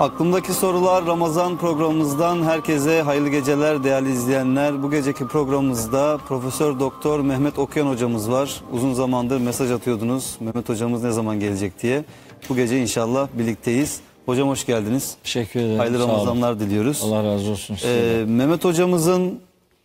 Aklımdaki 0.00 0.52
sorular 0.52 1.06
Ramazan 1.06 1.58
programımızdan 1.58 2.42
herkese 2.42 3.02
hayırlı 3.02 3.28
geceler 3.28 3.84
değerli 3.84 4.12
izleyenler. 4.12 4.82
Bu 4.82 4.90
geceki 4.90 5.26
programımızda 5.26 6.18
Profesör 6.28 6.80
Doktor 6.80 7.20
Mehmet 7.20 7.58
Okyan 7.58 7.86
hocamız 7.86 8.30
var. 8.30 8.60
Uzun 8.72 8.94
zamandır 8.94 9.40
mesaj 9.40 9.70
atıyordunuz. 9.70 10.36
Mehmet 10.40 10.68
hocamız 10.68 11.02
ne 11.02 11.10
zaman 11.10 11.40
gelecek 11.40 11.82
diye. 11.82 12.04
Bu 12.48 12.56
gece 12.56 12.78
inşallah 12.78 13.28
birlikteyiz. 13.34 14.00
Hocam 14.26 14.48
hoş 14.48 14.66
geldiniz. 14.66 15.14
Teşekkür 15.22 15.60
ederim. 15.60 15.78
Hayırlı. 15.78 15.98
Ramazanlar 15.98 16.60
diliyoruz. 16.60 17.02
Allah 17.04 17.24
razı 17.24 17.50
olsun. 17.50 17.76
Ee, 17.84 18.24
Mehmet 18.28 18.64
hocamızın 18.64 19.40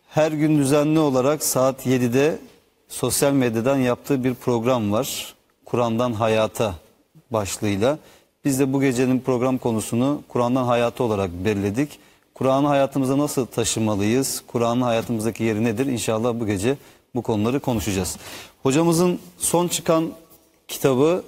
her 0.08 0.32
gün 0.32 0.58
düzenli 0.58 0.98
olarak 0.98 1.42
saat 1.42 1.86
7'de 1.86 2.38
sosyal 2.88 3.32
medyadan 3.32 3.76
yaptığı 3.76 4.24
bir 4.24 4.34
program 4.34 4.92
var. 4.92 5.34
Kur'an'dan 5.64 6.12
Hayata 6.12 6.74
başlığıyla. 7.30 7.98
Biz 8.46 8.58
de 8.60 8.72
bu 8.72 8.80
gecenin 8.80 9.20
program 9.20 9.58
konusunu 9.58 10.22
Kur'an'dan 10.28 10.64
Hayata 10.64 11.04
olarak 11.04 11.30
belirledik. 11.44 11.98
Kur'an'ı 12.34 12.66
hayatımıza 12.66 13.18
nasıl 13.18 13.46
taşımalıyız? 13.46 14.42
Kur'an'ın 14.46 14.80
hayatımızdaki 14.80 15.44
yeri 15.44 15.64
nedir? 15.64 15.86
İnşallah 15.86 16.40
bu 16.40 16.46
gece 16.46 16.76
bu 17.14 17.22
konuları 17.22 17.60
konuşacağız. 17.60 18.16
Hocamızın 18.62 19.18
son 19.38 19.68
çıkan 19.68 20.10
kitabı 20.68 21.22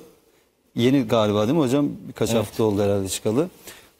yeni 0.74 1.02
galiba 1.02 1.46
değil 1.46 1.58
mi 1.58 1.64
hocam? 1.64 1.88
Birkaç 2.08 2.34
hafta 2.34 2.64
oldu 2.64 2.82
herhalde 2.82 3.08
çıkalı. 3.08 3.48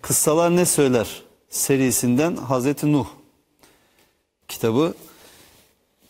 Kıssalar 0.03 0.57
Ne 0.57 0.67
Söyler 0.67 1.23
serisinden 1.49 2.37
Hazreti 2.37 2.93
Nuh 2.93 3.07
kitabı. 4.49 4.95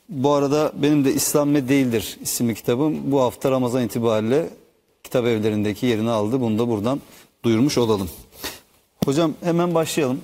Bu 0.08 0.32
arada 0.32 0.72
benim 0.74 1.04
de 1.04 1.14
İslam 1.14 1.54
ne 1.54 1.68
değildir 1.68 2.18
isimli 2.22 2.54
kitabım 2.54 3.12
bu 3.12 3.20
hafta 3.20 3.50
Ramazan 3.50 3.82
itibariyle 3.82 4.48
kitap 5.08 5.26
evlerindeki 5.26 5.86
yerini 5.86 6.10
aldı. 6.10 6.40
Bunu 6.40 6.58
da 6.58 6.68
buradan 6.68 7.00
duyurmuş 7.42 7.78
olalım. 7.78 8.10
Hocam 9.04 9.34
hemen 9.42 9.74
başlayalım 9.74 10.20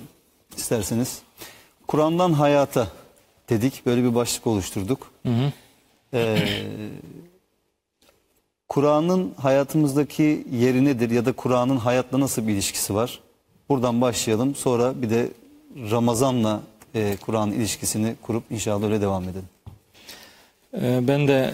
isterseniz. 0.57 1.19
Kur'an'dan 1.87 2.33
hayata 2.33 2.87
dedik. 3.49 3.85
Böyle 3.85 4.03
bir 4.03 4.15
başlık 4.15 4.47
oluşturduk. 4.47 5.11
Ee, 6.13 6.37
Kur'an'ın 8.69 9.33
hayatımızdaki 9.41 10.47
yeri 10.51 10.85
nedir 10.85 11.09
ya 11.09 11.25
da 11.25 11.33
Kur'an'ın 11.33 11.77
hayatla 11.77 12.19
nasıl 12.19 12.47
bir 12.47 12.53
ilişkisi 12.53 12.95
var? 12.95 13.19
Buradan 13.69 14.01
başlayalım. 14.01 14.55
Sonra 14.55 15.01
bir 15.01 15.09
de 15.09 15.31
Ramazan'la 15.91 16.61
e, 16.95 17.17
Kur'an 17.21 17.51
ilişkisini 17.51 18.15
kurup 18.21 18.43
inşallah 18.51 18.85
öyle 18.85 19.01
devam 19.01 19.23
edelim. 19.23 19.49
Ee, 20.81 20.99
ben 21.07 21.27
de 21.27 21.53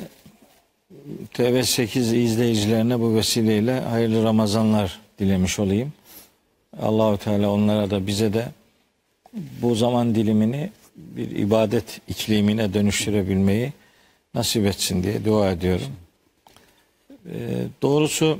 TV8 1.34 2.16
izleyicilerine 2.16 3.00
bu 3.00 3.16
vesileyle 3.16 3.80
hayırlı 3.80 4.24
Ramazanlar 4.24 5.00
dilemiş 5.20 5.60
olayım. 5.60 5.94
Allahu 6.82 7.18
Teala 7.18 7.50
onlara 7.52 7.90
da 7.90 8.08
bize 8.08 8.34
de 8.34 8.48
bu 9.34 9.76
zaman 9.76 10.16
dilimini 10.16 10.72
bir 10.96 11.32
ibadet 11.32 12.02
iklimine 12.08 12.74
dönüştürebilmeyi 12.74 13.74
nasip 14.34 14.66
etsin 14.66 15.04
diye 15.04 15.26
dua 15.26 15.52
ediyorum. 15.52 15.88
Ee, 17.26 17.32
doğrusu 17.82 18.40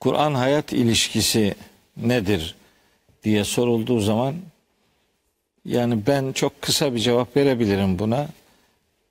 Kur'an 0.00 0.34
hayat 0.34 0.72
ilişkisi 0.72 1.54
nedir 1.96 2.54
diye 3.24 3.44
sorulduğu 3.44 4.00
zaman 4.00 4.34
yani 5.64 6.06
ben 6.06 6.32
çok 6.32 6.62
kısa 6.62 6.94
bir 6.94 6.98
cevap 6.98 7.36
verebilirim 7.36 7.98
buna. 7.98 8.28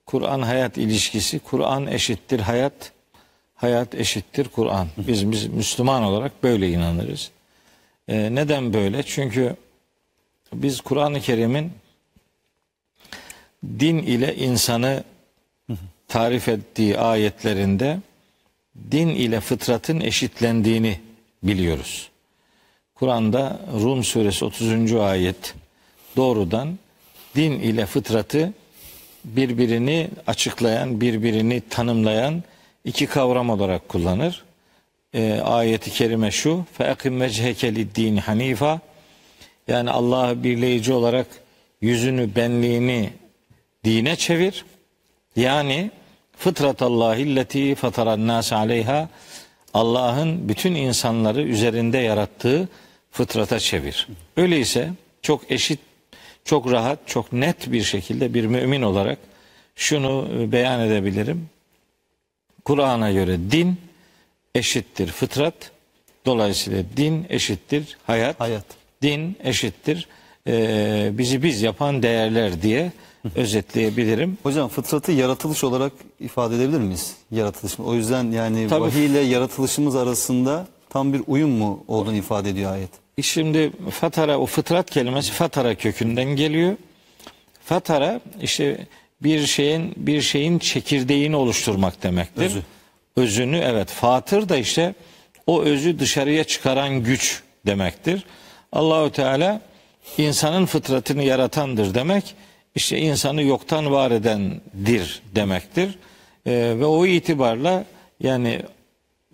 Kur'an 0.06 0.42
hayat 0.42 0.78
ilişkisi, 0.78 1.38
Kur'an 1.38 1.86
eşittir 1.86 2.40
hayat, 2.40 2.92
hayat 3.54 3.94
eşittir 3.94 4.48
Kur'an. 4.48 4.88
Biz, 4.98 5.30
biz 5.30 5.46
Müslüman 5.46 6.02
olarak 6.02 6.42
böyle 6.42 6.70
inanırız. 6.70 7.30
Ee, 8.08 8.34
neden 8.34 8.74
böyle? 8.74 9.02
Çünkü 9.02 9.56
biz 10.52 10.80
Kur'an-ı 10.80 11.20
Kerim'in 11.20 11.72
din 13.64 13.98
ile 13.98 14.36
insanı 14.36 15.04
tarif 16.08 16.48
ettiği 16.48 16.98
ayetlerinde 16.98 17.98
din 18.90 19.08
ile 19.08 19.40
fıtratın 19.40 20.00
eşitlendiğini 20.00 21.00
biliyoruz. 21.42 22.10
Kur'an'da 22.94 23.60
Rum 23.72 24.04
suresi 24.04 24.44
30. 24.44 24.92
ayet 24.92 25.54
doğrudan 26.16 26.78
din 27.36 27.52
ile 27.52 27.86
fıtratı 27.86 28.52
birbirini 29.24 30.08
açıklayan, 30.26 31.00
birbirini 31.00 31.62
tanımlayan 31.70 32.42
iki 32.84 33.06
kavram 33.06 33.50
olarak 33.50 33.88
kullanır. 33.88 34.44
Ee, 35.14 35.40
ayeti 35.44 35.90
kerime 35.90 36.30
şu: 36.30 36.64
"Feakim 36.72 37.20
vecheke 37.20 37.74
lid-din 37.74 38.16
hanifa." 38.16 38.80
Yani 39.68 39.90
Allah'ı 39.90 40.42
birleyici 40.44 40.92
olarak 40.92 41.26
yüzünü, 41.80 42.36
benliğini 42.36 43.10
dine 43.84 44.16
çevir. 44.16 44.64
Yani 45.36 45.90
fıtratallahi 46.36 47.22
illeti 47.22 47.74
fataran 47.74 48.26
nas 48.26 48.52
aleyha 48.52 49.08
Allah'ın 49.74 50.48
bütün 50.48 50.74
insanları 50.74 51.42
üzerinde 51.42 51.98
yarattığı 51.98 52.68
fıtrata 53.10 53.58
çevir. 53.58 54.08
Öyleyse 54.36 54.90
çok 55.22 55.50
eşit, 55.50 55.78
çok 56.44 56.72
rahat, 56.72 56.98
çok 57.06 57.32
net 57.32 57.72
bir 57.72 57.82
şekilde 57.82 58.34
bir 58.34 58.46
mümin 58.46 58.82
olarak 58.82 59.18
şunu 59.76 60.28
e, 60.38 60.52
beyan 60.52 60.80
edebilirim. 60.80 61.48
Kur'an'a 62.64 63.12
göre 63.12 63.38
din 63.50 63.76
eşittir 64.54 65.08
fıtrat. 65.08 65.54
Dolayısıyla 66.26 66.84
din 66.96 67.26
eşittir 67.28 67.96
hayat. 68.06 68.40
Hayat. 68.40 68.64
Din 69.02 69.36
eşittir 69.44 70.08
e, 70.46 71.10
bizi 71.12 71.42
biz 71.42 71.62
yapan 71.62 72.02
değerler 72.02 72.62
diye 72.62 72.92
özetleyebilirim. 73.36 74.38
Hocam 74.42 74.68
fıtratı 74.68 75.12
yaratılış 75.12 75.64
olarak 75.64 75.92
ifade 76.20 76.56
edebilir 76.56 76.78
miyiz? 76.78 77.14
Yaratılış. 77.30 77.80
O 77.80 77.94
yüzden 77.94 78.30
yani 78.30 78.68
Tabii. 78.68 78.80
vahiy 78.80 79.06
ile 79.06 79.18
yaratılışımız 79.18 79.96
arasında 79.96 80.66
tam 80.90 81.12
bir 81.12 81.22
uyum 81.26 81.50
mu 81.50 81.84
olduğunu 81.88 82.16
ifade 82.16 82.50
ediyor 82.50 82.72
ayet. 82.72 82.90
Şimdi 83.20 83.70
fatara 83.90 84.38
o 84.38 84.46
fıtrat 84.46 84.90
kelimesi 84.90 85.32
fatara 85.32 85.74
kökünden 85.74 86.24
geliyor. 86.36 86.76
Fatara 87.64 88.20
işte 88.42 88.86
bir 89.22 89.46
şeyin 89.46 89.92
bir 89.96 90.22
şeyin 90.22 90.58
çekirdeğini 90.58 91.36
oluşturmak 91.36 92.02
demektir. 92.02 92.44
Özü. 92.44 92.62
Özünü 93.16 93.58
evet 93.58 93.88
fatır 93.90 94.48
da 94.48 94.56
işte 94.56 94.94
o 95.46 95.62
özü 95.62 95.98
dışarıya 95.98 96.44
çıkaran 96.44 97.04
güç 97.04 97.42
demektir. 97.66 98.24
Allahü 98.72 99.12
Teala 99.12 99.60
insanın 100.18 100.66
fıtratını 100.66 101.22
yaratandır 101.22 101.94
demek. 101.94 102.34
işte 102.74 102.98
insanı 102.98 103.42
yoktan 103.42 103.90
var 103.90 104.10
edendir 104.10 105.22
demektir. 105.34 105.98
Ee, 106.46 106.74
ve 106.78 106.84
o 106.84 107.06
itibarla 107.06 107.84
yani 108.20 108.62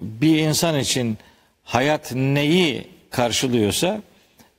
bir 0.01 0.39
insan 0.39 0.79
için 0.79 1.19
hayat 1.65 2.15
neyi 2.15 2.89
karşılıyorsa 3.11 4.03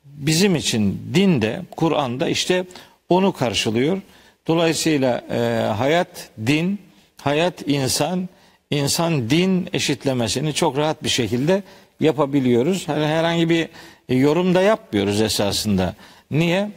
bizim 0.05 0.55
için 0.55 1.01
dinde, 1.13 1.61
Kur'an'da 1.71 2.29
işte 2.29 2.65
onu 3.09 3.33
karşılıyor. 3.33 4.01
Dolayısıyla 4.47 5.23
e, 5.31 5.37
hayat 5.77 6.29
din, 6.47 6.79
hayat 7.21 7.67
insan, 7.67 8.29
insan 8.71 9.29
din 9.29 9.69
eşitlemesini 9.73 10.53
çok 10.53 10.77
rahat 10.77 11.03
bir 11.03 11.09
şekilde 11.09 11.63
yapabiliyoruz. 11.99 12.87
Her- 12.87 13.01
Herhangi 13.07 13.49
bir 13.49 13.69
yorum 14.09 14.55
da 14.55 14.61
yapmıyoruz 14.61 15.21
esasında. 15.21 15.95
Niye? 16.31 16.71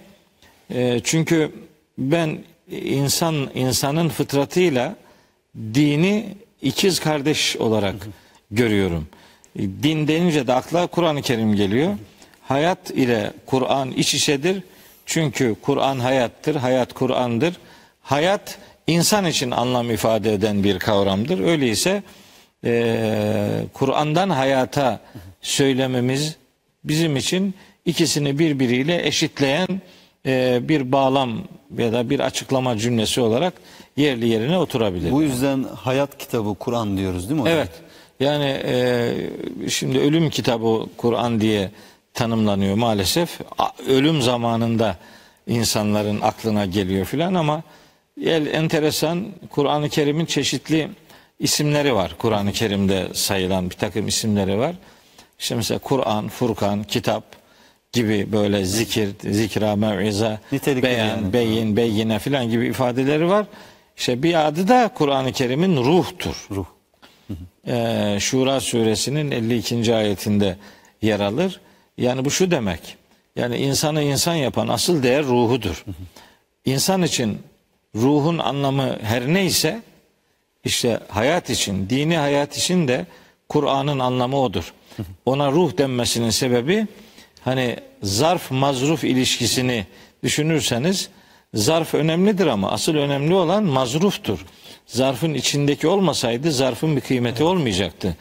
E, 0.75 1.00
çünkü 1.04 1.53
ben 1.99 2.39
insan 2.71 3.50
insanın 3.54 4.09
fıtratıyla 4.09 4.97
dini 5.57 6.27
ikiz 6.63 7.01
kardeş 7.01 7.57
olarak 7.57 7.95
görüyorum. 8.51 9.07
Din 9.59 10.09
denince 10.09 10.47
de 10.47 10.53
akla 10.53 10.87
Kur'an-ı 10.87 11.22
Kerim 11.22 11.54
geliyor. 11.54 11.95
Hayat 12.43 12.91
ile 12.91 13.33
Kur'an 13.47 13.91
iç 13.93 14.15
içedir. 14.15 14.63
Çünkü 15.07 15.57
Kur'an 15.63 15.99
hayattır, 15.99 16.57
hayat 16.57 16.93
Kur'an'dır. 16.93 17.54
Hayat 18.03 18.59
insan 18.87 19.25
için 19.25 19.51
anlam 19.51 19.91
ifade 19.91 20.33
eden 20.33 20.65
bir 20.65 20.78
kavramdır. 20.78 21.41
Öyleyse 21.41 22.03
e, 22.65 23.65
Kur'an'dan 23.72 24.31
hayata 24.31 25.01
söylememiz 25.43 26.37
bizim 26.84 27.16
için 27.16 27.54
ikisini 27.84 28.39
birbiriyle 28.39 29.07
eşitleyen 29.07 29.69
e, 30.27 30.60
bir 30.63 30.93
bağlam 30.93 31.39
ya 31.78 31.93
da 31.93 32.10
bir 32.10 32.21
açıklama 32.21 32.78
cümlesi 32.78 33.21
olarak 33.21 33.54
yerli 33.97 34.28
yerine 34.28 34.59
oturabilir. 34.59 35.10
Bu 35.10 35.22
yüzden 35.22 35.65
hayat 35.77 36.19
kitabı 36.19 36.54
Kur'an 36.54 36.97
diyoruz 36.97 37.28
değil 37.28 37.41
mi 37.41 37.43
hocam? 37.43 37.57
Evet. 37.57 37.71
Yani 38.22 38.60
e, 38.65 39.15
şimdi 39.69 39.98
ölüm 39.98 40.30
kitabı 40.30 40.86
Kur'an 40.97 41.41
diye 41.41 41.71
tanımlanıyor 42.15 42.74
maalesef. 42.74 43.41
Ölüm 43.89 44.22
zamanında 44.22 44.97
insanların 45.47 46.21
aklına 46.21 46.66
geliyor 46.66 47.04
filan 47.04 47.34
ama 47.34 47.63
el 48.24 48.47
enteresan 48.47 49.27
Kur'an-ı 49.51 49.89
Kerim'in 49.89 50.27
çeşitli 50.27 50.89
isimleri 51.39 51.95
var. 51.95 52.15
Kur'an-ı 52.19 52.53
Kerim'de 52.53 53.09
sayılan 53.15 53.71
bir 53.71 53.74
takım 53.74 54.09
isimleri 54.09 54.59
var. 54.59 54.75
İşte 55.39 55.54
mesela 55.54 55.78
Kur'an, 55.78 56.28
Furkan, 56.28 56.84
kitap 56.84 57.25
gibi 57.92 58.33
böyle 58.33 58.65
zikir, 58.65 59.09
zikra, 59.30 59.77
mev'iza, 59.77 60.41
beyan, 60.53 61.07
yani. 61.07 61.33
beyin, 61.33 61.77
beyine 61.77 62.18
filan 62.18 62.51
gibi 62.51 62.66
ifadeleri 62.66 63.28
var. 63.28 63.47
İşte 63.97 64.22
bir 64.22 64.47
adı 64.47 64.68
da 64.68 64.91
Kur'an-ı 64.95 65.33
Kerim'in 65.33 65.77
ruhtur. 65.77 66.47
Ruh. 66.51 66.66
Ee, 67.66 68.16
Şura 68.20 68.60
suresinin 68.60 69.30
52. 69.30 69.94
ayetinde 69.94 70.56
yer 71.02 71.20
alır. 71.20 71.60
Yani 71.98 72.24
bu 72.24 72.30
şu 72.30 72.50
demek. 72.50 72.96
Yani 73.36 73.56
insanı 73.56 74.02
insan 74.02 74.34
yapan 74.34 74.68
asıl 74.68 75.02
değer 75.02 75.24
ruhudur. 75.24 75.84
İnsan 76.64 77.02
için 77.02 77.38
ruhun 77.94 78.38
anlamı 78.38 78.98
her 79.02 79.26
neyse 79.26 79.82
işte 80.64 81.00
hayat 81.08 81.50
için, 81.50 81.90
dini 81.90 82.16
hayat 82.16 82.58
için 82.58 82.88
de 82.88 83.06
Kur'an'ın 83.48 83.98
anlamı 83.98 84.40
odur. 84.40 84.72
Ona 85.26 85.52
ruh 85.52 85.78
denmesinin 85.78 86.30
sebebi 86.30 86.86
hani 87.40 87.76
zarf 88.02 88.50
mazruf 88.50 89.04
ilişkisini 89.04 89.86
düşünürseniz 90.22 91.08
zarf 91.54 91.94
önemlidir 91.94 92.46
ama 92.46 92.70
asıl 92.70 92.94
önemli 92.94 93.34
olan 93.34 93.64
mazruftur. 93.64 94.46
Zarfın 94.86 95.34
içindeki 95.34 95.88
olmasaydı 95.88 96.52
zarfın 96.52 96.96
bir 96.96 97.00
kıymeti 97.00 97.44
olmayacaktı. 97.44 98.16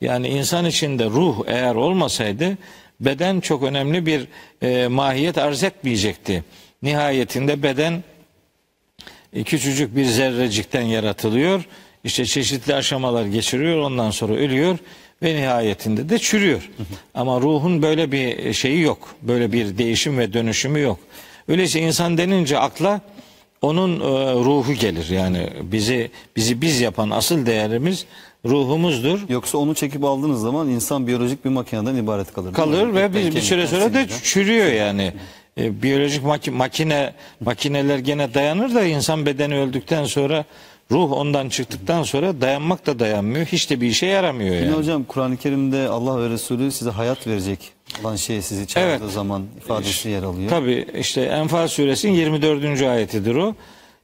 Yani 0.00 0.28
insan 0.28 0.64
içinde 0.64 1.04
ruh 1.04 1.44
eğer 1.46 1.74
olmasaydı 1.74 2.58
beden 3.00 3.40
çok 3.40 3.62
önemli 3.62 4.06
bir 4.06 4.28
e, 4.62 4.88
mahiyet 4.88 5.38
arz 5.38 5.62
etmeyecekti. 5.62 6.44
Nihayetinde 6.82 7.62
beden 7.62 8.04
e, 9.32 9.42
küçücük 9.42 9.96
bir 9.96 10.04
zerrecikten 10.04 10.82
yaratılıyor. 10.82 11.64
İşte 12.04 12.24
çeşitli 12.24 12.74
aşamalar 12.74 13.24
geçiriyor. 13.24 13.78
Ondan 13.78 14.10
sonra 14.10 14.34
ölüyor 14.34 14.78
ve 15.22 15.36
nihayetinde 15.36 16.08
de 16.08 16.18
çürüyor. 16.18 16.70
Ama 17.14 17.40
ruhun 17.40 17.82
böyle 17.82 18.12
bir 18.12 18.52
şeyi 18.52 18.80
yok. 18.80 19.14
Böyle 19.22 19.52
bir 19.52 19.78
değişim 19.78 20.18
ve 20.18 20.32
dönüşümü 20.32 20.80
yok. 20.80 20.98
Öyleyse 21.48 21.80
insan 21.80 22.18
denince 22.18 22.58
akla 22.58 23.00
onun 23.62 24.00
e, 24.00 24.34
ruhu 24.34 24.72
gelir. 24.72 25.08
Yani 25.10 25.48
bizi 25.62 26.10
bizi 26.36 26.60
biz 26.60 26.80
yapan 26.80 27.10
asıl 27.10 27.46
değerimiz 27.46 28.06
ruhumuzdur. 28.44 29.20
Yoksa 29.28 29.58
onu 29.58 29.74
çekip 29.74 30.04
aldığınız 30.04 30.40
zaman 30.40 30.68
insan 30.68 31.06
biyolojik 31.06 31.44
bir 31.44 31.50
makineden 31.50 31.96
ibaret 31.96 32.32
kalır. 32.32 32.52
kalır 32.52 32.94
ve 32.94 33.14
bir, 33.14 33.34
bir 33.34 33.40
süre 33.40 33.66
sonra 33.66 33.94
da 33.94 34.08
çürüyor 34.08 34.66
yani. 34.72 35.12
E, 35.58 35.82
biyolojik 35.82 36.24
maki- 36.24 36.50
makine 36.50 37.12
makineler 37.40 37.98
gene 37.98 38.34
dayanır 38.34 38.74
da 38.74 38.84
insan 38.84 39.26
bedeni 39.26 39.54
öldükten 39.54 40.04
sonra 40.04 40.44
ruh 40.90 41.12
ondan 41.12 41.48
çıktıktan 41.48 42.02
sonra 42.02 42.40
dayanmak 42.40 42.86
da 42.86 42.98
dayanmıyor. 42.98 43.46
Hiç 43.46 43.70
de 43.70 43.80
bir 43.80 43.86
işe 43.86 44.06
yaramıyor 44.06 44.54
Yine 44.54 44.64
yani. 44.66 44.76
hocam 44.76 45.04
Kur'an-ı 45.04 45.36
Kerim'de 45.36 45.88
Allah 45.88 46.20
ve 46.22 46.30
Resulü 46.30 46.72
size 46.72 46.90
hayat 46.90 47.26
verecek 47.26 47.75
olan 48.02 48.16
şey 48.16 48.42
sizi 48.42 48.66
çağırdığı 48.66 49.04
Evet. 49.04 49.12
zaman 49.12 49.44
ifadesi 49.58 50.08
yer 50.08 50.22
alıyor. 50.22 50.50
Tabi 50.50 50.86
işte 50.98 51.20
Enfal 51.22 51.68
suresinin 51.68 52.12
24. 52.12 52.82
ayetidir 52.82 53.34
o. 53.34 53.54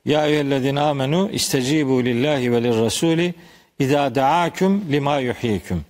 Ya 0.04 0.26
eyyühellezine 0.26 0.80
amenu 0.80 1.30
istecibu 1.32 2.04
lillahi 2.04 2.52
ve 2.52 2.62
lirrasuli 2.62 3.34
idâ 3.78 4.14
da'akum 4.14 4.84
lima 4.92 5.18
yuhyikum. 5.18 5.84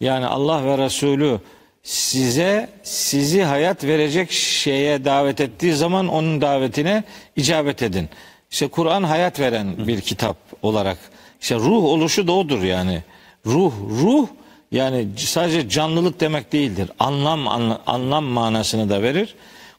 Yani 0.00 0.26
Allah 0.26 0.64
ve 0.64 0.78
Resulü 0.78 1.40
size 1.82 2.68
sizi 2.82 3.42
hayat 3.42 3.84
verecek 3.84 4.32
şeye 4.32 5.04
davet 5.04 5.40
ettiği 5.40 5.72
zaman 5.74 6.08
onun 6.08 6.40
davetine 6.40 7.04
icabet 7.36 7.82
edin. 7.82 8.08
İşte 8.50 8.68
Kur'an 8.68 9.02
hayat 9.02 9.40
veren 9.40 9.86
bir 9.86 10.00
kitap 10.00 10.36
olarak. 10.62 10.98
İşte 11.40 11.54
ruh 11.54 11.84
oluşu 11.84 12.26
da 12.26 12.32
odur 12.32 12.62
yani. 12.62 13.02
Ruh, 13.46 13.72
ruh 14.02 14.26
yani 14.72 15.06
sadece 15.16 15.68
canlılık 15.68 16.20
demek 16.20 16.52
değildir. 16.52 16.90
Anlam 16.98 17.48
anla- 17.48 17.80
anlam 17.86 18.24
manasını 18.24 18.90
da 18.90 19.02
verir. 19.02 19.34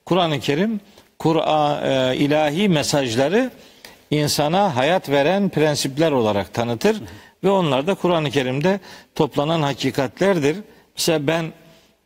Kur'an-ı 0.06 0.40
Kerim 0.40 0.80
Kur'an 1.20 1.86
e, 2.12 2.16
ilahi 2.18 2.70
mesajları 2.70 3.52
insana 4.12 4.76
hayat 4.76 5.10
veren 5.10 5.50
prensipler 5.50 6.12
olarak 6.12 6.54
tanıtır 6.54 7.02
ve 7.44 7.50
onlar 7.50 7.88
da 7.88 7.96
Kur'an-ı 7.96 8.32
Kerim'de 8.32 8.80
toplanan 9.16 9.62
hakikatlerdir. 9.62 10.58
Mesela 10.98 11.28
ben 11.28 11.46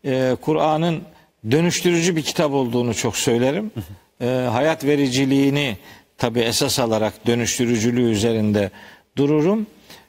e, 0.05 0.35
Kur'an'ın 0.41 1.01
dönüştürücü 1.51 2.15
bir 2.15 2.21
kitap 2.21 2.51
olduğunu 2.51 2.93
çok 2.93 3.17
söylerim. 3.17 3.71
E, 4.21 4.25
hayat 4.27 4.85
vericiliğini 4.85 5.77
tabi 6.17 6.39
esas 6.39 6.79
alarak 6.79 7.27
dönüştürücülüğü 7.27 8.11
üzerinde 8.11 8.71
dururum. 9.17 9.67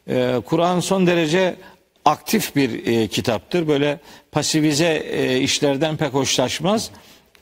E, 0.09 0.35
Kur'an 0.47 0.81
son 0.81 1.07
derece 1.07 1.57
aktif 2.09 2.57
bir 2.57 2.87
e, 2.87 3.09
kitaptır. 3.09 3.69
Böyle 3.69 4.01
pasivize 4.33 5.07
e, 5.13 5.41
işlerden 5.41 5.97
pek 5.97 6.15
hoşlaşmaz. 6.15 6.91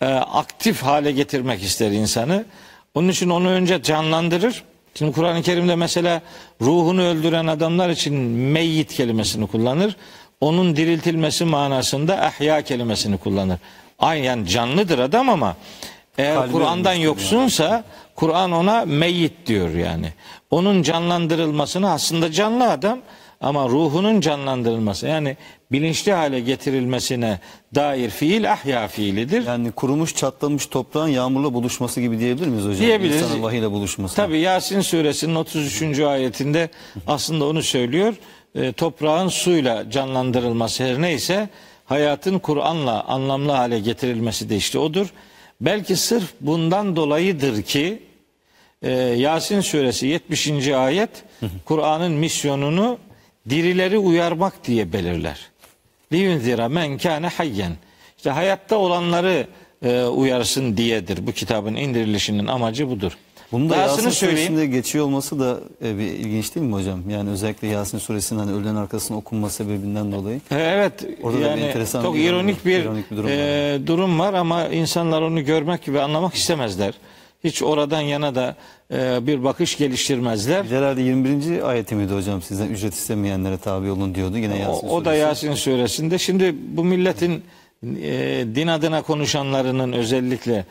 E, 0.00 0.06
aktif 0.14 0.82
hale 0.82 1.12
getirmek 1.12 1.62
ister 1.62 1.90
insanı. 1.90 2.44
Onun 2.94 3.08
için 3.08 3.30
onu 3.30 3.48
önce 3.48 3.82
canlandırır. 3.82 4.64
Şimdi 4.94 5.12
Kur'an-ı 5.12 5.42
Kerim'de 5.42 5.76
mesela 5.76 6.22
ruhunu 6.60 7.02
öldüren 7.02 7.46
adamlar 7.46 7.90
için 7.90 8.14
meyyit 8.38 8.94
kelimesini 8.94 9.46
kullanır. 9.46 9.96
Onun 10.40 10.76
diriltilmesi 10.76 11.44
manasında 11.44 12.22
ahya 12.22 12.62
kelimesini 12.62 13.18
kullanır. 13.18 13.58
Aynı 13.98 14.24
yani 14.24 14.48
canlıdır 14.48 14.98
adam 14.98 15.28
ama 15.28 15.56
eğer 16.18 16.52
Kur'an'dan 16.52 16.94
yoksunsa 16.94 17.84
Kur'an 18.14 18.52
ona 18.52 18.84
meyyit 18.84 19.46
diyor 19.46 19.74
yani. 19.74 20.12
Onun 20.50 20.82
canlandırılmasını 20.82 21.90
aslında 21.92 22.32
canlı 22.32 22.70
adam 22.70 22.98
ama 23.40 23.68
ruhunun 23.68 24.20
canlandırılması 24.20 25.06
yani 25.06 25.36
bilinçli 25.72 26.12
hale 26.12 26.40
getirilmesine 26.40 27.40
dair 27.74 28.10
fiil 28.10 28.52
ahya 28.52 28.88
fiilidir. 28.88 29.46
Yani 29.46 29.72
kurumuş 29.72 30.16
çatlamış 30.16 30.66
toprağın 30.66 31.08
yağmurla 31.08 31.54
buluşması 31.54 32.00
gibi 32.00 32.18
diyebilir 32.18 32.46
miyiz 32.46 32.64
hocam? 32.64 32.80
Diyebiliriz. 32.80 33.22
İnsanın 33.22 33.42
vahiyle 33.42 33.70
buluşması. 33.70 34.16
Tabi 34.16 34.38
Yasin 34.38 34.80
suresinin 34.80 35.34
33. 35.34 36.00
ayetinde 36.00 36.68
aslında 37.06 37.44
onu 37.44 37.62
söylüyor. 37.62 38.14
E, 38.54 38.72
toprağın 38.72 39.28
suyla 39.28 39.90
canlandırılması 39.90 40.84
her 40.84 41.02
neyse 41.02 41.48
hayatın 41.84 42.38
Kur'an'la 42.38 43.04
anlamlı 43.04 43.52
hale 43.52 43.80
getirilmesi 43.80 44.50
de 44.50 44.56
işte 44.56 44.78
odur. 44.78 45.06
Belki 45.60 45.96
sırf 45.96 46.32
bundan 46.40 46.96
dolayıdır 46.96 47.62
ki 47.62 48.02
e, 48.82 48.90
Yasin 48.92 49.60
suresi 49.60 50.06
70. 50.06 50.68
ayet 50.68 51.10
Kur'an'ın 51.64 52.12
misyonunu 52.12 52.98
dirileri 53.50 53.98
uyarmak 53.98 54.64
diye 54.66 54.92
belirler. 54.92 55.40
Liyunzira 56.12 56.68
men 56.68 56.98
kâne 56.98 57.28
hayyen. 57.28 57.72
İşte 58.16 58.30
hayatta 58.30 58.76
olanları 58.76 59.46
e, 59.84 60.02
uyarsın 60.02 60.76
diyedir. 60.76 61.26
Bu 61.26 61.32
kitabın 61.32 61.74
indirilişinin 61.74 62.46
amacı 62.46 62.90
budur. 62.90 63.12
Bunu 63.52 63.70
da 63.70 63.76
Yasin 63.76 64.10
suresinde 64.10 64.66
geçiyor 64.66 65.04
olması 65.04 65.40
da 65.40 65.60
e, 65.84 65.98
bir 65.98 66.02
ilginç 66.04 66.54
değil 66.54 66.66
mi 66.66 66.72
hocam? 66.72 67.10
Yani 67.10 67.30
özellikle 67.30 67.68
Yasin 67.68 67.98
suresinin 67.98 68.38
hani 68.38 68.52
öğlen 68.52 68.74
arkasına 68.76 69.16
okunma 69.16 69.50
sebebinden 69.50 70.12
dolayı. 70.12 70.36
E, 70.50 70.54
Evet 70.56 70.92
Orada 71.22 71.36
da 71.36 71.40
bir 71.40 71.46
yani 71.46 71.60
enteresan 71.60 72.02
çok 72.02 72.14
bir 72.14 72.20
ironik 72.20 72.56
var. 72.58 72.64
bir, 72.64 72.80
İronik 72.80 73.10
bir 73.10 73.16
durum 73.16 73.28
e, 73.30 73.78
durum 73.86 74.18
var 74.18 74.34
ama 74.34 74.68
insanlar 74.68 75.22
onu 75.22 75.44
görmek 75.44 75.88
ve 75.88 76.02
anlamak 76.02 76.34
istemezler. 76.34 76.94
Hiç 77.46 77.62
oradan 77.62 78.00
yana 78.00 78.34
da 78.34 78.56
e, 78.92 79.26
bir 79.26 79.44
bakış 79.44 79.78
geliştirmezler. 79.78 80.64
Herhalde 80.64 81.02
21. 81.02 81.62
ayeti 81.68 81.94
miydi 81.94 82.14
hocam 82.14 82.42
sizden 82.42 82.68
ücret 82.68 82.94
istemeyenlere 82.94 83.58
tabi 83.58 83.90
olun 83.90 84.14
diyordu. 84.14 84.38
Yine 84.38 84.54
O, 84.54 84.58
Yasin 84.58 84.88
o 84.88 85.04
da 85.04 85.10
suresi. 85.10 85.20
Yasin 85.20 85.54
suresinde. 85.54 86.18
Şimdi 86.18 86.54
bu 86.68 86.84
milletin 86.84 87.44
e, 88.02 88.44
din 88.54 88.66
adına 88.66 89.02
konuşanlarının 89.02 89.92
özellikle 89.92 90.64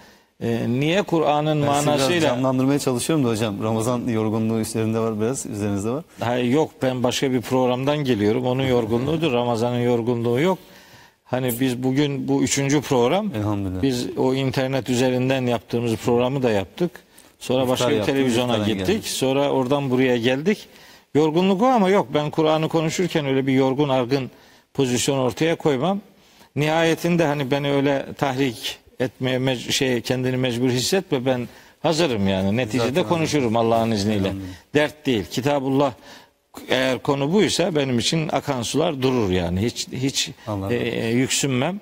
e, 0.44 0.70
niye 0.70 1.02
Kur'an'ın 1.02 1.62
Ben 1.62 1.74
sizi 1.74 1.86
biraz 1.86 1.86
manasıyla 1.86 2.30
canlandırmaya 2.30 2.80
çalışıyorum 2.80 3.26
da 3.26 3.30
hocam. 3.30 3.64
Ramazan 3.64 4.08
yorgunluğu 4.08 4.60
üzerinde 4.60 5.00
var 5.00 5.22
biraz, 5.22 5.46
üzerinizde 5.46 5.90
var. 5.90 6.04
Hayır, 6.20 6.52
yok 6.54 6.72
ben 6.82 7.04
başka 7.04 7.32
bir 7.32 7.42
programdan 7.42 7.98
geliyorum. 7.98 8.46
Onun 8.46 8.64
yorgunluğudur. 8.64 9.34
Ramazan'ın 9.34 9.80
yorgunluğu 9.80 10.40
yok. 10.40 10.58
Hani 11.26 11.60
biz 11.60 11.84
bugün 11.84 12.28
bu 12.28 12.44
üçüncü 12.44 12.82
program. 12.82 13.32
Elhamdülillah. 13.36 13.82
Biz 13.82 14.18
o 14.18 14.34
internet 14.34 14.90
üzerinden 14.90 15.46
yaptığımız 15.46 15.96
programı 15.96 16.44
da 16.44 16.52
yaptık. 16.52 16.92
Sonra 17.40 17.62
İftar 17.62 17.72
başka 17.74 17.90
bir 17.90 17.96
yaptık, 17.96 18.16
televizyona 18.16 18.58
gittik. 18.58 18.88
geldik. 18.88 19.08
Sonra 19.08 19.50
oradan 19.50 19.90
buraya 19.90 20.18
geldik. 20.18 20.68
Yorgunluk 21.16 21.62
o 21.62 21.66
ama 21.66 21.90
yok. 21.90 22.08
Ben 22.14 22.30
Kur'an'ı 22.30 22.70
konuşurken 22.70 23.26
öyle 23.26 23.48
bir 23.48 23.54
yorgun 23.54 23.90
argın 23.90 24.32
pozisyon 24.74 25.18
ortaya 25.18 25.56
koymam. 25.56 26.02
Nihayetinde 26.56 27.26
hani 27.26 27.52
beni 27.52 27.72
öyle 27.72 28.06
tahrik 28.18 28.80
etmeye 29.00 29.38
mec- 29.38 29.72
şey 29.72 30.02
kendini 30.02 30.38
mecbur 30.38 30.70
hissetme 30.70 31.26
ben 31.26 31.48
hazırım 31.84 32.28
yani. 32.28 32.58
Neticede 32.58 32.88
Zaten 32.88 33.04
konuşurum 33.10 33.56
Allah'ın 33.56 33.92
izniyle. 33.92 34.34
Dert 34.76 35.06
değil. 35.06 35.26
Kitabullah 35.32 35.94
eğer 36.70 37.00
konu 37.00 37.34
buysa 37.34 37.76
benim 37.76 38.00
için 38.00 38.30
akan 38.32 38.62
sular 38.62 39.02
durur 39.02 39.30
yani. 39.30 39.62
Hiç 39.62 39.88
hiç 39.88 40.30
e, 40.70 40.76
e, 40.76 41.10
yüksünmem. 41.10 41.80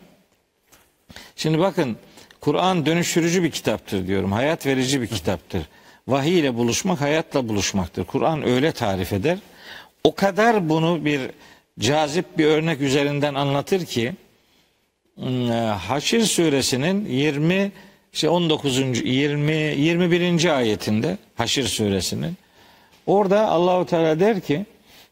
Şimdi 1.36 1.60
bakın 1.60 1.98
Kur'an 2.42 2.86
dönüştürücü 2.86 3.44
bir 3.44 3.52
kitaptır 3.52 4.08
diyorum. 4.08 4.32
Hayat 4.32 4.66
verici 4.66 5.02
bir 5.02 5.08
kitaptır. 5.08 5.62
Vahiy 6.08 6.40
ile 6.40 6.56
buluşmak 6.56 7.02
hayatla 7.02 7.50
buluşmaktır. 7.50 8.04
Kur'an 8.04 8.48
öyle 8.48 8.72
tarif 8.72 9.14
eder. 9.14 9.38
O 10.04 10.16
kadar 10.16 10.70
bunu 10.70 11.06
bir 11.06 11.22
cazip 11.80 12.38
bir 12.38 12.46
örnek 12.46 12.82
üzerinden 12.82 13.34
anlatır 13.34 13.86
ki 13.86 14.14
Hmm, 15.16 15.52
e, 15.52 15.56
Haşr 15.56 16.20
suresinin 16.20 17.06
20 17.06 17.72
işte 18.14 18.30
19. 18.30 18.78
20 19.06 19.52
21. 19.54 20.58
ayetinde 20.58 21.18
Haşr 21.36 21.64
suresinin 21.64 22.38
orada 23.08 23.48
Allahu 23.48 23.86
Teala 23.86 24.20
der 24.20 24.42
ki 24.42 24.66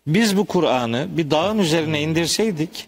biz 0.07 0.37
bu 0.37 0.45
Kur'an'ı 0.45 1.07
bir 1.09 1.31
dağın 1.31 1.57
üzerine 1.57 2.01
indirseydik 2.01 2.87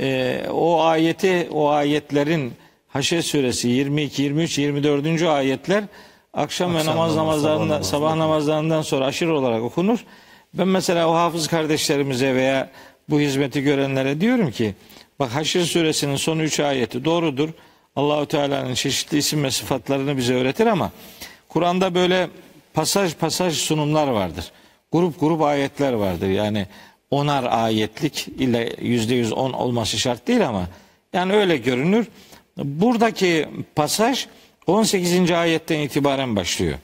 e, 0.00 0.40
o 0.52 0.82
ayeti 0.82 1.48
o 1.52 1.68
ayetlerin 1.68 2.52
Haşr 2.88 3.22
suresi 3.22 3.68
22 3.68 4.22
23 4.22 4.58
24. 4.58 5.22
ayetler 5.22 5.84
akşam, 6.34 6.74
ve 6.74 6.78
Akşam 6.78 6.96
namaz 6.96 7.16
namazı, 7.16 7.42
sabah 7.42 7.82
sabah 7.82 8.16
namazlarından 8.16 8.82
sonra 8.82 9.06
aşırı 9.06 9.38
olarak 9.38 9.62
okunur. 9.62 10.04
Ben 10.54 10.68
mesela 10.68 11.08
o 11.08 11.14
hafız 11.14 11.48
kardeşlerimize 11.48 12.34
veya 12.34 12.70
bu 13.08 13.20
hizmeti 13.20 13.62
görenlere 13.62 14.20
diyorum 14.20 14.50
ki 14.50 14.74
bak 15.18 15.34
Haşr 15.34 15.58
suresinin 15.58 16.16
son 16.16 16.38
3 16.38 16.60
ayeti 16.60 17.04
doğrudur. 17.04 17.48
Allahu 17.96 18.26
Teala'nın 18.26 18.74
çeşitli 18.74 19.18
isim 19.18 19.44
ve 19.44 19.50
sıfatlarını 19.50 20.16
bize 20.16 20.34
öğretir 20.34 20.66
ama 20.66 20.90
Kur'an'da 21.48 21.94
böyle 21.94 22.28
pasaj 22.74 23.14
pasaj 23.14 23.54
sunumlar 23.54 24.08
vardır. 24.08 24.52
Grup 24.92 25.20
grup 25.20 25.42
ayetler 25.42 25.92
vardır. 25.92 26.28
Yani 26.28 26.66
onar 27.10 27.44
ayetlik 27.64 28.28
ile 28.28 28.76
yüzde 28.80 29.14
yüz 29.14 29.32
on 29.32 29.52
olması 29.52 29.98
şart 29.98 30.26
değil 30.26 30.48
ama 30.48 30.68
yani 31.12 31.32
öyle 31.32 31.56
görünür. 31.56 32.06
Buradaki 32.56 33.48
pasaj 33.76 34.26
18. 34.66 35.30
ayetten 35.30 35.78
itibaren 35.78 36.36
başlıyor. 36.36 36.78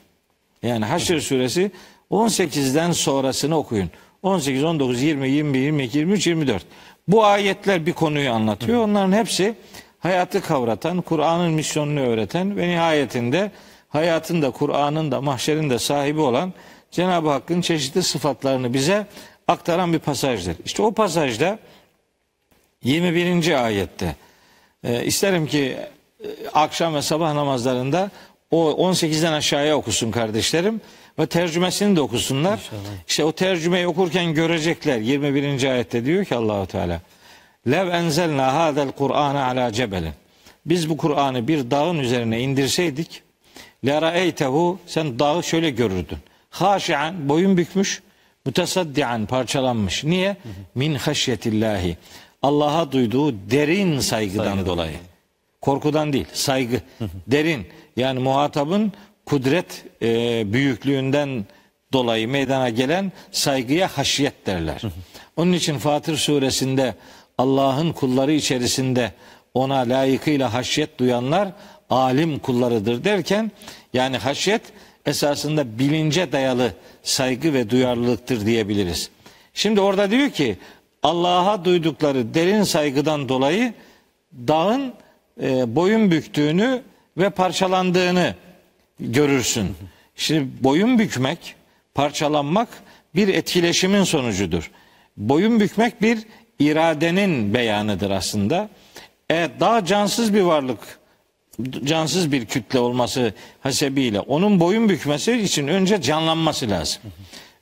Yani 0.63 0.85
Haşr 0.85 1.21
suresi 1.21 1.71
18'den 2.11 2.93
sonrasını 2.93 3.59
okuyun. 3.59 3.91
18, 4.23 4.65
19, 4.65 5.03
20, 5.03 5.31
21, 5.31 5.61
22, 5.61 5.99
23, 5.99 6.27
24. 6.27 6.65
Bu 7.09 7.25
ayetler 7.25 7.87
bir 7.87 7.93
konuyu 7.93 8.31
anlatıyor. 8.31 8.85
Onların 8.85 9.13
hepsi 9.13 9.55
hayatı 9.99 10.41
kavratan, 10.41 11.01
Kur'an'ın 11.01 11.53
misyonunu 11.53 12.01
öğreten 12.01 12.57
ve 12.57 12.69
nihayetinde 12.69 13.51
hayatın 13.97 14.43
da 14.43 14.51
Kur'an'ın 14.51 15.11
da 15.11 15.21
mahşerin 15.21 15.71
de 15.71 15.79
sahibi 15.79 16.21
olan 16.21 16.53
Cenab-ı 16.91 17.31
Hakk'ın 17.31 17.61
çeşitli 17.61 18.03
sıfatlarını 18.03 18.75
bize 18.75 19.07
aktaran 19.49 19.93
bir 19.93 19.99
pasajdır. 19.99 20.57
İşte 20.65 20.83
o 20.83 20.93
pasajda 20.93 21.59
21. 22.85 23.65
ayette 23.65 24.17
e, 24.85 25.05
isterim 25.05 25.47
ki 25.47 25.77
e, 26.25 26.29
akşam 26.55 26.95
ve 26.95 27.03
sabah 27.03 27.35
namazlarında 27.35 28.11
o 28.51 28.71
18'den 28.71 29.33
aşağıya 29.33 29.77
okusun 29.77 30.11
kardeşlerim 30.11 30.81
ve 31.19 31.27
tercümesini 31.27 31.97
de 31.97 32.01
okusunlar. 32.01 32.71
İşte 33.09 33.25
o 33.25 33.33
tercümeyi 33.33 33.87
okurken 33.87 34.35
görecekler. 34.35 34.99
21. 34.99 35.73
ayette 35.73 36.05
diyor 36.05 36.25
ki 36.25 36.35
Allahu 36.35 36.67
Teala 36.67 37.01
Lev 37.71 37.89
enzelna 37.89 38.55
hadel 38.55 38.93
Kur'ane 38.93 39.39
ala 39.39 39.73
cebelin. 39.73 40.13
Biz 40.67 40.91
bu 40.91 40.97
Kur'an'ı 40.97 41.49
bir 41.49 41.71
dağın 41.71 41.99
üzerine 41.99 42.41
indirseydik 42.41 43.26
Lera'eytehu 43.87 44.79
sen 44.87 45.19
dağı 45.19 45.43
şöyle 45.43 45.71
görürdün. 45.71 46.19
Haşian 46.51 47.29
boyun 47.29 47.57
bükmüş, 47.57 48.03
mütesaddian 48.47 49.27
parçalanmış. 49.27 50.05
Niye? 50.05 50.37
Min 50.75 50.95
haşyetillahi. 50.95 51.97
Allah'a 52.43 52.93
duyduğu 52.93 53.33
derin 53.51 54.01
saygıdan 54.01 54.45
Saygıdan 54.45 54.67
dolayı. 54.67 54.97
Korkudan 55.61 56.13
değil, 56.13 56.27
saygı. 56.33 56.81
derin. 57.27 57.67
Yani 57.97 58.19
muhatabın 58.19 58.93
kudret 59.27 59.85
e, 60.03 60.43
büyüklüğünden 60.53 61.45
dolayı 61.93 62.29
meydana 62.29 62.69
gelen 62.69 63.13
saygıya 63.33 63.89
haşyet 63.89 64.47
derler. 64.47 64.83
Onun 65.37 65.53
için 65.53 65.79
Fatır 65.79 66.17
suresinde 66.17 66.95
Allah'ın 67.39 67.93
kulları 67.93 68.33
içerisinde 68.33 69.13
ona 69.55 69.77
layıkıyla 69.77 70.55
haşyet 70.55 70.99
duyanlar 70.99 71.49
alim 71.91 72.39
kullarıdır 72.39 73.05
derken 73.05 73.51
yani 73.93 74.17
haşyet 74.17 74.63
esasında 75.07 75.79
bilince 75.79 76.33
dayalı 76.33 76.73
saygı 77.03 77.55
ve 77.55 77.71
duyarlılıktır 77.71 78.47
diyebiliriz. 78.47 79.11
Şimdi 79.55 79.81
orada 79.81 80.11
diyor 80.11 80.31
ki 80.31 80.57
Allah'a 81.03 81.65
duydukları 81.65 82.35
derin 82.35 82.63
saygıdan 82.63 83.29
dolayı 83.29 83.75
dağın 84.33 84.93
e, 85.43 85.77
boyun 85.77 86.11
büktüğünü 86.11 86.83
ve 87.17 87.31
parçalandığını 87.31 88.35
görürsün. 89.01 89.77
Şimdi 90.17 90.49
boyun 90.61 90.99
bükmek, 90.99 91.55
parçalanmak 91.95 92.69
bir 93.15 93.29
etkileşimin 93.29 94.05
sonucudur. 94.05 94.71
Boyun 95.17 95.61
bükmek 95.61 96.03
bir 96.03 96.19
iradenin 96.59 97.55
beyanıdır 97.55 98.11
aslında. 98.11 98.69
Evet 99.31 99.51
daha 99.61 99.85
cansız 99.85 100.35
bir 100.35 100.41
varlık, 100.41 100.99
cansız 101.85 102.33
bir 102.33 102.47
kütle 102.47 102.79
olması 102.79 103.35
hasebiyle 103.61 104.21
onun 104.21 104.61
boyun 104.61 104.89
bükmesi 104.89 105.33
için 105.33 105.69
önce 105.69 106.03
canlanması 106.03 106.71
lazım. 106.71 107.03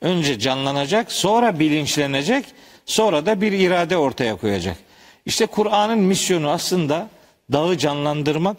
Önce 0.01 0.39
canlanacak, 0.39 1.13
sonra 1.13 1.59
bilinçlenecek, 1.59 2.45
sonra 2.87 3.27
da 3.27 3.41
bir 3.41 3.53
irade 3.53 3.97
ortaya 3.97 4.37
koyacak. 4.37 4.77
İşte 5.27 5.47
Kur'an'ın 5.47 5.99
misyonu 5.99 6.51
aslında 6.51 7.09
dağı 7.53 7.79
canlandırmak, 7.79 8.57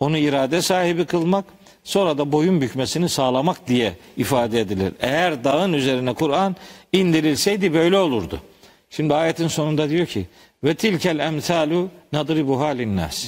onu 0.00 0.18
irade 0.18 0.62
sahibi 0.62 1.04
kılmak, 1.04 1.44
sonra 1.84 2.18
da 2.18 2.32
boyun 2.32 2.60
bükmesini 2.60 3.08
sağlamak 3.08 3.68
diye 3.68 3.92
ifade 4.16 4.60
edilir. 4.60 4.92
Eğer 5.00 5.44
dağın 5.44 5.72
üzerine 5.72 6.14
Kur'an 6.14 6.56
indirilseydi 6.92 7.74
böyle 7.74 7.98
olurdu. 7.98 8.40
Şimdi 8.90 9.14
ayetin 9.14 9.48
sonunda 9.48 9.90
diyor 9.90 10.06
ki 10.06 10.26
ve 10.64 10.74
tilkel 10.74 11.18
emsalu 11.18 11.88
nadribuha 12.12 12.66
linnas. 12.66 13.26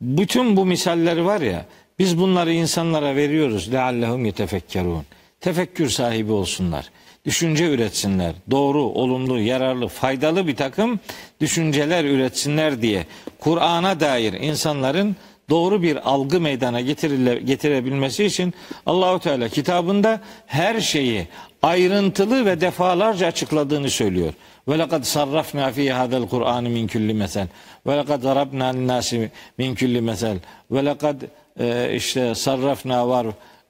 Bütün 0.00 0.56
bu 0.56 0.66
misalleri 0.66 1.24
var 1.24 1.40
ya 1.40 1.66
biz 1.98 2.18
bunları 2.18 2.52
insanlara 2.52 3.16
veriyoruz 3.16 3.72
leallehum 3.72 4.24
yetefekkerun. 4.24 5.04
Tefekkür 5.40 5.88
sahibi 5.88 6.32
olsunlar. 6.32 6.90
Düşünce 7.24 7.70
üretsinler. 7.70 8.34
Doğru, 8.50 8.82
olumlu, 8.82 9.40
yararlı, 9.40 9.88
faydalı 9.88 10.46
bir 10.46 10.56
takım 10.56 11.00
düşünceler 11.40 12.04
üretsinler 12.04 12.82
diye 12.82 13.06
Kur'an'a 13.38 14.00
dair 14.00 14.32
insanların 14.32 15.16
doğru 15.50 15.82
bir 15.82 16.10
algı 16.10 16.40
meydana 16.40 16.80
getirebilmesi 16.80 18.24
için 18.24 18.54
Allahu 18.86 19.18
Teala 19.20 19.48
kitabında 19.48 20.20
her 20.46 20.80
şeyi 20.80 21.28
ayrıntılı 21.62 22.46
ve 22.46 22.60
defalarca 22.60 23.26
açıkladığını 23.26 23.90
söylüyor. 23.90 24.32
Ve 24.68 24.78
lekad 24.78 25.02
sarrafna 25.02 25.70
fi 25.72 25.92
hadal 25.92 26.28
Kur'an 26.28 26.64
min 26.64 26.86
kulli 26.88 27.14
mesel. 27.14 27.46
Ve 27.86 27.96
lekad 27.96 28.22
darabna 28.22 28.86
nasi 28.86 29.30
min 29.58 29.74
kulli 29.74 30.00
mesel. 30.00 30.36
Ve 30.70 30.84
lekad 30.84 31.16
e, 31.60 31.94
işte 31.94 32.34
sarrafna 32.34 33.08
var 33.08 33.26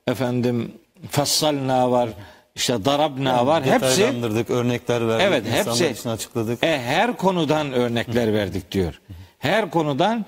efendim 0.07 0.73
fassalna 1.11 1.91
var 1.91 2.09
işte 2.55 2.85
darabna 2.85 3.47
var. 3.47 3.65
Hepsi 3.65 4.05
örnekler 4.49 5.09
verdik, 5.09 5.27
Evet, 5.29 5.45
hepsi- 5.51 5.91
için 5.91 6.09
açıkladık. 6.09 6.65
e, 6.65 6.79
her 6.83 7.17
konudan 7.17 7.73
örnekler 7.73 8.33
verdik 8.35 8.73
diyor. 8.73 9.01
Her 9.39 9.71
konudan 9.71 10.25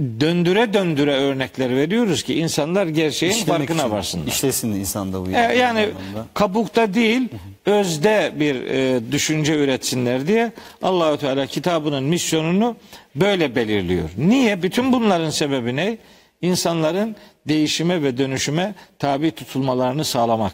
döndüre 0.00 0.72
döndüre 0.74 1.14
örnekler 1.14 1.76
veriyoruz 1.76 2.22
ki 2.22 2.34
insanlar 2.38 2.86
gerçeğin 2.86 3.32
İşlemek 3.32 3.58
farkına 3.68 3.82
için, 3.82 3.90
varsınlar. 3.96 4.26
İşlesin 4.26 4.72
insanda 4.72 5.26
bu. 5.26 5.30
E, 5.30 5.32
yani 5.38 5.80
anlamda. 5.80 6.26
kabukta 6.34 6.94
değil, 6.94 7.28
özde 7.68 8.32
bir 8.34 8.54
e, 8.54 9.12
düşünce 9.12 9.54
üretsinler 9.54 10.26
diye 10.26 10.52
Allahü 10.82 11.18
Teala 11.18 11.46
kitabının 11.46 12.04
misyonunu 12.04 12.76
böyle 13.14 13.54
belirliyor. 13.56 14.10
Niye? 14.18 14.62
Bütün 14.62 14.92
bunların 14.92 15.30
sebebi 15.30 15.76
ne? 15.76 15.98
İnsanların 16.42 17.16
değişime 17.48 18.02
ve 18.02 18.18
dönüşüme 18.18 18.74
tabi 18.98 19.30
tutulmalarını 19.30 20.04
sağlamak. 20.04 20.52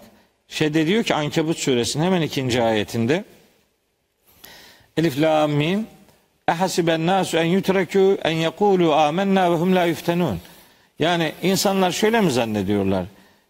Şeyde 0.49 0.87
diyor 0.87 1.05
ki 1.05 1.15
Ankebut 1.15 1.59
suresinin 1.59 2.05
hemen 2.05 2.23
ikinci 2.23 2.63
ayetinde 2.63 3.25
Elif 4.97 5.21
la 5.21 5.47
mim 5.47 5.87
Ehasiben 6.49 7.07
nasu 7.07 7.37
en 7.37 7.47
yutrekû 7.47 8.19
en 8.25 8.37
yekûlû 8.37 8.95
âmennâ 8.95 9.53
ve 9.53 9.57
hum 9.57 9.75
la 9.77 9.85
yuftenûn. 9.85 10.39
Yani 10.99 11.33
insanlar 11.43 11.91
şöyle 11.91 12.21
mi 12.21 12.31
zannediyorlar? 12.31 13.05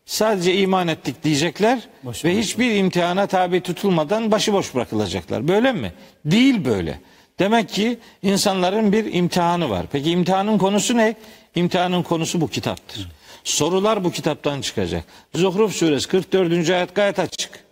Sadece 0.06 0.54
iman 0.54 0.88
ettik 0.88 1.24
diyecekler 1.24 1.88
Başıboş 2.02 2.24
ve 2.24 2.38
hiçbir 2.38 2.74
imtihana 2.76 3.26
tabi 3.26 3.60
tutulmadan 3.60 4.30
başıboş 4.30 4.74
bırakılacaklar. 4.74 5.48
Böyle 5.48 5.72
mi? 5.72 5.92
Değil 6.24 6.64
böyle. 6.64 7.00
Demek 7.38 7.68
ki 7.68 7.98
insanların 8.22 8.92
bir 8.92 9.14
imtihanı 9.14 9.70
var. 9.70 9.86
Peki 9.92 10.10
imtihanın 10.10 10.58
konusu 10.58 10.96
ne? 10.96 11.14
İmtihanın 11.54 12.02
konusu 12.02 12.40
bu 12.40 12.48
kitaptır. 12.48 13.08
Sorular 13.44 14.04
bu 14.04 14.10
kitaptan 14.10 14.60
çıkacak. 14.60 15.04
Zuhruf 15.34 15.76
suresi 15.76 16.08
44. 16.08 16.70
ayet 16.70 16.94
gayet 16.94 17.18
açık. 17.18 17.64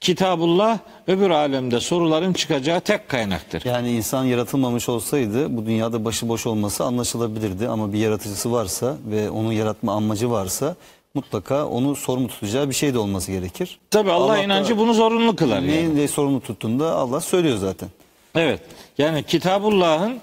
Kitabullah 0.00 0.78
öbür 1.06 1.30
alemde 1.30 1.80
soruların 1.80 2.32
çıkacağı 2.32 2.80
tek 2.80 3.08
kaynaktır. 3.08 3.62
Yani 3.64 3.90
insan 3.90 4.24
yaratılmamış 4.24 4.88
olsaydı 4.88 5.56
bu 5.56 5.66
dünyada 5.66 6.04
başıboş 6.04 6.46
olması 6.46 6.84
anlaşılabilirdi 6.84 7.68
ama 7.68 7.92
bir 7.92 7.98
yaratıcısı 7.98 8.52
varsa 8.52 8.96
ve 9.10 9.30
onun 9.30 9.52
yaratma 9.52 9.92
amacı 9.94 10.30
varsa 10.30 10.76
mutlaka 11.14 11.66
onu 11.66 11.96
sorumlu 11.96 12.28
tutacağı 12.28 12.68
bir 12.70 12.74
şey 12.74 12.94
de 12.94 12.98
olması 12.98 13.32
gerekir. 13.32 13.78
Tabi 13.90 14.10
Allah, 14.10 14.24
Allah 14.24 14.32
da- 14.36 14.42
inancı 14.42 14.78
bunu 14.78 14.94
zorunlu 14.94 15.36
kılar. 15.36 15.56
Yani. 15.56 15.68
Neyin 15.68 15.96
de 15.96 16.08
sorumlu 16.08 16.40
tuttuğunda 16.40 16.94
Allah 16.94 17.20
söylüyor 17.20 17.56
zaten. 17.58 17.88
Evet. 18.34 18.60
Yani 18.98 19.22
Kitabullah'ın 19.22 20.18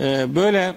e, 0.00 0.34
böyle 0.34 0.74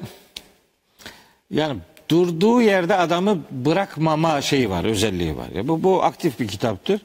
yani 1.51 1.80
durduğu 2.10 2.62
yerde 2.62 2.96
adamı 2.96 3.38
bırakmama 3.51 4.41
şeyi 4.41 4.70
var, 4.70 4.84
özelliği 4.84 5.38
var. 5.38 5.48
Ya 5.56 5.68
bu 5.68 5.84
bu 5.84 6.03
aktif 6.03 6.39
bir 6.39 6.48
kitaptır. 6.48 7.01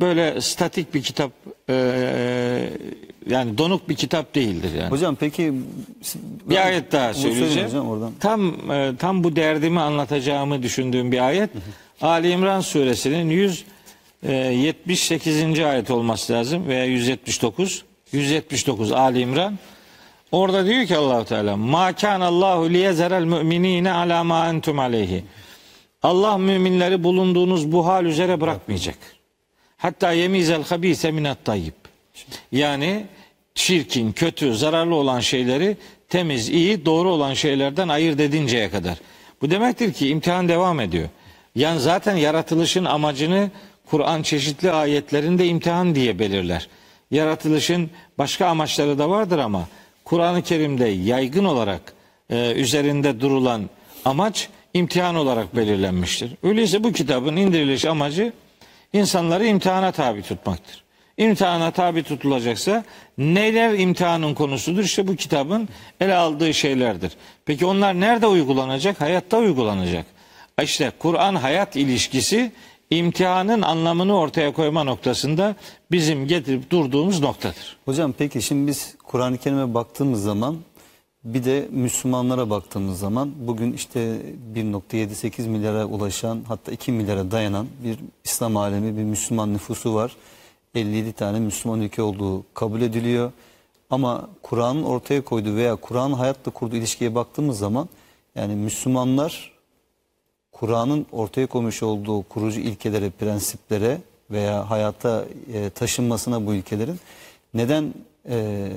Böyle 0.00 0.40
statik 0.40 0.94
bir 0.94 1.02
kitap 1.02 1.30
e, 1.70 1.74
yani 3.30 3.58
donuk 3.58 3.88
bir 3.88 3.94
kitap 3.94 4.34
değildir 4.34 4.70
yani. 4.78 4.90
Hocam 4.90 5.16
peki 5.16 5.52
Bir 6.46 6.66
ayet 6.66 6.92
daha 6.92 7.14
söyleyeceğim. 7.14 7.68
hocam 7.68 7.88
oradan. 7.88 8.12
Tam 8.20 8.70
e, 8.70 8.92
tam 8.98 9.24
bu 9.24 9.36
derdimi 9.36 9.80
anlatacağımı 9.80 10.62
düşündüğüm 10.62 11.12
bir 11.12 11.26
ayet. 11.26 11.50
Ali 12.02 12.30
İmran 12.30 12.60
suresinin 12.60 13.30
178. 14.22 15.60
ayet 15.60 15.90
olması 15.90 16.32
lazım 16.32 16.66
veya 16.66 16.84
179. 16.84 17.84
179 18.12 18.92
Ali 18.92 19.20
İmran. 19.20 19.58
Orada 20.32 20.66
diyor 20.66 20.86
ki 20.86 20.96
Allahu 20.96 21.24
Teala: 21.24 21.56
"Ma 21.56 21.92
kana 21.92 22.26
Allahu 22.26 22.70
liyezerel 22.70 23.24
mu'minine 23.24 23.92
ala 23.92 24.24
ma 24.24 24.48
entum 24.48 24.78
aleyhi." 24.78 25.24
Allah 26.02 26.38
müminleri 26.38 27.04
bulunduğunuz 27.04 27.72
bu 27.72 27.86
hal 27.86 28.04
üzere 28.04 28.40
bırakmayacak. 28.40 28.98
Hatta 29.76 30.12
yemizel 30.12 30.62
habise 30.64 31.10
minat 31.10 31.44
tayyib. 31.44 31.72
Yani 32.52 33.06
çirkin, 33.54 34.12
kötü, 34.12 34.54
zararlı 34.54 34.94
olan 34.94 35.20
şeyleri 35.20 35.76
temiz, 36.08 36.48
iyi, 36.48 36.84
doğru 36.84 37.10
olan 37.10 37.34
şeylerden 37.34 37.88
ayırt 37.88 38.20
edinceye 38.20 38.70
kadar. 38.70 38.98
Bu 39.42 39.50
demektir 39.50 39.92
ki 39.92 40.08
imtihan 40.08 40.48
devam 40.48 40.80
ediyor. 40.80 41.08
Yani 41.54 41.80
zaten 41.80 42.16
yaratılışın 42.16 42.84
amacını 42.84 43.50
Kur'an 43.86 44.22
çeşitli 44.22 44.72
ayetlerinde 44.72 45.46
imtihan 45.46 45.94
diye 45.94 46.18
belirler. 46.18 46.68
Yaratılışın 47.10 47.90
başka 48.18 48.46
amaçları 48.46 48.98
da 48.98 49.10
vardır 49.10 49.38
ama 49.38 49.68
Kur'an-ı 50.04 50.42
Kerim'de 50.42 50.88
yaygın 50.88 51.44
olarak 51.44 51.92
e, 52.30 52.52
üzerinde 52.52 53.20
durulan 53.20 53.70
amaç 54.04 54.48
imtihan 54.74 55.14
olarak 55.14 55.56
belirlenmiştir. 55.56 56.32
Öyleyse 56.42 56.84
bu 56.84 56.92
kitabın 56.92 57.36
indiriliş 57.36 57.84
amacı 57.84 58.32
insanları 58.92 59.46
imtihana 59.46 59.92
tabi 59.92 60.22
tutmaktır. 60.22 60.82
İmtihana 61.16 61.70
tabi 61.70 62.02
tutulacaksa 62.02 62.84
neler 63.18 63.78
imtihanın 63.78 64.34
konusudur? 64.34 64.84
İşte 64.84 65.06
bu 65.08 65.16
kitabın 65.16 65.68
ele 66.00 66.14
aldığı 66.14 66.54
şeylerdir. 66.54 67.12
Peki 67.46 67.66
onlar 67.66 68.00
nerede 68.00 68.26
uygulanacak? 68.26 69.00
Hayatta 69.00 69.38
uygulanacak. 69.38 70.06
İşte 70.62 70.92
Kur'an 70.98 71.34
hayat 71.34 71.76
ilişkisi 71.76 72.52
imtihanın 72.90 73.62
anlamını 73.62 74.18
ortaya 74.18 74.52
koyma 74.52 74.84
noktasında 74.84 75.56
bizim 75.90 76.26
getirip 76.26 76.70
durduğumuz 76.70 77.20
noktadır. 77.20 77.76
Hocam 77.84 78.14
peki 78.18 78.42
şimdi 78.42 78.66
biz 78.66 78.94
Kur'an-ı 79.04 79.38
Kerim'e 79.38 79.74
baktığımız 79.74 80.22
zaman 80.22 80.56
bir 81.24 81.44
de 81.44 81.68
Müslümanlara 81.70 82.50
baktığımız 82.50 82.98
zaman 82.98 83.32
bugün 83.36 83.72
işte 83.72 84.00
1.78 84.54 85.48
milyara 85.48 85.84
ulaşan 85.84 86.44
hatta 86.48 86.72
2 86.72 86.92
milyara 86.92 87.30
dayanan 87.30 87.66
bir 87.84 87.98
İslam 88.24 88.56
alemi 88.56 88.96
bir 88.96 89.02
Müslüman 89.02 89.54
nüfusu 89.54 89.94
var. 89.94 90.16
57 90.74 91.12
tane 91.12 91.40
Müslüman 91.40 91.80
ülke 91.80 92.02
olduğu 92.02 92.44
kabul 92.54 92.80
ediliyor. 92.80 93.32
Ama 93.90 94.28
Kur'an'ın 94.42 94.82
ortaya 94.82 95.24
koyduğu 95.24 95.56
veya 95.56 95.76
Kur'an'ın 95.76 96.14
hayatla 96.14 96.52
kurduğu 96.52 96.76
ilişkiye 96.76 97.14
baktığımız 97.14 97.58
zaman 97.58 97.88
yani 98.34 98.54
Müslümanlar 98.54 99.52
Kur'an'ın 100.52 101.06
ortaya 101.12 101.46
koymuş 101.46 101.82
olduğu 101.82 102.22
kurucu 102.22 102.60
ilkelere, 102.60 103.10
prensiplere 103.10 103.98
veya 104.30 104.70
hayata 104.70 105.24
e, 105.54 105.70
taşınmasına 105.70 106.46
bu 106.46 106.54
ülkelerin 106.54 107.00
neden 107.54 107.94
e, 108.28 108.68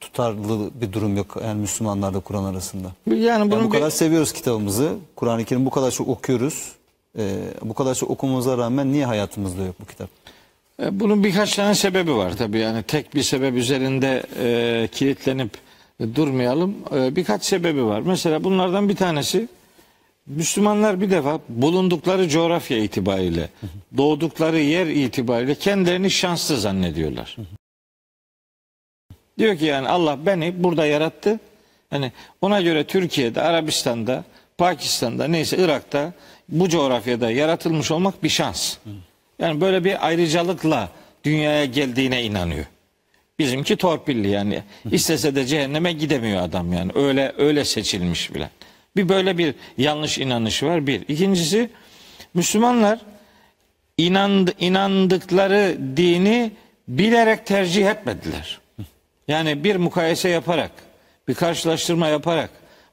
tutarlı 0.00 0.70
bir 0.80 0.92
durum 0.92 1.16
yok 1.16 1.36
yani 1.44 1.60
Müslümanlarla 1.60 2.20
Kur'an 2.20 2.44
arasında? 2.44 2.88
Yani 3.06 3.20
Yani 3.20 3.50
bunun 3.50 3.64
bu 3.64 3.70
kadar 3.70 3.86
bir- 3.86 3.90
seviyoruz 3.90 4.32
kitabımızı, 4.32 4.94
Kur'an-ı 5.16 5.44
Kerim 5.44 5.66
bu 5.66 5.70
kadar 5.70 5.90
çok 5.90 6.08
okuyoruz. 6.08 6.72
E, 7.18 7.36
bu 7.62 7.74
kadar 7.74 7.94
çok 7.94 8.10
okumamıza 8.10 8.58
rağmen 8.58 8.92
niye 8.92 9.06
hayatımızda 9.06 9.64
yok 9.64 9.74
bu 9.80 9.84
kitap? 9.86 10.08
E, 10.82 11.00
Bunun 11.00 11.24
birkaç 11.24 11.56
tane 11.56 11.74
sebebi 11.74 12.14
var 12.14 12.36
tabii 12.36 12.58
yani 12.58 12.82
tek 12.82 13.14
bir 13.14 13.22
sebep 13.22 13.54
üzerinde 13.54 14.22
e, 14.42 14.88
kilitlenip 14.92 15.50
durmayalım. 16.14 16.74
E, 16.94 17.16
birkaç 17.16 17.44
sebebi 17.44 17.84
var. 17.84 18.00
Mesela 18.00 18.44
bunlardan 18.44 18.88
bir 18.88 18.96
tanesi 18.96 19.48
Müslümanlar 20.28 21.00
bir 21.00 21.10
defa 21.10 21.40
bulundukları 21.48 22.28
coğrafya 22.28 22.78
itibariyle, 22.78 23.48
doğdukları 23.96 24.58
yer 24.58 24.86
itibariyle 24.86 25.54
kendilerini 25.54 26.10
şanslı 26.10 26.60
zannediyorlar. 26.60 27.36
Diyor 29.38 29.58
ki 29.58 29.64
yani 29.64 29.88
Allah 29.88 30.26
beni 30.26 30.64
burada 30.64 30.86
yarattı. 30.86 31.40
Hani 31.90 32.12
ona 32.40 32.60
göre 32.60 32.84
Türkiye'de, 32.84 33.42
Arabistan'da, 33.42 34.24
Pakistan'da 34.58 35.28
neyse 35.28 35.56
Irak'ta 35.56 36.12
bu 36.48 36.68
coğrafyada 36.68 37.30
yaratılmış 37.30 37.90
olmak 37.90 38.22
bir 38.22 38.28
şans. 38.28 38.76
Yani 39.38 39.60
böyle 39.60 39.84
bir 39.84 40.06
ayrıcalıkla 40.06 40.88
dünyaya 41.24 41.64
geldiğine 41.64 42.24
inanıyor. 42.24 42.64
Bizimki 43.38 43.76
torpilli 43.76 44.28
yani. 44.28 44.62
İstese 44.92 45.34
de 45.34 45.46
cehenneme 45.46 45.92
gidemiyor 45.92 46.42
adam 46.42 46.72
yani. 46.72 46.92
Öyle 46.94 47.32
öyle 47.38 47.64
seçilmiş 47.64 48.34
bile. 48.34 48.50
Bir 48.96 49.08
böyle 49.08 49.38
bir 49.38 49.54
yanlış 49.78 50.18
inanışı 50.18 50.66
var 50.66 50.86
bir. 50.86 51.08
İkincisi 51.08 51.70
Müslümanlar 52.34 52.98
inandı, 53.98 54.52
inandıkları 54.60 55.78
dini 55.96 56.52
bilerek 56.88 57.46
tercih 57.46 57.86
etmediler. 57.86 58.60
Yani 59.28 59.64
bir 59.64 59.76
mukayese 59.76 60.28
yaparak, 60.28 60.70
bir 61.28 61.34
karşılaştırma 61.34 62.08
yaparak, 62.08 62.50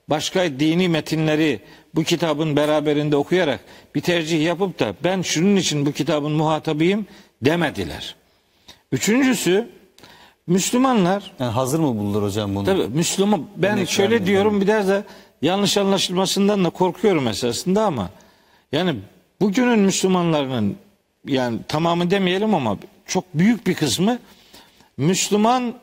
başka 0.09 0.59
dini 0.59 0.89
metinleri 0.89 1.59
bu 1.95 2.03
kitabın 2.03 2.55
beraberinde 2.55 3.15
okuyarak 3.15 3.59
bir 3.95 4.01
tercih 4.01 4.45
yapıp 4.45 4.79
da 4.79 4.93
ben 5.03 5.21
şunun 5.21 5.55
için 5.55 5.85
bu 5.85 5.91
kitabın 5.91 6.31
muhatabıyım 6.31 7.05
demediler. 7.41 8.15
Üçüncüsü 8.91 9.69
Müslümanlar 10.47 11.31
Yani 11.39 11.51
hazır 11.51 11.79
mı 11.79 11.87
buldular 11.97 12.23
hocam 12.23 12.55
bunu? 12.55 12.65
Tabii 12.65 12.87
Müslüman 12.87 13.45
ben 13.55 13.77
Örnek 13.77 13.89
şöyle 13.89 14.25
diyorum 14.25 14.61
biraz 14.61 14.87
da 14.87 15.03
yanlış 15.41 15.77
anlaşılmasından 15.77 16.65
da 16.65 16.69
korkuyorum 16.69 17.27
esasında 17.27 17.85
ama 17.85 18.09
yani 18.71 18.95
bugünün 19.41 19.79
Müslümanlarının 19.79 20.75
yani 21.27 21.59
tamamı 21.67 22.11
demeyelim 22.11 22.55
ama 22.55 22.77
çok 23.07 23.23
büyük 23.33 23.67
bir 23.67 23.73
kısmı 23.73 24.19
Müslüman 24.97 25.73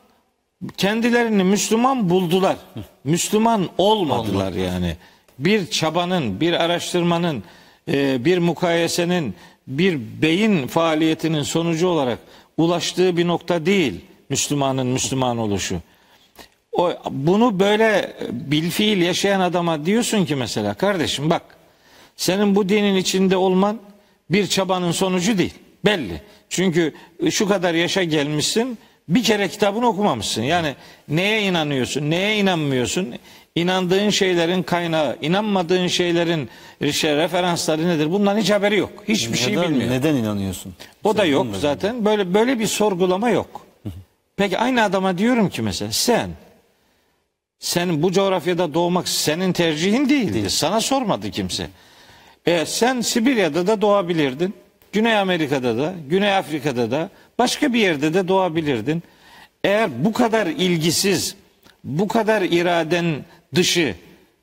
kendilerini 0.77 1.43
Müslüman 1.43 2.09
buldular. 2.09 2.57
Müslüman 3.03 3.69
olmadılar 3.77 4.53
yani. 4.53 4.95
Bir 5.39 5.69
çabanın, 5.69 6.39
bir 6.39 6.53
araştırmanın, 6.53 7.43
e, 7.87 8.25
bir 8.25 8.37
mukayesenin, 8.37 9.35
bir 9.67 9.99
beyin 10.21 10.67
faaliyetinin 10.67 11.43
sonucu 11.43 11.87
olarak 11.87 12.19
ulaştığı 12.57 13.17
bir 13.17 13.27
nokta 13.27 13.65
değil 13.65 14.01
Müslümanın 14.29 14.87
Müslüman 14.87 15.37
oluşu. 15.37 15.79
O, 16.73 16.93
bunu 17.11 17.59
böyle 17.59 18.13
bilfiil 18.31 19.01
yaşayan 19.01 19.39
adama 19.39 19.85
diyorsun 19.85 20.25
ki 20.25 20.35
mesela 20.35 20.73
kardeşim 20.73 21.29
bak 21.29 21.41
senin 22.15 22.55
bu 22.55 22.69
dinin 22.69 22.95
içinde 22.95 23.37
olman 23.37 23.79
bir 24.29 24.47
çabanın 24.47 24.91
sonucu 24.91 25.37
değil. 25.37 25.53
Belli. 25.85 26.21
Çünkü 26.49 26.93
şu 27.29 27.47
kadar 27.47 27.73
yaşa 27.73 28.03
gelmişsin 28.03 28.77
bir 29.07 29.23
kere 29.23 29.47
kitabını 29.47 29.87
okumamışsın. 29.87 30.41
Yani 30.41 30.75
neye 31.07 31.41
inanıyorsun, 31.41 32.09
neye 32.09 32.37
inanmıyorsun? 32.37 33.13
İnandığın 33.55 34.09
şeylerin 34.09 34.63
kaynağı, 34.63 35.17
inanmadığın 35.21 35.87
şeylerin 35.87 36.49
işte 36.81 37.15
referansları 37.15 37.87
nedir? 37.87 38.11
Bundan 38.11 38.37
hiç 38.37 38.51
haberi 38.51 38.77
yok. 38.77 38.91
Hiçbir 39.07 39.37
şey 39.37 39.57
neden, 39.57 39.69
bilmiyor. 39.69 39.91
Neden 39.91 40.15
inanıyorsun? 40.15 40.73
O 41.03 41.17
da 41.17 41.21
Sen 41.21 41.31
yok 41.31 41.53
da 41.53 41.59
zaten. 41.59 42.05
Böyle 42.05 42.33
böyle 42.33 42.59
bir 42.59 42.67
sorgulama 42.67 43.29
yok. 43.29 43.65
Peki 44.37 44.57
aynı 44.57 44.83
adama 44.83 45.17
diyorum 45.17 45.49
ki 45.49 45.61
mesela 45.61 45.91
sen 45.91 46.29
sen 47.63 48.03
bu 48.03 48.11
coğrafyada 48.11 48.73
doğmak 48.73 49.07
senin 49.07 49.53
tercihin 49.53 50.09
değildi. 50.09 50.49
Sana 50.49 50.81
sormadı 50.81 51.31
kimse. 51.31 51.67
E, 52.45 52.65
sen 52.65 53.01
Sibirya'da 53.01 53.67
da 53.67 53.81
doğabilirdin. 53.81 54.53
Güney 54.91 55.17
Amerika'da 55.17 55.77
da, 55.77 55.93
Güney 56.09 56.35
Afrika'da 56.35 56.91
da, 56.91 57.09
başka 57.39 57.73
bir 57.73 57.79
yerde 57.79 58.13
de 58.13 58.27
doğabilirdin. 58.27 59.03
Eğer 59.63 60.05
bu 60.05 60.13
kadar 60.13 60.47
ilgisiz, 60.47 61.35
bu 61.83 62.07
kadar 62.07 62.41
iraden 62.41 63.15
dışı, 63.55 63.95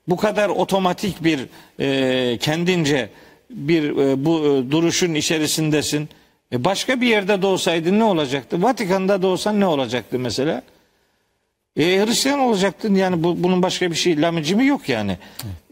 bu 0.08 0.16
kadar 0.16 0.48
otomatik 0.48 1.24
bir 1.24 1.40
e, 1.80 2.38
kendince 2.38 3.08
bir 3.50 3.90
e, 3.90 4.24
bu 4.24 4.38
e, 4.38 4.70
duruşun 4.70 5.14
içerisindesin. 5.14 6.08
E, 6.52 6.64
başka 6.64 7.00
bir 7.00 7.06
yerde 7.06 7.42
doğsaydın 7.42 7.98
ne 7.98 8.04
olacaktı? 8.04 8.62
Vatikan'da 8.62 9.22
doğsan 9.22 9.60
ne 9.60 9.66
olacaktı 9.66 10.18
mesela? 10.18 10.62
E, 11.76 11.82
Hristiyan 11.82 12.40
olacaktın 12.40 12.94
yani 12.94 13.22
bu, 13.22 13.42
bunun 13.42 13.62
başka 13.62 13.90
bir 13.90 13.96
şey 13.96 14.22
lamıcımı 14.22 14.64
yok 14.64 14.88
yani. 14.88 15.18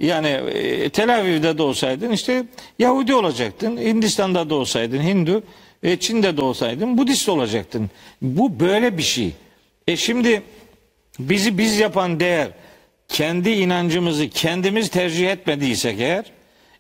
Yani 0.01 0.29
e, 0.29 0.89
Tel 0.89 1.19
Aviv'de 1.19 1.59
de 1.59 1.63
olsaydın 1.63 2.11
işte 2.11 2.45
Yahudi 2.79 3.15
olacaktın. 3.15 3.77
Hindistan'da 3.77 4.51
da 4.51 4.55
olsaydın 4.55 5.03
Hindu. 5.03 5.43
E, 5.83 5.97
Çin'de 5.97 6.37
de 6.37 6.43
olsaydın 6.43 6.99
Budist 6.99 7.29
olacaktın. 7.29 7.91
Bu 8.23 8.61
böyle 8.61 8.99
bir 8.99 9.03
şey. 9.03 9.33
E 9.87 9.97
şimdi 9.97 10.43
bizi 11.19 11.59
biz 11.59 11.79
yapan 11.79 12.21
değer 12.21 12.49
kendi 13.09 13.51
inancımızı 13.51 14.29
kendimiz 14.29 14.89
tercih 14.89 15.31
etmediysek 15.31 16.01
eğer 16.01 16.25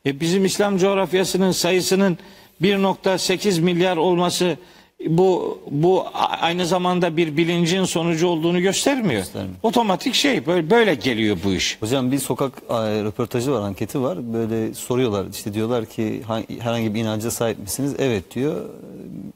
e 0.06 0.20
bizim 0.20 0.44
İslam 0.44 0.78
coğrafyasının 0.78 1.52
sayısının 1.52 2.18
1.8 2.62 3.60
milyar 3.60 3.96
olması 3.96 4.56
bu 5.06 5.58
bu 5.70 6.04
aynı 6.40 6.66
zamanda 6.66 7.16
bir 7.16 7.36
bilincin 7.36 7.84
sonucu 7.84 8.26
olduğunu 8.28 8.60
göstermiyor. 8.60 9.20
Göstermiyor. 9.20 9.56
Otomatik 9.62 10.14
şey 10.14 10.46
böyle, 10.46 10.70
böyle 10.70 10.94
geliyor 10.94 11.36
bu 11.44 11.52
iş. 11.52 11.76
Hocam 11.80 12.12
bir 12.12 12.18
sokak 12.18 12.52
e, 12.70 12.72
röportajı 13.04 13.52
var, 13.52 13.62
anketi 13.62 14.02
var. 14.02 14.32
Böyle 14.32 14.74
soruyorlar 14.74 15.26
işte 15.32 15.54
diyorlar 15.54 15.86
ki 15.86 16.22
"Ha- 16.26 16.42
herhangi 16.60 16.94
bir 16.94 17.00
inanca 17.00 17.30
sahip 17.30 17.58
misiniz? 17.58 17.94
Evet 17.98 18.34
diyor. 18.34 18.64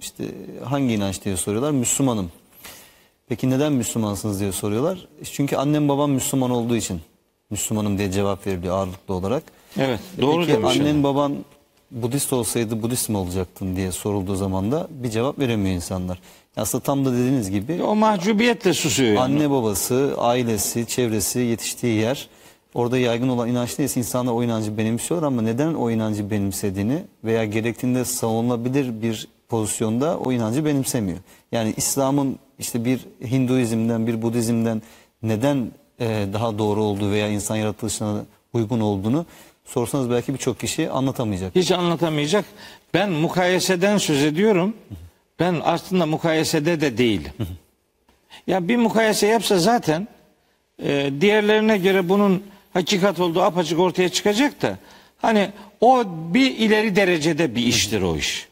İşte 0.01 0.25
hangi 0.65 0.95
inanç 0.95 1.25
diye 1.25 1.37
soruyorlar. 1.37 1.71
Müslümanım. 1.71 2.31
Peki 3.29 3.51
neden 3.51 3.73
Müslümansınız 3.73 4.41
diye 4.41 4.53
soruyorlar. 4.53 5.07
Çünkü 5.33 5.57
annem 5.57 5.89
babam 5.89 6.11
Müslüman 6.11 6.51
olduğu 6.51 6.77
için 6.77 7.01
Müslümanım 7.51 7.99
diye 7.99 8.11
cevap 8.13 8.47
veriliyor 8.47 8.77
ağırlıklı 8.77 9.15
olarak. 9.15 9.43
Evet, 9.79 10.01
doğru 10.21 10.41
Peki 10.47 10.53
demiş. 10.53 10.77
annen 10.81 11.03
baban 11.03 11.37
Budist 11.93 12.33
olsaydı 12.33 12.83
Budist 12.83 13.09
mi 13.09 13.17
olacaktın 13.17 13.77
diye 13.77 13.93
sorulduğu 13.93 14.37
zaman 14.37 14.73
da 14.73 14.89
bir 14.91 15.11
cevap 15.11 15.39
veremiyor 15.39 15.77
insanlar. 15.77 16.21
Aslında 16.57 16.85
tam 16.85 17.05
da 17.05 17.13
dediğiniz 17.13 17.51
gibi 17.51 17.83
O 17.83 17.95
mahcubiyetle 17.95 18.73
susuyor 18.75 19.09
yani. 19.09 19.21
Anne 19.21 19.51
babası, 19.51 20.15
ailesi, 20.19 20.87
çevresi, 20.87 21.39
yetiştiği 21.39 21.97
yer 21.97 22.29
orada 22.75 22.99
yaygın 22.99 23.29
olan 23.29 23.49
inanç 23.49 23.79
neyse 23.79 24.01
insanlar 24.01 24.33
o 24.33 24.43
inancı 24.43 24.79
benimsiyorlar 24.79 25.27
ama 25.27 25.43
neden 25.43 25.75
o 25.75 25.91
inancı 25.91 26.31
benimsediğini 26.31 27.03
veya 27.25 27.45
gerektiğinde 27.45 28.05
savunulabilir 28.05 29.03
bir 29.03 29.29
pozisyonda 29.49 30.19
o 30.19 30.33
inancı 30.33 30.65
benimsemiyor. 30.65 31.19
Yani 31.53 31.75
İslam'ın 31.77 32.39
işte 32.59 32.85
bir 32.85 33.01
Hinduizm'den, 33.31 34.07
bir 34.07 34.23
Budizm'den 34.23 34.83
neden 35.23 35.73
e, 36.01 36.27
daha 36.33 36.59
doğru 36.59 36.83
olduğu 36.83 37.11
veya 37.11 37.29
insan 37.29 37.57
yaratılışına 37.57 38.25
uygun 38.53 38.81
olduğunu 38.81 39.27
sorsanız 39.65 40.11
belki 40.11 40.33
birçok 40.35 40.61
kişi 40.61 40.91
anlatamayacak. 40.91 41.55
Hiç 41.57 41.73
anlatamayacak. 41.73 42.45
Ben 42.95 43.11
mukayeseden 43.11 43.99
söz 43.99 44.25
ediyorum. 44.25 44.77
Ben 45.41 45.61
aslında 45.65 46.07
mukayesede 46.07 46.81
de 46.81 46.99
değilim. 46.99 47.33
Ya 48.47 48.69
bir 48.69 48.77
mukayese 48.77 49.27
yapsa 49.27 49.59
zaten 49.59 50.09
e, 50.83 51.11
diğerlerine 51.21 51.79
göre 51.79 52.09
bunun 52.09 52.43
hakikat 52.73 53.21
olduğu 53.21 53.43
apaçık 53.43 53.79
ortaya 53.79 54.09
çıkacak 54.09 54.63
da 54.63 54.79
hani 55.19 55.51
o 55.81 56.05
bir 56.07 56.57
ileri 56.57 56.97
derecede 56.97 57.55
bir 57.55 57.63
iştir 57.67 58.03
o 58.03 58.17
iş. 58.17 58.49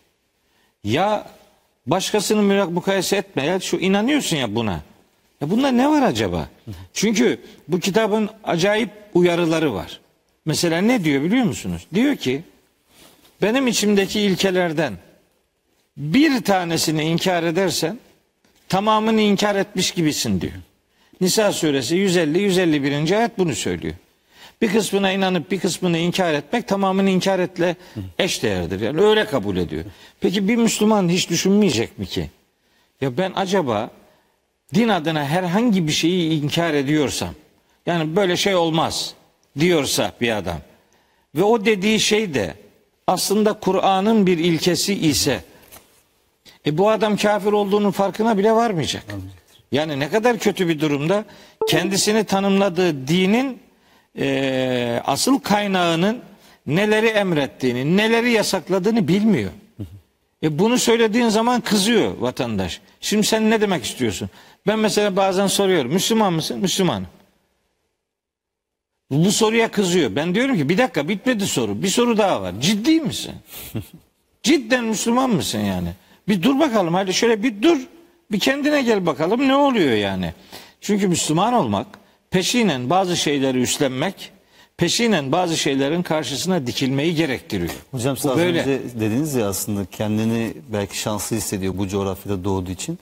Ya 0.84 1.26
başkasını 1.86 2.42
mü- 2.42 2.64
mukayese 2.64 3.16
etme 3.16 3.44
ya 3.46 3.60
şu 3.60 3.76
inanıyorsun 3.76 4.36
ya 4.36 4.54
buna. 4.54 4.80
Ya 5.40 5.50
bunda 5.50 5.68
ne 5.68 5.88
var 5.88 6.02
acaba? 6.02 6.48
Çünkü 6.92 7.40
bu 7.68 7.80
kitabın 7.80 8.30
acayip 8.44 8.90
uyarıları 9.14 9.74
var. 9.74 10.00
Mesela 10.44 10.80
ne 10.80 11.04
diyor 11.04 11.22
biliyor 11.22 11.44
musunuz? 11.44 11.86
Diyor 11.94 12.16
ki 12.16 12.42
benim 13.42 13.66
içimdeki 13.66 14.20
ilkelerden 14.20 14.94
bir 15.96 16.42
tanesini 16.44 17.02
inkar 17.02 17.42
edersen 17.42 17.98
tamamını 18.68 19.20
inkar 19.20 19.56
etmiş 19.56 19.90
gibisin 19.90 20.40
diyor. 20.40 20.52
Nisa 21.20 21.52
suresi 21.52 21.96
150 21.96 22.38
151. 22.38 23.18
ayet 23.18 23.38
bunu 23.38 23.54
söylüyor. 23.54 23.94
Bir 24.62 24.72
kısmına 24.72 25.12
inanıp 25.12 25.50
bir 25.50 25.60
kısmını 25.60 25.98
inkar 25.98 26.34
etmek 26.34 26.68
tamamını 26.68 27.10
inkar 27.10 27.38
etle 27.38 27.76
eş 28.18 28.42
değerdir. 28.42 28.80
Yani 28.80 29.00
öyle 29.00 29.24
kabul 29.24 29.56
ediyor. 29.56 29.84
Peki 30.20 30.48
bir 30.48 30.56
Müslüman 30.56 31.08
hiç 31.08 31.30
düşünmeyecek 31.30 31.98
mi 31.98 32.06
ki? 32.06 32.30
Ya 33.00 33.16
ben 33.18 33.32
acaba 33.34 33.90
din 34.74 34.88
adına 34.88 35.24
herhangi 35.24 35.86
bir 35.86 35.92
şeyi 35.92 36.42
inkar 36.42 36.74
ediyorsam 36.74 37.34
yani 37.86 38.16
böyle 38.16 38.36
şey 38.36 38.54
olmaz 38.54 39.14
diyorsa 39.60 40.12
bir 40.20 40.36
adam 40.36 40.58
ve 41.34 41.42
o 41.42 41.64
dediği 41.64 42.00
şey 42.00 42.34
de 42.34 42.54
aslında 43.06 43.52
Kur'an'ın 43.52 44.26
bir 44.26 44.38
ilkesi 44.38 44.94
ise 44.94 45.44
e 46.66 46.78
bu 46.78 46.90
adam 46.90 47.16
kafir 47.16 47.52
olduğunun 47.52 47.90
farkına 47.90 48.38
bile 48.38 48.52
varmayacak. 48.52 49.04
Yani 49.72 50.00
ne 50.00 50.10
kadar 50.10 50.38
kötü 50.38 50.68
bir 50.68 50.80
durumda 50.80 51.24
kendisini 51.68 52.24
tanımladığı 52.24 53.08
dinin 53.08 53.58
e, 54.18 55.02
asıl 55.04 55.38
kaynağının 55.38 56.18
neleri 56.66 57.06
emrettiğini, 57.06 57.96
neleri 57.96 58.32
yasakladığını 58.32 59.08
bilmiyor. 59.08 59.50
E 60.42 60.58
bunu 60.58 60.78
söylediğin 60.78 61.28
zaman 61.28 61.60
kızıyor 61.60 62.18
vatandaş. 62.18 62.80
Şimdi 63.00 63.26
sen 63.26 63.50
ne 63.50 63.60
demek 63.60 63.84
istiyorsun? 63.84 64.30
Ben 64.66 64.78
mesela 64.78 65.16
bazen 65.16 65.46
soruyorum. 65.46 65.92
Müslüman 65.92 66.32
mısın? 66.32 66.58
Müslümanım. 66.58 67.06
Bu 69.10 69.32
soruya 69.32 69.70
kızıyor. 69.70 70.16
Ben 70.16 70.34
diyorum 70.34 70.56
ki 70.56 70.68
bir 70.68 70.78
dakika 70.78 71.08
bitmedi 71.08 71.46
soru. 71.46 71.82
Bir 71.82 71.88
soru 71.88 72.18
daha 72.18 72.42
var. 72.42 72.54
Ciddi 72.60 73.00
misin? 73.00 73.34
Cidden 74.42 74.84
Müslüman 74.84 75.30
mısın 75.30 75.58
yani? 75.58 75.88
Bir 76.28 76.42
dur 76.42 76.58
bakalım 76.58 76.94
hadi 76.94 77.14
şöyle 77.14 77.42
bir 77.42 77.62
dur. 77.62 77.78
Bir 78.32 78.38
kendine 78.40 78.82
gel 78.82 79.06
bakalım 79.06 79.48
ne 79.48 79.56
oluyor 79.56 79.92
yani? 79.92 80.34
Çünkü 80.80 81.08
Müslüman 81.08 81.52
olmak 81.52 81.86
peşinen 82.30 82.90
bazı 82.90 83.16
şeyleri 83.16 83.60
üstlenmek, 83.62 84.32
peşinen 84.76 85.32
bazı 85.32 85.56
şeylerin 85.56 86.02
karşısına 86.02 86.66
dikilmeyi 86.66 87.14
gerektiriyor. 87.14 87.70
Hocam 87.90 88.16
siz 88.16 88.30
böyle. 88.36 88.60
önce 88.60 88.80
dediniz 89.00 89.34
ya 89.34 89.48
aslında 89.48 89.84
kendini 89.84 90.52
belki 90.72 90.98
şanslı 90.98 91.36
hissediyor 91.36 91.78
bu 91.78 91.88
coğrafyada 91.88 92.44
doğduğu 92.44 92.70
için. 92.70 92.98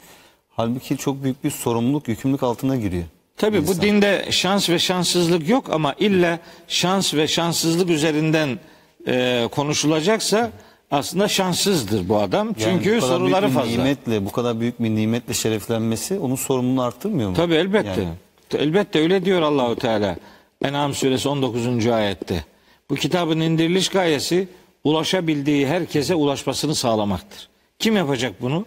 Halbuki 0.56 0.96
çok 0.96 1.24
büyük 1.24 1.44
bir 1.44 1.50
sorumluluk, 1.50 2.08
yükümlülük 2.08 2.42
altına 2.42 2.76
giriyor. 2.76 3.04
Tabii 3.38 3.66
bu 3.66 3.80
dinde 3.80 4.26
şans 4.30 4.70
ve 4.70 4.78
şanssızlık 4.78 5.48
yok 5.48 5.70
ama 5.72 5.94
illa 5.98 6.38
şans 6.68 7.14
ve 7.14 7.28
şanssızlık 7.28 7.90
üzerinden 7.90 8.58
e, 9.06 9.48
konuşulacaksa 9.50 10.50
aslında 10.90 11.28
şanssızdır 11.28 12.08
bu 12.08 12.18
adam. 12.18 12.54
Çünkü 12.58 12.96
bu 12.96 13.00
kadar 13.00 13.12
soruları 13.14 13.42
büyük 13.46 13.56
bir 13.56 13.60
fazla. 13.60 13.70
Nimetle, 13.82 14.24
bu 14.26 14.32
kadar 14.32 14.60
büyük 14.60 14.82
bir 14.82 14.90
nimetle 14.90 15.34
şereflenmesi 15.34 16.18
onun 16.18 16.34
sorumluluğunu 16.36 16.82
arttırmıyor 16.82 17.30
mu? 17.30 17.36
Tabii 17.36 17.54
elbette. 17.54 18.00
Yani 18.00 18.14
Elbette 18.54 19.00
öyle 19.00 19.24
diyor 19.24 19.42
Allahu 19.42 19.76
Teala. 19.76 20.16
En'am 20.64 20.94
suresi 20.94 21.28
19. 21.28 21.86
ayette. 21.86 22.44
Bu 22.90 22.94
kitabın 22.94 23.40
indiriliş 23.40 23.88
gayesi 23.88 24.48
ulaşabildiği 24.84 25.66
herkese 25.66 26.14
ulaşmasını 26.14 26.74
sağlamaktır. 26.74 27.48
Kim 27.78 27.96
yapacak 27.96 28.42
bunu? 28.42 28.66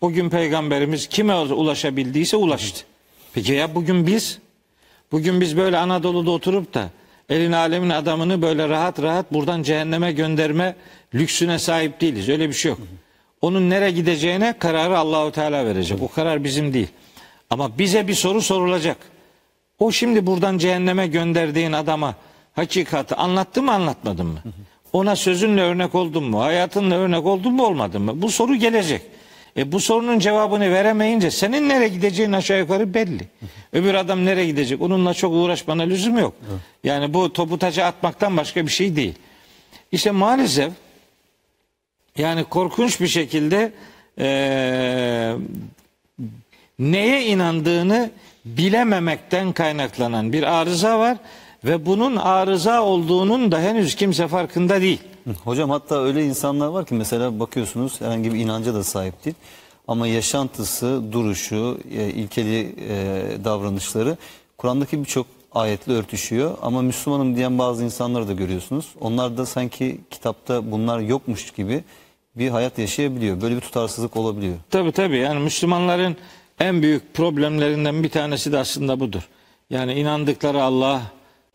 O 0.00 0.10
gün 0.10 0.30
peygamberimiz 0.30 1.06
kime 1.06 1.34
ulaşabildiyse 1.34 2.36
ulaştı. 2.36 2.84
Peki 3.34 3.52
ya 3.52 3.74
bugün 3.74 4.06
biz? 4.06 4.38
Bugün 5.12 5.40
biz 5.40 5.56
böyle 5.56 5.78
Anadolu'da 5.78 6.30
oturup 6.30 6.74
da 6.74 6.90
elin 7.28 7.52
alemin 7.52 7.90
adamını 7.90 8.42
böyle 8.42 8.68
rahat 8.68 9.02
rahat 9.02 9.32
buradan 9.32 9.62
cehenneme 9.62 10.12
gönderme 10.12 10.76
lüksüne 11.14 11.58
sahip 11.58 12.00
değiliz. 12.00 12.28
Öyle 12.28 12.48
bir 12.48 12.54
şey 12.54 12.70
yok. 12.70 12.78
Onun 13.42 13.70
nereye 13.70 13.90
gideceğine 13.90 14.54
kararı 14.58 14.98
Allahu 14.98 15.32
Teala 15.32 15.66
verecek. 15.66 16.02
O 16.02 16.08
karar 16.08 16.44
bizim 16.44 16.74
değil. 16.74 16.88
Ama 17.50 17.78
bize 17.78 18.08
bir 18.08 18.14
soru 18.14 18.42
sorulacak. 18.42 18.96
O 19.78 19.92
şimdi 19.92 20.26
buradan 20.26 20.58
cehenneme 20.58 21.06
gönderdiğin 21.06 21.72
adama 21.72 22.14
hakikati 22.54 23.14
anlattı 23.14 23.62
mı 23.62 23.72
anlatmadın 23.72 24.26
mı? 24.26 24.42
Ona 24.92 25.16
sözünle 25.16 25.62
örnek 25.62 25.94
oldun 25.94 26.24
mu? 26.24 26.42
Hayatınla 26.42 26.94
örnek 26.94 27.26
oldun 27.26 27.52
mu 27.52 27.66
olmadın 27.66 28.02
mı? 28.02 28.22
Bu 28.22 28.30
soru 28.30 28.54
gelecek. 28.54 29.02
E 29.56 29.72
bu 29.72 29.80
sorunun 29.80 30.18
cevabını 30.18 30.70
veremeyince 30.70 31.30
senin 31.30 31.68
nereye 31.68 31.88
gideceğin 31.88 32.32
aşağı 32.32 32.58
yukarı 32.58 32.94
belli. 32.94 33.28
Öbür 33.72 33.94
adam 33.94 34.24
nereye 34.24 34.46
gidecek? 34.46 34.82
Onunla 34.82 35.14
çok 35.14 35.32
uğraşmana 35.32 35.82
lüzum 35.82 36.18
yok. 36.18 36.34
Yani 36.84 37.14
bu 37.14 37.32
topu 37.32 37.58
taça 37.58 37.84
atmaktan 37.84 38.36
başka 38.36 38.66
bir 38.66 38.70
şey 38.72 38.96
değil. 38.96 39.14
İşte 39.92 40.10
maalesef 40.10 40.72
yani 42.18 42.44
korkunç 42.44 43.00
bir 43.00 43.08
şekilde 43.08 43.72
eee, 44.18 45.34
neye 46.78 47.26
inandığını 47.26 48.10
bilememekten 48.44 49.52
kaynaklanan 49.52 50.32
bir 50.32 50.42
arıza 50.42 50.98
var 50.98 51.16
ve 51.64 51.86
bunun 51.86 52.16
arıza 52.16 52.82
olduğunun 52.82 53.52
da 53.52 53.60
henüz 53.60 53.94
kimse 53.94 54.28
farkında 54.28 54.80
değil. 54.80 55.00
Hocam 55.44 55.70
hatta 55.70 56.02
öyle 56.02 56.24
insanlar 56.24 56.66
var 56.66 56.86
ki 56.86 56.94
mesela 56.94 57.40
bakıyorsunuz 57.40 58.00
herhangi 58.00 58.34
bir 58.34 58.38
inanca 58.38 58.74
da 58.74 58.84
sahip 58.84 59.24
değil. 59.24 59.36
Ama 59.88 60.06
yaşantısı, 60.06 61.02
duruşu, 61.12 61.78
e, 61.90 62.08
ilkeli 62.08 62.74
e, 62.88 63.44
davranışları 63.44 64.16
Kur'an'daki 64.58 65.00
birçok 65.00 65.26
ayetle 65.52 65.92
örtüşüyor. 65.92 66.58
Ama 66.62 66.82
Müslümanım 66.82 67.36
diyen 67.36 67.58
bazı 67.58 67.84
insanları 67.84 68.28
da 68.28 68.32
görüyorsunuz. 68.32 68.88
Onlar 69.00 69.36
da 69.36 69.46
sanki 69.46 70.00
kitapta 70.10 70.70
bunlar 70.70 71.00
yokmuş 71.00 71.50
gibi 71.50 71.84
bir 72.36 72.48
hayat 72.48 72.78
yaşayabiliyor. 72.78 73.40
Böyle 73.40 73.56
bir 73.56 73.60
tutarsızlık 73.60 74.16
olabiliyor. 74.16 74.54
Tabii 74.70 74.92
tabii 74.92 75.16
yani 75.18 75.40
Müslümanların 75.40 76.16
en 76.60 76.82
büyük 76.82 77.14
problemlerinden 77.14 78.02
bir 78.02 78.10
tanesi 78.10 78.52
de 78.52 78.58
aslında 78.58 79.00
budur. 79.00 79.28
Yani 79.70 79.94
inandıkları 79.94 80.62
Allah 80.62 81.02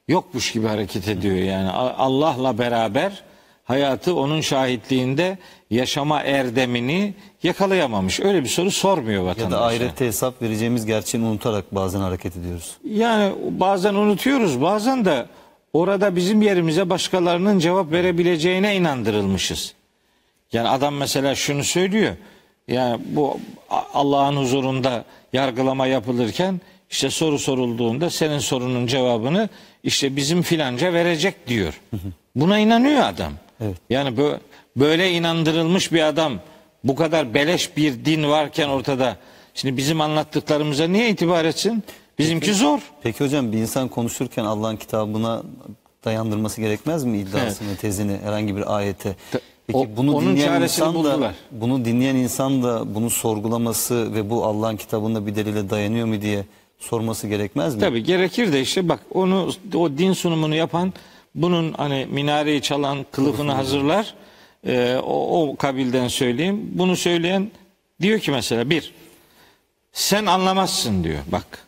yokmuş 0.08 0.52
gibi 0.52 0.68
hareket 0.68 1.08
ediyor 1.08 1.36
yani 1.36 1.70
Allah'la 1.72 2.58
beraber 2.58 3.24
hayatı 3.68 4.16
onun 4.16 4.42
şahitliğinde 4.42 5.38
yaşama 5.70 6.22
erdemini 6.22 7.14
yakalayamamış. 7.44 8.20
Öyle 8.20 8.44
bir 8.44 8.50
soru 8.50 8.72
sormuyor 8.72 9.22
Ya 9.24 9.26
vatandaşa. 9.30 9.52
da 9.62 9.66
ahirette 9.66 10.06
hesap 10.06 10.42
vereceğimiz 10.42 10.86
gerçeğini 10.86 11.28
unutarak 11.28 11.76
bazen 11.76 12.00
hareket 12.00 12.38
ediyoruz. 12.38 12.78
Yani 12.90 13.34
bazen 13.50 13.94
unutuyoruz, 13.94 14.62
bazen 14.62 15.06
de 15.06 15.26
orada 15.74 16.16
bizim 16.16 16.42
yerimize 16.42 16.90
başkalarının 16.90 17.60
cevap 17.60 17.92
verebileceğine 17.92 18.76
inandırılmışız. 18.76 19.74
Yani 20.54 20.70
adam 20.70 20.96
mesela 20.96 21.36
şunu 21.36 21.64
söylüyor. 21.64 22.16
Yani 22.68 23.02
bu 23.06 23.40
Allah'ın 23.94 24.38
huzurunda 24.38 25.04
yargılama 25.34 25.88
yapılırken 25.88 26.62
işte 26.90 27.10
soru 27.10 27.40
sorulduğunda 27.40 28.10
senin 28.10 28.40
sorunun 28.40 28.88
cevabını 28.88 29.50
işte 29.84 30.16
bizim 30.16 30.42
filanca 30.42 30.94
verecek 30.94 31.48
diyor. 31.48 31.82
Buna 32.36 32.60
inanıyor 32.60 33.02
adam. 33.04 33.34
Evet. 33.62 33.76
Yani 33.90 34.10
bö- 34.10 34.38
böyle 34.76 35.12
inandırılmış 35.12 35.92
bir 35.92 36.02
adam 36.02 36.34
bu 36.84 36.96
kadar 36.96 37.34
beleş 37.34 37.78
bir 37.78 38.06
din 38.06 38.24
varken 38.30 38.70
ortada 38.70 39.18
şimdi 39.54 39.78
bizim 39.78 40.02
anlattıklarımıza 40.02 40.88
niye 40.88 41.10
itibar 41.10 41.46
etsin? 41.46 41.84
Bizimki 42.20 42.54
zor. 42.54 42.80
Peki 43.04 43.24
hocam 43.24 43.52
bir 43.52 43.58
insan 43.58 43.88
konuşurken 43.88 44.46
Allah'ın 44.46 44.78
kitabına 44.78 45.44
dayandırması 46.06 46.62
gerekmez 46.62 47.04
mi 47.04 47.18
iddiasını, 47.18 47.76
tezini 47.76 48.18
herhangi 48.24 48.56
bir 48.58 48.78
ayete? 48.78 49.16
Peki 49.68 49.78
o- 49.80 49.88
bunu 49.98 50.16
onun 50.16 50.32
dinleyen 50.36 50.62
insan 50.62 50.94
da 50.94 50.98
buldular. 50.98 51.34
bunu 51.52 51.86
dinleyen 51.86 52.16
insan 52.16 52.64
da 52.64 52.96
bunu 52.96 53.10
sorgulaması 53.10 54.14
ve 54.14 54.30
bu 54.30 54.46
Allah'ın 54.46 54.78
kitabında 54.78 55.28
bir 55.28 55.36
delile 55.36 55.70
dayanıyor 55.70 56.08
mu 56.08 56.22
diye 56.22 56.46
sorması 56.80 57.28
gerekmez 57.28 57.76
mi? 57.76 57.82
Tabii 57.82 58.04
gerekir 58.04 58.54
de 58.54 58.62
işte 58.62 58.90
bak 58.90 59.00
onu 59.14 59.50
o 59.76 59.90
din 59.98 60.14
sunumunu 60.14 60.56
yapan 60.56 60.94
bunun 61.36 61.74
hani 61.74 62.08
minareyi 62.12 62.62
çalan 62.62 63.06
kılıfını 63.12 63.52
hazırlar. 63.52 64.14
Ee, 64.68 64.96
o, 65.04 65.42
o 65.52 65.56
kabilden 65.56 66.08
söyleyeyim. 66.08 66.72
Bunu 66.74 66.96
söyleyen 66.96 67.52
diyor 68.02 68.20
ki 68.20 68.32
mesela 68.32 68.70
bir 68.70 68.94
sen 69.94 70.26
anlamazsın 70.26 71.04
diyor 71.04 71.20
bak. 71.28 71.66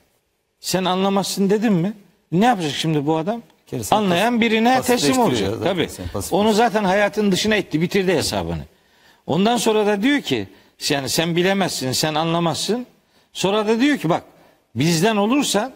Sen 0.60 0.86
anlamazsın 0.86 1.50
dedim 1.50 1.74
mi? 1.74 1.94
Ne 2.32 2.46
yapacak 2.46 2.72
şimdi 2.72 3.06
bu 3.08 3.18
adam? 3.18 3.42
Gerisini 3.72 3.98
Anlayan 3.98 4.42
birine 4.42 4.82
teslim 4.82 5.20
olacak. 5.20 5.50
zaten 5.50 5.64
Tabii. 5.64 5.90
sen, 5.90 6.06
pasif- 6.14 6.34
Onu 6.36 6.54
zaten 6.54 6.84
hayatın 6.84 7.32
dışına 7.32 7.56
etti, 7.56 7.82
bitirdi 7.82 8.14
hesabını. 8.14 8.64
Ondan 9.28 9.58
sonra 9.58 9.86
da 9.86 10.02
diyor 10.04 10.22
ki 10.22 10.48
yani 10.90 11.10
sen 11.10 11.36
bilemezsin, 11.36 11.92
sen 11.92 12.16
anlamazsın. 12.16 12.86
Sonra 13.34 13.68
da 13.68 13.80
diyor 13.80 13.98
ki 13.98 14.10
bak 14.10 14.24
bizden 14.76 15.16
olursan 15.16 15.72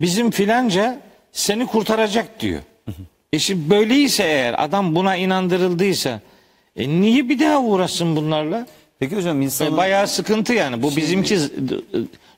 bizim 0.00 0.30
filanca 0.30 1.00
seni 1.32 1.66
kurtaracak 1.66 2.40
diyor. 2.40 2.60
E 3.32 3.38
şimdi 3.38 3.70
böyleyse 3.70 4.22
eğer 4.22 4.64
adam 4.64 4.94
buna 4.94 5.16
inandırıldıysa 5.16 6.20
e 6.76 6.88
niye 6.88 7.28
bir 7.28 7.38
daha 7.40 7.60
uğraşsın 7.60 8.16
bunlarla? 8.16 8.66
Peki 8.98 9.16
hocam 9.16 9.40
E 9.42 9.44
insanın, 9.44 9.76
bayağı 9.76 10.08
sıkıntı 10.08 10.52
yani. 10.52 10.82
Bu 10.82 10.96
bizimki 10.96 11.34
z- 11.36 11.50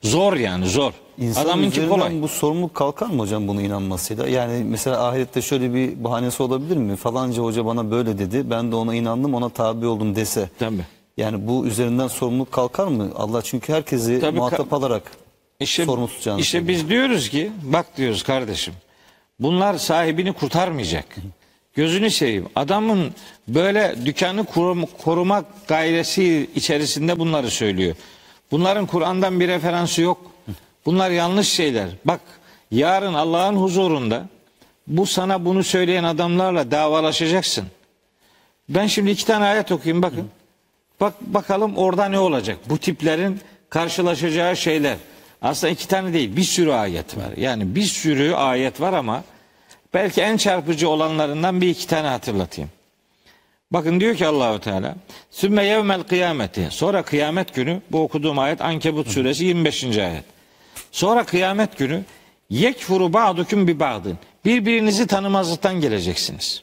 zor 0.02 0.32
yani 0.36 0.66
zor. 0.68 0.92
insanın 1.18 1.46
Adamınki 1.48 1.68
üzerinden 1.80 1.88
kolay. 1.98 2.22
bu 2.22 2.28
sorumluluk 2.28 2.74
kalkar 2.74 3.06
mı 3.06 3.18
hocam 3.22 3.48
bunu 3.48 3.62
inanmasıyla? 3.62 4.28
Yani 4.28 4.64
mesela 4.64 5.08
ahirette 5.08 5.42
şöyle 5.42 5.74
bir 5.74 6.04
bahanesi 6.04 6.42
olabilir 6.42 6.76
mi? 6.76 6.96
Falanca 6.96 7.42
hoca 7.42 7.66
bana 7.66 7.90
böyle 7.90 8.18
dedi. 8.18 8.50
Ben 8.50 8.72
de 8.72 8.76
ona 8.76 8.94
inandım, 8.94 9.34
ona 9.34 9.48
tabi 9.48 9.86
oldum 9.86 10.16
dese. 10.16 10.48
Tabii. 10.58 10.84
Yani 11.16 11.48
bu 11.48 11.66
üzerinden 11.66 12.08
sorumluluk 12.08 12.52
kalkar 12.52 12.86
mı? 12.86 13.08
Allah 13.16 13.42
çünkü 13.42 13.72
herkesi 13.72 14.20
Tabii 14.20 14.36
muhatap 14.38 14.72
ka- 14.72 14.76
alarak 14.76 15.02
İşte, 15.60 15.84
sorumlu 15.84 16.08
tutacağını 16.08 16.40
işte 16.40 16.58
söylüyor. 16.58 16.78
biz 16.78 16.88
diyoruz 16.88 17.28
ki 17.28 17.50
bak 17.62 17.96
diyoruz 17.96 18.22
kardeşim 18.22 18.74
bunlar 19.40 19.79
sahibini 19.79 20.33
kurtarmayacak. 20.33 21.05
Gözünü 21.74 22.11
seveyim. 22.11 22.48
Adamın 22.57 23.14
böyle 23.48 23.94
dükkanı 24.05 24.44
korum- 24.44 24.88
korumak 25.05 25.44
gayresi 25.68 26.50
içerisinde 26.55 27.18
bunları 27.18 27.50
söylüyor. 27.50 27.96
Bunların 28.50 28.87
Kur'an'dan 28.87 29.40
bir 29.40 29.48
referansı 29.48 30.03
yok. 30.03 30.31
Bunlar 30.87 31.11
yanlış 31.11 31.48
şeyler. 31.48 31.88
Bak 32.05 32.20
yarın 32.70 33.14
Allah'ın 33.14 33.57
huzurunda 33.57 34.26
bu 34.87 35.07
sana 35.07 35.44
bunu 35.44 35.64
söyleyen 35.64 36.05
adamlarla 36.05 36.70
davalaşacaksın. 36.70 37.64
Ben 38.68 38.87
şimdi 38.87 39.11
iki 39.11 39.26
tane 39.26 39.44
ayet 39.44 39.72
okuyayım 39.72 40.03
bakın. 40.03 40.29
Bak 41.00 41.14
bakalım 41.20 41.76
orada 41.76 42.05
ne 42.09 42.18
olacak? 42.18 42.59
Bu 42.68 42.79
tiplerin 42.79 43.40
karşılaşacağı 43.70 44.57
şeyler. 44.57 44.96
Aslında 45.42 45.72
iki 45.72 45.88
tane 45.88 46.12
değil, 46.12 46.37
bir 46.37 46.42
sürü 46.42 46.72
ayet 46.72 47.16
var. 47.16 47.37
Yani 47.37 47.74
bir 47.74 47.83
sürü 47.83 48.33
ayet 48.35 48.81
var 48.81 48.92
ama 48.92 49.24
belki 49.94 50.20
en 50.20 50.37
çarpıcı 50.37 50.88
olanlarından 50.88 51.61
bir 51.61 51.68
iki 51.68 51.87
tane 51.87 52.09
hatırlatayım. 52.09 52.70
Bakın 53.70 54.00
diyor 54.00 54.16
ki 54.16 54.26
Allahu 54.26 54.61
Teala, 54.61 54.94
"Sümme 55.31 55.64
yevmel 55.64 56.03
kıyameti." 56.03 56.68
Sonra 56.70 57.03
kıyamet 57.03 57.55
günü 57.55 57.81
bu 57.90 58.03
okuduğum 58.03 58.38
ayet 58.38 58.61
Ankebut 58.61 59.09
suresi 59.09 59.44
25. 59.44 59.98
ayet. 59.98 60.24
Sonra 60.92 61.24
kıyamet 61.24 61.79
günü 61.79 62.03
yekfuru 62.50 63.12
ba'dukum 63.12 63.68
bi 63.68 63.81
ba'dın. 63.81 64.18
Birbirinizi 64.44 65.07
tanımazlıktan 65.07 65.81
geleceksiniz. 65.81 66.62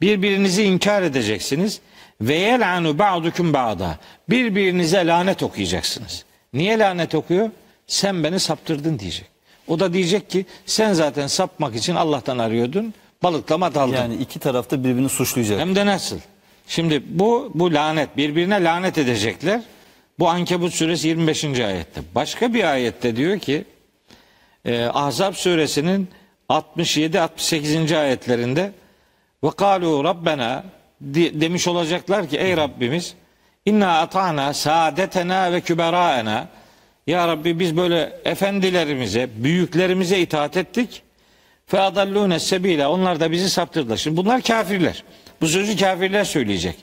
Birbirinizi 0.00 0.62
inkar 0.62 1.02
edeceksiniz. 1.02 1.80
Ve 2.20 2.34
yel'anu 2.34 2.98
ba'dukum 2.98 3.52
ba'da. 3.52 3.98
Birbirinize 4.30 5.06
lanet 5.06 5.42
okuyacaksınız. 5.42 6.24
Niye 6.52 6.78
lanet 6.78 7.14
okuyor? 7.14 7.50
Sen 7.88 8.24
beni 8.24 8.40
saptırdın 8.40 8.98
diyecek. 8.98 9.26
O 9.68 9.80
da 9.80 9.92
diyecek 9.92 10.30
ki 10.30 10.46
sen 10.66 10.92
zaten 10.92 11.26
sapmak 11.26 11.76
için 11.76 11.94
Allah'tan 11.94 12.38
arıyordun. 12.38 12.94
Balıklama 13.22 13.74
daldın. 13.74 13.96
Yani 13.96 14.14
iki 14.14 14.38
tarafta 14.38 14.84
birbirini 14.84 15.08
suçlayacak. 15.08 15.60
Hem 15.60 15.76
de 15.76 15.86
nasıl? 15.86 16.18
Şimdi 16.66 17.02
bu 17.06 17.50
bu 17.54 17.74
lanet 17.74 18.16
birbirine 18.16 18.64
lanet 18.64 18.98
edecekler. 18.98 19.62
Bu 20.18 20.28
Ankebut 20.28 20.74
suresi 20.74 21.08
25. 21.08 21.44
ayette. 21.44 22.00
Başka 22.14 22.54
bir 22.54 22.64
ayette 22.64 23.16
diyor 23.16 23.38
ki 23.38 23.64
e, 24.64 24.84
Ahzab 24.84 25.34
suresinin 25.34 26.08
67-68. 26.50 27.98
ayetlerinde 27.98 28.72
ve 29.44 29.50
kalu 29.50 30.04
rabbena 30.04 30.64
demiş 31.00 31.68
olacaklar 31.68 32.28
ki 32.28 32.36
ey 32.36 32.56
Rabbimiz 32.56 33.14
inna 33.66 34.00
ata'na 34.00 34.54
saadetena 34.54 35.52
ve 35.52 35.60
küberaena 35.60 36.48
ya 37.08 37.28
Rabbi 37.28 37.58
biz 37.58 37.76
böyle 37.76 38.12
efendilerimize, 38.24 39.28
büyüklerimize 39.36 40.18
itaat 40.18 40.56
ettik. 40.56 41.02
Fe 41.66 41.80
adallûne 41.80 42.38
sebîle. 42.38 42.86
Onlar 42.86 43.20
da 43.20 43.30
bizi 43.30 43.50
saptırdılar. 43.50 43.96
Şimdi 43.96 44.16
bunlar 44.16 44.42
kafirler. 44.42 45.04
Bu 45.40 45.46
sözü 45.46 45.76
kafirler 45.76 46.24
söyleyecek. 46.24 46.76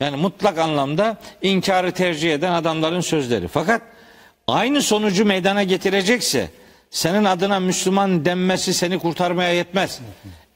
Yani 0.00 0.16
mutlak 0.16 0.58
anlamda 0.58 1.16
inkarı 1.42 1.92
tercih 1.92 2.34
eden 2.34 2.52
adamların 2.52 3.00
sözleri. 3.00 3.48
Fakat 3.48 3.82
aynı 4.46 4.82
sonucu 4.82 5.24
meydana 5.24 5.62
getirecekse 5.62 6.48
senin 6.90 7.24
adına 7.24 7.60
Müslüman 7.60 8.24
denmesi 8.24 8.74
seni 8.74 8.98
kurtarmaya 8.98 9.52
yetmez. 9.52 10.00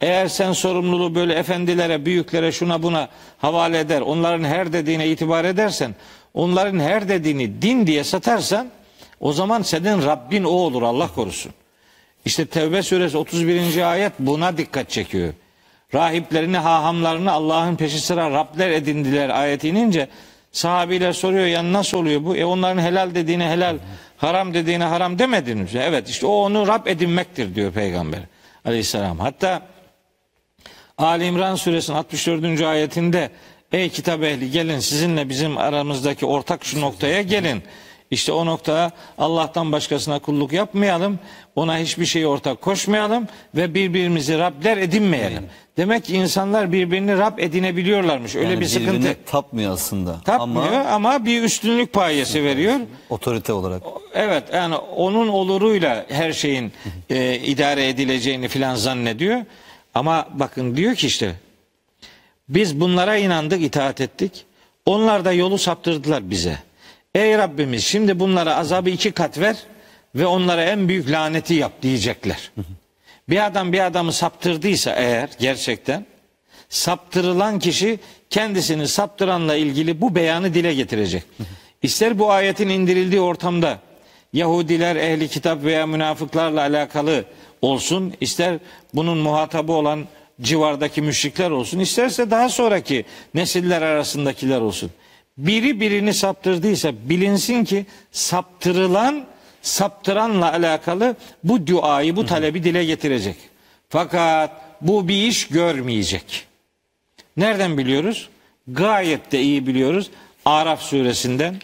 Eğer 0.01 0.29
sen 0.29 0.53
sorumluluğu 0.53 1.15
böyle 1.15 1.35
efendilere, 1.35 2.05
büyüklere, 2.05 2.53
şuna 2.53 2.83
buna 2.83 3.09
havale 3.39 3.79
eder, 3.79 4.01
onların 4.01 4.45
her 4.45 4.73
dediğine 4.73 5.09
itibar 5.09 5.45
edersen, 5.45 5.95
onların 6.35 6.81
her 6.81 7.09
dediğini 7.09 7.63
din 7.63 7.87
diye 7.87 8.05
satarsan, 8.05 8.69
o 9.21 9.33
zaman 9.33 9.63
senin 9.63 10.03
Rabbin 10.03 10.45
o 10.45 10.51
olur 10.51 10.83
Allah 10.83 11.15
korusun. 11.15 11.53
İşte 12.25 12.47
Tevbe 12.47 12.83
suresi 12.83 13.19
31. 13.19 13.91
ayet 13.91 14.13
buna 14.19 14.59
dikkat 14.59 14.91
çekiyor. 14.91 15.35
Rahiplerini, 15.95 16.57
hahamlarını 16.57 17.33
Allah'ın 17.33 17.77
peşi 17.77 18.01
sıra 18.01 18.31
Rabler 18.31 18.71
edindiler 18.71 19.29
ayeti 19.29 19.69
inince 19.69 20.09
sahabiler 20.53 21.13
soruyor 21.13 21.47
ya 21.47 21.73
nasıl 21.73 21.99
oluyor 21.99 22.25
bu? 22.25 22.37
E 22.37 22.45
onların 22.45 22.83
helal 22.83 23.15
dediğine 23.15 23.49
helal, 23.51 23.77
haram 24.17 24.55
dediğine 24.55 24.85
haram 24.85 25.19
demediniz. 25.19 25.75
Evet 25.75 26.09
işte 26.09 26.27
o 26.27 26.31
onu 26.31 26.67
Rab 26.67 26.87
edinmektir 26.87 27.55
diyor 27.55 27.73
peygamber 27.73 28.21
aleyhisselam. 28.65 29.19
Hatta 29.19 29.63
Ali 30.99 31.25
İmran 31.25 31.55
suresinin 31.55 31.97
64. 31.97 32.61
ayetinde 32.61 33.31
ey 33.73 33.89
kitap 33.89 34.23
ehli 34.23 34.51
gelin 34.51 34.79
sizinle 34.79 35.29
bizim 35.29 35.59
aramızdaki 35.59 36.27
ortak 36.27 36.65
şu 36.65 36.81
noktaya 36.81 37.23
gelin. 37.23 37.63
İşte 38.11 38.33
o 38.33 38.47
noktaya 38.47 38.91
Allah'tan 39.19 39.73
başkasına 39.73 40.19
kulluk 40.19 40.53
yapmayalım. 40.53 41.19
Ona 41.57 41.79
hiçbir 41.79 42.07
şeyi 42.07 42.27
ortak 42.27 42.61
koşmayalım 42.61 43.27
ve 43.55 43.75
birbirimizi 43.75 44.39
Rabler 44.39 44.77
edinmeyelim. 44.77 45.47
Demek 45.77 46.05
ki 46.05 46.17
insanlar 46.17 46.73
birbirini 46.73 47.19
Rab 47.19 47.39
edinebiliyorlarmış. 47.39 48.37
Öyle 48.37 48.49
Yani 48.51 48.61
bir 48.61 48.67
sıkıntı. 48.67 49.17
tapmıyor 49.27 49.73
aslında. 49.73 50.21
Tapmıyor 50.25 50.73
Ama 50.73 50.91
ama, 50.91 51.25
bir 51.25 51.43
üstünlük 51.43 51.93
payesi 51.93 52.45
veriyor. 52.45 52.75
otorite 53.11 53.53
olarak. 53.53 53.83
Evet 54.15 54.45
yani 54.55 54.77
onun 54.77 55.29
oluruyla 55.29 56.07
her 56.09 56.33
şeyin 56.33 56.73
e, 57.11 57.37
idare 57.39 57.89
edileceğini 57.89 58.49
filan 58.49 58.75
zannediyor. 58.75 59.41
Ama 59.95 60.29
bakın 60.35 60.77
diyor 60.77 60.95
ki 60.95 61.07
işte 61.07 61.35
biz 62.49 62.81
bunlara 62.81 63.17
inandık, 63.17 63.63
itaat 63.63 64.01
ettik. 64.01 64.45
Onlar 64.87 65.25
da 65.25 65.33
yolu 65.33 65.59
saptırdılar 65.59 66.31
bize. 66.31 66.59
Ey 67.19 67.39
Rabbimiz 67.39 67.85
şimdi 67.85 68.21
bunlara 68.21 68.57
azabı 68.57 68.91
iki 68.91 69.13
kat 69.13 69.39
ver 69.39 69.57
ve 70.15 70.27
onlara 70.27 70.65
en 70.65 70.89
büyük 70.89 71.11
laneti 71.11 71.55
yap 71.55 71.73
diyecekler. 71.83 72.51
Bir 73.29 73.47
adam 73.47 73.73
bir 73.73 73.87
adamı 73.87 74.13
saptırdıysa 74.13 74.91
eğer 74.91 75.29
gerçekten 75.39 76.07
Saptırılan 76.69 77.59
kişi 77.59 77.99
kendisini 78.31 78.89
saptıranla 78.89 79.57
ilgili 79.57 80.01
bu 80.01 80.15
beyanı 80.15 80.55
dile 80.55 80.75
getirecek. 80.75 81.23
İster 81.83 82.19
bu 82.19 82.31
ayetin 82.31 82.69
indirildiği 82.69 83.21
ortamda 83.21 83.79
Yahudiler, 84.33 84.97
ehli 84.97 85.29
kitap 85.29 85.65
veya 85.65 85.87
münafıklarla 85.87 86.61
alakalı 86.61 87.25
olsun, 87.63 88.15
ister 88.21 88.59
bunun 88.95 89.19
muhatabı 89.19 89.73
olan 89.73 90.05
civardaki 90.41 91.03
müşrikler 91.03 91.51
olsun, 91.51 91.79
isterse 91.79 92.31
daha 92.31 92.49
sonraki 92.49 93.05
nesiller 93.35 93.83
arasındakiler 93.83 94.61
olsun. 94.61 94.91
Biri 95.39 95.81
birini 95.81 96.15
saptırdıysa 96.15 96.93
bilinsin 97.05 97.65
ki 97.65 97.87
saptırılan 98.13 99.25
saptıranla 99.63 100.53
alakalı 100.53 101.17
bu 101.45 101.67
duayı, 101.67 102.17
bu 102.17 102.27
talebi 102.27 102.65
dile 102.65 102.85
getirecek. 102.85 103.37
Fakat 103.89 104.51
bu 104.81 105.09
bir 105.09 105.23
iş 105.27 105.49
görmeyecek. 105.49 106.47
Nereden 107.37 107.79
biliyoruz? 107.79 108.29
Gayet 108.69 109.33
de 109.33 109.41
iyi 109.43 109.67
biliyoruz. 109.67 110.11
Araf 110.45 110.83
suresinden 110.83 111.57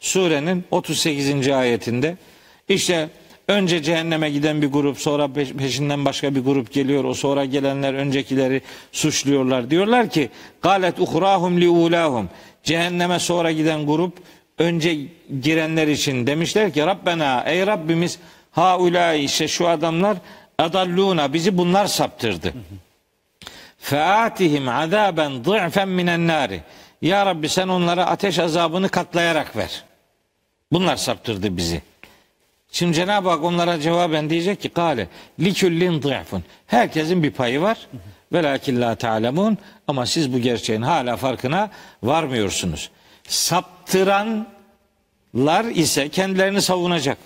surenin 0.00 0.64
38. 0.70 1.48
ayetinde 1.48 2.16
işte 2.68 3.08
önce 3.48 3.82
cehenneme 3.82 4.30
giden 4.30 4.62
bir 4.62 4.66
grup 4.66 4.98
sonra 5.00 5.24
peş- 5.24 5.54
peşinden 5.56 6.04
başka 6.04 6.34
bir 6.34 6.40
grup 6.40 6.72
geliyor. 6.72 7.04
O 7.04 7.14
sonra 7.14 7.44
gelenler 7.44 7.94
öncekileri 7.94 8.62
suçluyorlar. 8.92 9.70
Diyorlar 9.70 10.10
ki 10.10 10.30
galet 10.62 11.00
uhrahum 11.00 11.60
li 11.60 11.68
ulahum. 11.68 12.28
Cehenneme 12.62 13.18
sonra 13.18 13.52
giden 13.52 13.86
grup 13.86 14.18
önce 14.58 14.98
girenler 15.42 15.88
için 15.88 16.26
demişler 16.26 16.72
ki 16.72 16.86
Rabbena 16.86 17.44
ey 17.46 17.66
Rabbimiz 17.66 18.18
haulâ 18.50 19.14
işte 19.14 19.48
şu 19.48 19.68
adamlar 19.68 20.16
adalluna 20.58 21.32
bizi 21.32 21.58
bunlar 21.58 21.86
saptırdı. 21.86 22.54
Featihim 23.78 24.68
azaben 24.68 25.44
dı'fen 25.44 25.88
minen 25.88 26.26
nari. 26.26 26.62
Ya 27.02 27.26
Rabbi 27.26 27.48
sen 27.48 27.68
onlara 27.68 28.06
ateş 28.06 28.38
azabını 28.38 28.88
katlayarak 28.88 29.56
ver. 29.56 29.84
Bunlar 30.72 30.96
saptırdı 30.96 31.56
bizi. 31.56 31.82
Şimdi 32.72 32.94
Cenab-ı 32.96 33.28
Hak 33.28 33.44
onlara 33.44 33.80
cevaben 33.80 34.30
diyecek 34.30 34.60
ki 34.60 34.68
kale 34.68 35.08
liküllin 35.40 36.02
dı'fun. 36.02 36.44
Herkesin 36.66 37.22
bir 37.22 37.30
payı 37.30 37.60
var. 37.60 37.78
Velakin 38.32 38.80
la 38.80 38.94
ta'lemun 38.94 39.58
ama 39.88 40.06
siz 40.06 40.32
bu 40.32 40.38
gerçeğin 40.38 40.82
hala 40.82 41.16
farkına 41.16 41.70
varmıyorsunuz. 42.02 42.90
Saptıranlar 43.28 44.44
ise 45.74 46.08
kendilerini 46.08 46.62
savunacak. 46.62 47.18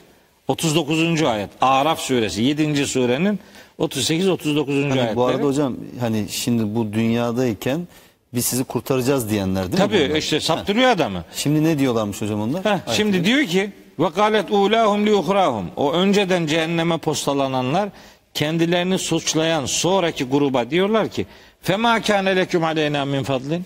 39. 0.48 1.22
ayet. 1.22 1.50
Araf 1.61 2.00
suresi 2.00 2.42
7. 2.42 2.87
surenin 2.87 3.40
38 3.78 4.28
39. 4.28 4.74
Hani 4.74 4.92
ayetleri. 4.92 5.16
bu 5.16 5.26
arada 5.26 5.42
hocam 5.42 5.76
hani 6.00 6.28
şimdi 6.28 6.74
bu 6.74 6.92
dünyadayken 6.92 7.88
biz 8.35 8.44
sizi 8.46 8.64
kurtaracağız 8.64 9.30
diyenler 9.30 9.62
değil 9.72 9.82
mi? 9.82 9.88
Tabii 9.88 10.18
işte 10.18 10.40
saptırıyor 10.40 10.90
adamı. 10.90 11.24
Şimdi 11.35 11.64
ne 11.64 11.78
diyorlarmış 11.78 12.22
hocam 12.22 12.40
onlar? 12.40 12.64
Heh, 12.64 12.94
şimdi 12.94 13.24
diyor 13.24 13.44
ki 13.46 13.70
ve 13.98 14.09
galet 14.16 14.50
ulahum 14.50 15.06
li 15.06 15.14
uhrahum. 15.14 15.66
O 15.76 15.92
önceden 15.92 16.46
cehenneme 16.46 16.98
postalananlar 16.98 17.88
kendilerini 18.35 18.98
suçlayan 18.98 19.66
sonraki 19.66 20.24
gruba 20.24 20.70
diyorlar 20.70 21.09
ki 21.09 21.26
fema 21.62 22.00
kâne 22.02 22.37
leküm 22.37 22.64
aleyna 22.64 23.04
min 23.04 23.22
fadlin. 23.22 23.64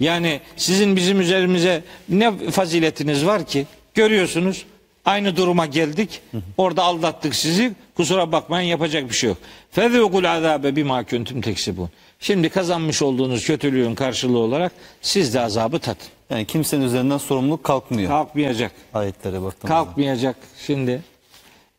Yani 0.00 0.40
sizin 0.56 0.96
bizim 0.96 1.20
üzerimize 1.20 1.84
ne 2.08 2.50
faziletiniz 2.50 3.26
var 3.26 3.46
ki? 3.46 3.66
Görüyorsunuz 3.94 4.64
aynı 5.04 5.36
duruma 5.36 5.66
geldik. 5.66 6.20
Orada 6.56 6.82
aldattık 6.82 7.34
sizi. 7.34 7.72
Kusura 7.96 8.32
bakmayın 8.32 8.68
yapacak 8.68 9.08
bir 9.08 9.14
şey 9.14 9.28
yok. 9.28 9.38
Fezûkul 9.76 10.28
azâbe 10.28 10.76
bimâ 10.76 11.04
kuntum 11.04 11.40
teksibûn. 11.40 11.90
Şimdi 12.20 12.48
kazanmış 12.48 13.02
olduğunuz 13.02 13.46
kötülüğün 13.46 13.94
karşılığı 13.94 14.38
olarak 14.38 14.72
siz 15.02 15.34
de 15.34 15.40
azabı 15.40 15.78
tadın. 15.78 16.06
Yani 16.32 16.44
kimsenin 16.44 16.84
üzerinden 16.84 17.18
sorumluluk 17.18 17.64
kalkmıyor. 17.64 18.08
Kalkmayacak. 18.08 18.72
Ayetlere 18.94 19.42
baktığımızda. 19.42 19.68
Kalkmayacak. 19.68 20.36
Şimdi 20.66 21.02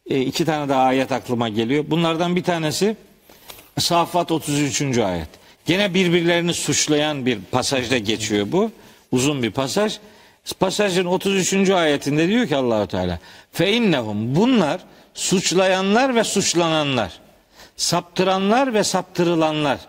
e, 0.10 0.22
iki 0.22 0.46
tane 0.46 0.70
daha 0.70 0.84
ayet 0.84 1.12
aklıma 1.12 1.50
geliyor. 1.50 1.86
Bunlardan 1.88 2.36
bir 2.36 2.44
tanesi 2.44 2.96
Safat 3.80 4.32
33. 4.32 4.98
ayet. 4.98 5.28
Gene 5.66 5.94
birbirlerini 5.94 6.54
suçlayan 6.54 7.26
bir 7.26 7.40
pasajda 7.52 7.98
geçiyor 7.98 8.48
bu. 8.52 8.72
Uzun 9.12 9.44
bir 9.44 9.52
pasaj. 9.52 9.98
Pasajın 10.60 11.06
33. 11.06 11.70
ayetinde 11.70 12.28
diyor 12.28 12.48
ki 12.48 12.56
Allahu 12.56 12.88
Teala 12.88 13.20
fe 13.52 13.74
innehum 13.74 14.36
bunlar 14.36 14.82
suçlayanlar 15.14 16.16
ve 16.16 16.24
suçlananlar 16.24 17.20
saptıranlar 17.78 18.74
ve 18.74 18.84
saptırılanlar 18.84 19.80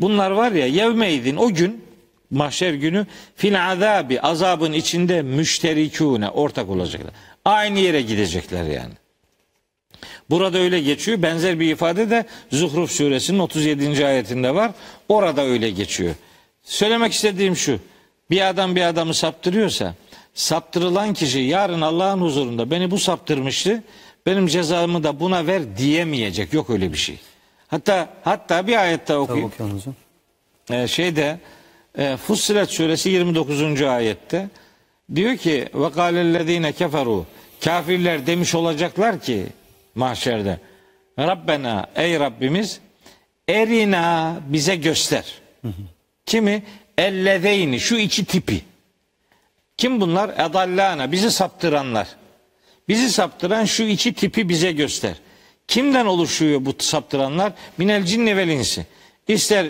bunlar 0.00 0.30
var 0.30 0.52
ya 0.52 0.66
yevmeydin 0.66 1.36
o 1.36 1.48
gün 1.48 1.84
mahşer 2.32 2.74
günü 2.74 3.06
fil 3.36 3.70
azabi 3.70 4.20
azabın 4.20 4.72
içinde 4.72 5.22
müşterikûne 5.22 6.28
ortak 6.28 6.68
olacaklar. 6.70 7.12
Aynı 7.44 7.78
yere 7.78 8.02
gidecekler 8.02 8.64
yani. 8.64 8.94
Burada 10.30 10.58
öyle 10.58 10.80
geçiyor. 10.80 11.22
Benzer 11.22 11.60
bir 11.60 11.70
ifade 11.70 12.10
de 12.10 12.26
Zuhruf 12.50 12.90
suresinin 12.90 13.38
37. 13.38 14.06
ayetinde 14.06 14.54
var. 14.54 14.70
Orada 15.08 15.42
öyle 15.42 15.70
geçiyor. 15.70 16.14
Söylemek 16.62 17.12
istediğim 17.12 17.56
şu. 17.56 17.78
Bir 18.30 18.48
adam 18.48 18.76
bir 18.76 18.82
adamı 18.82 19.14
saptırıyorsa 19.14 19.94
saptırılan 20.34 21.14
kişi 21.14 21.38
yarın 21.38 21.80
Allah'ın 21.80 22.20
huzurunda 22.20 22.70
beni 22.70 22.90
bu 22.90 22.98
saptırmıştı. 22.98 23.82
Benim 24.26 24.46
cezamı 24.46 25.04
da 25.04 25.20
buna 25.20 25.46
ver 25.46 25.76
diyemeyecek. 25.76 26.52
Yok 26.52 26.70
öyle 26.70 26.92
bir 26.92 26.98
şey. 26.98 27.18
Hatta 27.68 28.08
hatta 28.24 28.66
bir 28.66 28.76
ayette 28.76 29.04
Tabii 29.04 29.18
okuyayım. 29.18 29.48
okuyorsun 29.48 29.78
hocam. 29.78 29.94
Ee, 30.70 30.88
şeyde 30.88 31.38
e, 31.98 32.16
Fussilet 32.16 32.70
suresi 32.70 33.10
29. 33.10 33.82
ayette 33.82 34.48
diyor 35.14 35.36
ki 35.36 35.68
ve 35.74 35.90
kâlellezîne 35.90 36.72
keferu 36.72 37.26
kafirler 37.64 38.26
demiş 38.26 38.54
olacaklar 38.54 39.20
ki 39.20 39.46
mahşerde 39.94 40.58
Rabbena 41.18 41.86
ey 41.96 42.20
Rabbimiz 42.20 42.80
erina 43.48 44.36
bize 44.46 44.76
göster. 44.76 45.24
Kimi? 46.26 46.62
Ellezeyni 46.98 47.80
şu 47.80 47.96
iki 47.96 48.24
tipi. 48.24 48.64
Kim 49.76 50.00
bunlar? 50.00 50.28
Edallana 50.28 51.12
bizi 51.12 51.30
saptıranlar. 51.30 52.08
Bizi 52.88 53.10
saptıran 53.10 53.64
şu 53.64 53.82
iki 53.82 54.12
tipi 54.12 54.48
bize 54.48 54.72
göster. 54.72 55.14
Kimden 55.68 56.06
oluşuyor 56.06 56.64
bu 56.64 56.74
saptıranlar? 56.78 57.52
Minel 57.78 58.04
cinni 58.04 58.36
vel 58.36 58.48
insi. 58.48 58.86
İster 59.28 59.66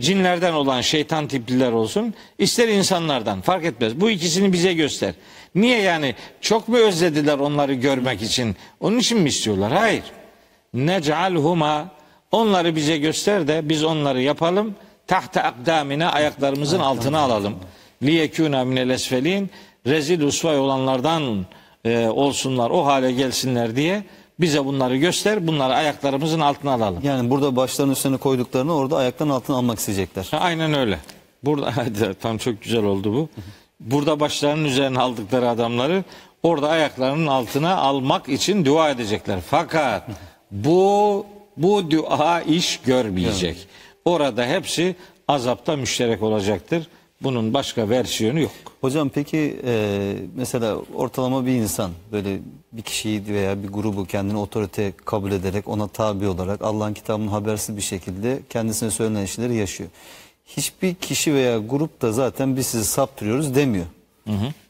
cinlerden 0.00 0.52
olan 0.52 0.80
şeytan 0.80 1.28
tipliler 1.28 1.72
olsun, 1.72 2.14
ister 2.38 2.68
insanlardan 2.68 3.40
fark 3.40 3.64
etmez. 3.64 4.00
Bu 4.00 4.10
ikisini 4.10 4.52
bize 4.52 4.72
göster. 4.72 5.14
Niye 5.54 5.82
yani? 5.82 6.14
Çok 6.40 6.68
mu 6.68 6.76
özlediler 6.76 7.38
onları 7.38 7.74
görmek 7.74 8.22
için? 8.22 8.56
Onun 8.80 8.98
için 8.98 9.20
mi 9.20 9.28
istiyorlar? 9.28 9.72
Hayır. 9.72 10.04
Nec'alhuma 10.74 11.88
onları 12.32 12.76
bize 12.76 12.98
göster 12.98 13.48
de 13.48 13.68
biz 13.68 13.84
onları 13.84 14.22
yapalım. 14.22 14.74
Tahta 15.06 15.42
akdamine 15.42 16.06
ayaklarımızın 16.06 16.78
altına 16.78 17.18
alalım. 17.18 17.54
Liyekûna 18.02 18.64
minel 18.64 18.90
esfelin 18.90 19.50
rezil 19.86 20.20
usvay 20.20 20.58
olanlardan 20.58 21.46
e, 21.84 22.06
olsunlar 22.08 22.70
o 22.70 22.86
hale 22.86 23.12
gelsinler 23.12 23.76
diye 23.76 24.02
bize 24.40 24.64
bunları 24.64 24.96
göster 24.96 25.46
bunları 25.46 25.74
ayaklarımızın 25.74 26.40
altına 26.40 26.72
alalım. 26.72 27.00
Yani 27.02 27.30
burada 27.30 27.56
başlarının 27.56 27.92
üstüne 27.92 28.16
koyduklarını 28.16 28.74
orada 28.74 28.96
ayakların 28.96 29.30
altına 29.30 29.56
almak 29.56 29.78
isteyecekler. 29.78 30.28
Aynen 30.32 30.74
öyle. 30.74 30.98
Burada 31.42 31.74
tam 32.20 32.38
çok 32.38 32.62
güzel 32.62 32.84
oldu 32.84 33.14
bu. 33.14 33.28
Burada 33.80 34.20
başlarının 34.20 34.64
üzerine 34.64 34.98
aldıkları 34.98 35.48
adamları 35.48 36.04
orada 36.42 36.68
ayaklarının 36.68 37.26
altına 37.26 37.76
almak 37.76 38.28
için 38.28 38.64
dua 38.64 38.90
edecekler. 38.90 39.40
Fakat 39.50 40.02
bu 40.50 41.26
bu 41.56 41.90
dua 41.90 42.40
iş 42.40 42.80
görmeyecek. 42.80 43.68
Orada 44.04 44.46
hepsi 44.46 44.96
azapta 45.28 45.76
müşterek 45.76 46.22
olacaktır. 46.22 46.86
Bunun 47.22 47.54
başka 47.54 47.88
versiyonu 47.88 48.40
yok. 48.40 48.52
Hocam 48.80 49.08
peki 49.08 49.56
e, 49.64 50.14
mesela 50.36 50.76
ortalama 50.94 51.46
bir 51.46 51.52
insan 51.52 51.90
böyle 52.12 52.38
bir 52.72 52.82
kişiyi 52.82 53.26
veya 53.26 53.62
bir 53.62 53.68
grubu 53.68 54.04
kendini 54.06 54.38
otorite 54.38 54.92
kabul 55.04 55.32
ederek 55.32 55.68
ona 55.68 55.88
tabi 55.88 56.26
olarak 56.28 56.62
Allah'ın 56.62 56.94
kitabının 56.94 57.28
habersiz 57.28 57.76
bir 57.76 57.82
şekilde 57.82 58.40
kendisine 58.50 58.90
söylenen 58.90 59.24
işleri 59.24 59.54
yaşıyor. 59.54 59.90
Hiçbir 60.46 60.94
kişi 60.94 61.34
veya 61.34 61.58
grup 61.58 62.02
da 62.02 62.12
zaten 62.12 62.56
biz 62.56 62.66
sizi 62.66 62.84
saptırıyoruz 62.84 63.54
demiyor. 63.54 63.86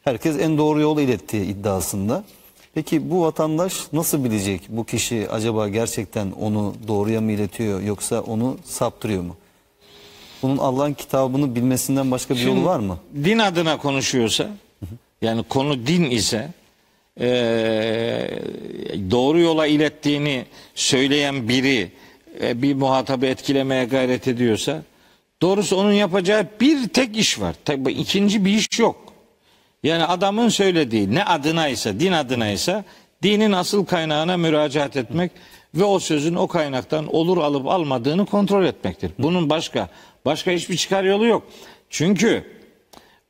Herkes 0.04 0.38
en 0.40 0.58
doğru 0.58 0.80
yolu 0.80 1.00
ilettiği 1.00 1.44
iddiasında. 1.44 2.24
Peki 2.74 3.10
bu 3.10 3.22
vatandaş 3.22 3.74
nasıl 3.92 4.24
bilecek 4.24 4.62
bu 4.68 4.84
kişi 4.84 5.30
acaba 5.30 5.68
gerçekten 5.68 6.32
onu 6.40 6.74
doğruya 6.88 7.20
mı 7.20 7.32
iletiyor 7.32 7.80
yoksa 7.80 8.20
onu 8.20 8.56
saptırıyor 8.64 9.22
mu? 9.22 9.36
Bunun 10.46 10.56
Allah'ın 10.58 10.92
kitabını 10.92 11.54
bilmesinden 11.54 12.10
başka 12.10 12.34
bir 12.34 12.40
yolu 12.40 12.64
var 12.64 12.78
mı? 12.78 12.98
Din 13.24 13.38
adına 13.38 13.76
konuşuyorsa 13.76 14.48
yani 15.22 15.42
konu 15.42 15.86
din 15.86 16.04
ise 16.04 16.48
eee, 17.20 18.42
doğru 19.10 19.40
yola 19.40 19.66
ilettiğini 19.66 20.44
söyleyen 20.74 21.48
biri 21.48 21.92
e, 22.42 22.62
bir 22.62 22.74
muhatabı 22.74 23.26
etkilemeye 23.26 23.84
gayret 23.84 24.28
ediyorsa 24.28 24.82
Doğrusu 25.42 25.76
onun 25.76 25.92
yapacağı 25.92 26.46
bir 26.60 26.88
tek 26.88 27.16
iş 27.16 27.40
var. 27.40 27.54
Tabii 27.64 27.92
ikinci 27.92 28.44
bir 28.44 28.50
iş 28.50 28.78
yok. 28.78 28.96
Yani 29.82 30.04
adamın 30.04 30.48
söylediği 30.48 31.14
ne 31.14 31.24
adınaysa, 31.24 32.00
din 32.00 32.12
adınaysa 32.12 32.84
dinin 33.22 33.52
asıl 33.52 33.84
kaynağına 33.84 34.36
müracaat 34.36 34.96
etmek 34.96 35.32
ve 35.74 35.84
o 35.84 35.98
sözün 35.98 36.34
o 36.34 36.46
kaynaktan 36.48 37.14
olur 37.14 37.38
alıp 37.38 37.66
almadığını 37.66 38.26
kontrol 38.26 38.64
etmektir. 38.64 39.10
Bunun 39.18 39.50
başka 39.50 39.88
başka 40.26 40.50
hiçbir 40.50 40.76
çıkar 40.76 41.04
yolu 41.04 41.26
yok. 41.26 41.42
Çünkü 41.90 42.44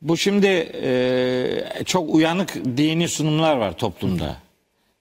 bu 0.03 0.17
şimdi 0.17 0.47
e, 0.83 1.85
çok 1.85 2.15
uyanık 2.15 2.55
dini 2.55 3.09
sunumlar 3.09 3.57
var 3.57 3.73
toplumda. 3.73 4.37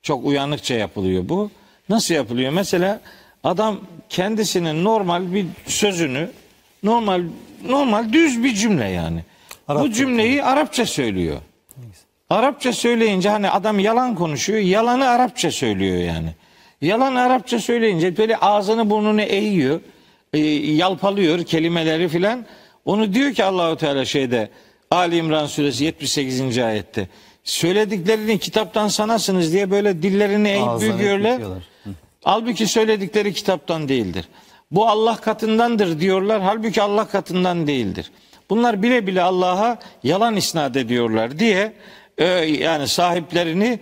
Çok 0.01 0.25
uyanıkça 0.25 0.73
yapılıyor 0.73 1.29
bu. 1.29 1.51
Nasıl 1.89 2.13
yapılıyor? 2.13 2.51
Mesela 2.51 3.01
adam 3.43 3.79
kendisinin 4.09 4.83
normal 4.83 5.33
bir 5.33 5.45
sözünü 5.67 6.29
normal 6.83 7.23
normal 7.67 8.13
düz 8.13 8.43
bir 8.43 8.53
cümle 8.53 8.89
yani. 8.89 9.19
bu 9.67 9.73
Arapça 9.73 9.93
cümleyi 9.93 10.43
Arapça 10.43 10.85
söylüyor. 10.85 11.37
Arapça 12.29 12.73
söyleyince 12.73 13.29
hani 13.29 13.49
adam 13.49 13.79
yalan 13.79 14.15
konuşuyor. 14.15 14.59
Yalanı 14.59 15.09
Arapça 15.09 15.51
söylüyor 15.51 15.97
yani. 15.97 16.29
Yalan 16.81 17.15
Arapça 17.15 17.59
söyleyince 17.59 18.17
böyle 18.17 18.37
ağzını 18.37 18.89
burnunu 18.89 19.21
eğiyor. 19.21 19.79
E, 20.35 20.39
yalpalıyor 20.73 21.43
kelimeleri 21.43 22.07
filan. 22.09 22.45
Onu 22.85 23.13
diyor 23.13 23.33
ki 23.33 23.43
Allahu 23.43 23.75
Teala 23.77 24.05
şeyde 24.05 24.49
Ali 24.91 25.17
İmran 25.17 25.45
suresi 25.45 25.83
78. 25.83 26.57
ayette. 26.57 27.07
Söylediklerini 27.43 28.39
kitaptan 28.39 28.87
sanasınız 28.87 29.53
diye 29.53 29.71
böyle 29.71 30.01
dillerini 30.01 30.49
eğip. 30.49 30.67
Hı. 31.83 31.89
Halbuki 32.23 32.67
söyledikleri 32.67 33.33
kitaptan 33.33 33.89
değildir. 33.89 34.25
Bu 34.71 34.87
Allah 34.87 35.15
katındandır 35.15 35.99
diyorlar. 35.99 36.41
Halbuki 36.41 36.81
Allah 36.81 37.07
katından 37.07 37.67
değildir. 37.67 38.11
Bunlar 38.49 38.83
bile 38.83 39.07
bile 39.07 39.21
Allah'a 39.21 39.79
yalan 40.03 40.35
isnat 40.35 40.77
ediyorlar 40.77 41.39
diye 41.39 41.73
e, 42.17 42.25
yani 42.25 42.87
sahiplerini 42.87 43.79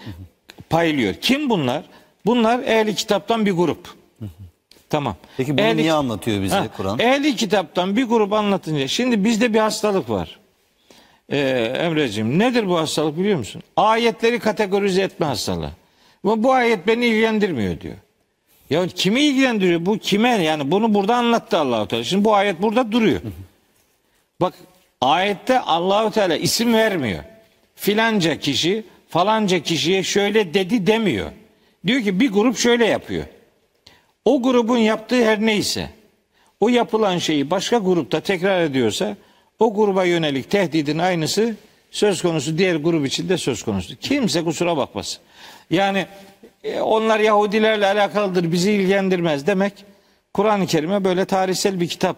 paylıyor. 0.70 1.14
Kim 1.14 1.49
bunlar? 1.49 1.84
Bunlar 2.26 2.60
ehli 2.60 2.95
kitaptan 2.95 3.45
bir 3.45 3.51
grup. 3.51 4.03
Tamam. 4.94 5.16
Peki 5.38 5.58
bunu 5.58 5.66
Ehli- 5.66 5.78
niye 5.78 5.94
anlatıyor 5.94 6.44
bize 6.44 6.70
Kur'an? 6.78 7.00
Ehli 7.00 7.36
kitaptan 7.36 7.96
bir 7.96 8.04
grup 8.04 8.34
anlatınca. 8.34 8.88
Şimdi 8.88 9.24
bizde 9.24 9.54
bir 9.54 9.60
hastalık 9.60 10.10
var. 10.10 10.39
Ee, 11.30 11.38
Emreciğim 11.80 12.39
nedir 12.39 12.70
bu 12.70 12.78
hastalık 12.78 13.18
biliyor 13.18 13.38
musun? 13.38 13.62
Ayetleri 13.78 14.39
kategorize 14.39 15.02
etme 15.02 15.26
hastalığı. 15.26 15.72
Bu, 16.24 16.44
bu 16.44 16.54
ayet 16.54 16.88
beni 16.88 17.06
ilgilendirmiyor 17.06 17.82
diyor. 17.82 17.96
Ya 18.70 18.88
kimi 18.88 19.22
ilgilendiriyor? 19.22 19.86
Bu 19.86 19.98
kime? 19.98 20.30
Yani 20.30 20.72
bunu 20.72 20.94
burada 20.94 21.16
anlattı 21.16 21.58
Allahu 21.58 21.88
Teala. 21.88 22.04
Şimdi 22.04 22.26
bu 22.26 22.36
ayet 22.36 22.62
burada 22.62 22.91
duruyor. 22.91 23.22
Bak 24.41 24.54
ayette 25.02 25.60
Allahu 25.60 26.12
Teala 26.12 26.36
isim 26.36 26.74
vermiyor. 26.74 27.24
Filanca 27.76 28.39
kişi 28.39 28.84
falanca 29.10 29.60
kişiye 29.60 30.04
şöyle 30.04 30.54
dedi 30.54 30.88
demiyor. 30.88 31.32
Diyor 31.88 32.02
ki 32.02 32.20
bir 32.20 32.32
grup 32.32 32.58
şöyle 32.58 32.86
yapıyor. 32.86 33.26
O 34.26 34.41
grubun 34.41 34.78
yaptığı 34.78 35.26
her 35.26 35.41
neyse 35.41 35.89
o 36.59 36.69
yapılan 36.69 37.17
şeyi 37.17 37.49
başka 37.51 37.78
grupta 37.78 38.19
tekrar 38.19 38.61
ediyorsa 38.61 39.15
o 39.59 39.74
gruba 39.74 40.03
yönelik 40.03 40.51
tehdidin 40.51 40.99
aynısı 40.99 41.55
söz 41.91 42.21
konusu 42.21 42.57
diğer 42.57 42.76
grup 42.76 43.05
için 43.07 43.30
de 43.30 43.38
söz 43.38 43.63
konusu. 43.63 43.95
Kimse 43.95 44.43
kusura 44.43 44.78
bakmasın. 44.78 45.19
Yani 45.69 46.05
e, 46.63 46.80
onlar 46.82 47.19
Yahudilerle 47.19 47.88
alakalıdır 47.88 48.51
bizi 48.51 48.71
ilgilendirmez 48.71 49.47
demek 49.47 49.74
Kur'an-ı 50.34 50.67
Kerim'e 50.67 51.03
böyle 51.03 51.26
tarihsel 51.26 51.80
bir 51.80 51.88
kitap 51.88 52.17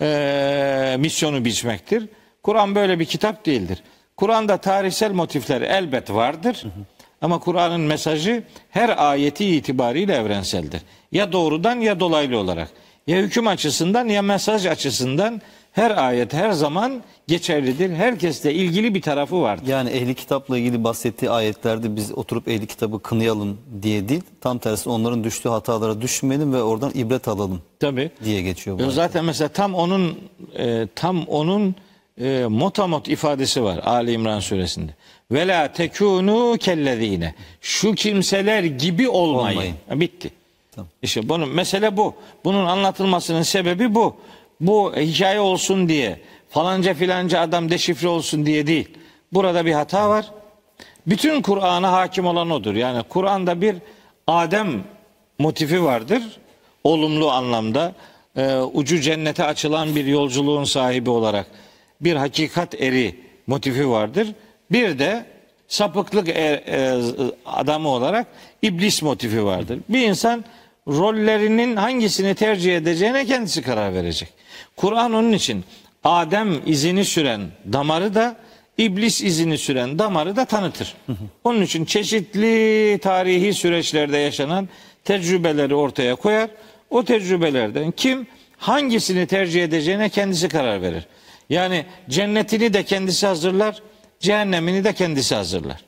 e, 0.00 0.96
misyonu 0.98 1.44
biçmektir. 1.44 2.08
Kur'an 2.42 2.74
böyle 2.74 2.98
bir 2.98 3.04
kitap 3.04 3.46
değildir. 3.46 3.82
Kur'an'da 4.16 4.56
tarihsel 4.56 5.12
motifler 5.12 5.60
elbet 5.62 6.10
vardır. 6.10 6.64
Ama 7.24 7.38
Kur'an'ın 7.38 7.80
mesajı 7.80 8.42
her 8.70 9.10
ayeti 9.10 9.56
itibariyle 9.56 10.14
evrenseldir. 10.14 10.82
Ya 11.12 11.32
doğrudan 11.32 11.80
ya 11.80 12.00
dolaylı 12.00 12.38
olarak. 12.38 12.70
Ya 13.06 13.18
hüküm 13.18 13.46
açısından 13.46 14.08
ya 14.08 14.22
mesaj 14.22 14.66
açısından 14.66 15.42
her 15.72 16.06
ayet 16.06 16.32
her 16.32 16.52
zaman 16.52 17.02
geçerlidir. 17.28 17.90
Herkesle 17.90 18.54
ilgili 18.54 18.94
bir 18.94 19.02
tarafı 19.02 19.42
vardır. 19.42 19.66
Yani 19.66 19.90
ehli 19.90 20.14
kitapla 20.14 20.58
ilgili 20.58 20.84
bahsettiği 20.84 21.30
ayetlerde 21.30 21.96
biz 21.96 22.12
oturup 22.12 22.48
ehli 22.48 22.66
kitabı 22.66 23.02
kınayalım 23.02 23.58
diye 23.82 24.08
değil, 24.08 24.22
tam 24.40 24.58
tersi 24.58 24.88
onların 24.88 25.24
düştüğü 25.24 25.48
hatalara 25.48 26.00
düşmeyelim 26.00 26.52
ve 26.52 26.62
oradan 26.62 26.92
ibret 26.94 27.28
alalım 27.28 27.62
Tabii. 27.80 28.10
diye 28.24 28.42
geçiyor 28.42 28.78
bu. 28.78 28.82
Ayet. 28.82 28.94
Zaten 28.94 29.24
mesela 29.24 29.48
tam 29.48 29.74
onun 29.74 30.18
e, 30.58 30.88
tam 30.94 31.24
onun 31.24 31.74
e, 32.20 32.46
motamot 32.48 33.08
ifadesi 33.08 33.62
var 33.62 33.80
Ali 33.84 34.12
İmran 34.12 34.40
suresinde. 34.40 34.94
Ve 35.34 35.46
la 35.46 35.72
tekunu 35.72 36.56
kellezine. 36.60 37.34
Şu 37.60 37.94
kimseler 37.94 38.64
gibi 38.64 39.08
olmayın. 39.08 39.56
Olmayın. 39.56 39.74
Ha, 39.88 40.00
bitti. 40.00 40.30
Tamam. 40.74 40.88
İşte 41.02 41.28
bunun 41.28 41.48
mesele 41.48 41.96
bu. 41.96 42.14
Bunun 42.44 42.66
anlatılmasının 42.66 43.42
sebebi 43.42 43.94
bu. 43.94 44.16
Bu 44.60 44.96
hikaye 44.96 45.40
olsun 45.40 45.88
diye 45.88 46.20
falanca 46.50 46.94
filanca 46.94 47.40
adam 47.40 47.70
deşifre 47.70 48.08
olsun 48.08 48.46
diye 48.46 48.66
değil. 48.66 48.88
Burada 49.32 49.66
bir 49.66 49.72
hata 49.72 50.08
var. 50.10 50.30
Bütün 51.06 51.42
Kur'an'a 51.42 51.92
hakim 51.92 52.26
olan 52.26 52.50
odur. 52.50 52.74
Yani 52.74 53.02
Kur'an'da 53.08 53.60
bir 53.60 53.76
Adem 54.26 54.84
motifi 55.38 55.84
vardır. 55.84 56.22
Olumlu 56.84 57.30
anlamda 57.30 57.92
e, 58.36 58.56
ucu 58.56 59.00
cennete 59.00 59.44
açılan 59.44 59.96
bir 59.96 60.06
yolculuğun 60.06 60.64
sahibi 60.64 61.10
olarak 61.10 61.46
bir 62.00 62.16
hakikat 62.16 62.80
eri 62.80 63.20
motifi 63.46 63.90
vardır. 63.90 64.28
Bir 64.74 64.98
de 64.98 65.24
sapıklık 65.68 66.28
er- 66.28 66.62
e, 66.68 67.02
adamı 67.46 67.88
olarak 67.88 68.26
iblis 68.62 69.02
motifi 69.02 69.44
vardır. 69.44 69.78
Bir 69.88 70.08
insan 70.08 70.44
rollerinin 70.88 71.76
hangisini 71.76 72.34
tercih 72.34 72.76
edeceğine 72.76 73.26
kendisi 73.26 73.62
karar 73.62 73.94
verecek. 73.94 74.28
Kur'an 74.76 75.14
onun 75.14 75.32
için 75.32 75.64
Adem 76.04 76.60
izini 76.66 77.04
süren 77.04 77.40
damarı 77.72 78.14
da 78.14 78.36
iblis 78.78 79.22
izini 79.22 79.58
süren 79.58 79.98
damarı 79.98 80.36
da 80.36 80.44
tanıtır. 80.44 80.94
Onun 81.44 81.62
için 81.62 81.84
çeşitli 81.84 82.98
tarihi 83.02 83.54
süreçlerde 83.54 84.16
yaşanan 84.18 84.68
tecrübeleri 85.04 85.74
ortaya 85.74 86.14
koyar. 86.14 86.50
O 86.90 87.04
tecrübelerden 87.04 87.90
kim 87.90 88.26
hangisini 88.58 89.26
tercih 89.26 89.64
edeceğine 89.64 90.08
kendisi 90.08 90.48
karar 90.48 90.82
verir. 90.82 91.06
Yani 91.50 91.84
cennetini 92.08 92.72
de 92.74 92.82
kendisi 92.82 93.26
hazırlar, 93.26 93.82
cehennemini 94.24 94.84
de 94.84 94.92
kendisi 94.92 95.34
hazırlar. 95.34 95.84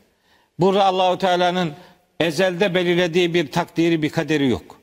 Burada 0.59 0.85
Allahu 0.85 1.19
Teala'nın 1.19 1.73
ezelde 2.21 2.75
belirlediği 2.75 3.35
bir 3.35 3.53
takdiri, 3.53 4.03
bir 4.03 4.11
kaderi 4.11 4.49
yok. 4.49 4.81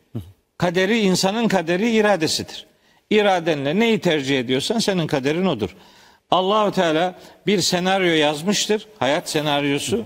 Kaderi 0.57 0.99
insanın 0.99 1.47
kaderi 1.47 1.91
iradesidir. 1.91 2.65
İradenle 3.09 3.79
neyi 3.79 3.99
tercih 3.99 4.39
ediyorsan 4.39 4.79
senin 4.79 5.07
kaderin 5.07 5.45
odur. 5.45 5.75
Allahu 6.31 6.71
Teala 6.71 7.15
bir 7.47 7.61
senaryo 7.61 8.13
yazmıştır, 8.13 8.87
hayat 8.99 9.29
senaryosu. 9.29 10.05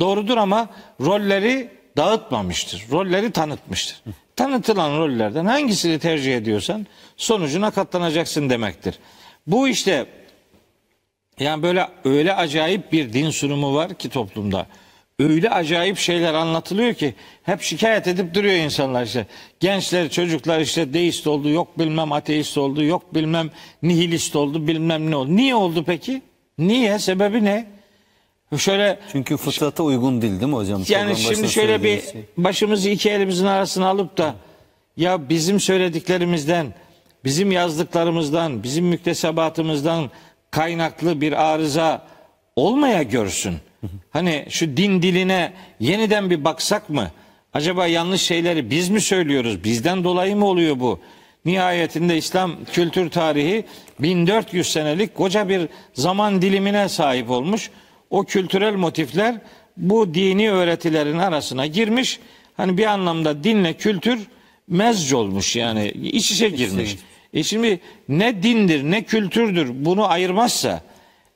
Doğrudur 0.00 0.36
ama 0.36 0.68
rolleri 1.00 1.70
dağıtmamıştır. 1.96 2.86
Rolleri 2.90 3.30
tanıtmıştır. 3.30 4.02
Tanıtılan 4.36 4.98
rollerden 4.98 5.46
hangisini 5.46 5.98
tercih 5.98 6.36
ediyorsan 6.36 6.86
sonucuna 7.16 7.70
katlanacaksın 7.70 8.50
demektir. 8.50 8.98
Bu 9.46 9.68
işte 9.68 10.06
yani 11.40 11.62
böyle 11.62 11.88
öyle 12.04 12.34
acayip 12.34 12.92
bir 12.92 13.12
din 13.12 13.30
sunumu 13.30 13.74
var 13.74 13.94
ki 13.94 14.08
toplumda. 14.08 14.66
Öyle 15.18 15.50
acayip 15.50 15.98
şeyler 15.98 16.34
anlatılıyor 16.34 16.94
ki 16.94 17.14
hep 17.42 17.62
şikayet 17.62 18.06
edip 18.06 18.34
duruyor 18.34 18.54
insanlar 18.54 19.04
işte. 19.04 19.26
Gençler, 19.60 20.10
çocuklar 20.10 20.60
işte 20.60 20.92
deist 20.92 21.26
oldu, 21.26 21.48
yok 21.48 21.78
bilmem 21.78 22.12
ateist 22.12 22.58
oldu, 22.58 22.84
yok 22.84 23.14
bilmem 23.14 23.50
nihilist 23.82 24.36
oldu, 24.36 24.66
bilmem 24.66 25.10
ne 25.10 25.16
oldu. 25.16 25.36
Niye 25.36 25.54
oldu 25.54 25.84
peki? 25.86 26.22
Niye? 26.58 26.98
Sebebi 26.98 27.44
ne? 27.44 27.66
Şöyle 28.56 28.98
Çünkü 29.12 29.36
fıtrata 29.36 29.82
uygun 29.82 30.22
değil 30.22 30.40
değil 30.40 30.52
mi 30.52 30.56
hocam? 30.56 30.82
yani 30.88 31.14
Program 31.14 31.34
şimdi 31.34 31.48
şöyle 31.48 31.82
bir 31.82 32.00
şey. 32.00 32.24
başımızı 32.36 32.90
iki 32.90 33.10
elimizin 33.10 33.46
arasına 33.46 33.88
alıp 33.88 34.18
da 34.18 34.34
ya 34.96 35.28
bizim 35.28 35.60
söylediklerimizden, 35.60 36.74
bizim 37.24 37.52
yazdıklarımızdan, 37.52 38.62
bizim 38.62 38.84
müktesebatımızdan 38.84 40.10
kaynaklı 40.50 41.20
bir 41.20 41.52
arıza 41.52 42.06
olmaya 42.56 43.02
görsün. 43.02 43.54
Hani 44.10 44.46
şu 44.48 44.76
din 44.76 45.02
diline 45.02 45.52
yeniden 45.80 46.30
bir 46.30 46.44
baksak 46.44 46.90
mı? 46.90 47.10
Acaba 47.52 47.86
yanlış 47.86 48.22
şeyleri 48.22 48.70
biz 48.70 48.88
mi 48.88 49.00
söylüyoruz? 49.00 49.64
Bizden 49.64 50.04
dolayı 50.04 50.36
mı 50.36 50.46
oluyor 50.46 50.80
bu? 50.80 51.00
Nihayetinde 51.44 52.16
İslam 52.16 52.64
kültür 52.72 53.10
tarihi 53.10 53.64
1400 53.98 54.72
senelik 54.72 55.14
koca 55.14 55.48
bir 55.48 55.68
zaman 55.94 56.42
dilimine 56.42 56.88
sahip 56.88 57.30
olmuş. 57.30 57.70
O 58.10 58.24
kültürel 58.24 58.74
motifler 58.74 59.34
bu 59.76 60.14
dini 60.14 60.50
öğretilerin 60.50 61.18
arasına 61.18 61.66
girmiş. 61.66 62.20
Hani 62.56 62.78
bir 62.78 62.86
anlamda 62.86 63.44
dinle 63.44 63.72
kültür 63.74 64.18
mezc 64.68 65.16
olmuş 65.16 65.56
yani 65.56 65.88
iç 65.88 66.30
içe 66.30 66.48
girmiş. 66.48 66.96
E 67.34 67.42
şimdi 67.42 67.80
ne 68.08 68.42
dindir 68.42 68.82
ne 68.82 69.02
kültürdür 69.02 69.84
bunu 69.84 70.10
ayırmazsa 70.10 70.82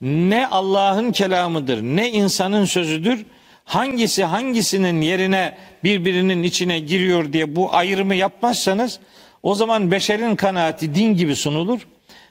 ne 0.00 0.46
Allah'ın 0.46 1.12
kelamıdır 1.12 1.82
ne 1.82 2.10
insanın 2.10 2.64
sözüdür 2.64 3.26
hangisi 3.64 4.24
hangisinin 4.24 5.00
yerine 5.00 5.56
birbirinin 5.84 6.42
içine 6.42 6.78
giriyor 6.78 7.32
diye 7.32 7.56
bu 7.56 7.74
ayrımı 7.74 8.14
yapmazsanız 8.14 9.00
o 9.42 9.54
zaman 9.54 9.90
beşerin 9.90 10.36
kanaati 10.36 10.94
din 10.94 11.14
gibi 11.14 11.36
sunulur. 11.36 11.86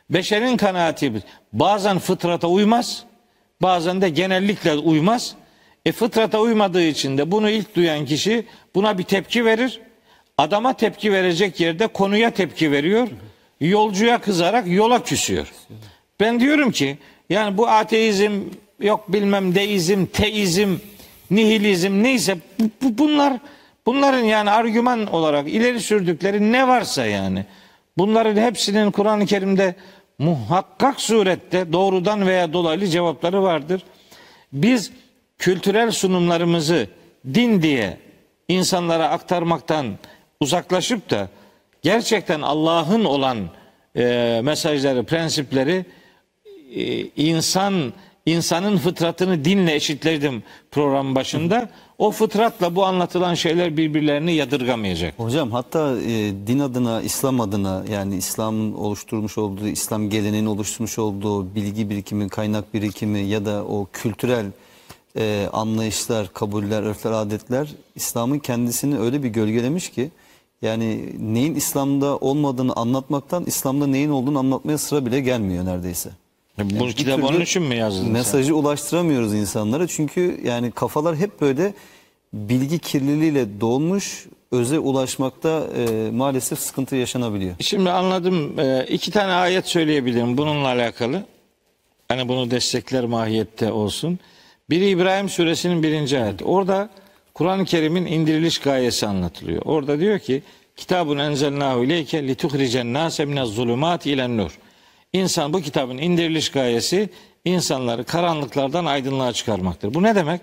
Beşerin 0.10 0.58
kanaati 0.58 1.14
bazen 1.54 2.00
fıtrata 2.00 2.48
uymaz, 2.48 3.04
bazen 3.62 4.02
de 4.02 4.10
genellikle 4.10 4.74
uymaz. 4.74 5.36
E 5.86 5.92
fıtrata 5.92 6.40
uymadığı 6.40 6.84
için 6.84 7.18
de 7.18 7.32
bunu 7.32 7.50
ilk 7.50 7.76
duyan 7.76 8.06
kişi 8.06 8.46
buna 8.76 8.98
bir 8.98 9.04
tepki 9.04 9.46
verir. 9.46 9.80
Adama 10.38 10.74
tepki 10.74 11.14
verecek 11.14 11.60
yerde 11.60 11.88
konuya 11.88 12.32
tepki 12.32 12.72
veriyor. 12.72 13.08
Yolcuya 13.62 14.22
kızarak 14.22 14.68
yola 14.68 15.04
küsüyor. 15.04 15.52
Ben 16.20 16.40
diyorum 16.40 16.72
ki 16.72 16.98
yani 17.30 17.58
bu 17.58 17.68
ateizm 17.68 18.32
yok 18.80 19.14
bilmem 19.14 19.56
deizm, 19.56 20.06
teizm, 20.06 20.76
nihilizm 21.32 22.04
neyse 22.04 22.38
bu, 22.60 22.64
bu- 22.82 22.98
bunlar 22.98 23.34
bunların 23.86 24.24
yani 24.24 24.52
argüman 24.52 25.08
olarak 25.14 25.48
ileri 25.50 25.80
sürdükleri 25.80 26.52
ne 26.52 26.68
varsa 26.68 27.06
yani 27.06 27.46
bunların 27.98 28.42
hepsinin 28.42 28.92
Kur'an-ı 28.92 29.26
Kerim'de 29.26 29.76
muhakkak 30.20 31.02
surette 31.02 31.74
doğrudan 31.74 32.28
veya 32.28 32.54
dolaylı 32.54 32.88
cevapları 32.88 33.44
vardır. 33.44 33.84
Biz 34.54 34.92
kültürel 35.38 35.92
sunumlarımızı 35.92 36.88
din 37.34 37.62
diye 37.62 37.98
insanlara 38.48 39.10
aktarmaktan 39.10 39.88
uzaklaşıp 40.40 41.10
da 41.10 41.30
gerçekten 41.82 42.42
Allah'ın 42.42 43.06
olan 43.06 43.38
e, 43.96 44.42
mesajları, 44.44 45.04
prensipleri 45.04 45.86
e, 46.76 47.08
insan 47.16 47.94
insanın 48.26 48.78
fıtratını 48.78 49.46
dinle 49.46 49.76
eşitledim 49.76 50.44
program 50.72 51.16
başında. 51.16 51.70
O 51.98 52.12
fıtratla 52.12 52.76
bu 52.76 52.86
anlatılan 52.86 53.34
şeyler 53.34 53.78
birbirlerini 53.78 54.34
yadırgamayacak. 54.34 55.20
Hocam 55.20 55.52
hatta 55.52 55.98
e, 56.02 56.34
din 56.48 56.60
adına, 56.60 57.02
İslam 57.02 57.42
adına 57.42 57.84
yani 57.92 58.16
İslam'ın 58.16 58.74
oluşturmuş 58.74 59.38
olduğu, 59.38 59.68
İslam 59.68 60.10
geleneğinin 60.10 60.48
oluşturmuş 60.48 61.00
olduğu 61.00 61.56
bilgi 61.56 61.90
birikimi, 61.90 62.30
kaynak 62.30 62.74
birikimi 62.74 63.20
ya 63.20 63.46
da 63.46 63.66
o 63.66 63.88
kültürel 63.94 64.46
e, 65.18 65.48
anlayışlar, 65.54 66.34
kabuller, 66.34 66.84
örfler, 66.84 67.12
adetler 67.12 67.70
İslam'ın 67.96 68.40
kendisini 68.40 69.00
öyle 69.00 69.24
bir 69.24 69.30
gölgelemiş 69.30 69.90
ki 69.90 70.12
yani 70.62 71.10
neyin 71.34 71.56
İslam'da 71.56 72.18
olmadığını 72.18 72.74
anlatmaktan 72.74 73.46
İslam'da 73.46 73.88
neyin 73.88 74.10
olduğunu 74.10 74.40
anlatmaya 74.40 74.78
sıra 74.78 75.06
bile 75.06 75.20
gelmiyor 75.20 75.66
neredeyse. 75.66 76.10
Bu 76.60 76.88
kitap 76.88 77.16
türlü 77.16 77.26
onun 77.26 77.42
için 77.42 77.64
mi 77.64 77.76
yazdın? 77.76 78.04
sen? 78.04 78.12
Mesajı 78.12 78.56
ulaştıramıyoruz 78.56 79.34
insanlara 79.34 79.88
çünkü 79.88 80.42
yani 80.44 80.72
kafalar 80.72 81.16
hep 81.16 81.42
böyle 81.42 81.74
bilgi 82.34 82.80
kirliliğiyle 82.80 83.62
dolmuş, 83.62 84.26
öze 84.52 84.80
ulaşmakta 84.80 85.68
e, 85.78 86.12
maalesef 86.12 86.60
sıkıntı 86.60 86.96
yaşanabiliyor. 86.96 87.56
Şimdi 87.60 87.90
anladım. 87.90 88.60
Ee, 88.60 88.86
iki 88.90 89.12
tane 89.12 89.32
ayet 89.32 89.68
söyleyebilirim 89.68 90.38
bununla 90.38 90.68
alakalı. 90.68 91.26
Hani 92.08 92.28
bunu 92.28 92.52
destekler 92.52 93.06
mahiyette 93.06 93.72
olsun. 93.72 94.20
Biri 94.70 94.90
İbrahim 94.90 95.30
suresinin 95.30 95.84
birinci 95.84 96.20
ayeti. 96.20 96.46
Orada 96.46 96.90
Kur'an-ı 97.34 97.66
Kerim'in 97.66 98.06
indiriliş 98.06 98.60
gayesi 98.60 99.08
anlatılıyor. 99.08 99.62
Orada 99.66 100.00
diyor 100.00 100.20
ki 100.20 100.44
Kitabun 100.76 101.18
enzelnahu 101.18 101.84
ileyke 101.84 102.28
lituhricen 102.28 102.94
nase 102.94 103.26
minez 103.26 103.50
zulumati 103.50 104.12
ilen 104.12 104.38
nur. 104.38 104.60
İnsan 105.14 105.54
bu 105.54 105.62
kitabın 105.62 105.98
indiriliş 105.98 106.52
gayesi 106.52 107.10
insanları 107.46 108.04
karanlıklardan 108.04 108.86
aydınlığa 108.86 109.34
çıkarmaktır. 109.34 109.94
Bu 109.94 110.04
ne 110.04 110.16
demek? 110.16 110.42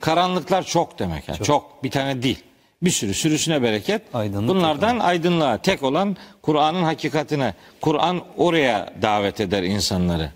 Karanlıklar 0.00 0.62
çok 0.62 0.98
demek. 0.98 1.28
Yani 1.28 1.38
çok. 1.38 1.84
bir 1.84 1.90
tane 1.90 2.22
değil. 2.22 2.42
Bir 2.82 2.90
sürü 2.90 3.14
sürüsüne 3.14 3.62
bereket. 3.62 4.02
Aydınlık 4.14 4.48
Bunlardan 4.48 4.98
aydınlığa 4.98 5.58
tek 5.58 5.82
olan 5.82 6.16
Kur'an'ın 6.42 6.82
hakikatine. 6.82 7.54
Kur'an 7.80 8.20
oraya 8.36 8.94
davet 9.02 9.40
eder 9.40 9.62
insanları. 9.62 10.30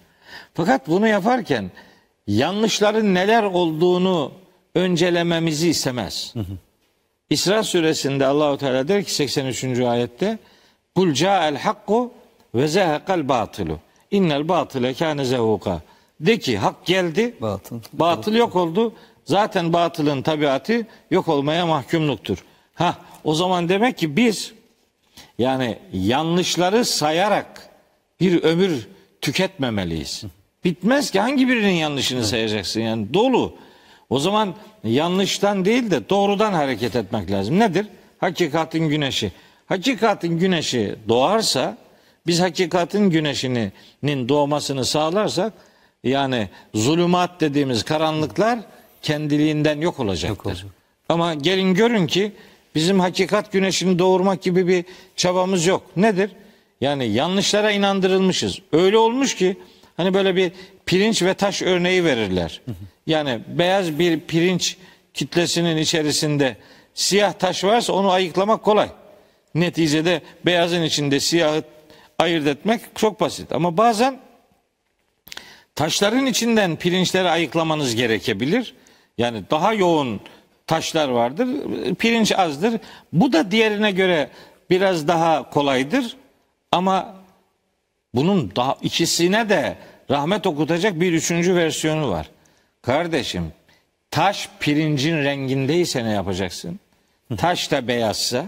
Fakat 0.55 0.89
bunu 0.89 1.09
yaparken 1.09 1.71
yanlışların 2.27 3.15
neler 3.15 3.43
olduğunu 3.43 4.33
öncelememizi 4.77 5.69
istemez. 5.69 6.35
İsra 7.31 7.63
suresinde 7.63 8.27
Allahu 8.27 8.59
Teala 8.59 8.89
der 8.89 9.05
ki 9.05 9.15
83. 9.15 9.65
ayette 9.65 10.39
Kul 10.95 11.13
ca'el 11.15 11.57
hakku 11.57 12.13
ve 12.55 12.69
zehekal 12.69 13.29
batilu. 13.29 13.79
İnnel 14.11 14.49
batile 14.49 14.95
kâne 14.95 15.25
zehuka. 15.25 15.81
De 16.21 16.39
ki 16.39 16.59
hak 16.59 16.87
geldi, 16.87 17.35
Batıl. 17.41 17.81
batıl 17.93 18.35
yok 18.35 18.57
oldu. 18.57 18.93
Zaten 19.25 19.73
batılın 19.73 20.23
tabiatı 20.23 20.87
yok 21.11 21.29
olmaya 21.29 21.67
mahkumluktur. 21.67 22.45
Ha 22.75 22.99
o 23.25 23.35
zaman 23.35 23.69
demek 23.69 23.99
ki 23.99 24.17
biz 24.17 24.53
yani 25.39 25.79
yanlışları 25.93 26.85
sayarak 26.85 27.69
bir 28.21 28.43
ömür 28.43 28.89
tüketmemeliyiz. 29.21 30.25
Bitmez 30.65 31.11
ki 31.11 31.21
hangi 31.21 31.49
birinin 31.49 31.73
yanlışını 31.73 32.25
sayacaksın 32.25 32.81
yani 32.81 33.15
dolu. 33.15 33.55
O 34.11 34.19
zaman 34.19 34.55
yanlıştan 34.85 35.65
değil 35.65 35.91
de 35.91 36.09
doğrudan 36.09 36.53
hareket 36.53 36.97
etmek 36.97 37.31
lazım. 37.31 37.59
Nedir? 37.59 37.87
Hakikatin 38.19 38.89
güneşi. 38.89 39.33
Hakikatin 39.67 40.39
güneşi 40.39 40.97
doğarsa 41.09 41.79
biz 42.27 42.41
hakikatin 42.41 43.11
güneşinin 43.11 44.29
doğmasını 44.29 44.85
sağlarsak 44.85 45.53
yani 46.05 46.49
zulümat 46.75 47.41
dediğimiz 47.41 47.83
karanlıklar 47.83 48.59
kendiliğinden 49.03 49.81
yok 49.81 50.01
olacaktır. 50.01 50.51
olacak. 50.51 50.67
Ama 51.09 51.35
gelin 51.35 51.75
görün 51.75 52.07
ki 52.07 52.33
bizim 52.75 53.01
hakikat 53.01 53.53
güneşini 53.53 53.99
doğurmak 53.99 54.43
gibi 54.43 54.69
bir 54.69 54.85
çabamız 55.17 55.67
yok. 55.67 55.83
Nedir? 55.97 56.31
Yani 56.81 57.07
yanlışlara 57.07 57.71
inandırılmışız. 57.71 58.59
Öyle 58.73 58.99
olmuş 58.99 59.35
ki 59.35 59.57
hani 59.97 60.15
böyle 60.15 60.37
bir 60.37 60.53
pirinç 60.87 61.23
ve 61.23 61.35
taş 61.35 61.63
örneği 61.63 62.05
verirler. 62.05 62.61
Yani 63.07 63.41
beyaz 63.49 63.99
bir 63.99 64.21
pirinç 64.21 64.77
kitlesinin 65.15 65.77
içerisinde 65.77 66.57
siyah 66.95 67.33
taş 67.33 67.65
varsa 67.65 67.93
onu 67.93 68.11
ayıklamak 68.11 68.63
kolay. 68.63 68.89
Neticede 69.55 70.21
beyazın 70.47 70.83
içinde 70.83 71.21
siyahı 71.21 71.63
ayırt 72.19 72.47
etmek 72.47 72.81
çok 72.95 73.21
basit. 73.21 73.53
Ama 73.53 73.77
bazen 73.77 74.19
taşların 75.75 76.27
içinden 76.27 76.77
pirinçleri 76.77 77.29
ayıklamanız 77.29 77.95
gerekebilir. 77.95 78.75
Yani 79.19 79.43
daha 79.51 79.73
yoğun 79.75 80.21
taşlar 80.67 81.09
vardır, 81.09 81.49
pirinç 81.99 82.33
azdır. 82.33 82.81
Bu 83.13 83.33
da 83.33 83.51
diğerine 83.51 83.91
göre 83.91 84.31
biraz 84.71 85.09
daha 85.09 85.51
kolaydır. 85.51 86.17
Ama 86.73 87.15
bunun 88.15 88.53
daha 88.57 88.77
ikisine 88.83 89.49
de 89.49 89.77
rahmet 90.11 90.47
okutacak 90.47 91.01
bir 91.01 91.13
üçüncü 91.13 91.55
versiyonu 91.55 92.11
var. 92.11 92.31
Kardeşim 92.83 93.53
taş 94.11 94.49
pirincin 94.61 95.17
rengindeyse 95.17 96.05
ne 96.05 96.11
yapacaksın? 96.11 96.81
Taş 97.37 97.71
da 97.71 97.89
beyazsa 97.89 98.47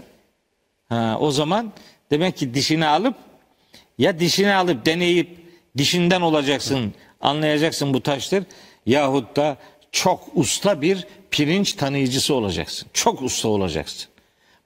ha, 0.89 1.17
o 1.19 1.31
zaman 1.31 1.71
demek 2.11 2.37
ki 2.37 2.53
dişini 2.53 2.85
alıp 2.85 3.15
ya 3.97 4.19
dişini 4.19 4.53
alıp 4.53 4.85
deneyip 4.85 5.39
dişinden 5.77 6.21
olacaksın 6.21 6.93
anlayacaksın 7.21 7.93
bu 7.93 8.03
taştır 8.03 8.43
yahut 8.85 9.35
da 9.35 9.57
çok 9.91 10.27
usta 10.33 10.81
bir 10.81 11.07
pirinç 11.31 11.73
tanıyıcısı 11.73 12.33
olacaksın. 12.33 12.89
Çok 12.93 13.21
usta 13.21 13.47
olacaksın. 13.47 14.08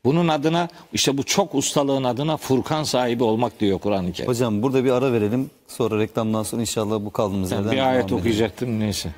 Bunun 0.06 0.28
adına 0.28 0.68
işte 0.94 1.18
bu 1.18 1.24
çok 1.24 1.56
ustalığın 1.56 2.04
adına 2.04 2.38
Furkan 2.38 2.84
sahibi 2.84 3.24
olmak 3.24 3.60
diyor 3.60 3.80
Kur'an-ı 3.80 4.12
Kerim. 4.12 4.30
Hocam 4.30 4.64
burada 4.64 4.84
bir 4.84 4.92
ara 4.92 5.14
verelim. 5.14 5.50
Sonra 5.68 6.00
reklamdan 6.00 6.44
sonra 6.44 6.62
inşallah 6.62 7.06
bu 7.06 7.12
kaldığımız 7.12 7.52
yerden 7.52 7.72
bir 7.72 7.90
ayet 7.90 8.12
okuyacaktım 8.12 8.80
neyse. 8.80 9.10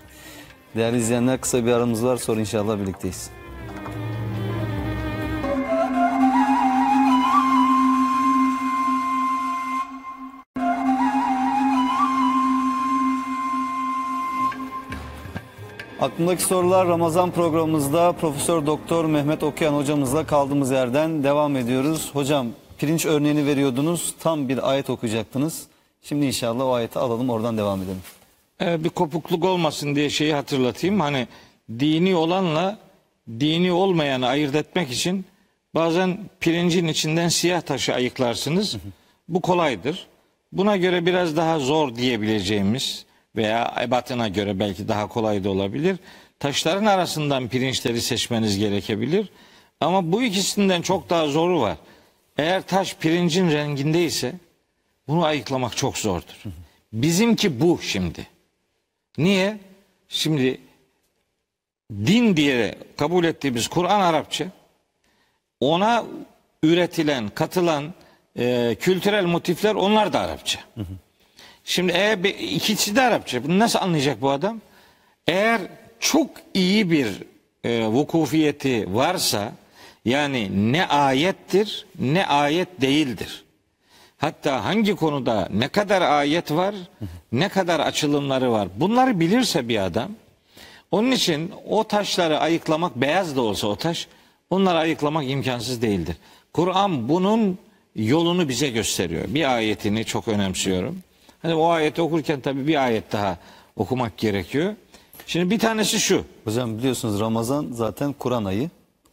Değerli 0.76 0.98
izleyenler 0.98 1.42
kısa 1.42 1.66
bir 1.66 1.72
aramız 1.72 2.06
var 2.06 2.18
sonra 2.18 2.40
inşallah 2.40 2.80
birlikteyiz. 2.80 3.30
Aklımdaki 16.00 16.44
sorular 16.44 16.88
Ramazan 16.88 17.32
programımızda 17.32 18.12
Profesör 18.12 18.66
Doktor 18.66 19.06
Mehmet 19.06 19.44
Okuyan 19.44 19.74
hocamızla 19.74 20.26
kaldığımız 20.26 20.72
yerden 20.72 21.24
devam 21.24 21.56
ediyoruz. 21.56 22.10
Hocam 22.14 22.48
pirinç 22.78 23.06
örneğini 23.06 23.46
veriyordunuz. 23.46 24.16
Tam 24.20 24.50
bir 24.50 24.70
ayet 24.72 24.90
okuyacaktınız. 24.90 25.68
Şimdi 26.02 26.26
inşallah 26.26 26.66
o 26.66 26.74
ayeti 26.74 27.00
alalım 27.00 27.30
oradan 27.30 27.58
devam 27.58 27.82
edelim. 27.82 28.02
Ee, 28.62 28.84
bir 28.84 28.90
kopukluk 28.90 29.46
olmasın 29.46 29.96
diye 29.96 30.10
şeyi 30.10 30.34
hatırlatayım. 30.34 31.00
Hani 31.00 31.28
dini 31.80 32.16
olanla 32.16 32.78
dini 33.30 33.72
olmayanı 33.72 34.28
ayırt 34.28 34.56
etmek 34.56 34.92
için 34.92 35.26
bazen 35.76 36.18
pirincin 36.40 36.88
içinden 36.88 37.30
siyah 37.30 37.62
taşı 37.62 37.94
ayıklarsınız. 37.94 38.78
Bu 39.28 39.42
kolaydır. 39.42 40.08
Buna 40.52 40.78
göre 40.78 41.06
biraz 41.06 41.38
daha 41.38 41.60
zor 41.60 41.96
diyebileceğimiz 41.96 43.05
veya 43.38 43.76
ebatına 43.82 44.28
göre 44.28 44.60
belki 44.60 44.88
daha 44.88 45.08
kolay 45.08 45.44
da 45.44 45.50
olabilir. 45.50 45.98
Taşların 46.40 46.86
arasından 46.86 47.48
pirinçleri 47.48 48.02
seçmeniz 48.02 48.58
gerekebilir. 48.58 49.30
Ama 49.82 50.12
bu 50.12 50.24
ikisinden 50.24 50.82
çok 50.82 51.10
daha 51.10 51.28
zoru 51.28 51.62
var. 51.62 51.78
Eğer 52.38 52.62
taş 52.62 52.96
pirincin 52.96 53.52
rengindeyse 53.52 54.34
bunu 55.08 55.26
ayıklamak 55.26 55.78
çok 55.78 55.98
zordur. 55.98 56.44
Bizimki 56.94 57.62
bu 57.62 57.80
şimdi. 57.82 58.28
Niye? 59.18 59.58
Şimdi 60.10 60.62
din 61.92 62.38
diye 62.38 62.76
kabul 62.98 63.24
ettiğimiz 63.24 63.68
Kur'an 63.68 64.02
Arapça 64.02 64.46
ona 65.60 66.06
üretilen, 66.64 67.30
katılan 67.30 67.94
e, 68.38 68.76
kültürel 68.80 69.26
motifler 69.26 69.76
onlar 69.76 70.14
da 70.14 70.20
Arapça. 70.20 70.60
Şimdi 71.66 71.92
eğer 71.92 72.24
ikisi 72.40 72.96
de 72.96 73.02
Arapça. 73.02 73.44
Bunu 73.44 73.60
nasıl 73.60 73.80
anlayacak 73.80 74.22
bu 74.22 74.30
adam? 74.30 74.62
Eğer 75.28 75.62
çok 76.00 76.30
iyi 76.54 76.92
bir 76.92 77.08
e, 77.64 77.86
vukufiyeti 77.88 78.96
varsa 78.96 79.52
yani 80.06 80.72
ne 80.72 80.88
ayettir 80.88 81.86
ne 82.00 82.26
ayet 82.26 82.82
değildir. 82.82 83.44
Hatta 84.18 84.66
hangi 84.66 84.96
konuda 84.96 85.48
ne 85.54 85.68
kadar 85.68 86.02
ayet 86.02 86.52
var, 86.52 86.76
ne 87.32 87.50
kadar 87.50 87.80
açılımları 87.80 88.52
var. 88.52 88.68
Bunları 88.76 89.20
bilirse 89.20 89.68
bir 89.68 89.86
adam, 89.86 90.12
onun 90.92 91.12
için 91.12 91.52
o 91.70 91.84
taşları 91.84 92.40
ayıklamak 92.40 92.96
beyaz 92.96 93.36
da 93.36 93.42
olsa 93.42 93.68
o 93.68 93.76
taş, 93.76 94.08
onları 94.50 94.78
ayıklamak 94.78 95.30
imkansız 95.30 95.82
değildir. 95.82 96.16
Kur'an 96.54 97.10
bunun 97.10 97.58
yolunu 97.96 98.50
bize 98.50 98.70
gösteriyor. 98.70 99.26
Bir 99.28 99.56
ayetini 99.56 100.06
çok 100.06 100.28
önemsiyorum. 100.28 101.04
Hani 101.46 101.56
o 101.56 101.68
ayeti 101.70 102.02
okurken 102.02 102.40
tabii 102.42 102.68
bir 102.68 102.84
ayet 102.86 103.12
daha 103.12 103.38
okumak 103.76 104.18
gerekiyor. 104.18 104.74
Şimdi 105.28 105.50
bir 105.50 105.60
tanesi 105.60 106.00
şu. 106.00 106.24
Hocam 106.46 106.78
biliyorsunuz 106.78 107.20
Ramazan 107.20 107.68
zaten 107.72 108.14
Kur'an 108.14 108.46
ayı. 108.46 108.64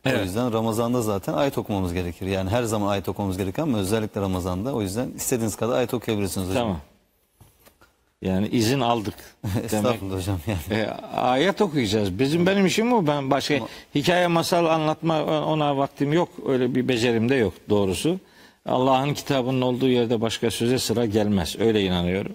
O 0.07 0.09
Evet. 0.09 0.25
yüzden 0.25 0.53
Ramazan'da 0.53 1.03
zaten 1.03 1.33
ayet 1.33 1.59
okumamız 1.59 1.93
gerekir. 1.95 2.27
Yani 2.27 2.51
her 2.51 2.63
zaman 2.63 2.89
ayet 2.89 3.09
okumamız 3.09 3.39
gerekir 3.39 3.63
ama 3.63 3.79
özellikle 3.79 4.21
Ramazan'da. 4.21 4.75
O 4.75 4.83
yüzden 4.83 5.09
istediğiniz 5.17 5.57
kadar 5.57 5.77
ayet 5.77 5.95
okuyabilirsiniz 5.95 6.49
hocam. 6.49 6.63
Tamam. 6.63 6.81
Yani 8.23 8.49
izin 8.49 8.81
aldık 8.81 9.15
demek. 9.45 9.65
Estağfurullah 9.65 10.17
hocam 10.17 10.39
yani. 10.47 10.81
E, 10.81 10.87
ayet 11.17 11.61
okuyacağız. 11.61 12.19
Bizim 12.19 12.47
benim 12.47 12.67
işim 12.67 12.91
bu. 12.91 13.07
Ben 13.07 13.31
başka 13.31 13.55
hikaye 13.95 14.27
masal 14.27 14.67
anlatma 14.67 15.25
ona 15.45 15.77
vaktim 15.77 16.13
yok. 16.13 16.29
Öyle 16.47 16.75
bir 16.75 16.89
becerim 16.89 17.29
de 17.29 17.35
yok 17.35 17.55
doğrusu. 17.69 18.19
Allah'ın 18.67 19.15
kitabının 19.15 19.61
olduğu 19.61 19.89
yerde 19.89 20.21
başka 20.21 20.51
söze 20.51 20.79
sıra 20.79 21.07
gelmez. 21.07 21.57
Öyle 21.61 21.83
inanıyorum. 21.83 22.33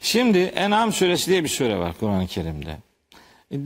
Şimdi 0.00 0.38
En'am 0.38 0.92
suresi 0.92 1.30
diye 1.30 1.44
bir 1.44 1.48
sure 1.48 1.78
var 1.78 1.92
Kur'an-ı 2.00 2.26
Kerim'de. 2.26 2.76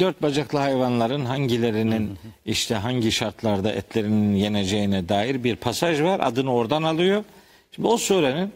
Dört 0.00 0.22
bacaklı 0.22 0.58
hayvanların 0.58 1.24
hangilerinin 1.24 2.18
işte 2.46 2.74
hangi 2.74 3.12
şartlarda 3.12 3.72
etlerinin 3.72 4.34
yeneceğine 4.34 5.08
dair 5.08 5.44
bir 5.44 5.56
pasaj 5.56 6.02
var. 6.02 6.20
Adını 6.20 6.54
oradan 6.54 6.82
alıyor. 6.82 7.24
Şimdi 7.74 7.88
o 7.88 7.96
surenin 7.96 8.52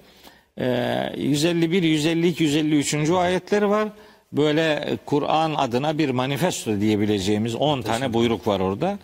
e, 0.59 1.13
151, 1.17 1.83
152, 1.83 2.45
153. 2.45 3.11
ayetleri 3.11 3.69
var. 3.69 3.89
Böyle 4.33 4.99
Kur'an 5.07 5.55
adına 5.55 5.99
bir 5.99 6.11
manifesto 6.11 6.81
diyebileceğimiz 6.81 7.55
10 7.55 7.83
tane 7.83 8.13
buyruk 8.13 8.47
var 8.47 8.61
orada. 8.61 8.99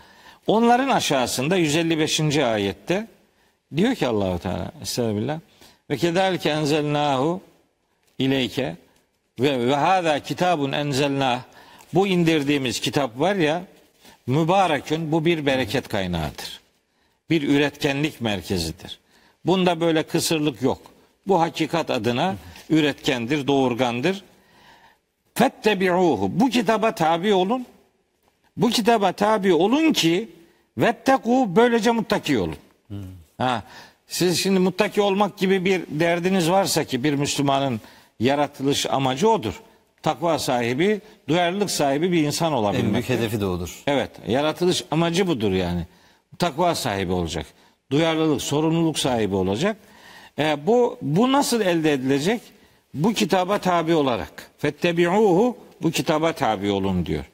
Onların 0.47 0.89
aşağısında 0.89 1.57
155. 1.57 2.39
ayette 2.39 3.07
diyor 3.77 3.95
ki 3.95 4.07
Allahu 4.07 4.39
Teala 4.39 4.73
Estağfirullah 4.83 5.41
ve 5.91 5.97
kedalike 5.97 6.51
enzelnahu 6.51 7.41
ileyke 8.19 8.77
ve 9.41 9.67
ve 9.67 9.75
hâzâ 9.75 10.21
kitabun 10.21 10.73
enzelnâh 10.73 11.41
bu 11.95 12.07
indirdiğimiz 12.07 12.81
kitap 12.81 13.21
var 13.21 13.35
ya 13.35 13.63
mübarekün 14.27 15.13
bu 15.13 15.25
bir 15.25 15.47
bereket 15.47 15.89
kaynağıdır. 15.89 16.61
Bir 17.31 17.43
üretkenlik 17.43 18.21
merkezidir. 18.21 18.99
Bunda 19.45 19.81
böyle 19.81 20.03
kısırlık 20.03 20.63
yok. 20.63 20.81
Bu 21.27 21.41
hakikat 21.41 21.91
adına 21.91 22.37
üretkendir, 22.71 23.47
doğurgandır. 23.47 24.25
Fettebi'uhu. 25.35 26.31
Bu 26.33 26.49
kitaba 26.49 26.95
tabi 26.95 27.35
olun. 27.35 27.67
Bu 28.57 28.71
kitaba 28.71 29.13
tabi 29.13 29.53
olun 29.53 29.93
ki 29.93 30.29
vetteku 30.79 31.47
böylece 31.57 31.91
muttaki 31.91 32.39
olun. 32.39 32.57
Ha, 33.41 33.63
siz 34.07 34.41
şimdi 34.41 34.59
muttaki 34.61 35.03
olmak 35.03 35.39
gibi 35.39 35.65
bir 35.65 35.83
derdiniz 35.89 36.51
varsa 36.51 36.85
ki 36.85 37.05
bir 37.05 37.15
Müslümanın 37.15 37.81
yaratılış 38.21 38.87
amacı 38.87 39.31
odur. 39.31 39.61
Takva 40.03 40.39
sahibi, 40.39 41.01
duyarlılık 41.29 41.71
sahibi 41.71 42.13
bir 42.13 42.23
insan 42.23 42.53
En 42.53 42.57
olabilmek. 42.57 42.93
büyük 42.93 43.09
hedefi 43.09 43.41
de 43.41 43.47
odur. 43.47 43.83
Evet, 43.87 44.11
yaratılış 44.27 44.85
amacı 44.91 45.27
budur 45.27 45.53
yani. 45.53 45.87
Takva 46.39 46.75
sahibi 46.75 47.13
olacak. 47.13 47.47
Duyarlılık, 47.91 48.43
sorumluluk 48.43 48.99
sahibi 48.99 49.35
olacak. 49.35 49.77
E, 50.39 50.67
bu 50.67 50.99
bu 51.03 51.33
nasıl 51.33 51.61
elde 51.61 51.93
edilecek? 51.93 52.41
Bu 52.95 53.13
kitaba 53.13 53.59
tabi 53.59 53.95
olarak. 53.95 54.51
Fettebi'uhu 54.59 55.57
bu 55.83 55.91
kitaba 55.91 56.33
tabi 56.33 56.71
olun 56.71 57.07
diyor. 57.07 57.25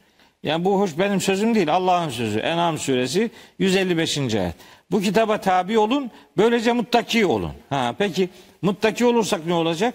Yani 0.42 0.64
bu 0.64 0.80
hoş 0.80 0.98
benim 0.98 1.20
sözüm 1.20 1.54
değil. 1.54 1.74
Allah'ın 1.74 2.08
sözü. 2.08 2.38
En'am 2.38 2.78
suresi 2.78 3.30
155. 3.58 4.18
ayet. 4.34 4.54
Bu 4.90 5.00
kitaba 5.00 5.40
tabi 5.40 5.78
olun, 5.78 6.10
böylece 6.36 6.72
muttaki 6.72 7.26
olun. 7.26 7.52
Ha 7.70 7.94
peki 7.98 8.28
muttaki 8.62 9.06
olursak 9.06 9.46
ne 9.46 9.54
olacak? 9.54 9.94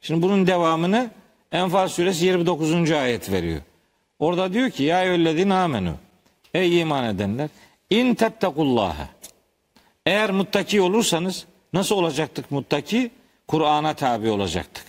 Şimdi 0.00 0.22
bunun 0.22 0.46
devamını 0.46 1.10
Enfal 1.52 1.88
suresi 1.88 2.26
29. 2.26 2.90
ayet 2.90 3.32
veriyor. 3.32 3.60
Orada 4.18 4.52
diyor 4.52 4.70
ki 4.70 4.82
ya 4.82 5.02
eyyühellezine 5.04 5.54
amenu. 5.54 5.94
Ey 6.54 6.80
iman 6.80 7.04
edenler 7.04 7.48
in 7.90 8.14
tettekullaha. 8.14 9.08
Eğer 10.06 10.30
muttaki 10.30 10.80
olursanız 10.80 11.46
nasıl 11.72 11.96
olacaktık 11.96 12.50
muttaki? 12.50 13.10
Kur'an'a 13.46 13.94
tabi 13.94 14.30
olacaktık. 14.30 14.84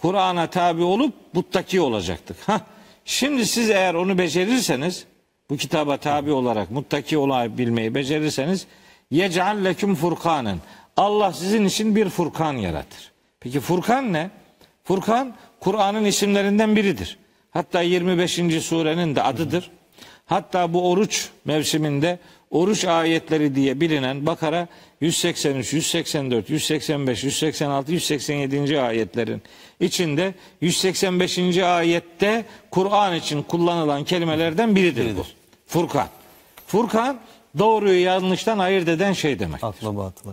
Kur'an'a 0.00 0.50
tabi 0.50 0.82
olup 0.82 1.14
muttaki 1.32 1.80
olacaktık. 1.80 2.36
Hah, 2.46 2.60
şimdi 3.04 3.46
siz 3.46 3.70
eğer 3.70 3.94
onu 3.94 4.18
becerirseniz 4.18 5.04
bu 5.50 5.56
kitaba 5.56 5.96
tabi 5.96 6.32
olarak 6.32 6.70
muttaki 6.70 7.18
olabilmeyi 7.18 7.94
becerirseniz 7.94 8.66
yec'al 9.10 9.64
leküm 9.64 9.94
furkanen. 9.94 10.58
Allah 10.96 11.32
sizin 11.32 11.64
için 11.64 11.96
bir 11.96 12.08
furkan 12.08 12.52
yaratır. 12.52 13.12
Peki 13.40 13.60
furkan 13.60 14.12
ne? 14.12 14.30
Furkan 14.84 15.34
Kur'an'ın 15.60 16.04
isimlerinden 16.04 16.76
biridir. 16.76 17.18
Hatta 17.50 17.82
25. 17.82 18.32
surenin 18.62 19.16
de 19.16 19.22
adıdır. 19.22 19.70
Hatta 20.26 20.72
bu 20.72 20.90
oruç 20.90 21.28
mevsiminde 21.44 22.18
oruç 22.50 22.84
ayetleri 22.84 23.54
diye 23.54 23.80
bilinen 23.80 24.26
Bakara 24.26 24.68
183, 25.00 25.72
184, 25.72 26.50
185, 26.50 27.24
186, 27.24 27.92
187. 27.92 28.80
ayetlerin 28.80 29.42
içinde 29.80 30.34
185. 30.60 31.58
ayette 31.58 32.44
Kur'an 32.70 33.14
için 33.14 33.42
kullanılan 33.42 34.04
kelimelerden 34.04 34.76
biridir, 34.76 35.16
bu. 35.16 35.26
Furkan. 35.66 36.08
Furkan 36.66 37.20
doğruyu 37.58 38.02
yanlıştan 38.02 38.58
ayırt 38.58 38.88
eden 38.88 39.12
şey 39.12 39.38
demek. 39.38 39.64
Akla 39.64 39.96
batıla. 39.96 40.32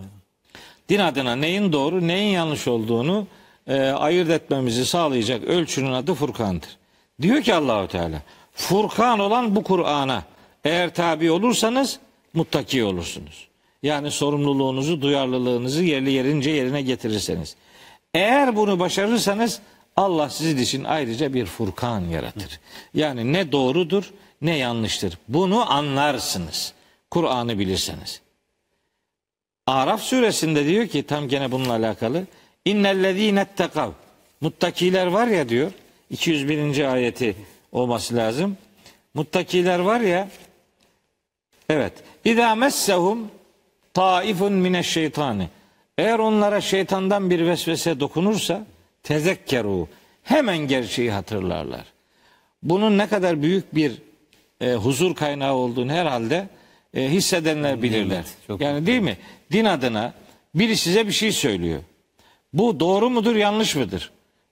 Din 0.90 1.00
adına 1.00 1.36
neyin 1.36 1.74
doğru, 1.74 2.08
neyin 2.08 2.34
yanlış 2.34 2.68
olduğunu 2.68 3.28
e, 3.68 3.80
ayırt 3.80 4.30
etmemizi 4.30 4.86
sağlayacak 4.86 5.44
ölçünün 5.44 5.92
adı 5.92 6.14
Furkan'dır. 6.14 6.78
Diyor 7.22 7.42
ki 7.42 7.54
Allahu 7.54 7.88
Teala, 7.88 8.22
Furkan 8.54 9.20
olan 9.20 9.56
bu 9.56 9.64
Kur'an'a 9.64 10.24
eğer 10.64 10.94
tabi 10.94 11.32
olursanız 11.32 12.00
muttaki 12.34 12.84
olursunuz. 12.84 13.48
Yani 13.84 14.12
sorumluluğunuzu, 14.12 15.02
duyarlılığınızı 15.02 15.84
yerli 15.84 16.12
yerince 16.12 16.52
yerine 16.52 16.82
getirirseniz. 16.82 17.56
Eğer 18.14 18.56
bunu 18.56 18.80
başarırsanız 18.80 19.60
Allah 19.96 20.30
sizin 20.30 20.58
için 20.58 20.84
ayrıca 20.84 21.34
bir 21.34 21.46
Furkan 21.46 22.02
yaratır. 22.02 22.60
Yani 22.94 23.34
ne 23.34 23.52
doğrudur 23.52 24.12
ne 24.42 24.58
yanlıştır. 24.58 25.18
Bunu 25.28 25.72
anlarsınız. 25.72 26.74
Kur'an'ı 27.14 27.60
bilirseniz. 27.60 28.22
Araf 29.68 30.02
suresinde 30.02 30.66
diyor 30.66 30.88
ki 30.88 31.04
tam 31.04 31.28
gene 31.28 31.52
bununla 31.52 31.74
alakalı. 31.74 32.26
İnnellezîne 32.66 33.40
ettekav. 33.40 33.92
Muttakiler 34.42 35.08
var 35.08 35.28
ya 35.28 35.50
diyor. 35.50 35.72
201. 36.10 36.94
ayeti 36.94 37.36
olması 37.72 38.16
lazım. 38.16 38.58
Muttakiler 39.14 39.80
var 39.80 40.02
ya. 40.02 40.30
Evet. 41.70 41.94
İzâ 42.26 42.56
messehum 42.56 43.32
taifun 43.94 44.54
mineşşeytani. 44.54 45.50
Eğer 45.98 46.20
onlara 46.20 46.62
şeytandan 46.62 47.30
bir 47.30 47.48
vesvese 47.48 48.00
dokunursa 48.00 48.66
tezekkeru. 49.04 49.88
Hemen 50.24 50.58
gerçeği 50.58 51.12
hatırlarlar. 51.12 51.86
Bunun 52.64 52.98
ne 52.98 53.08
kadar 53.08 53.42
büyük 53.42 53.76
bir 53.76 54.02
e, 54.62 54.74
huzur 54.74 55.16
kaynağı 55.16 55.54
olduğunu 55.54 55.92
herhalde 55.92 56.48
e, 56.94 57.10
hissedenler 57.10 57.82
bilirler. 57.82 58.24
çok 58.48 58.62
yani 58.62 58.86
değil 58.86 59.02
mi? 59.02 59.18
Din 59.52 59.66
adına 59.66 60.14
biri 60.56 60.78
size 60.78 61.08
bir 61.08 61.12
şey 61.12 61.32
söylüyor. 61.32 61.82
Bu 62.54 62.80
doğru 62.80 63.10
mudur, 63.10 63.36
yanlış 63.36 63.76
mıdır? 63.76 64.12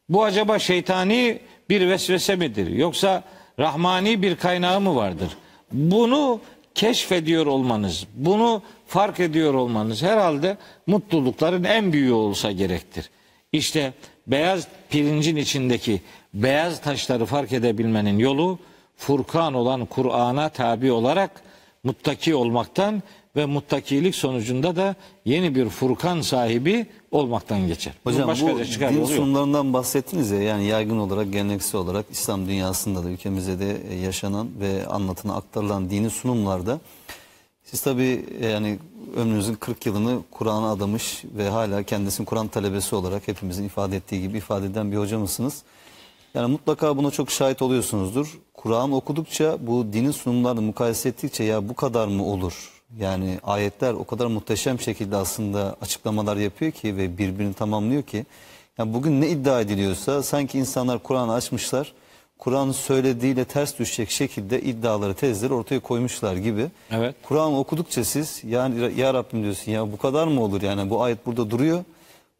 Bu 0.09 0.23
acaba 0.23 0.59
şeytani 0.59 1.39
bir 1.69 1.89
vesvese 1.89 2.35
midir? 2.35 2.67
Yoksa 2.67 3.23
rahmani 3.59 4.21
bir 4.21 4.35
kaynağı 4.35 4.81
mı 4.81 4.95
vardır? 4.95 5.29
Bunu 5.71 6.39
keşfediyor 6.75 7.45
olmanız, 7.45 8.07
bunu 8.15 8.61
fark 8.87 9.19
ediyor 9.19 9.53
olmanız 9.53 10.03
herhalde 10.03 10.57
mutlulukların 10.87 11.63
en 11.63 11.93
büyüğü 11.93 12.11
olsa 12.11 12.51
gerektir. 12.51 13.09
İşte 13.51 13.93
beyaz 14.27 14.67
pirincin 14.89 15.35
içindeki 15.35 16.01
beyaz 16.33 16.81
taşları 16.81 17.25
fark 17.25 17.53
edebilmenin 17.53 18.19
yolu 18.19 18.59
Furkan 18.97 19.53
olan 19.53 19.85
Kur'an'a 19.85 20.49
tabi 20.49 20.91
olarak 20.91 21.43
muttaki 21.83 22.35
olmaktan 22.35 23.03
ve 23.35 23.45
muttakilik 23.45 24.15
sonucunda 24.15 24.75
da 24.75 24.95
yeni 25.25 25.55
bir 25.55 25.69
Furkan 25.69 26.21
sahibi 26.21 26.85
olmaktan 27.11 27.67
geçer. 27.67 27.93
Hocam 28.03 28.27
başka 28.27 28.47
bu 28.47 28.59
din 28.59 29.05
sunumlarından 29.05 29.73
bahsettiniz 29.73 30.31
ya 30.31 30.41
yani 30.41 30.65
yaygın 30.65 30.97
olarak 30.97 31.33
geleneksel 31.33 31.81
olarak 31.81 32.05
İslam 32.11 32.47
dünyasında 32.47 33.03
da 33.03 33.09
ülkemizde 33.09 33.59
de 33.59 33.77
e, 33.89 33.95
yaşanan 33.95 34.49
ve 34.59 34.87
anlatılan 34.87 35.35
aktarılan 35.35 35.89
dini 35.89 36.09
sunumlarda 36.09 36.79
siz 37.63 37.81
tabi 37.81 38.25
yani 38.41 38.79
ömrünüzün 39.15 39.55
40 39.55 39.85
yılını 39.85 40.19
Kur'an'a 40.31 40.71
adamış 40.71 41.23
ve 41.37 41.49
hala 41.49 41.83
kendisini 41.83 42.25
Kur'an 42.25 42.47
talebesi 42.47 42.95
olarak 42.95 43.27
hepimizin 43.27 43.63
ifade 43.63 43.95
ettiği 43.95 44.21
gibi 44.21 44.37
ifade 44.37 44.65
eden 44.65 44.91
bir 44.91 44.97
hocamızsınız. 44.97 45.63
Yani 46.33 46.51
mutlaka 46.51 46.97
buna 46.97 47.11
çok 47.11 47.31
şahit 47.31 47.61
oluyorsunuzdur. 47.61 48.39
Kur'an 48.53 48.91
okudukça 48.91 49.57
bu 49.67 49.93
dinin 49.93 50.11
sunumlarını 50.11 50.61
mukayese 50.61 51.09
ettikçe 51.09 51.43
ya 51.43 51.69
bu 51.69 51.75
kadar 51.75 52.07
mı 52.07 52.25
olur? 52.25 52.71
Yani 52.97 53.39
ayetler 53.43 53.93
o 53.93 54.03
kadar 54.03 54.25
muhteşem 54.25 54.79
şekilde 54.79 55.15
aslında 55.15 55.75
açıklamalar 55.81 56.37
yapıyor 56.37 56.71
ki 56.71 56.97
ve 56.97 57.17
birbirini 57.17 57.53
tamamlıyor 57.53 58.03
ki. 58.03 58.25
Yani 58.77 58.93
bugün 58.93 59.21
ne 59.21 59.29
iddia 59.29 59.61
ediliyorsa 59.61 60.23
sanki 60.23 60.59
insanlar 60.59 60.99
Kur'an'ı 61.03 61.33
açmışlar. 61.33 61.93
Kur'an 62.37 62.71
söylediğiyle 62.71 63.45
ters 63.45 63.79
düşecek 63.79 64.09
şekilde 64.09 64.61
iddiaları, 64.61 65.13
tezleri 65.13 65.53
ortaya 65.53 65.79
koymuşlar 65.79 66.35
gibi. 66.35 66.67
Evet. 66.91 67.15
Kur'an 67.23 67.53
okudukça 67.53 68.03
siz 68.03 68.41
yani 68.43 68.99
ya 68.99 69.13
Rabbim 69.13 69.43
diyorsun 69.43 69.71
ya 69.71 69.91
bu 69.91 69.97
kadar 69.97 70.27
mı 70.27 70.43
olur 70.43 70.61
yani 70.61 70.89
bu 70.89 71.03
ayet 71.03 71.25
burada 71.25 71.49
duruyor. 71.49 71.83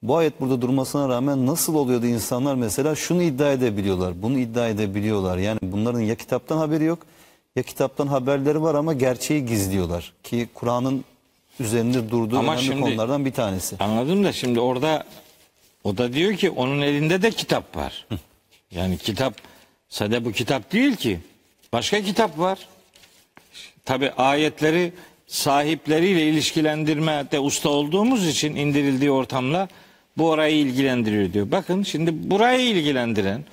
Bu 0.04 0.18
ayet 0.18 0.42
burada 0.42 0.62
durmasına 0.62 1.10
rağmen 1.10 1.46
nasıl 1.46 1.76
oluyordu 1.76 2.06
insanlar 2.06 2.56
mesela 2.56 2.96
şunu 2.96 3.24
iddia 3.24 3.52
edebiliyorlar, 3.52 4.22
bunu 4.22 4.40
iddia 4.40 4.68
edebiliyorlar. 4.68 5.38
Yani 5.38 5.60
bunların 5.62 6.00
ya 6.00 6.16
kitaptan 6.16 6.58
haberi 6.58 6.84
yok 6.84 7.00
ya 7.56 7.64
kitaptan 7.64 8.08
haberleri 8.08 8.62
var 8.62 8.76
ama 8.76 8.94
gerçeği 8.94 9.46
gizliyorlar. 9.46 10.14
Ki 10.24 10.50
Kur'an'ın 10.54 11.06
üzerinde 11.60 12.12
durduğu 12.12 12.38
Ama 12.40 12.52
önemli 12.54 12.66
şimdi- 12.66 12.82
konulardan 12.82 13.26
bir 13.26 13.32
tanesi. 13.32 13.76
Anladım 13.80 14.24
da 14.24 14.32
şimdi 14.34 14.60
orada 14.60 15.04
o 15.84 15.98
da 15.98 16.14
diyor 16.14 16.34
ki 16.34 16.50
onun 16.50 16.82
elinde 16.82 17.22
de 17.22 17.32
kitap 17.32 17.76
var. 17.78 18.08
Yani 18.72 18.98
kitap 18.98 19.34
sade 19.90 20.26
bu 20.26 20.32
kitap 20.32 20.72
değil 20.72 20.96
ki. 20.96 21.20
Başka 21.74 22.02
kitap 22.02 22.40
var. 22.40 22.68
Tabi 23.86 24.12
ayetleri 24.12 24.94
sahipleriyle 25.28 26.28
ilişkilendirmede 26.30 27.40
usta 27.40 27.70
olduğumuz 27.70 28.28
için 28.28 28.56
indirildiği 28.56 29.12
ortamla 29.12 29.68
bu 30.22 30.30
orayı 30.30 30.58
ilgilendiriyor 30.58 31.34
diyor. 31.34 31.52
Bakın 31.52 31.84
şimdi 31.84 32.32
burayı 32.32 32.70
ilgilendiren 32.70 33.44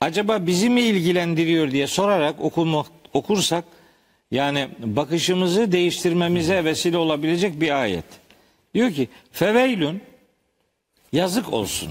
acaba 0.00 0.46
bizi 0.46 0.70
mi 0.70 0.80
ilgilendiriyor 0.80 1.70
diye 1.70 1.86
sorarak 1.86 2.40
okumak, 2.40 2.86
okursak 3.12 3.64
yani 4.30 4.68
bakışımızı 4.78 5.72
değiştirmemize 5.72 6.64
vesile 6.64 6.96
olabilecek 6.96 7.60
bir 7.60 7.82
ayet. 7.82 8.04
Diyor 8.74 8.92
ki 8.92 9.08
feveylün 9.32 10.00
yazık 11.12 11.52
olsun. 11.52 11.90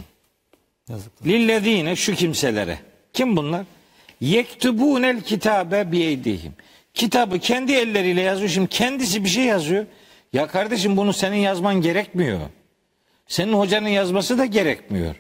Yazıklar. 0.90 1.28
Lillezine 1.28 1.96
şu 1.96 2.16
kimselere. 2.16 2.80
Kim 3.14 3.38
bunlar? 3.38 3.66
Yektubunel 4.22 5.22
kitabe 5.22 5.92
biyeydihim. 5.92 6.54
Kitabı 6.94 7.40
kendi 7.40 7.74
elleriyle 7.74 8.22
yazıyor. 8.22 8.50
Şimdi 8.50 8.68
kendisi 8.68 9.24
bir 9.24 9.30
şey 9.30 9.44
yazıyor. 9.44 9.86
Ya 10.34 10.48
kardeşim 10.48 10.98
bunu 10.98 11.14
senin 11.14 11.38
yazman 11.38 11.82
gerekmiyor. 11.82 12.40
Senin 13.27 13.53
hocanın 13.53 13.89
yazması 13.89 14.39
da 14.39 14.45
gerekmiyor. 14.45 15.15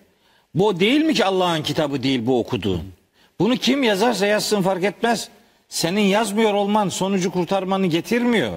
Bu 0.55 0.81
değil 0.81 1.01
mi 1.01 1.15
ki 1.15 1.25
Allah'ın 1.25 1.63
kitabı 1.63 2.03
değil 2.03 2.27
bu 2.27 2.39
okuduğun? 2.39 2.93
Bunu 3.39 3.57
kim 3.57 3.83
yazarsa 3.83 4.27
yazsın 4.27 4.63
fark 4.63 4.85
etmez. 4.85 5.29
Senin 5.69 6.01
yazmıyor 6.01 6.55
olman 6.55 6.89
sonucu 6.89 7.31
kurtarmanı 7.31 7.87
getirmiyor. 7.87 8.53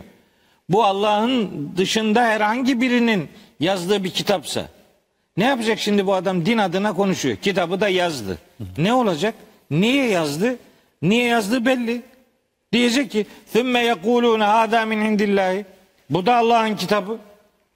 Bu 0.70 0.84
Allah'ın 0.84 1.52
dışında 1.78 2.24
herhangi 2.24 2.82
birinin 2.82 3.30
yazdığı 3.60 4.04
bir 4.04 4.10
kitapsa 4.10 4.70
ne 5.38 5.44
yapacak 5.44 5.80
şimdi 5.80 6.08
bu 6.08 6.14
adam 6.14 6.46
din 6.46 6.58
adına 6.58 6.94
konuşuyor. 6.94 7.36
Kitabı 7.36 7.82
da 7.82 7.90
yazdı. 7.90 8.38
Ne 8.78 8.94
olacak? 8.94 9.36
Niye 9.72 10.10
yazdı? 10.10 10.56
Niye 11.02 11.26
yazdı 11.26 11.66
belli. 11.66 12.02
Diyecek 12.74 13.12
ki 13.12 13.26
ثُمَّ 13.54 13.94
يَقُولُونَ 13.94 14.44
هَذَا 14.44 14.84
مِنْ 14.88 15.00
عِنْدِ 15.08 15.22
اللّٰهِ 15.22 15.64
Bu 16.10 16.26
da 16.26 16.36
Allah'ın 16.36 16.76
kitabı. 16.76 17.18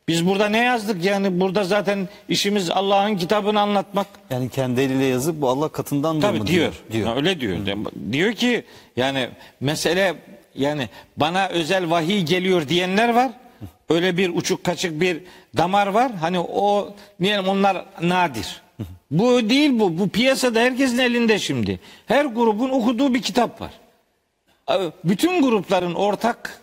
Biz 0.09 0.27
burada 0.27 0.49
ne 0.49 0.59
yazdık 0.59 1.05
yani? 1.05 1.41
Burada 1.41 1.65
zaten 1.65 2.09
işimiz 2.29 2.71
Allah'ın 2.71 3.17
kitabını 3.17 3.61
anlatmak. 3.61 4.07
Yani 4.31 4.49
kendi 4.49 4.81
eliyle 4.81 5.05
yazıp 5.05 5.41
bu 5.41 5.49
Allah 5.49 5.69
katından 5.69 6.21
Tabii 6.21 6.39
mı 6.39 6.47
diyor. 6.47 6.73
diyor. 6.93 7.07
Ha, 7.09 7.15
Öyle 7.17 7.41
diyor. 7.41 7.59
Diyor 8.13 8.33
ki 8.33 8.65
yani 8.97 9.29
mesele 9.61 10.15
yani 10.55 10.89
bana 11.17 11.49
özel 11.49 11.91
vahiy 11.91 12.23
geliyor 12.23 12.69
diyenler 12.69 13.09
var. 13.15 13.31
Öyle 13.89 14.17
bir 14.17 14.29
uçuk 14.37 14.65
kaçık 14.65 15.01
bir 15.01 15.21
damar 15.57 15.87
var. 15.87 16.13
Hani 16.21 16.41
o 16.41 16.95
diyelim 17.23 17.49
onlar 17.49 17.85
nadir. 18.01 18.63
Bu 19.11 19.51
değil 19.51 19.79
bu. 19.79 19.99
Bu 19.99 20.09
piyasada 20.09 20.61
herkesin 20.61 20.99
elinde 20.99 21.39
şimdi. 21.39 21.81
Her 22.07 22.25
grubun 22.25 22.71
okuduğu 22.71 23.15
bir 23.15 23.23
kitap 23.23 23.61
var. 23.61 23.71
Abi, 24.67 24.85
Bütün 25.05 25.43
grupların 25.43 25.95
ortak 25.95 26.61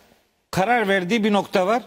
karar 0.50 0.88
verdiği 0.88 1.24
bir 1.24 1.32
nokta 1.32 1.66
var. 1.66 1.82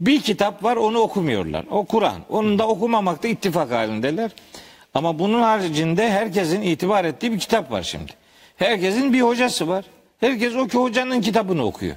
Bir 0.00 0.20
kitap 0.20 0.64
var 0.64 0.76
onu 0.76 0.98
okumuyorlar. 0.98 1.64
O 1.70 1.84
Kur'an. 1.84 2.20
Onun 2.28 2.58
da 2.58 2.68
okumamakta 2.68 3.28
ittifak 3.28 3.70
halindeler. 3.70 4.30
Ama 4.94 5.18
bunun 5.18 5.42
haricinde 5.42 6.10
herkesin 6.10 6.62
itibar 6.62 7.04
ettiği 7.04 7.32
bir 7.32 7.38
kitap 7.38 7.70
var 7.70 7.82
şimdi. 7.82 8.12
Herkesin 8.56 9.12
bir 9.12 9.20
hocası 9.20 9.68
var. 9.68 9.84
Herkes 10.20 10.56
o 10.56 10.66
ki 10.66 10.78
hocanın 10.78 11.20
kitabını 11.20 11.64
okuyor. 11.64 11.96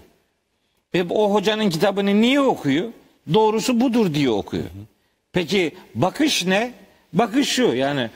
Ve 0.93 1.05
o 1.09 1.33
hocanın 1.33 1.69
kitabını 1.69 2.21
niye 2.21 2.41
okuyor? 2.41 2.89
Doğrusu 3.33 3.81
budur 3.81 4.13
diye 4.13 4.29
okuyor. 4.29 4.63
Peki 5.33 5.71
bakış 5.95 6.45
ne? 6.45 6.71
Bakış 7.13 7.49
şu 7.49 7.63
yani 7.63 8.09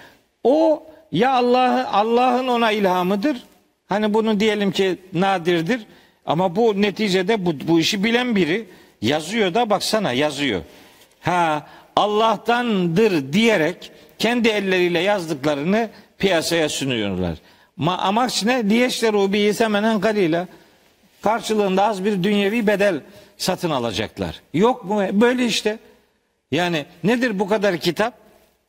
o 0.43 0.83
ya 1.11 1.33
Allah'ı 1.33 1.87
Allah'ın 1.89 2.47
ona 2.47 2.71
ilhamıdır. 2.71 3.43
Hani 3.87 4.13
bunu 4.13 4.39
diyelim 4.39 4.71
ki 4.71 4.97
nadirdir. 5.13 5.85
Ama 6.25 6.55
bu 6.55 6.81
neticede 6.81 7.45
bu, 7.45 7.53
bu 7.67 7.79
işi 7.79 8.03
bilen 8.03 8.35
biri 8.35 8.65
yazıyor 9.05 9.53
da 9.53 9.69
baksana 9.69 10.11
yazıyor. 10.11 10.61
Ha 11.21 11.67
Allah'tandır 11.95 13.33
diyerek 13.33 13.91
kendi 14.19 14.49
elleriyle 14.49 14.99
yazdıklarını 14.99 15.89
piyasaya 16.17 16.69
sunuyorlar. 16.69 17.37
Ma 17.77 17.97
amaç 17.97 18.43
ne? 18.43 18.69
Liyeşleru 18.69 19.33
bihi 19.33 19.53
semenen 19.53 19.99
kalila. 19.99 20.47
Karşılığında 21.21 21.83
az 21.83 22.05
bir 22.05 22.23
dünyevi 22.23 22.67
bedel 22.67 23.01
satın 23.37 23.69
alacaklar. 23.69 24.41
Yok 24.53 24.85
mu? 24.85 25.01
Böyle 25.11 25.45
işte. 25.45 25.79
Yani 26.51 26.85
nedir 27.03 27.39
bu 27.39 27.47
kadar 27.47 27.77
kitap? 27.77 28.13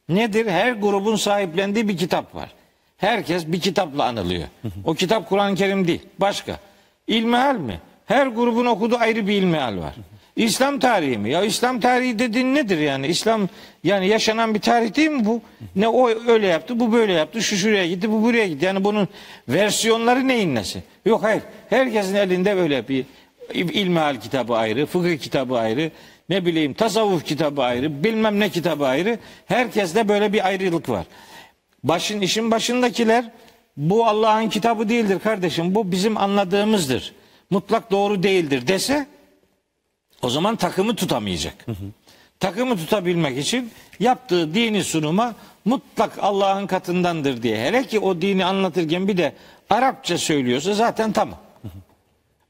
Nedir? 0.08 0.46
Her 0.46 0.72
grubun 0.72 1.16
sahiplendiği 1.16 1.88
bir 1.88 1.96
kitap 1.96 2.34
var. 2.34 2.54
Herkes 2.96 3.46
bir 3.46 3.60
kitapla 3.60 4.04
anılıyor. 4.04 4.48
O 4.84 4.94
kitap 4.94 5.28
Kur'an-ı 5.28 5.54
Kerim 5.54 5.86
değil. 5.86 6.02
Başka. 6.18 6.60
İlmihal 7.06 7.54
mi? 7.54 7.80
Her 8.06 8.26
grubun 8.26 8.66
okuduğu 8.66 8.96
ayrı 8.96 9.26
bir 9.26 9.32
ilmihal 9.32 9.78
var. 9.78 9.94
İslam 10.36 10.78
tarihi 10.78 11.18
mi? 11.18 11.30
Ya 11.30 11.44
İslam 11.44 11.80
tarihi 11.80 12.18
dediğin 12.18 12.54
nedir 12.54 12.78
yani? 12.78 13.06
İslam 13.06 13.48
yani 13.84 14.08
yaşanan 14.08 14.54
bir 14.54 14.60
tarih 14.60 14.96
değil 14.96 15.10
mi 15.10 15.24
bu? 15.24 15.40
Ne 15.76 15.88
o 15.88 16.08
öyle 16.08 16.46
yaptı, 16.46 16.80
bu 16.80 16.92
böyle 16.92 17.12
yaptı, 17.12 17.42
şu 17.42 17.56
şuraya 17.56 17.86
gitti, 17.86 18.12
bu 18.12 18.22
buraya 18.22 18.48
gitti. 18.48 18.64
Yani 18.64 18.84
bunun 18.84 19.08
versiyonları 19.48 20.28
neyin 20.28 20.54
nesi? 20.54 20.82
Yok 21.06 21.22
hayır. 21.22 21.42
Herkesin 21.70 22.14
elinde 22.14 22.56
böyle 22.56 22.88
bir 22.88 23.04
ilmihal 23.54 24.20
kitabı 24.20 24.54
ayrı, 24.54 24.86
fıkıh 24.86 25.18
kitabı 25.18 25.58
ayrı, 25.58 25.90
ne 26.28 26.46
bileyim 26.46 26.74
tasavvuf 26.74 27.24
kitabı 27.24 27.62
ayrı, 27.62 28.04
bilmem 28.04 28.40
ne 28.40 28.48
kitabı 28.48 28.86
ayrı. 28.86 29.18
Herkeste 29.46 30.08
böyle 30.08 30.32
bir 30.32 30.46
ayrılık 30.46 30.88
var. 30.88 31.06
Başın 31.84 32.20
işin 32.20 32.50
başındakiler 32.50 33.24
bu 33.76 34.06
Allah'ın 34.06 34.48
kitabı 34.48 34.88
değildir 34.88 35.18
kardeşim. 35.18 35.74
Bu 35.74 35.92
bizim 35.92 36.16
anladığımızdır. 36.16 37.12
Mutlak 37.50 37.90
doğru 37.90 38.22
değildir 38.22 38.66
dese 38.66 39.06
o 40.22 40.30
zaman 40.30 40.56
takımı 40.56 40.96
tutamayacak. 40.96 41.66
Takımı 42.40 42.76
tutabilmek 42.76 43.38
için 43.38 43.70
yaptığı 44.00 44.54
dini 44.54 44.84
sunuma 44.84 45.34
mutlak 45.64 46.18
Allah'ın 46.20 46.66
katındandır 46.66 47.42
diye. 47.42 47.64
Hele 47.64 47.86
ki 47.86 48.00
o 48.00 48.20
dini 48.20 48.44
anlatırken 48.44 49.08
bir 49.08 49.16
de 49.16 49.32
Arapça 49.70 50.18
söylüyorsa 50.18 50.74
zaten 50.74 51.12
tamam. 51.12 51.38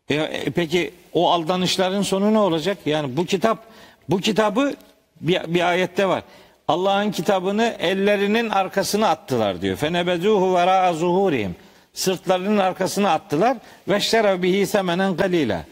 E, 0.09 0.14
e, 0.14 0.51
peki 0.51 0.95
o 1.12 1.31
aldanışların 1.31 2.03
sonu 2.03 2.35
ne 2.35 2.39
olacak? 2.39 2.79
Yani 2.87 3.17
bu 3.17 3.25
kitap 3.27 3.67
bu 4.09 4.21
kitabı 4.21 4.75
Bir, 5.21 5.55
bir 5.55 5.69
ayette 5.69 6.09
var. 6.09 6.23
Allah'ın 6.69 7.11
kitabını 7.11 7.77
ellerinin 7.79 8.51
arkasına 8.51 9.09
attılar 9.09 9.62
diyor. 9.62 9.77
Fenebezuhu 9.77 10.55
vera 10.55 10.93
zuhurihim. 10.93 11.57
Sırtlarının 11.95 12.59
arkasına 12.59 13.12
attılar. 13.12 13.57
Ve 13.89 14.01
şere 14.01 14.43
bihi 14.43 14.67
semenen 14.67 15.17
galila. 15.17 15.64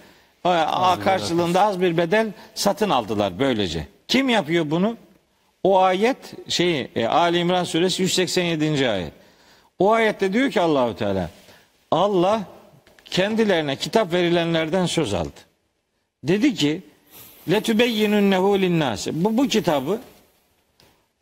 A- 0.45 1.01
Karşılığında 1.01 1.62
az 1.62 1.80
bir 1.80 1.97
bedel 1.97 2.32
satın 2.55 2.90
aldılar 2.90 3.38
böylece. 3.38 3.86
Kim 4.09 4.28
yapıyor 4.28 4.70
bunu? 4.70 4.97
O 5.62 5.78
ayet 5.78 6.16
şey 6.49 6.88
e, 6.97 7.07
Ali 7.07 7.38
İmran 7.38 7.64
suresi 7.64 8.03
187. 8.03 8.88
ayet. 8.90 9.12
O 9.78 9.92
ayette 9.92 10.32
diyor 10.32 10.51
ki 10.51 10.61
Allahu 10.61 10.97
Teala 10.97 11.30
Allah 11.90 12.40
kendilerine 13.05 13.76
kitap 13.76 14.12
verilenlerden 14.12 14.86
söz 14.86 15.14
aldı. 15.14 15.30
Dedi 16.24 16.55
ki 16.55 16.82
letübeyyinunnehu 17.51 18.61
linnâsi. 18.61 19.24
Bu, 19.24 19.36
bu 19.36 19.49
kitabı 19.49 20.01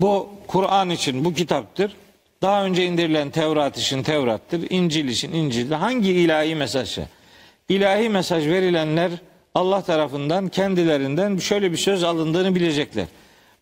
bu 0.00 0.28
Kur'an 0.46 0.90
için 0.90 1.24
bu 1.24 1.34
kitaptır. 1.34 1.96
Daha 2.42 2.64
önce 2.64 2.84
indirilen 2.86 3.30
Tevrat 3.30 3.78
için 3.78 4.02
Tevrat'tır. 4.02 4.70
İncil 4.70 5.08
için 5.08 5.32
İncil'dir. 5.32 5.74
Hangi 5.74 6.12
ilahi 6.12 6.54
mesajı? 6.54 7.06
İlahi 7.72 8.08
mesaj 8.08 8.46
verilenler 8.46 9.10
Allah 9.54 9.82
tarafından 9.82 10.48
kendilerinden 10.48 11.36
şöyle 11.36 11.72
bir 11.72 11.76
söz 11.76 12.04
alındığını 12.04 12.54
bilecekler. 12.54 13.06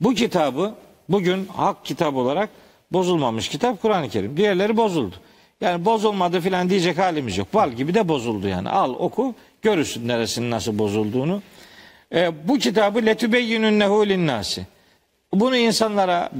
Bu 0.01 0.15
kitabı 0.15 0.75
bugün 1.09 1.47
hak 1.47 1.85
kitap 1.85 2.15
olarak 2.15 2.51
bozulmamış 2.93 3.49
kitap 3.49 3.83
Kur'an-ı 3.83 4.09
Kerim. 4.09 4.37
Diğerleri 4.37 4.77
bozuldu. 4.77 5.15
Yani 5.61 5.85
bozulmadı 5.85 6.41
filan 6.41 6.71
diyecek 6.71 6.99
halimiz 6.99 7.39
yok. 7.39 7.55
Bal 7.55 7.71
gibi 7.71 7.95
de 7.95 8.09
bozuldu 8.09 8.49
yani. 8.49 8.69
Al 8.69 8.95
oku 8.99 9.35
görürsün 9.63 10.09
neresinin 10.09 10.51
nasıl 10.51 10.79
bozulduğunu. 10.79 11.43
E, 12.15 12.49
bu 12.49 12.59
kitabı 12.59 13.07
letübeyyinünnehu 13.07 14.09
linnâsi. 14.09 14.67
Bunu 15.33 15.57
insanlara 15.57 16.31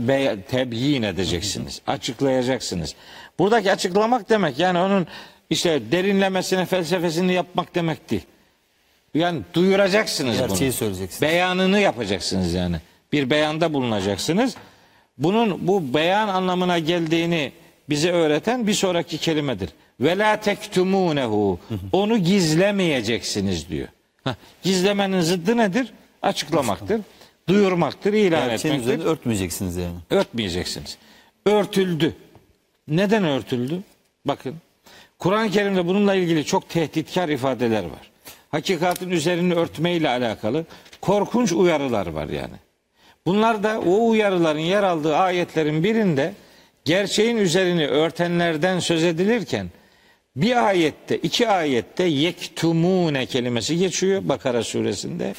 tebyin 0.49 1.03
edeceksiniz, 1.03 1.83
açıklayacaksınız. 1.87 2.95
Buradaki 3.39 3.73
açıklamak 3.73 4.31
demek 4.31 4.59
yani 4.59 4.79
onun 4.79 5.07
işte 5.51 5.83
derinlemesine 5.93 6.67
felsefesini 6.67 7.33
yapmak 7.33 7.75
demek 7.75 8.11
değil. 8.11 8.23
Yani 9.15 9.41
duyuracaksınız 9.55 10.39
Gerçeği 10.39 10.69
bunu. 10.71 10.77
söyleyeceksiniz. 10.77 11.23
Beyanını 11.23 11.81
yapacaksınız 11.81 12.55
yani. 12.55 12.77
Bir 13.13 13.31
beyanda 13.31 13.73
bulunacaksınız. 13.73 14.55
Bunun 15.19 15.69
bu 15.69 15.95
beyan 15.95 16.29
anlamına 16.29 16.79
geldiğini 16.79 17.53
bize 17.89 18.11
öğreten 18.13 18.67
bir 18.67 18.75
sonraki 18.75 19.19
kelimedir. 19.19 19.71
Ve 20.01 20.19
la 20.19 20.41
tektumunehu. 20.41 21.59
Onu 21.93 22.19
gizlemeyeceksiniz 22.19 23.69
diyor. 23.69 23.89
Hah, 24.25 24.35
gizlemenin 24.63 25.21
zıddı 25.21 25.57
nedir? 25.57 25.93
Açıklamaktır. 26.23 27.01
Duyurmaktır, 27.49 28.13
ilan 28.13 28.49
Gerçeğin 28.49 28.75
etmektir. 28.75 28.93
üzerine 28.95 29.11
örtmeyeceksiniz 29.11 29.77
yani. 29.77 29.95
Örtmeyeceksiniz. 30.11 30.99
Örtüldü. 31.47 32.15
Neden 32.89 33.25
örtüldü? 33.25 33.83
Bakın. 34.25 34.55
Kur'an-ı 35.21 35.51
Kerim'de 35.51 35.87
bununla 35.87 36.15
ilgili 36.15 36.45
çok 36.45 36.69
tehditkar 36.69 37.29
ifadeler 37.29 37.85
var. 37.85 38.11
Hakikatin 38.51 39.11
üzerini 39.11 39.55
örtmeyle 39.55 40.09
alakalı 40.09 40.65
korkunç 41.01 41.53
uyarılar 41.53 42.07
var 42.07 42.29
yani. 42.29 42.55
Bunlar 43.27 43.63
da 43.63 43.81
o 43.81 44.09
uyarıların 44.09 44.59
yer 44.59 44.83
aldığı 44.83 45.17
ayetlerin 45.17 45.85
birinde 45.85 46.33
gerçeğin 46.85 47.37
üzerini 47.37 47.87
örtenlerden 47.87 48.79
söz 48.79 49.05
edilirken 49.05 49.71
bir 50.37 50.67
ayette, 50.67 51.17
iki 51.17 51.49
ayette 51.49 52.05
yektumune 52.05 53.27
kelimesi 53.27 53.79
geçiyor 53.79 54.23
Bakara 54.25 54.65
suresinde. 54.65 55.35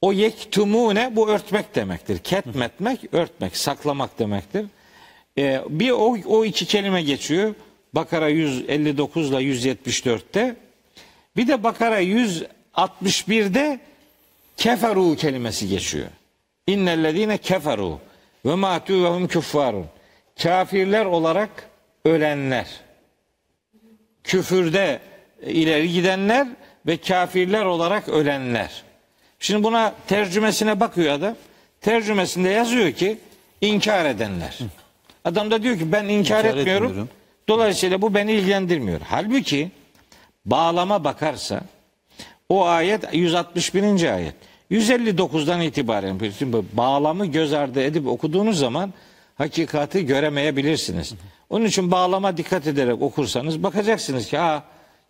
O 0.00 0.12
yektumune 0.12 1.16
bu 1.16 1.28
örtmek 1.28 1.74
demektir. 1.74 2.18
Ketmetmek, 2.18 3.14
örtmek, 3.14 3.56
saklamak 3.56 4.18
demektir. 4.18 4.66
Ee, 5.38 5.60
bir 5.68 5.90
o, 5.90 6.16
o 6.26 6.44
iki 6.44 6.66
kelime 6.66 7.02
geçiyor. 7.02 7.54
Bakara 7.94 8.28
159 8.28 9.28
ile 9.30 9.36
174'te. 9.36 10.56
Bir 11.36 11.48
de 11.48 11.62
Bakara 11.62 12.02
161'de 12.02 13.80
keferu 14.56 15.16
kelimesi 15.16 15.68
geçiyor. 15.68 16.06
İnnellezine 16.66 17.38
keferu 17.38 17.98
ve 18.46 18.54
matu 18.54 19.04
ve 19.04 19.08
hum 19.08 19.28
küffarun. 19.28 19.86
Kafirler 20.42 21.04
olarak 21.04 21.50
ölenler. 22.04 22.66
Küfürde 24.24 25.00
ileri 25.46 25.92
gidenler 25.92 26.46
ve 26.86 26.96
kafirler 26.96 27.64
olarak 27.64 28.08
ölenler. 28.08 28.82
Şimdi 29.38 29.62
buna 29.64 29.94
tercümesine 30.08 30.80
bakıyor 30.80 31.12
adam. 31.14 31.36
Tercümesinde 31.80 32.48
yazıyor 32.50 32.92
ki 32.92 33.18
inkar 33.60 34.04
edenler. 34.04 34.58
Adam 35.24 35.50
da 35.50 35.62
diyor 35.62 35.78
ki 35.78 35.92
ben 35.92 36.04
inkar, 36.04 36.44
İnkar 36.44 36.44
etmiyorum. 36.58 36.86
etmiyorum. 36.86 37.08
Dolayısıyla 37.48 38.02
bu 38.02 38.14
beni 38.14 38.32
ilgilendirmiyor. 38.32 39.00
Halbuki 39.08 39.70
bağlama 40.46 41.04
bakarsa 41.04 41.60
o 42.48 42.64
ayet 42.64 43.14
161. 43.14 44.14
ayet. 44.14 44.34
159'dan 44.70 45.60
itibaren 45.60 46.20
bütün 46.20 46.52
bu 46.52 46.64
bağlamı 46.72 47.26
göz 47.26 47.52
ardı 47.52 47.82
edip 47.82 48.06
okuduğunuz 48.06 48.58
zaman 48.58 48.92
hakikati 49.34 50.06
göremeyebilirsiniz. 50.06 51.14
Onun 51.50 51.64
için 51.64 51.90
bağlama 51.90 52.36
dikkat 52.36 52.66
ederek 52.66 53.02
okursanız 53.02 53.62
bakacaksınız 53.62 54.28
ki 54.28 54.38
ha 54.38 54.64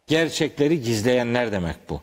gerçekleri 0.07 0.83
gizleyenler 0.83 1.53
demek 1.53 1.77
bu. 1.91 2.01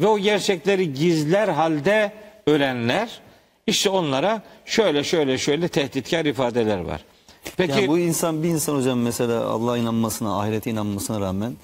Ve 0.00 0.06
o 0.06 0.18
gerçekleri 0.18 0.94
gizler 0.94 1.48
halde 1.48 2.12
ölenler 2.46 3.20
işte 3.66 3.90
onlara 3.90 4.42
şöyle 4.64 5.04
şöyle 5.04 5.38
şöyle 5.38 5.68
tehditkar 5.68 6.24
ifadeler 6.24 6.78
var. 6.78 7.04
Peki 7.56 7.72
Yani 7.72 7.88
bu 7.88 7.98
insan 7.98 8.42
bir 8.42 8.48
insan 8.48 8.76
hocam 8.76 8.98
mesela 9.00 9.44
Allah'a 9.44 9.78
inanmasına, 9.78 10.40
ahirete 10.40 10.70
inanmasına 10.70 11.20
rağmen 11.20 11.56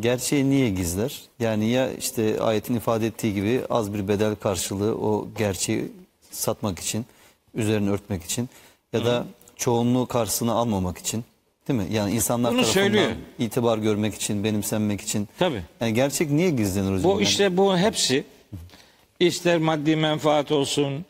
gerçeği 0.00 0.50
niye 0.50 0.70
gizler? 0.70 1.20
Yani 1.40 1.68
ya 1.68 1.92
işte 1.92 2.40
ayetin 2.40 2.74
ifade 2.74 3.06
ettiği 3.06 3.34
gibi 3.34 3.62
az 3.70 3.94
bir 3.94 4.08
bedel 4.08 4.34
karşılığı 4.34 4.94
o 4.98 5.28
gerçeği 5.38 5.92
satmak 6.30 6.78
için, 6.78 7.06
üzerini 7.54 7.90
örtmek 7.90 8.24
için 8.24 8.48
ya 8.92 9.04
da 9.04 9.24
çoğunluğu 9.56 10.06
karşısına 10.06 10.52
almamak 10.52 10.98
için. 10.98 11.24
Değil 11.68 11.80
mi? 11.80 11.86
Yani 11.92 12.12
insanlar 12.14 12.52
Bunu 12.52 12.62
tarafından 12.62 12.84
söylüyor. 12.84 13.10
itibar 13.38 13.78
görmek 13.78 14.14
için, 14.14 14.44
benimsenmek 14.44 15.00
için. 15.00 15.28
Tabii. 15.38 15.62
Yani 15.80 15.94
gerçek 15.94 16.30
niye 16.30 16.50
gizlenir 16.50 16.92
hocam? 16.92 17.04
Bu 17.04 17.08
Yani 17.10 17.22
işte 17.22 17.56
bu 17.56 17.76
hepsi 17.78 18.24
ister 19.20 19.58
maddi 19.58 19.96
menfaat 19.96 20.52
olsun, 20.52 21.04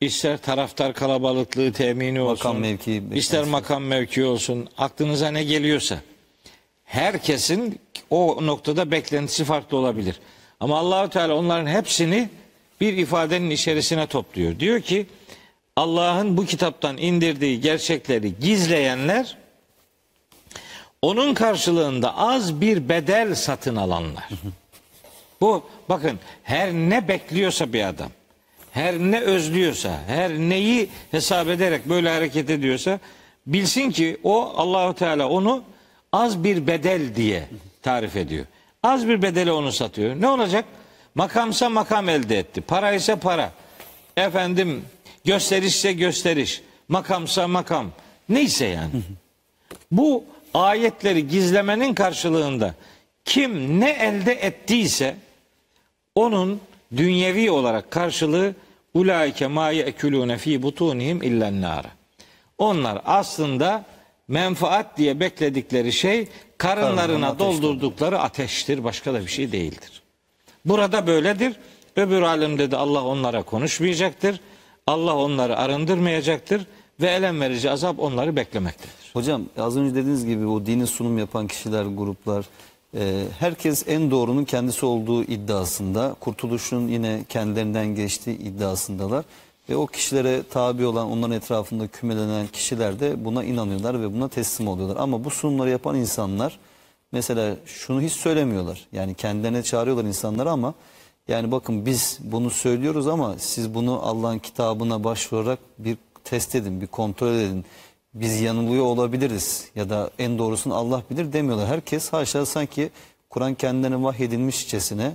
ister 0.00 0.38
taraftar 0.38 0.94
kalabalıklığı 0.94 1.72
temini 1.72 2.20
olsun, 2.20 2.46
Makam 2.46 2.58
mevki 2.58 3.02
ister 3.14 3.44
makam 3.44 3.84
mevki 3.84 4.24
olsun, 4.24 4.68
aklınıza 4.78 5.30
ne 5.30 5.44
geliyorsa. 5.44 5.98
Herkesin 6.84 7.80
o 8.10 8.38
noktada 8.40 8.90
beklentisi 8.90 9.44
farklı 9.44 9.76
olabilir. 9.76 10.20
Ama 10.60 10.78
Allahu 10.78 11.10
Teala 11.10 11.34
onların 11.34 11.66
hepsini 11.66 12.30
bir 12.80 12.96
ifadenin 12.96 13.50
içerisine 13.50 14.06
topluyor. 14.06 14.60
Diyor 14.60 14.80
ki 14.80 15.06
Allah'ın 15.76 16.36
bu 16.36 16.44
kitaptan 16.44 16.96
indirdiği 16.96 17.60
gerçekleri 17.60 18.38
gizleyenler 18.40 19.36
onun 21.02 21.34
karşılığında 21.34 22.16
az 22.16 22.60
bir 22.60 22.88
bedel 22.88 23.34
satın 23.34 23.76
alanlar. 23.76 24.28
Bu 25.40 25.64
bakın 25.88 26.18
her 26.42 26.72
ne 26.72 27.08
bekliyorsa 27.08 27.72
bir 27.72 27.88
adam, 27.88 28.10
her 28.76 28.98
ne 28.98 29.20
özlüyorsa, 29.20 30.00
her 30.06 30.32
neyi 30.32 30.88
hesap 31.10 31.48
ederek 31.48 31.88
böyle 31.88 32.10
hareket 32.10 32.50
ediyorsa 32.50 32.98
bilsin 33.46 33.90
ki 33.90 34.16
o 34.24 34.52
Allahu 34.56 34.94
Teala 34.94 35.28
onu 35.28 35.62
az 36.12 36.44
bir 36.44 36.66
bedel 36.66 37.14
diye 37.14 37.48
tarif 37.82 38.16
ediyor. 38.16 38.46
Az 38.82 39.08
bir 39.08 39.22
bedele 39.22 39.52
onu 39.52 39.72
satıyor. 39.72 40.20
Ne 40.20 40.28
olacak? 40.28 40.64
Makamsa 41.14 41.68
makam 41.68 42.08
elde 42.08 42.38
etti. 42.38 42.60
Para 42.60 42.92
ise 42.92 43.16
para. 43.16 43.52
Efendim 44.16 44.84
gösterişse 45.24 45.92
gösteriş. 45.92 46.62
Makamsa 46.88 47.48
makam. 47.48 47.90
Neyse 48.28 48.66
yani. 48.66 48.90
Bu 49.90 50.24
ayetleri 50.54 51.28
gizlemenin 51.28 51.94
karşılığında 51.94 52.74
kim 53.24 53.80
ne 53.80 53.90
elde 53.90 54.32
ettiyse 54.32 55.16
onun 56.14 56.60
dünyevi 56.96 57.50
olarak 57.50 57.90
karşılığı 57.90 58.54
ulaike 58.96 59.46
ma 59.46 59.70
yekulune 59.70 60.38
fi 60.38 60.62
butunihim 60.62 61.22
illen 61.22 61.60
nar. 61.60 61.86
Onlar 62.58 63.02
aslında 63.04 63.84
menfaat 64.28 64.98
diye 64.98 65.20
bekledikleri 65.20 65.92
şey 65.92 66.28
Karınlarına 66.58 67.28
ateş 67.28 67.38
doldurdukları 67.46 68.18
ateştir, 68.18 68.84
başka 68.84 69.14
da 69.14 69.20
bir 69.20 69.28
şey 69.28 69.52
değildir. 69.52 70.02
Burada 70.64 71.06
böyledir. 71.06 71.56
Öbür 71.96 72.22
alemde 72.22 72.70
de 72.70 72.76
Allah 72.76 73.04
onlara 73.04 73.42
konuşmayacaktır. 73.42 74.40
Allah 74.86 75.16
onları 75.16 75.58
arındırmayacaktır 75.58 76.66
ve 77.00 77.06
elem 77.06 77.40
verici 77.40 77.70
azap 77.70 78.00
onları 78.00 78.36
beklemektedir. 78.36 79.10
Hocam 79.12 79.42
az 79.58 79.76
önce 79.76 79.94
dediğiniz 79.94 80.26
gibi 80.26 80.46
o 80.46 80.66
dini 80.66 80.86
sunum 80.86 81.18
yapan 81.18 81.46
kişiler, 81.46 81.84
gruplar 81.84 82.46
herkes 83.38 83.88
en 83.88 84.10
doğrunun 84.10 84.44
kendisi 84.44 84.86
olduğu 84.86 85.24
iddiasında. 85.24 86.16
Kurtuluşun 86.20 86.88
yine 86.88 87.24
kendilerinden 87.28 87.86
geçtiği 87.86 88.38
iddiasındalar. 88.38 89.24
Ve 89.68 89.76
o 89.76 89.86
kişilere 89.86 90.42
tabi 90.50 90.86
olan, 90.86 91.10
onların 91.10 91.36
etrafında 91.36 91.86
kümelenen 91.86 92.46
kişiler 92.46 93.00
de 93.00 93.24
buna 93.24 93.44
inanıyorlar 93.44 94.00
ve 94.00 94.14
buna 94.14 94.28
teslim 94.28 94.68
oluyorlar. 94.68 94.96
Ama 94.96 95.24
bu 95.24 95.30
sunumları 95.30 95.70
yapan 95.70 95.96
insanlar 95.96 96.58
mesela 97.12 97.56
şunu 97.66 98.00
hiç 98.00 98.12
söylemiyorlar. 98.12 98.86
Yani 98.92 99.14
kendilerine 99.14 99.62
çağırıyorlar 99.62 100.04
insanları 100.04 100.50
ama 100.50 100.74
yani 101.28 101.52
bakın 101.52 101.86
biz 101.86 102.18
bunu 102.20 102.50
söylüyoruz 102.50 103.08
ama 103.08 103.34
siz 103.38 103.74
bunu 103.74 104.00
Allah'ın 104.02 104.38
kitabına 104.38 105.04
başvurarak 105.04 105.58
bir 105.78 105.96
test 106.24 106.54
edin, 106.54 106.80
bir 106.80 106.86
kontrol 106.86 107.34
edin. 107.34 107.64
Biz 108.20 108.40
yanılıyor 108.40 108.84
olabiliriz 108.84 109.68
ya 109.74 109.90
da 109.90 110.10
en 110.18 110.38
doğrusunu 110.38 110.74
Allah 110.74 111.02
bilir 111.10 111.32
demiyorlar. 111.32 111.68
Herkes 111.68 112.12
haşa 112.12 112.46
sanki 112.46 112.90
Kur'an 113.30 113.54
kendilerine 113.54 114.02
vahyedilmişçesine, 114.02 115.12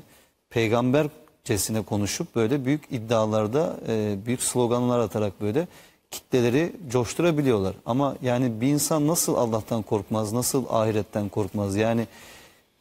peygambercesine 0.49 1.81
konuşup 1.81 2.35
böyle 2.35 2.65
büyük 2.65 2.81
iddialarda, 2.91 3.77
e, 3.87 4.15
büyük 4.25 4.41
sloganlar 4.43 4.99
atarak 4.99 5.41
böyle 5.41 5.67
kitleleri 6.11 6.71
coşturabiliyorlar. 6.91 7.75
Ama 7.85 8.15
yani 8.21 8.61
bir 8.61 8.67
insan 8.67 9.07
nasıl 9.07 9.35
Allah'tan 9.35 9.81
korkmaz, 9.81 10.33
nasıl 10.33 10.63
ahiretten 10.69 11.29
korkmaz? 11.29 11.75
Yani 11.75 12.07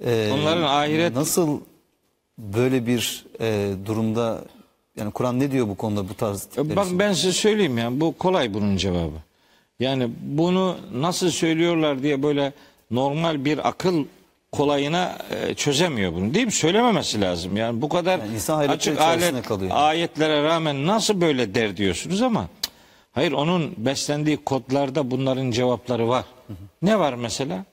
e, 0.04 0.30
Onların 0.34 0.62
ahiret- 0.62 1.14
nasıl 1.14 1.60
böyle 2.38 2.86
bir 2.86 3.26
e, 3.40 3.72
durumda 3.86 4.40
yani 4.96 5.10
Kur'an 5.10 5.40
ne 5.40 5.50
diyor 5.52 5.68
bu 5.68 5.74
konuda 5.76 6.08
bu 6.08 6.14
tarz 6.14 6.44
tipler 6.44 6.76
Bak 6.76 6.86
için? 6.86 6.98
ben 6.98 7.12
size 7.12 7.32
söyleyeyim 7.32 7.78
ya 7.78 8.00
bu 8.00 8.14
kolay 8.18 8.54
bunun 8.54 8.76
cevabı. 8.76 9.16
Yani 9.80 10.08
bunu 10.22 10.76
nasıl 10.92 11.30
söylüyorlar 11.30 12.02
diye 12.02 12.22
böyle 12.22 12.52
normal 12.90 13.44
bir 13.44 13.68
akıl 13.68 14.04
kolayına 14.52 15.18
e, 15.30 15.54
çözemiyor 15.54 16.12
bunu 16.12 16.34
değil 16.34 16.46
mi? 16.46 16.52
Söylememesi 16.52 17.20
lazım. 17.20 17.56
Yani 17.56 17.82
bu 17.82 17.88
kadar 17.88 18.18
Yani 18.18 18.34
insan 18.34 18.58
açık 18.68 19.00
alet, 19.00 19.42
kalıyor. 19.42 19.70
ayetlere 19.74 20.42
rağmen 20.42 20.86
nasıl 20.86 21.20
böyle 21.20 21.54
der 21.54 21.76
diyorsunuz 21.76 22.22
ama 22.22 22.48
cık, 22.62 22.72
hayır 23.12 23.32
onun 23.32 23.74
beslendiği 23.76 24.36
kodlarda 24.36 25.10
bunların 25.10 25.50
cevapları 25.50 26.08
var. 26.08 26.24
Ne 26.82 26.98
var 26.98 27.12
mesela? 27.14 27.64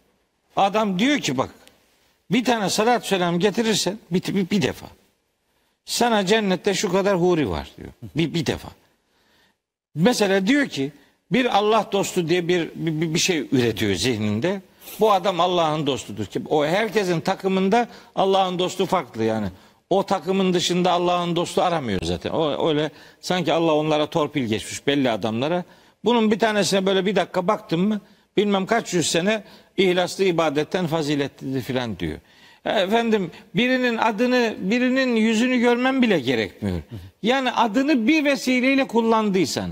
Adam 0.56 1.00
diyor 1.00 1.20
ki 1.20 1.38
bak 1.38 1.50
bir 2.32 2.44
tane 2.44 2.70
salat 2.70 3.06
selam 3.06 3.40
getirirsen 3.40 4.00
bir, 4.12 4.24
bir, 4.36 4.50
bir 4.50 4.62
defa. 4.62 4.88
Sana 5.86 6.26
cennette 6.26 6.74
şu 6.74 6.92
kadar 6.92 7.22
huri 7.22 7.50
var 7.50 7.72
diyor. 7.78 7.90
Bir, 8.16 8.34
bir 8.34 8.46
defa. 8.46 8.70
Mesela 9.96 10.48
diyor 10.48 10.68
ki 10.68 10.92
bir 11.32 11.58
Allah 11.58 11.90
dostu 11.92 12.30
diye 12.30 12.48
bir, 12.48 12.70
bir, 12.76 13.14
bir 13.14 13.20
şey 13.20 13.48
üretiyor 13.52 13.96
zihninde. 13.96 14.62
Bu 15.00 15.12
adam 15.12 15.40
Allah'ın 15.40 15.88
dostudur 15.88 16.26
ki 16.26 16.42
o 16.50 16.66
herkesin 16.66 17.22
takımında 17.22 17.88
Allah'ın 18.16 18.60
dostu 18.60 18.86
farklı 18.86 19.24
yani. 19.24 19.48
O 19.90 20.04
takımın 20.04 20.54
dışında 20.54 20.92
Allah'ın 20.92 21.36
dostu 21.36 21.62
aramıyor 21.62 22.00
zaten. 22.04 22.30
O 22.30 22.70
öyle 22.70 22.92
sanki 23.22 23.54
Allah 23.54 23.74
onlara 23.74 24.06
torpil 24.06 24.44
geçmiş 24.46 24.88
belli 24.88 25.12
adamlara. 25.12 25.64
Bunun 26.06 26.32
bir 26.32 26.40
tanesine 26.40 26.86
böyle 26.86 27.06
bir 27.06 27.16
dakika 27.16 27.48
baktım 27.48 27.88
mı 27.88 28.02
bilmem 28.38 28.66
kaç 28.66 28.94
yüz 28.94 29.12
sene 29.12 29.44
ihlaslı 29.78 30.24
ibadetten 30.24 30.88
faziletlidir 30.88 31.62
filan 31.62 32.00
diyor. 32.00 32.20
Efendim 32.66 33.32
birinin 33.56 33.98
adını 33.98 34.56
birinin 34.60 35.16
yüzünü 35.16 35.58
görmem 35.58 36.02
bile 36.02 36.20
gerekmiyor. 36.20 36.82
Yani 37.24 37.52
adını 37.52 38.08
bir 38.08 38.26
vesileyle 38.26 38.88
kullandıysan 38.88 39.70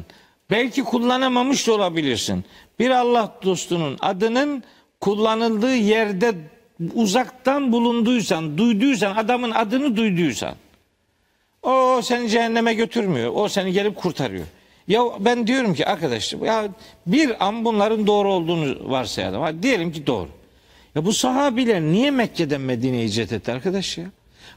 belki 0.52 0.84
kullanamamış 0.84 1.68
da 1.68 1.74
olabilirsin. 1.74 2.46
Bir 2.80 2.89
Allah 2.89 3.36
dostunun 3.43 3.98
adının 4.02 4.64
kullanıldığı 5.02 5.76
yerde 5.76 6.36
uzaktan 6.93 7.72
bulunduysan, 7.72 8.58
duyduysan, 8.58 9.16
adamın 9.16 9.52
adını 9.52 9.98
duyduysan 9.98 10.56
o 11.66 12.02
seni 12.02 12.30
cehenneme 12.30 12.74
götürmüyor. 12.74 13.32
O 13.36 13.48
seni 13.48 13.72
gelip 13.72 13.96
kurtarıyor. 13.96 14.46
Ya 14.88 15.02
ben 15.20 15.48
diyorum 15.48 15.74
ki 15.74 15.86
arkadaşlar 15.86 16.39
ya 16.39 16.68
bir 17.08 17.46
an 17.48 17.66
bunların 17.66 18.08
doğru 18.08 18.34
olduğunu 18.34 18.89
varsayalım. 18.89 19.41
Ha, 19.41 19.64
diyelim 19.64 19.91
ki 19.91 20.08
doğru. 20.08 20.30
Ya 20.96 21.06
bu 21.06 21.14
sahabiler 21.14 21.82
niye 21.82 22.12
Mekke'den 22.12 22.62
Medine'ye 22.62 23.06
hicret 23.06 23.32
etti 23.32 23.52
arkadaş 23.52 23.98
ya? 23.98 24.06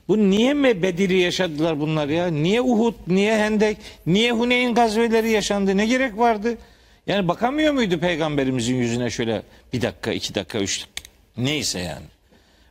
Bu 0.08 0.30
niye 0.30 0.54
me 0.54 0.82
Bedir'i 0.82 1.18
yaşadılar 1.18 1.80
bunlar 1.80 2.08
ya? 2.08 2.26
Niye 2.26 2.60
Uhud, 2.60 2.94
niye 3.06 3.36
Hendek, 3.38 3.76
niye 4.06 4.32
Huneyn 4.32 4.74
gazveleri 4.74 5.30
yaşandı? 5.30 5.76
Ne 5.76 5.86
gerek 5.86 6.18
vardı? 6.18 6.58
Yani 7.06 7.28
bakamıyor 7.28 7.72
muydu 7.72 7.98
peygamberimizin 7.98 8.76
yüzüne 8.76 9.10
şöyle 9.10 9.42
bir 9.72 9.82
dakika, 9.82 10.12
iki 10.12 10.34
dakika, 10.34 10.58
üç 10.58 10.80
dakika? 10.80 11.10
Neyse 11.36 11.78
yani. 11.80 12.06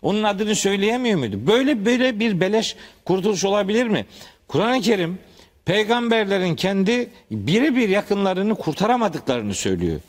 Onun 0.02 0.24
adını 0.24 0.56
söyleyemiyor 0.56 1.20
muydu? 1.20 1.40
Böyle 1.48 1.86
böyle 1.86 2.20
bir 2.20 2.40
beleş 2.40 2.76
kurtuluş 3.06 3.46
olabilir 3.46 3.88
mi? 3.88 4.06
Kur'an-ı 4.48 4.82
Kerim 4.82 5.20
peygamberlerin 5.66 6.56
kendi 6.56 7.10
birebir 7.32 7.90
yakınlarını 7.90 8.56
kurtaramadıklarını 8.56 9.54
söylüyor. 9.54 10.00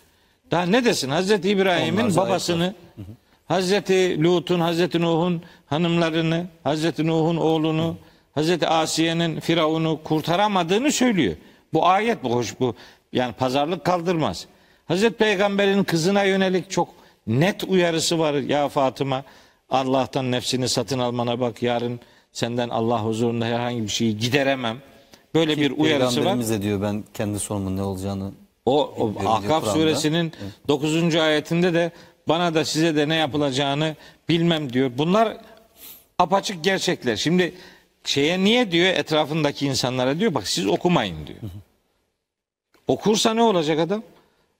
Daha 0.50 0.62
ne 0.62 0.84
desin? 0.84 1.10
Hazreti 1.10 1.48
İbrahim'in 1.48 2.16
babasını, 2.16 2.74
Hazreti 3.48 4.22
Lut'un, 4.22 4.60
Hazreti 4.60 5.00
Nuh'un 5.00 5.42
hanımlarını, 5.66 6.46
Hazreti 6.64 7.06
Nuh'un 7.06 7.36
oğlunu, 7.36 7.96
Hazreti 8.34 8.68
Asiye'nin 8.68 9.40
Firavun'u 9.40 10.00
kurtaramadığını 10.04 10.92
söylüyor. 10.92 11.36
Bu 11.72 11.86
ayet 11.86 12.24
bu 12.24 12.34
hoş 12.34 12.60
bu. 12.60 12.74
Yani 13.12 13.32
pazarlık 13.32 13.84
kaldırmaz. 13.84 14.46
Hazreti 14.88 15.16
Peygamber'in 15.16 15.84
kızına 15.84 16.22
yönelik 16.22 16.70
çok 16.70 16.88
net 17.26 17.64
uyarısı 17.64 18.18
var. 18.18 18.34
Ya 18.34 18.68
Fatıma 18.68 19.24
Allah'tan 19.70 20.32
nefsini 20.32 20.68
satın 20.68 20.98
almana 20.98 21.40
bak 21.40 21.62
yarın 21.62 22.00
senden 22.32 22.68
Allah 22.68 23.04
huzurunda 23.04 23.44
herhangi 23.44 23.82
bir 23.82 23.88
şeyi 23.88 24.18
gideremem. 24.18 24.76
Böyle 25.34 25.56
bir 25.56 25.70
uyarısı 25.70 26.24
var. 26.24 26.38
De 26.38 26.62
diyor 26.62 26.82
ben 26.82 27.04
kendi 27.14 27.38
sonumun 27.38 27.76
ne 27.76 27.82
olacağını 27.82 28.32
O, 28.66 28.94
o 28.98 29.28
Ahkaf 29.28 29.72
suresinin 29.72 30.32
9. 30.68 31.14
ayetinde 31.16 31.74
de 31.74 31.92
bana 32.28 32.54
da 32.54 32.64
size 32.64 32.96
de 32.96 33.08
ne 33.08 33.14
yapılacağını 33.14 33.96
bilmem 34.28 34.72
diyor. 34.72 34.90
Bunlar 34.98 35.36
apaçık 36.18 36.64
gerçekler. 36.64 37.16
Şimdi 37.16 37.54
şeye 38.04 38.38
niye 38.44 38.72
diyor 38.72 38.86
etrafındaki 38.86 39.66
insanlara 39.66 40.18
diyor 40.18 40.34
bak 40.34 40.48
siz 40.48 40.66
okumayın 40.66 41.26
diyor. 41.26 41.38
Okursa 42.86 43.34
ne 43.34 43.42
olacak 43.42 43.78
adam? 43.78 44.02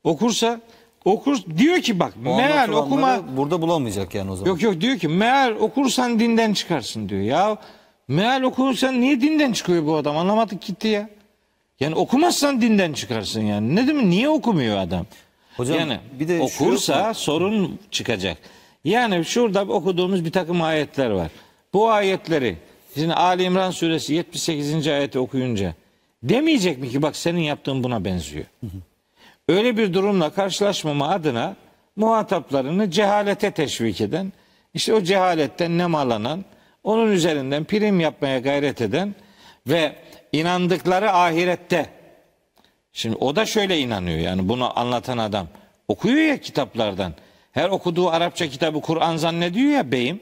Okursa 0.05 0.61
okur 1.05 1.39
diyor 1.59 1.81
ki 1.81 2.01
bak 2.01 2.15
O 2.27 2.31
anlatılanları 2.31 2.77
okuma 2.77 3.37
burada 3.37 3.63
bulamayacak 3.63 4.15
yani 4.15 4.31
o 4.31 4.37
zaman. 4.37 4.51
Yok 4.51 4.63
yok 4.63 4.81
diyor 4.81 4.99
ki 4.99 5.09
meal 5.09 5.51
okursan 5.51 6.19
dinden 6.19 6.53
çıkarsın 6.53 7.09
diyor. 7.09 7.21
Ya 7.21 7.59
meal 8.09 8.43
okursan 8.43 9.01
niye 9.01 9.21
dinden 9.21 9.53
çıkıyor 9.53 9.87
bu 9.87 9.97
adam? 9.97 10.17
Anlamadık 10.17 10.63
gitti 10.63 10.89
ya. 10.89 11.09
Yani 11.81 11.95
okumazsan 11.95 12.61
dinden 12.61 12.93
çıkarsın 12.93 13.41
yani. 13.41 13.77
Ne 13.77 13.87
demek 13.87 14.05
niye 14.05 14.29
okumuyor 14.29 14.79
adam? 14.79 15.07
Hocam, 15.59 15.79
yani 15.79 15.99
bir 16.13 16.29
de 16.29 16.39
şu 16.39 16.45
okursa 16.45 17.09
mu? 17.09 17.15
sorun 17.15 17.79
çıkacak. 17.91 18.39
Yani 18.85 19.25
şurada 19.25 19.61
okuduğumuz 19.65 20.25
bir 20.25 20.33
takım 20.33 20.63
ayetler 20.63 21.11
var. 21.11 21.29
Bu 21.73 21.91
ayetleri 21.91 22.57
şimdi 22.95 23.15
Ali 23.15 23.43
İmran 23.43 23.71
suresi 23.71 24.15
78. 24.15 24.89
ayeti 24.89 25.19
okuyunca 25.19 25.75
demeyecek 26.23 26.79
mi 26.79 26.89
ki 26.89 27.03
bak 27.03 27.17
senin 27.17 27.41
yaptığın 27.41 27.85
buna 27.85 28.05
benziyor. 28.05 28.45
Öyle 29.49 29.77
bir 29.77 29.95
durumla 29.95 30.31
karşılaşmama 30.31 31.09
adına 31.09 31.57
muhataplarını 31.97 32.91
cehalete 32.91 33.51
teşvik 33.51 34.01
eden, 34.01 34.33
işte 34.75 34.95
o 34.95 35.03
cehaletten 35.03 35.79
nemalanan, 35.79 36.45
onun 36.85 37.13
üzerinden 37.13 37.65
prim 37.65 38.01
yapmaya 38.01 38.39
gayret 38.39 38.81
eden 38.81 39.15
ve 39.67 39.97
inandıkları 40.33 41.13
ahirette 41.13 41.87
Şimdi 42.93 43.17
o 43.17 43.37
da 43.37 43.47
şöyle 43.47 43.79
inanıyor 43.79 44.19
yani 44.19 44.49
bunu 44.49 44.79
anlatan 44.79 45.19
adam. 45.19 45.47
Okuyor 45.89 46.17
ya 46.17 46.41
kitaplardan. 46.41 47.15
Her 47.53 47.69
okuduğu 47.69 48.09
Arapça 48.09 48.49
kitabı 48.49 48.81
Kur'an 48.81 49.17
zannediyor 49.17 49.73
ya 49.73 49.93
beyim. 49.93 50.21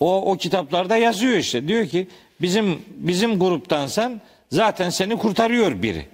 O 0.00 0.32
o 0.32 0.36
kitaplarda 0.36 0.96
yazıyor 0.96 1.36
işte. 1.36 1.68
Diyor 1.68 1.86
ki 1.86 2.08
bizim 2.40 2.82
bizim 2.88 3.38
gruptansan 3.38 4.20
zaten 4.50 4.90
seni 4.90 5.18
kurtarıyor 5.18 5.82
biri. 5.82 6.08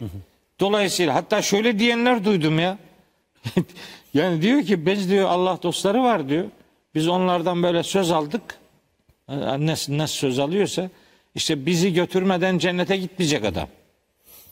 Dolayısıyla 0.60 1.14
hatta 1.14 1.42
şöyle 1.42 1.78
diyenler 1.78 2.24
duydum 2.24 2.58
ya. 2.58 2.78
yani 4.14 4.42
diyor 4.42 4.62
ki 4.62 4.86
biz 4.86 5.10
diyor 5.10 5.28
Allah 5.28 5.58
dostları 5.62 6.02
var 6.02 6.28
diyor. 6.28 6.44
Biz 6.94 7.08
onlardan 7.08 7.62
böyle 7.62 7.82
söz 7.82 8.10
aldık. 8.10 8.42
Nasıl, 9.58 9.98
nasıl 9.98 10.14
söz 10.14 10.38
alıyorsa 10.38 10.90
işte 11.34 11.66
bizi 11.66 11.92
götürmeden 11.92 12.58
cennete 12.58 12.96
gitmeyecek 12.96 13.44
adam. 13.44 13.68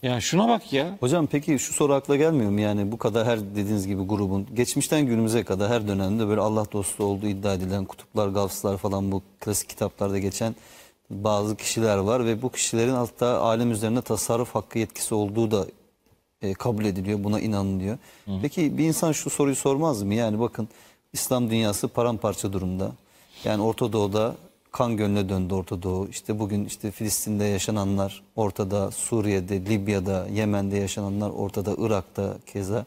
Ya 0.02 0.20
şuna 0.20 0.48
bak 0.48 0.72
ya. 0.72 0.96
Hocam 1.00 1.26
peki 1.26 1.58
şu 1.58 1.72
soru 1.72 1.92
akla 1.94 2.16
gelmiyor 2.16 2.50
mu? 2.50 2.60
Yani 2.60 2.92
bu 2.92 2.98
kadar 2.98 3.26
her 3.26 3.40
dediğiniz 3.40 3.86
gibi 3.86 4.02
grubun 4.02 4.46
geçmişten 4.54 5.06
günümüze 5.06 5.44
kadar 5.44 5.70
her 5.70 5.88
dönemde 5.88 6.28
böyle 6.28 6.40
Allah 6.40 6.66
dostu 6.72 7.04
olduğu 7.04 7.26
iddia 7.26 7.54
edilen 7.54 7.84
kutuplar, 7.84 8.28
gavslar 8.28 8.76
falan 8.76 9.12
bu 9.12 9.22
klasik 9.40 9.68
kitaplarda 9.68 10.18
geçen 10.18 10.56
bazı 11.10 11.56
kişiler 11.56 11.98
var 11.98 12.26
ve 12.26 12.42
bu 12.42 12.52
kişilerin 12.52 12.92
hatta 12.94 13.40
alem 13.40 13.72
üzerine 13.72 14.02
tasarruf 14.02 14.54
hakkı 14.54 14.78
yetkisi 14.78 15.14
olduğu 15.14 15.50
da 15.50 15.66
e, 16.42 16.54
kabul 16.54 16.84
ediliyor, 16.84 17.24
buna 17.24 17.40
inanılıyor. 17.40 17.98
Peki 18.42 18.78
bir 18.78 18.84
insan 18.84 19.12
şu 19.12 19.30
soruyu 19.30 19.56
sormaz 19.56 20.02
mı? 20.02 20.14
Yani 20.14 20.40
bakın 20.40 20.68
İslam 21.12 21.50
dünyası 21.50 21.88
paramparça 21.88 22.52
durumda. 22.52 22.92
Yani 23.44 23.62
Orta 23.62 23.92
Doğu'da 23.92 24.34
kan 24.76 24.96
gölüne 24.96 25.28
döndü 25.28 25.54
Orta 25.54 25.82
Doğu. 25.82 26.08
İşte 26.08 26.38
bugün 26.38 26.64
işte 26.64 26.90
Filistin'de 26.90 27.44
yaşananlar 27.44 28.22
ortada, 28.36 28.90
Suriye'de, 28.90 29.66
Libya'da, 29.66 30.26
Yemen'de 30.32 30.76
yaşananlar 30.76 31.30
ortada, 31.30 31.74
Irak'ta 31.78 32.36
keza. 32.46 32.84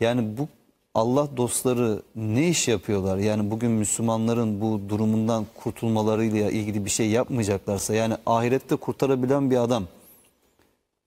Yani 0.00 0.38
bu 0.38 0.48
Allah 0.94 1.28
dostları 1.36 2.02
ne 2.16 2.48
iş 2.48 2.68
yapıyorlar? 2.68 3.18
Yani 3.18 3.50
bugün 3.50 3.70
Müslümanların 3.70 4.60
bu 4.60 4.80
durumundan 4.88 5.46
kurtulmalarıyla 5.54 6.50
ilgili 6.50 6.84
bir 6.84 6.90
şey 6.90 7.10
yapmayacaklarsa 7.10 7.94
yani 7.94 8.14
ahirette 8.26 8.76
kurtarabilen 8.76 9.50
bir 9.50 9.56
adam 9.56 9.84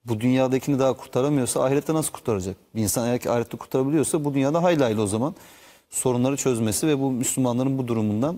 bu 0.05 0.19
dünyadakini 0.19 0.79
daha 0.79 0.93
kurtaramıyorsa 0.93 1.63
ahirette 1.63 1.93
nasıl 1.93 2.11
kurtaracak? 2.11 2.55
Bir 2.75 2.81
insan 2.81 3.07
eğer 3.07 3.19
ki 3.19 3.31
ahirette 3.31 3.57
kurtarabiliyorsa 3.57 4.25
bu 4.25 4.33
dünyada 4.33 4.63
hayli 4.63 5.01
o 5.01 5.07
zaman 5.07 5.35
sorunları 5.89 6.37
çözmesi 6.37 6.87
ve 6.87 6.99
bu 6.99 7.11
Müslümanların 7.11 7.77
bu 7.77 7.87
durumundan 7.87 8.37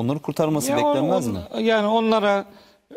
onları 0.00 0.18
kurtarması 0.18 0.70
Ya 0.70 0.76
beklenmez 0.76 1.28
on- 1.28 1.32
mi? 1.34 1.40
Yani 1.60 1.86
onlara 1.86 2.44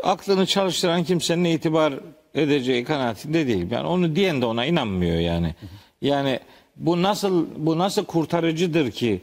aklını 0.03 0.45
çalıştıran 0.45 1.03
kimsenin 1.03 1.43
itibar 1.43 1.93
edeceği 2.35 2.83
kanaatinde 2.83 3.47
değil. 3.47 3.71
Yani 3.71 3.87
onu 3.87 4.15
diyen 4.15 4.41
de 4.41 4.45
ona 4.45 4.65
inanmıyor 4.65 5.17
yani. 5.17 5.55
Yani 6.01 6.39
bu 6.75 7.01
nasıl 7.01 7.45
bu 7.57 7.77
nasıl 7.77 8.05
kurtarıcıdır 8.05 8.91
ki 8.91 9.21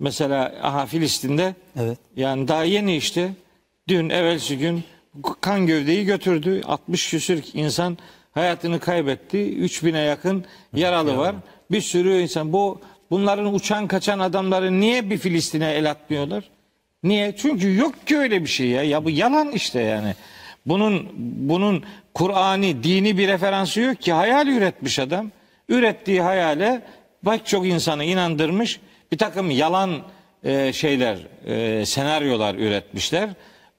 mesela 0.00 0.52
aha 0.62 0.86
Filistin'de 0.86 1.54
Evet. 1.76 1.98
yani 2.16 2.48
daha 2.48 2.64
yeni 2.64 2.96
işte 2.96 3.32
dün 3.88 4.10
evvelsi 4.10 4.58
gün 4.58 4.84
kan 5.40 5.66
gövdeyi 5.66 6.04
götürdü. 6.04 6.60
60 6.64 7.10
küsür 7.10 7.44
insan 7.54 7.98
hayatını 8.32 8.80
kaybetti. 8.80 9.38
3000'e 9.38 9.98
yakın 10.00 10.44
yaralı 10.74 11.16
var. 11.16 11.34
Bir 11.70 11.80
sürü 11.80 12.18
insan 12.20 12.52
bu 12.52 12.80
bunların 13.10 13.54
uçan 13.54 13.86
kaçan 13.86 14.18
adamları 14.18 14.80
niye 14.80 15.10
bir 15.10 15.18
Filistin'e 15.18 15.70
el 15.70 15.90
atmıyorlar? 15.90 16.44
Niye? 17.02 17.36
Çünkü 17.36 17.76
yok 17.76 18.06
ki 18.06 18.18
öyle 18.18 18.42
bir 18.42 18.48
şey 18.48 18.68
ya. 18.68 18.82
Ya 18.82 19.04
bu 19.04 19.10
yalan 19.10 19.52
işte 19.52 19.80
yani. 19.80 20.14
Bunun 20.66 21.08
bunun 21.48 21.84
Kur'ani, 22.14 22.84
dini 22.84 23.18
bir 23.18 23.28
referansı 23.28 23.80
yok 23.80 24.02
ki. 24.02 24.12
Hayal 24.12 24.46
üretmiş 24.46 24.98
adam. 24.98 25.30
Ürettiği 25.68 26.22
hayale 26.22 26.82
bak 27.22 27.46
çok 27.46 27.66
insanı 27.66 28.04
inandırmış. 28.04 28.80
Bir 29.12 29.18
takım 29.18 29.50
yalan 29.50 29.90
e, 30.44 30.72
şeyler, 30.72 31.18
e, 31.46 31.86
senaryolar 31.86 32.54
üretmişler. 32.54 33.28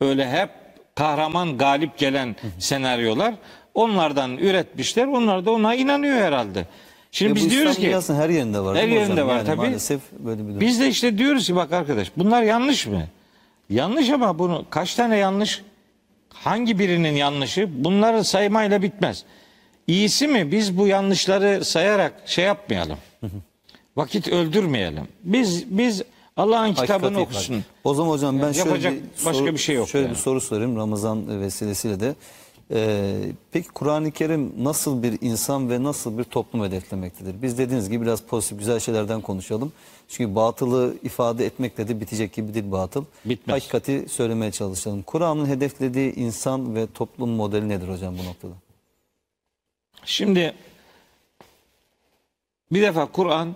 Öyle 0.01 0.31
hep 0.31 0.49
kahraman 0.95 1.57
galip 1.57 1.97
gelen 1.97 2.35
senaryolar. 2.59 3.33
Onlardan 3.73 4.37
üretmişler. 4.37 5.07
Onlar 5.07 5.45
da 5.45 5.51
ona 5.51 5.75
inanıyor 5.75 6.17
herhalde. 6.17 6.65
Şimdi 7.15 7.31
Ve 7.31 7.35
biz 7.35 7.45
bu 7.45 7.49
diyoruz 7.49 7.75
ki 7.75 7.81
dünyasının 7.81 8.17
her 8.19 8.29
yerinde 8.29 8.59
var. 8.59 8.77
Her 8.77 8.87
yerinde 8.87 9.11
hocam? 9.11 9.27
var 9.27 9.35
Yani 9.35 9.45
tabii. 9.45 9.57
Maalesef 9.57 10.01
böyle 10.19 10.41
bir 10.43 10.47
durum. 10.47 10.59
Biz 10.59 10.79
de 10.79 10.87
işte 10.87 11.17
diyoruz 11.17 11.47
ki 11.47 11.55
bak 11.55 11.71
arkadaş 11.73 12.11
bunlar 12.17 12.43
yanlış 12.43 12.87
mı? 12.87 13.03
Yanlış 13.69 14.09
ama 14.09 14.39
bunu 14.39 14.65
kaç 14.69 14.95
tane 14.95 15.17
yanlış? 15.17 15.61
Hangi 16.33 16.79
birinin 16.79 17.15
yanlışı? 17.15 17.69
Bunları 17.83 18.23
saymayla 18.23 18.81
bitmez. 18.81 19.23
İyisi 19.87 20.27
mi? 20.27 20.51
Biz 20.51 20.77
bu 20.77 20.87
yanlışları 20.87 21.65
sayarak 21.65 22.13
şey 22.25 22.45
yapmayalım. 22.45 22.97
Vakit 23.95 24.27
öldürmeyelim. 24.27 25.07
Biz 25.23 25.77
biz 25.77 26.01
Allah'ın 26.37 26.73
kitabını 26.73 27.19
okusun. 27.21 27.65
O 27.83 27.93
zaman 27.93 28.09
hocam 28.09 28.37
ben 28.41 28.43
Yani 28.43 28.55
şöyle 28.55 28.91
bir 28.91 28.99
başka 29.25 29.45
bir 29.45 29.57
şey 29.57 29.75
yok 29.75 29.89
Şöyle 29.89 30.05
yani. 30.05 30.15
bir 30.15 30.19
soru 30.19 30.41
sorayım 30.41 30.75
Ramazan 30.77 31.41
vesilesiyle 31.41 31.99
de. 31.99 32.15
Ee, 32.71 33.31
peki 33.51 33.67
Kur'an-ı 33.69 34.11
Kerim 34.11 34.53
nasıl 34.63 35.03
bir 35.03 35.17
insan 35.21 35.69
ve 35.69 35.83
nasıl 35.83 36.17
bir 36.17 36.23
toplum 36.23 36.63
hedeflemektedir? 36.63 37.41
Biz 37.41 37.57
dediğiniz 37.57 37.89
gibi 37.89 38.05
biraz 38.05 38.23
pozitif 38.23 38.59
güzel 38.59 38.79
şeylerden 38.79 39.21
konuşalım. 39.21 39.73
Çünkü 40.07 40.35
batılı 40.35 40.95
ifade 41.03 41.45
etmekle 41.45 41.87
de 41.87 41.99
bitecek 41.99 42.33
gibi 42.33 42.53
değil 42.53 42.71
batıl. 42.71 43.03
Bitmez. 43.25 43.55
Hakikati 43.55 44.05
söylemeye 44.09 44.51
çalışalım. 44.51 45.01
Kur'an'ın 45.01 45.45
hedeflediği 45.45 46.15
insan 46.15 46.75
ve 46.75 46.87
toplum 46.93 47.29
modeli 47.29 47.69
nedir 47.69 47.87
hocam 47.87 48.17
bu 48.17 48.25
noktada? 48.25 48.53
Şimdi 50.05 50.53
bir 52.71 52.81
defa 52.81 53.05
Kur'an 53.05 53.55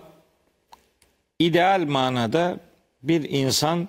ideal 1.38 1.84
manada 1.88 2.60
bir 3.02 3.30
insan 3.30 3.88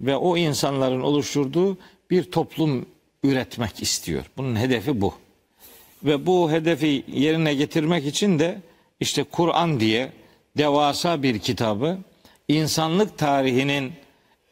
ve 0.00 0.16
o 0.16 0.36
insanların 0.36 1.00
oluşturduğu 1.00 1.78
bir 2.10 2.30
toplum 2.30 2.86
üretmek 3.30 3.82
istiyor. 3.82 4.24
Bunun 4.36 4.56
hedefi 4.56 5.00
bu. 5.00 5.14
Ve 6.04 6.26
bu 6.26 6.52
hedefi 6.52 7.04
yerine 7.08 7.54
getirmek 7.54 8.06
için 8.06 8.38
de 8.38 8.58
işte 9.00 9.24
Kur'an 9.24 9.80
diye 9.80 10.12
devasa 10.56 11.22
bir 11.22 11.38
kitabı 11.38 11.98
insanlık 12.48 13.18
tarihinin 13.18 13.92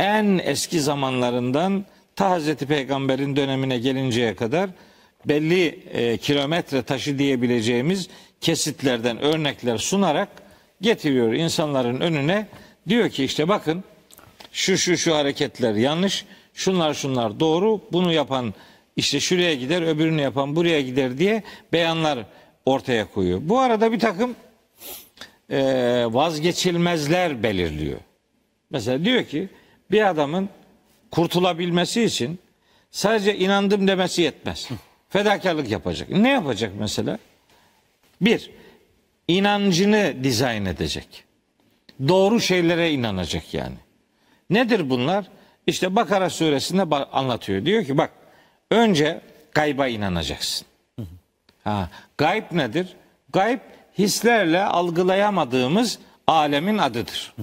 en 0.01 0.41
eski 0.45 0.81
zamanlarından 0.81 1.85
ta 2.17 2.31
Hazreti 2.31 2.67
Peygamber'in 2.67 3.37
dönemine 3.37 3.79
gelinceye 3.79 4.37
kadar 4.37 4.71
belli 5.25 5.67
e, 5.93 6.17
kilometre 6.17 6.83
taşı 6.83 7.19
diyebileceğimiz 7.19 8.09
kesitlerden 8.41 9.19
örnekler 9.19 9.79
sunarak 9.79 10.29
getiriyor 10.81 11.33
insanların 11.33 12.01
önüne. 12.01 12.47
Diyor 12.89 13.11
ki 13.11 13.25
işte 13.25 13.49
bakın 13.49 13.85
şu 14.53 14.79
şu 14.79 14.97
şu 14.97 15.15
hareketler 15.15 15.75
yanlış, 15.75 16.25
şunlar 16.57 16.95
şunlar 16.95 17.41
doğru, 17.41 17.81
bunu 17.93 18.13
yapan 18.13 18.55
işte 18.97 19.21
şuraya 19.21 19.55
gider, 19.55 19.83
öbürünü 19.83 20.21
yapan 20.21 20.57
buraya 20.57 20.81
gider 20.81 21.19
diye 21.19 21.43
beyanlar 21.73 22.19
ortaya 22.65 23.11
koyuyor. 23.11 23.41
Bu 23.43 23.59
arada 23.59 23.93
bir 23.93 23.99
takım 23.99 24.37
e, 25.51 25.59
vazgeçilmezler 26.09 27.43
belirliyor. 27.43 27.99
Mesela 28.71 29.05
diyor 29.05 29.25
ki 29.25 29.49
bir 29.91 30.11
adamın 30.11 30.49
kurtulabilmesi 31.11 32.03
için 32.03 32.39
sadece 32.91 33.37
inandım 33.37 33.89
demesi 33.89 34.23
yetmez. 34.23 34.69
Fedakarlık 35.09 35.71
yapacak. 35.71 36.11
Ne 36.11 36.29
yapacak 36.29 36.73
mesela? 36.79 37.19
Bir, 38.21 38.51
inancını 39.29 40.15
dizayn 40.23 40.65
edecek. 40.65 41.25
Doğru 42.09 42.41
şeylere 42.41 42.93
inanacak 42.93 43.55
yani. 43.55 43.77
Nedir 44.51 44.91
bunlar? 44.91 45.27
İşte 45.67 45.97
Bakara 45.97 46.31
suresinde 46.31 46.83
anlatıyor. 46.95 47.65
Diyor 47.65 47.85
ki 47.85 47.99
bak 47.99 48.11
önce 48.71 49.21
gayba 49.53 49.89
inanacaksın. 49.89 50.67
Ha, 51.65 51.91
gayb 52.19 52.45
nedir? 52.53 52.97
Gayb 53.33 53.59
hislerle 53.99 54.65
algılayamadığımız 54.65 55.99
alemin 56.27 56.79
adıdır. 56.79 57.35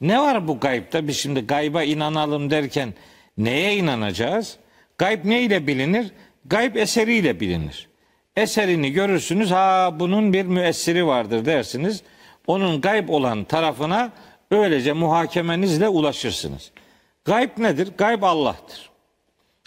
Ne 0.00 0.20
var 0.20 0.48
bu 0.48 0.60
gaybda? 0.60 1.08
Biz 1.08 1.16
şimdi 1.16 1.40
gayba 1.40 1.82
inanalım 1.82 2.50
derken 2.50 2.94
neye 3.38 3.76
inanacağız? 3.76 4.56
Gayb 4.98 5.24
ne 5.24 5.42
ile 5.42 5.66
bilinir? 5.66 6.10
Gayb 6.44 6.76
eseriyle 6.76 7.40
bilinir. 7.40 7.88
Eserini 8.36 8.92
görürsünüz, 8.92 9.50
ha 9.50 9.90
bunun 10.00 10.32
bir 10.32 10.44
müessiri 10.44 11.06
vardır 11.06 11.44
dersiniz. 11.44 12.02
Onun 12.46 12.80
gayb 12.80 13.08
olan 13.08 13.44
tarafına 13.44 14.12
öylece 14.50 14.92
muhakemenizle 14.92 15.88
ulaşırsınız. 15.88 16.70
Gayb 17.24 17.50
nedir? 17.58 17.88
Gayb 17.98 18.22
Allah'tır. 18.22 18.90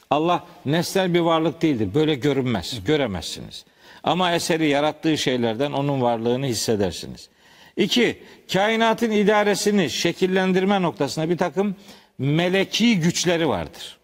Allah 0.09 0.47
nesnel 0.65 1.13
bir 1.13 1.19
varlık 1.19 1.61
değildir. 1.61 1.89
Böyle 1.93 2.15
görünmez, 2.15 2.83
göremezsiniz. 2.85 3.65
Ama 4.03 4.31
eseri 4.31 4.67
yarattığı 4.67 5.17
şeylerden 5.17 5.71
onun 5.71 6.01
varlığını 6.01 6.45
hissedersiniz. 6.45 7.29
İki, 7.77 8.23
kainatın 8.53 9.11
idaresini 9.11 9.89
şekillendirme 9.89 10.81
noktasında 10.81 11.29
bir 11.29 11.37
takım 11.37 11.75
meleki 12.17 12.99
güçleri 12.99 13.47
vardır. 13.47 13.97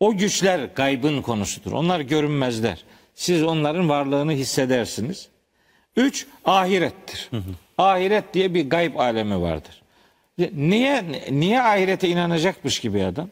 O 0.00 0.16
güçler 0.16 0.68
gaybın 0.74 1.22
konusudur. 1.22 1.72
Onlar 1.72 2.00
görünmezler. 2.00 2.84
Siz 3.14 3.42
onların 3.42 3.88
varlığını 3.88 4.32
hissedersiniz. 4.32 5.28
Üç, 5.96 6.26
ahirettir. 6.44 7.30
Ahiret 7.78 8.34
diye 8.34 8.54
bir 8.54 8.70
gayb 8.70 8.96
alemi 8.96 9.40
vardır. 9.42 9.81
Niye 10.38 11.04
niye 11.30 11.62
ahirete 11.62 12.08
inanacakmış 12.08 12.80
gibi 12.80 13.04
adam? 13.04 13.28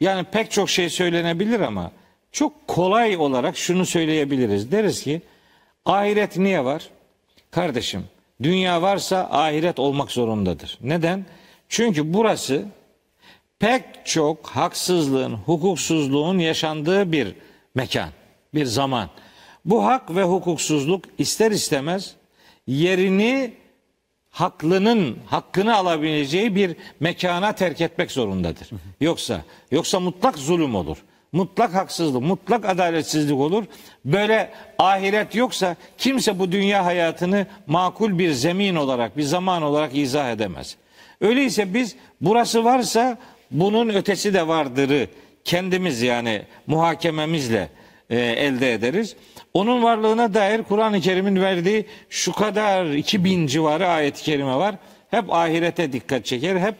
Yani 0.00 0.24
pek 0.32 0.50
çok 0.50 0.70
şey 0.70 0.90
söylenebilir 0.90 1.60
ama 1.60 1.90
çok 2.32 2.68
kolay 2.68 3.16
olarak 3.16 3.56
şunu 3.56 3.86
söyleyebiliriz. 3.86 4.72
Deriz 4.72 5.02
ki 5.02 5.22
ahiret 5.84 6.36
niye 6.36 6.64
var? 6.64 6.88
Kardeşim 7.50 8.04
dünya 8.42 8.82
varsa 8.82 9.28
ahiret 9.30 9.78
olmak 9.78 10.10
zorundadır. 10.10 10.78
Neden? 10.82 11.26
Çünkü 11.68 12.14
burası 12.14 12.64
pek 13.58 13.84
çok 14.04 14.46
haksızlığın, 14.46 15.34
hukuksuzluğun 15.34 16.38
yaşandığı 16.38 17.12
bir 17.12 17.34
mekan, 17.74 18.08
bir 18.54 18.64
zaman. 18.66 19.10
Bu 19.64 19.84
hak 19.84 20.14
ve 20.14 20.22
hukuksuzluk 20.22 21.04
ister 21.18 21.50
istemez 21.50 22.14
yerini 22.66 23.54
haklının 24.34 25.18
hakkını 25.26 25.76
alabileceği 25.76 26.56
bir 26.56 26.76
mekana 27.00 27.52
terk 27.52 27.80
etmek 27.80 28.10
zorundadır. 28.10 28.70
Yoksa 29.00 29.40
yoksa 29.70 30.00
mutlak 30.00 30.38
zulüm 30.38 30.74
olur. 30.74 30.96
Mutlak 31.32 31.74
haksızlık, 31.74 32.22
mutlak 32.22 32.64
adaletsizlik 32.64 33.38
olur. 33.38 33.64
Böyle 34.04 34.50
ahiret 34.78 35.34
yoksa 35.34 35.76
kimse 35.98 36.38
bu 36.38 36.52
dünya 36.52 36.84
hayatını 36.84 37.46
makul 37.66 38.18
bir 38.18 38.32
zemin 38.32 38.74
olarak, 38.74 39.16
bir 39.16 39.22
zaman 39.22 39.62
olarak 39.62 39.96
izah 39.96 40.30
edemez. 40.30 40.76
Öyleyse 41.20 41.74
biz 41.74 41.96
burası 42.20 42.64
varsa 42.64 43.18
bunun 43.50 43.88
ötesi 43.88 44.34
de 44.34 44.48
vardırı 44.48 45.08
kendimiz 45.44 46.02
yani 46.02 46.42
muhakememizle 46.66 47.68
e, 48.10 48.18
elde 48.18 48.72
ederiz. 48.72 49.16
Onun 49.54 49.82
varlığına 49.82 50.34
dair 50.34 50.62
Kur'an-ı 50.62 51.00
Kerim'in 51.00 51.40
verdiği 51.40 51.86
şu 52.10 52.32
kadar 52.32 52.86
2000 52.86 53.46
civarı 53.46 53.88
ayet-i 53.88 54.22
kerime 54.22 54.56
var. 54.56 54.74
Hep 55.10 55.32
ahirete 55.32 55.92
dikkat 55.92 56.26
çeker. 56.26 56.56
Hep 56.56 56.74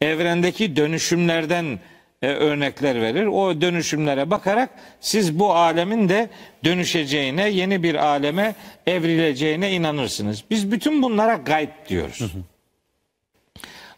evrendeki 0.00 0.76
dönüşümlerden 0.76 1.78
e, 2.22 2.26
örnekler 2.26 3.02
verir. 3.02 3.26
O 3.26 3.60
dönüşümlere 3.60 4.30
bakarak 4.30 4.70
siz 5.00 5.38
bu 5.38 5.54
alemin 5.54 6.08
de 6.08 6.30
dönüşeceğine, 6.64 7.50
yeni 7.50 7.82
bir 7.82 7.94
aleme 7.94 8.54
evrileceğine 8.86 9.72
inanırsınız. 9.72 10.44
Biz 10.50 10.72
bütün 10.72 11.02
bunlara 11.02 11.34
gayb 11.34 11.70
diyoruz. 11.88 12.32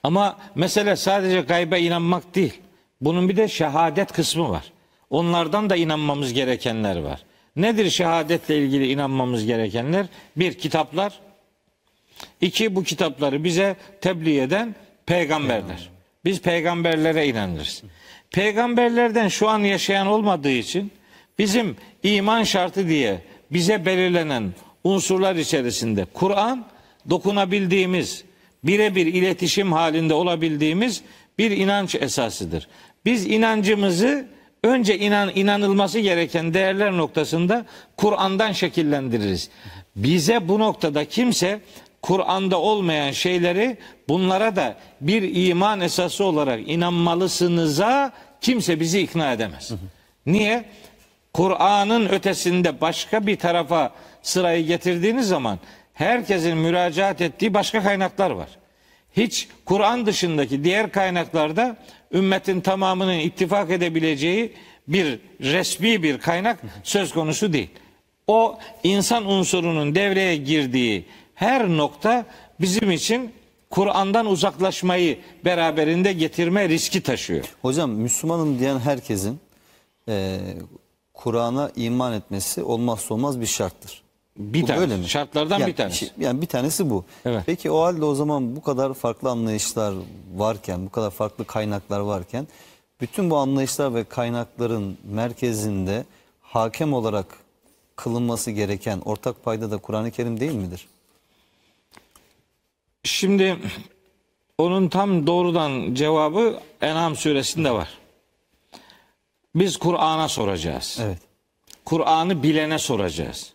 Ama 0.03 0.39
mesele 0.55 0.97
sadece 0.97 1.41
gaybe 1.41 1.81
inanmak 1.81 2.35
değil. 2.35 2.61
Bunun 3.01 3.29
bir 3.29 3.37
de 3.37 3.49
şehadet 3.49 4.13
kısmı 4.13 4.51
var. 4.51 4.73
Onlardan 5.11 5.71
da 5.71 5.77
inanmamız 5.77 6.33
gerekenler 6.33 6.97
var. 6.97 7.25
Nedir 7.57 7.91
şehadetle 7.91 8.59
ilgili 8.59 8.93
inanmamız 8.93 9.47
gerekenler? 9.47 10.07
Bir, 10.37 10.55
kitaplar. 10.55 11.21
İki, 12.41 12.75
bu 12.75 12.83
kitapları 12.83 13.45
bize 13.45 13.77
tebliğ 14.01 14.41
eden 14.41 14.75
peygamberler. 15.07 15.91
Biz 16.25 16.41
peygamberlere 16.41 17.27
inanırız. 17.27 17.83
Peygamberlerden 18.31 19.29
şu 19.29 19.49
an 19.49 19.59
yaşayan 19.59 20.07
olmadığı 20.07 20.51
için 20.51 20.93
bizim 21.39 21.77
iman 22.03 22.43
şartı 22.43 22.89
diye 22.89 23.21
bize 23.51 23.87
belirlenen 23.87 24.55
unsurlar 24.85 25.37
içerisinde 25.37 26.05
Kur'an 26.15 26.67
dokunabildiğimiz, 27.11 28.25
birebir 28.65 29.07
iletişim 29.07 29.73
halinde 29.73 30.15
olabildiğimiz 30.15 31.03
bir 31.39 31.51
inanç 31.51 31.95
esasıdır. 31.95 32.69
Biz 33.05 33.27
inancımızı 33.27 34.27
önce 34.65 34.99
inan 34.99 35.33
inanılması 35.35 35.99
gereken 35.99 36.55
değerler 36.55 36.97
noktasında 36.97 37.65
Kur'an'dan 37.97 38.53
şekillendiririz. 38.53 39.51
Bize 39.97 40.49
bu 40.49 40.59
noktada 40.59 41.05
kimse 41.05 41.61
Kur'an'da 42.03 42.61
olmayan 42.61 43.11
şeyleri 43.11 43.79
bunlara 44.09 44.57
da 44.57 44.77
bir 45.01 45.49
iman 45.49 45.81
esası 45.81 46.25
olarak 46.25 46.69
inanmalısınıza 46.69 48.13
kimse 48.41 48.81
bizi 48.81 49.01
ikna 49.01 49.33
edemez. 49.33 49.73
Niye? 50.27 50.65
Kur'an'ın 51.33 52.09
ötesinde 52.09 52.81
başka 52.81 53.27
bir 53.27 53.37
tarafa 53.37 53.93
sırayı 54.23 54.67
getirdiğiniz 54.67 55.29
zaman 55.29 55.59
herkesin 55.95 56.59
müracaat 56.59 57.21
ettiği 57.21 57.55
başka 57.55 57.83
kaynaklar 57.83 58.31
var. 58.31 58.49
Hiç 59.17 59.49
Kur'an 59.65 60.07
dışındaki 60.07 60.65
diğer 60.65 60.93
kaynaklarda 60.93 61.77
ümmetin 62.13 62.61
tamamının 62.61 63.19
ittifak 63.19 63.71
edebileceği 63.71 64.53
bir 64.89 65.21
resmi 65.41 66.03
bir 66.03 66.19
kaynak 66.19 66.59
söz 66.83 67.13
konusu 67.13 67.53
değil. 67.53 67.71
O 68.27 68.59
insan 68.83 69.27
unsurunun 69.27 69.95
devreye 69.95 70.37
girdiği 70.37 71.05
her 71.35 71.69
nokta 71.69 72.25
bizim 72.61 72.91
için 72.91 73.33
Kur'an'dan 73.71 74.27
uzaklaşmayı 74.27 75.19
beraberinde 75.45 76.13
getirme 76.13 76.69
riski 76.69 77.01
taşıyor. 77.01 77.45
Hocam 77.63 77.91
Müslümanım 77.91 78.59
diyen 78.59 78.79
herkesin 78.79 79.41
e, 80.09 80.39
Kur'an'a 81.15 81.71
iman 81.77 82.13
etmesi 82.13 82.63
olmazsa 82.63 83.15
olmaz 83.15 83.41
bir 83.41 83.47
şarttır. 83.47 84.06
Bir 84.39 84.63
Bu 84.63 84.67
tanesi. 84.67 84.97
mi? 84.97 85.09
Şartlardan 85.09 85.59
yani, 85.59 85.71
bir 85.71 85.77
tanesi. 85.77 85.99
şey- 85.99 86.11
yani 86.19 86.43
bir 86.43 86.47
tanesi 86.47 86.91
bu. 86.91 87.05
Evet. 87.25 87.43
Peki 87.47 87.71
o 87.71 87.81
halde 87.81 88.05
o 88.05 88.15
zaman 88.15 88.57
bu 88.57 88.63
kadar 88.63 88.95
farklı 88.95 89.31
anlayışlar 89.31 89.95
varken, 90.35 90.87
bu 90.87 90.91
kadar 90.91 91.11
farklı 91.11 91.45
kaynaklar 91.45 92.01
varken 92.01 92.49
bütün 93.01 93.31
bu 93.31 93.37
anlayışlar 93.37 93.95
ve 93.95 94.05
kaynakların 94.05 94.99
merkezinde 95.05 96.05
hakem 96.43 96.93
olarak 96.93 97.27
kılınması 97.97 98.51
gereken 98.51 99.03
ortak 99.05 99.45
payda 99.45 99.71
da 99.71 99.77
Kur'an-ı 99.77 100.11
Kerim 100.11 100.41
değil 100.41 100.55
midir? 100.55 100.89
Şimdi 103.05 103.57
onun 104.59 104.89
tam 104.89 105.27
doğrudan 105.27 105.95
cevabı 105.95 106.61
En'am 106.81 107.17
suresinde 107.17 107.71
var. 107.71 107.89
Biz 109.55 109.77
Kur'an'a 109.77 110.29
soracağız. 110.29 110.99
Evet. 111.03 111.19
Kur'an'ı 111.85 112.43
bilene 112.43 112.79
soracağız. 112.79 113.53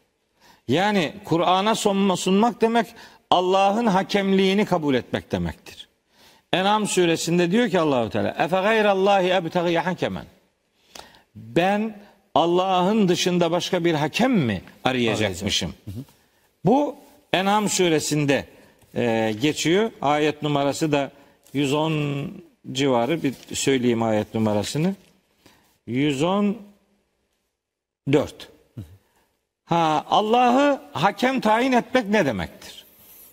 Yani 0.72 1.14
Kur'an'a 1.26 1.76
sunma- 1.76 2.18
sunmak 2.18 2.62
demek 2.62 2.88
Allah'ın 3.30 3.86
hakemliğini 3.86 4.66
kabul 4.66 4.96
etmek 4.96 5.32
demektir. 5.32 5.88
En'am 6.54 6.88
suresinde 6.88 7.52
diyor 7.52 7.70
ki 7.70 7.80
Allahu 7.80 8.10
Teala: 8.10 8.30
"Efe 8.30 8.62
gayrallahi 8.62 9.28
ebtagi 9.28 9.78
hakemen." 9.78 10.26
Ben 11.36 11.98
Allah'ın 12.36 13.08
dışında 13.08 13.52
başka 13.52 13.86
bir 13.86 13.94
hakem 13.94 14.32
mi 14.34 14.62
arayacakmışım? 14.84 15.74
Bu 16.66 16.96
En'am 17.34 17.70
suresinde 17.70 18.46
e, 18.96 19.36
geçiyor. 19.42 19.92
Ayet 20.02 20.44
numarası 20.44 20.92
da 20.92 21.12
110 21.54 22.32
civarı 22.72 23.24
bir 23.24 23.34
söyleyeyim 23.54 24.04
ayet 24.04 24.34
numarasını. 24.34 24.96
114. 25.88 28.51
Ha 29.72 30.06
Allah'ı 30.10 30.82
hakem 30.94 31.40
tayin 31.40 31.72
etmek 31.72 32.10
ne 32.10 32.26
demektir? 32.26 32.86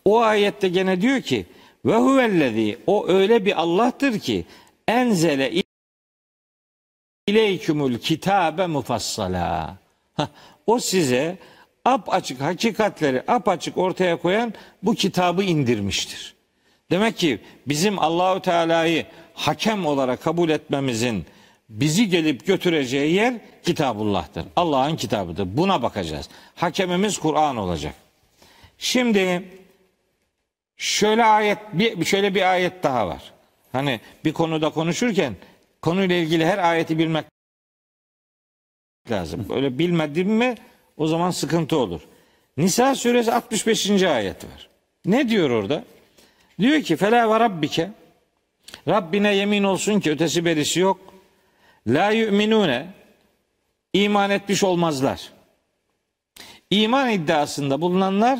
O 0.05 0.21
ayette 0.21 0.69
gene 0.69 1.01
diyor 1.01 1.21
ki 1.21 1.47
ve 1.85 1.97
huvellezî 1.97 2.79
o 2.87 3.09
öyle 3.09 3.45
bir 3.45 3.61
Allah'tır 3.61 4.19
ki 4.19 4.47
enzele 4.89 5.63
ileykümül 7.27 7.99
kitabe 7.99 8.67
mufassala. 8.67 9.77
Hah, 10.15 10.29
O 10.67 10.79
size 10.79 11.39
ap 11.85 12.15
açık 12.15 12.41
hakikatleri 12.41 13.23
ap 13.29 13.49
açık 13.49 13.79
ortaya 13.79 14.17
koyan 14.17 14.55
bu 14.83 14.95
kitabı 14.95 15.43
indirmiştir. 15.43 16.35
Demek 16.91 17.17
ki 17.17 17.41
bizim 17.67 17.99
Allahu 17.99 18.43
Teala'yı 18.43 19.07
hakem 19.35 19.87
olarak 19.87 20.23
kabul 20.23 20.49
etmemizin 20.49 21.27
bizi 21.69 22.09
gelip 22.09 22.47
götüreceği 22.47 23.15
yer 23.15 23.35
Kitabullah'tır. 23.63 24.45
Allah'ın 24.57 24.97
kitabıdır. 24.97 25.57
Buna 25.57 25.83
bakacağız. 25.83 26.29
Hakemimiz 26.55 27.19
Kur'an 27.19 27.57
olacak. 27.57 27.95
Şimdi 28.79 29.45
şöyle 30.77 31.25
ayet 31.25 31.59
bir 31.73 32.05
şöyle 32.05 32.35
bir 32.35 32.53
ayet 32.53 32.83
daha 32.83 33.09
var. 33.09 33.33
Hani 33.73 34.01
bir 34.25 34.33
konuda 34.33 34.71
konuşurken 34.71 35.37
konuyla 35.83 36.17
ilgili 36.17 36.47
her 36.47 36.59
ayeti 36.59 36.99
bilmek 36.99 37.25
lazım. 39.11 39.47
Öyle 39.51 39.79
bilmedin 39.79 40.31
mi 40.31 40.55
o 40.97 41.07
zaman 41.07 41.31
sıkıntı 41.31 41.77
olur. 41.77 42.01
Nisa 42.57 42.95
suresi 42.95 43.33
65. 43.33 44.03
ayet 44.03 44.45
var. 44.45 44.69
Ne 45.07 45.29
diyor 45.29 45.51
orada? 45.51 45.85
Diyor 46.61 46.83
ki 46.83 46.97
fela 46.97 47.31
ve 47.31 47.41
rabbike 47.41 47.91
Rabbine 48.89 49.35
yemin 49.35 49.65
olsun 49.65 50.01
ki 50.01 50.11
ötesi 50.11 50.45
berisi 50.45 50.81
yok. 50.81 51.01
La 51.87 52.11
yu'minune 52.11 52.87
iman 53.93 54.31
etmiş 54.31 54.65
olmazlar. 54.65 55.33
İman 56.71 57.11
iddiasında 57.11 57.81
bulunanlar 57.81 58.39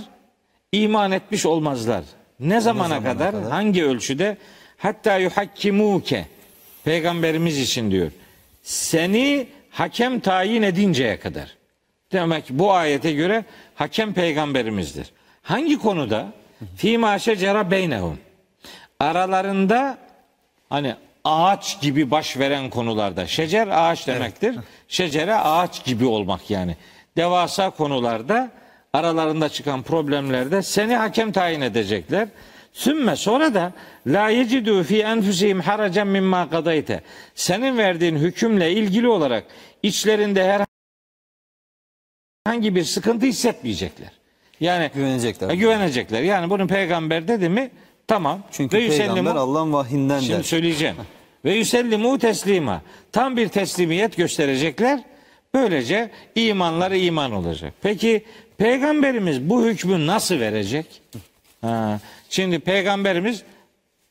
iman 0.73 1.13
etmiş 1.13 1.47
olmazlar. 1.47 2.05
Ne 2.41 2.61
zamana, 2.61 2.89
zamana 2.89 3.13
kadar, 3.13 3.33
kadar? 3.33 3.51
hangi 3.51 3.85
ölçüde? 3.85 4.37
Hatta 4.79 5.17
yuhakkimuke 5.17 6.27
peygamberimiz 6.85 7.59
için 7.59 7.91
diyor. 7.91 8.13
Seni 8.63 9.47
hakem 9.71 10.21
tayin 10.21 10.63
edinceye 10.63 11.21
kadar. 11.21 11.57
Demek 12.13 12.45
bu 12.51 12.73
ayete 12.73 13.13
göre 13.13 13.45
hakem 13.75 14.15
peygamberimizdir. 14.15 15.11
Hangi 15.43 15.79
konuda? 15.79 16.33
Fîmâ 16.77 17.19
şecera 17.19 17.71
beynehum. 17.71 18.19
Aralarında 19.01 19.99
hani 20.69 20.95
ağaç 21.29 21.81
gibi 21.81 22.11
baş 22.11 22.39
veren 22.39 22.71
konularda. 22.71 23.27
Şecer 23.27 23.69
ağaç 23.69 24.07
demektir. 24.07 24.57
Şecere 24.89 25.35
ağaç 25.35 25.85
gibi 25.85 26.07
olmak 26.07 26.51
yani. 26.51 26.77
Devasa 27.17 27.71
konularda 27.71 28.51
aralarında 28.93 29.49
çıkan 29.49 29.83
problemlerde 29.83 30.63
seni 30.63 30.95
hakem 30.97 31.33
tayin 31.33 31.61
edecekler. 31.61 32.29
Sümme 32.73 33.17
sonra 33.17 33.55
da 33.55 33.73
la 34.07 34.29
yecidu 34.29 34.83
fi 34.83 35.01
enfusihim 35.03 35.61
haracen 35.61 36.07
mimma 36.07 36.51
kadayte. 36.51 37.03
Senin 37.35 37.79
verdiğin 37.79 38.17
hükümle 38.17 38.73
ilgili 38.73 39.09
olarak 39.09 39.45
içlerinde 39.83 40.65
herhangi 42.47 42.75
bir 42.75 42.85
sıkıntı 42.85 43.27
hissetmeyecekler. 43.27 44.11
Yani 44.61 44.91
Güvenecekler. 44.95 45.51
e, 45.51 45.55
güvenecekler. 45.57 46.23
Yani 46.23 46.51
bunu 46.51 46.67
peygamber 46.67 47.29
dedi 47.29 47.49
mi 47.49 47.71
tamam. 48.07 48.43
Çünkü 48.53 48.77
Ve 48.77 48.89
peygamber 48.89 49.35
Allah'ın 49.35 49.73
vahyinden 49.73 50.21
Şimdi 50.21 50.39
der. 50.39 50.43
söyleyeceğim. 50.43 50.97
Ve 51.45 51.55
yüsellimu 51.55 52.19
teslima. 52.19 52.83
Tam 53.13 53.37
bir 53.37 53.49
teslimiyet 53.49 54.17
gösterecekler. 54.17 55.01
Böylece 55.55 56.11
imanları 56.35 56.97
iman 56.97 57.33
olacak. 57.33 57.75
Peki 57.83 58.25
peygamberimiz 58.59 59.51
bu 59.51 59.65
hükmü 59.67 60.07
nasıl 60.07 60.41
verecek? 60.41 60.87
Ha, 61.61 62.01
şimdi 62.29 62.59
peygamberimiz 62.59 63.43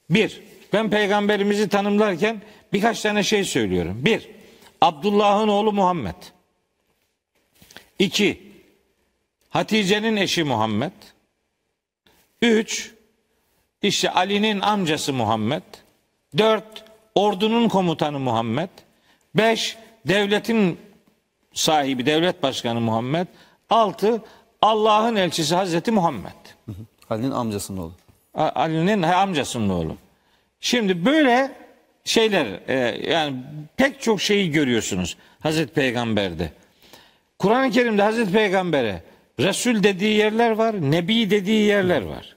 bir, 0.09 0.41
ben 0.73 0.89
peygamberimizi 0.89 1.69
tanımlarken 1.69 2.41
birkaç 2.73 3.01
tane 3.01 3.23
şey 3.23 3.43
söylüyorum. 3.43 3.97
Bir, 4.05 4.29
Abdullah'ın 4.81 5.47
oğlu 5.47 5.73
Muhammed. 5.73 6.15
İki, 7.99 8.41
Hatice'nin 9.49 10.15
eşi 10.15 10.43
Muhammed. 10.43 10.91
Üç, 12.41 12.91
işte 13.81 14.11
Ali'nin 14.11 14.59
amcası 14.59 15.13
Muhammed. 15.13 15.63
Dört, 16.37 16.86
ordunun 17.17 17.67
komutanı 17.67 18.19
Muhammed. 18.19 18.69
Beş, 19.35 19.77
devletin 20.07 20.79
sahibi, 21.53 22.05
devlet 22.05 22.43
başkanı 22.43 22.81
Muhammed. 22.81 23.27
Altı, 23.69 24.21
Allah'ın 24.61 25.15
elçisi 25.15 25.55
Hazreti 25.55 25.91
Muhammed. 25.91 26.31
Ali'nin 27.09 27.31
amcasının 27.31 27.77
oğlu. 27.77 27.93
Ali'nin 28.33 29.01
amcasının 29.01 29.69
oğlu. 29.69 29.95
Şimdi 30.59 31.05
böyle 31.05 31.51
şeyler 32.03 32.45
e, 32.67 32.75
yani 33.11 33.35
pek 33.77 34.01
çok 34.01 34.21
şeyi 34.21 34.51
görüyorsunuz 34.51 35.17
Hazreti 35.39 35.73
Peygamber'de. 35.73 36.51
Kur'an-ı 37.39 37.71
Kerim'de 37.71 38.01
Hazreti 38.01 38.31
Peygamber'e 38.31 39.03
Resul 39.39 39.83
dediği 39.83 40.17
yerler 40.17 40.51
var, 40.51 40.91
Nebi 40.91 41.29
dediği 41.29 41.65
yerler 41.65 42.01
var. 42.01 42.36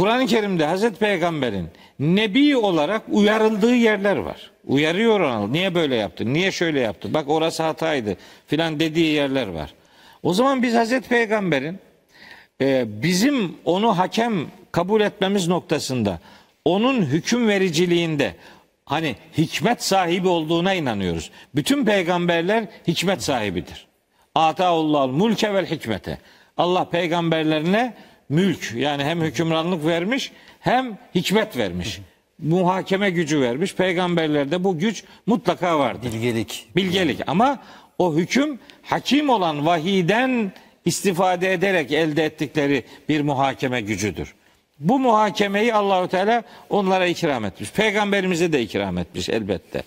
Kur'an-ı 0.00 0.26
Kerim'de 0.26 0.66
Hazreti 0.66 0.98
Peygamber'in 0.98 1.68
Nebi 1.98 2.56
olarak 2.56 3.02
uyarıldığı 3.08 3.74
yerler 3.74 4.16
var. 4.16 4.50
Uyarıyor 4.66 5.20
onu. 5.20 5.52
Niye 5.52 5.74
böyle 5.74 5.94
yaptı? 5.94 6.32
Niye 6.32 6.52
şöyle 6.52 6.80
yaptı? 6.80 7.14
Bak 7.14 7.28
orası 7.28 7.62
hataydı 7.62 8.16
filan 8.46 8.80
dediği 8.80 9.14
yerler 9.14 9.46
var. 9.46 9.74
O 10.22 10.34
zaman 10.34 10.62
biz 10.62 10.74
Hazreti 10.74 11.08
Peygamber'in 11.08 11.78
e, 12.60 12.84
bizim 13.02 13.56
onu 13.64 13.98
hakem 13.98 14.46
kabul 14.72 15.00
etmemiz 15.00 15.48
noktasında 15.48 16.18
onun 16.64 17.02
hüküm 17.02 17.48
vericiliğinde 17.48 18.34
hani 18.86 19.16
hikmet 19.38 19.84
sahibi 19.84 20.28
olduğuna 20.28 20.74
inanıyoruz. 20.74 21.30
Bütün 21.54 21.84
peygamberler 21.84 22.64
hikmet 22.88 23.22
sahibidir. 23.22 23.86
Ataullah 24.34 25.06
mulke 25.06 25.54
vel 25.54 25.66
hikmete. 25.66 26.18
Allah 26.56 26.90
peygamberlerine 26.90 27.94
mülk 28.30 28.72
yani 28.74 29.04
hem 29.04 29.20
hükümranlık 29.20 29.86
vermiş 29.86 30.32
hem 30.60 30.98
hikmet 31.14 31.56
vermiş. 31.56 32.00
Muhakeme 32.38 33.10
gücü 33.10 33.40
vermiş. 33.40 33.74
Peygamberlerde 33.74 34.64
bu 34.64 34.78
güç 34.78 35.04
mutlaka 35.26 35.78
vardır 35.78 36.12
Bilgelik. 36.12 36.68
bilgelik 36.76 37.20
ama 37.26 37.58
o 37.98 38.16
hüküm 38.16 38.58
hakim 38.82 39.28
olan 39.28 39.66
vahiden 39.66 40.52
istifade 40.84 41.52
ederek 41.52 41.92
elde 41.92 42.24
ettikleri 42.24 42.84
bir 43.08 43.20
muhakeme 43.20 43.80
gücüdür. 43.80 44.34
Bu 44.78 44.98
muhakemeyi 44.98 45.74
Allahu 45.74 46.08
Teala 46.08 46.42
onlara 46.70 47.06
ikram 47.06 47.44
etmiş. 47.44 47.70
Peygamberimize 47.70 48.52
de 48.52 48.62
ikram 48.62 48.98
etmiş 48.98 49.28
elbette. 49.28 49.82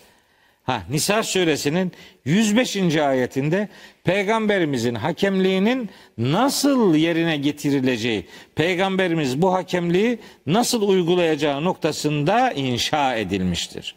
Ha 0.63 0.83
Nisa 0.89 1.23
suresinin 1.23 1.91
105. 2.25 2.95
ayetinde 2.97 3.69
peygamberimizin 4.03 4.95
hakemliğinin 4.95 5.89
nasıl 6.17 6.95
yerine 6.95 7.37
getirileceği, 7.37 8.25
peygamberimiz 8.55 9.41
bu 9.41 9.53
hakemliği 9.53 10.19
nasıl 10.47 10.81
uygulayacağı 10.87 11.63
noktasında 11.63 12.51
inşa 12.51 13.15
edilmiştir. 13.15 13.95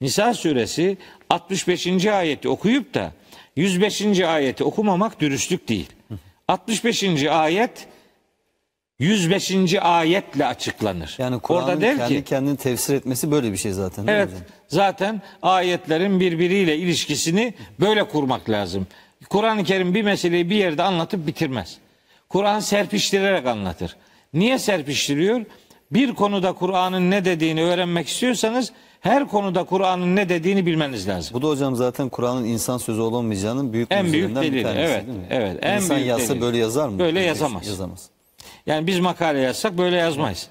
Nisa 0.00 0.34
suresi 0.34 0.96
65. 1.30 2.06
ayeti 2.06 2.48
okuyup 2.48 2.94
da 2.94 3.12
105. 3.56 4.20
ayeti 4.20 4.64
okumamak 4.64 5.20
dürüstlük 5.20 5.68
değil. 5.68 5.88
65. 6.48 7.24
ayet 7.24 7.86
105. 8.98 9.74
ayetle 9.80 10.46
açıklanır. 10.46 11.14
Yani 11.18 11.40
Kur'an'ın 11.40 11.80
kendi 11.80 12.08
ki 12.08 12.24
kendini 12.24 12.56
tefsir 12.56 12.94
etmesi 12.94 13.30
böyle 13.30 13.52
bir 13.52 13.56
şey 13.56 13.72
zaten. 13.72 14.06
değil 14.06 14.18
mi 14.18 14.22
Evet. 14.22 14.28
hocam? 14.34 14.46
Zaten 14.78 15.22
ayetlerin 15.42 16.20
birbiriyle 16.20 16.76
ilişkisini 16.76 17.54
böyle 17.80 18.08
kurmak 18.08 18.50
lazım. 18.50 18.86
Kur'an-ı 19.30 19.64
Kerim 19.64 19.94
bir 19.94 20.02
meseleyi 20.02 20.50
bir 20.50 20.56
yerde 20.56 20.82
anlatıp 20.82 21.26
bitirmez. 21.26 21.78
Kur'an 22.28 22.60
serpiştirerek 22.60 23.46
anlatır. 23.46 23.96
Niye 24.34 24.58
serpiştiriyor? 24.58 25.44
Bir 25.90 26.14
konuda 26.14 26.52
Kur'an'ın 26.52 27.10
ne 27.10 27.24
dediğini 27.24 27.64
öğrenmek 27.64 28.08
istiyorsanız 28.08 28.72
her 29.00 29.28
konuda 29.28 29.64
Kur'an'ın 29.64 30.16
ne 30.16 30.28
dediğini 30.28 30.66
bilmeniz 30.66 31.08
lazım. 31.08 31.34
Bu 31.34 31.42
da 31.42 31.48
hocam 31.48 31.76
zaten 31.76 32.08
Kur'an'ın 32.08 32.44
insan 32.44 32.78
sözü 32.78 33.00
olamayacağının 33.00 33.72
büyük 33.72 33.88
En 33.92 34.12
büyük 34.12 34.28
mucizelerinden 34.30 34.42
bir 34.42 34.52
delili, 34.52 34.62
tanesi 34.62 34.92
evet, 34.92 35.06
değil 35.06 35.18
mi? 35.18 35.26
evet, 35.30 35.58
en 35.62 35.76
İnsan 35.76 35.96
büyük 35.96 36.08
yazsa 36.08 36.28
delili. 36.28 36.40
böyle 36.42 36.58
yazar 36.58 36.88
mı? 36.88 36.98
Böyle 36.98 37.20
yazamaz. 37.20 37.66
Yazamaz. 37.66 38.08
Yani 38.66 38.86
biz 38.86 39.00
makale 39.00 39.40
yazsak 39.40 39.78
böyle 39.78 39.96
yazmayız. 39.96 40.48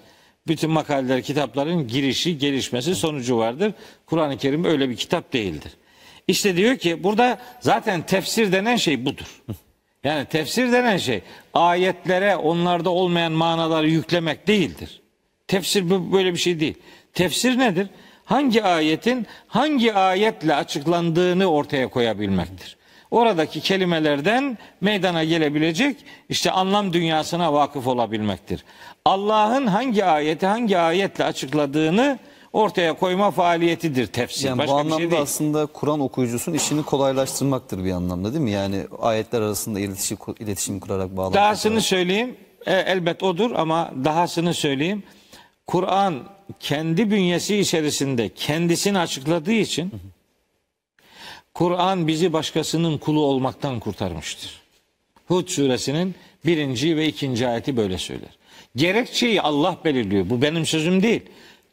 Bütün 0.47 0.71
makaleler, 0.71 1.21
kitapların 1.21 1.87
girişi, 1.87 2.37
gelişmesi, 2.37 2.95
sonucu 2.95 3.37
vardır. 3.37 3.73
Kur'an-ı 4.05 4.37
Kerim 4.37 4.65
öyle 4.65 4.89
bir 4.89 4.95
kitap 4.95 5.33
değildir. 5.33 5.71
İşte 6.27 6.55
diyor 6.55 6.77
ki 6.77 7.03
burada 7.03 7.39
zaten 7.59 8.05
tefsir 8.05 8.51
denen 8.51 8.75
şey 8.75 9.05
budur. 9.05 9.41
Yani 10.03 10.25
tefsir 10.25 10.71
denen 10.71 10.97
şey 10.97 11.21
ayetlere 11.53 12.35
onlarda 12.35 12.89
olmayan 12.89 13.31
manaları 13.31 13.89
yüklemek 13.89 14.47
değildir. 14.47 15.01
Tefsir 15.47 15.89
böyle 15.89 16.33
bir 16.33 16.37
şey 16.37 16.59
değil. 16.59 16.75
Tefsir 17.13 17.57
nedir? 17.57 17.87
Hangi 18.25 18.63
ayetin 18.63 19.27
hangi 19.47 19.93
ayetle 19.93 20.55
açıklandığını 20.55 21.45
ortaya 21.45 21.87
koyabilmektir. 21.87 22.77
Oradaki 23.13 23.61
kelimelerden 23.61 24.57
meydana 24.81 25.23
gelebilecek 25.23 25.97
işte 26.29 26.51
anlam 26.51 26.93
dünyasına 26.93 27.53
vakıf 27.53 27.87
olabilmektir. 27.87 28.63
Allah'ın 29.05 29.67
hangi 29.67 30.05
ayeti 30.05 30.45
hangi 30.45 30.77
ayetle 30.77 31.23
açıkladığını 31.23 32.19
ortaya 32.53 32.93
koyma 32.93 33.31
faaliyetidir 33.31 34.07
tefsir. 34.07 34.47
Yani 34.47 34.57
Başka 34.57 34.73
bu 34.73 34.75
bir 34.75 34.79
anlamda 34.81 34.97
şey 35.01 35.11
değil. 35.11 35.21
aslında 35.21 35.65
Kur'an 35.65 35.99
okuyucusunun 35.99 36.55
işini 36.55 36.83
kolaylaştırmaktır 36.83 37.83
bir 37.83 37.91
anlamda 37.91 38.33
değil 38.33 38.43
mi? 38.43 38.51
Yani 38.51 38.83
ayetler 39.01 39.41
arasında 39.41 39.79
iletişim, 39.79 40.17
iletişim 40.39 40.79
kurarak 40.79 41.17
bağlantı. 41.17 41.33
Dahasını 41.35 41.71
kurarak. 41.71 41.85
söyleyeyim. 41.85 42.35
E, 42.65 42.73
elbet 42.73 43.23
odur 43.23 43.51
ama 43.51 43.91
dahasını 44.03 44.53
söyleyeyim. 44.53 45.03
Kur'an 45.67 46.15
kendi 46.59 47.11
bünyesi 47.11 47.57
içerisinde 47.57 48.29
kendisini 48.29 48.99
açıkladığı 48.99 49.51
için 49.51 49.91
Kur'an 51.53 52.07
bizi 52.07 52.33
başkasının 52.33 52.97
kulu 52.97 53.21
olmaktan 53.21 53.79
kurtarmıştır. 53.79 54.61
Hud 55.27 55.47
suresinin 55.47 56.15
birinci 56.45 56.97
ve 56.97 57.07
ikinci 57.07 57.47
ayeti 57.47 57.77
böyle 57.77 57.97
söyler. 57.97 58.29
Gerekçeyi 58.75 59.41
Allah 59.41 59.77
belirliyor. 59.85 60.29
Bu 60.29 60.41
benim 60.41 60.65
sözüm 60.65 61.03
değil. 61.03 61.21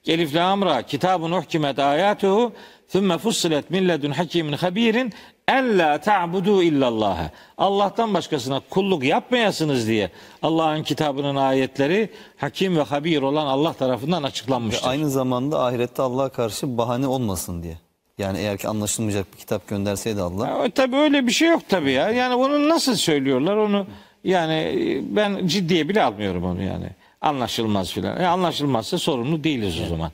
Elif 0.06 0.34
la 0.34 0.44
amra 0.44 0.82
kitabun 0.82 1.30
uhkimet 1.30 1.78
ayatuhu 1.78 2.52
thumme 2.88 3.18
fussilet 3.18 3.70
min 3.70 3.88
ledun 3.88 4.10
hakimin 4.10 4.52
habirin 4.52 5.12
en 5.48 5.78
la 5.78 6.00
ta'budu 6.00 6.62
illallah. 6.62 7.30
Allah'tan 7.58 8.14
başkasına 8.14 8.60
kulluk 8.70 9.04
yapmayasınız 9.04 9.86
diye 9.86 10.10
Allah'ın 10.42 10.82
kitabının 10.82 11.36
ayetleri 11.36 12.10
hakim 12.36 12.76
ve 12.76 12.82
habir 12.82 13.22
olan 13.22 13.46
Allah 13.46 13.72
tarafından 13.72 14.22
Ve 14.22 14.26
açıklanmıştır. 14.26 14.88
aynı 14.88 15.10
zamanda 15.10 15.64
ahirette 15.64 16.02
Allah'a 16.02 16.28
karşı 16.28 16.78
bahane 16.78 17.06
olmasın 17.06 17.62
diye. 17.62 17.89
Yani 18.18 18.38
eğer 18.38 18.58
ki 18.58 18.68
anlaşılmayacak 18.68 19.32
bir 19.32 19.38
kitap 19.38 19.68
gönderseydi 19.68 20.20
Allah. 20.20 20.48
Ya, 20.48 20.70
tabii 20.70 20.96
öyle 20.96 21.26
bir 21.26 21.32
şey 21.32 21.48
yok 21.48 21.62
tabii 21.68 21.92
ya. 21.92 22.10
Yani 22.10 22.34
onu 22.34 22.68
nasıl 22.68 22.94
söylüyorlar 22.94 23.56
onu 23.56 23.86
yani 24.24 24.54
e, 24.54 25.16
ben 25.16 25.46
ciddiye 25.46 25.88
bile 25.88 26.02
almıyorum 26.02 26.44
onu 26.44 26.62
yani. 26.62 26.86
Anlaşılmaz 27.20 27.92
filan. 27.92 28.20
E, 28.20 28.26
anlaşılmazsa 28.26 28.98
sorumlu 28.98 29.44
değiliz 29.44 29.80
o 29.80 29.86
zaman. 29.86 30.12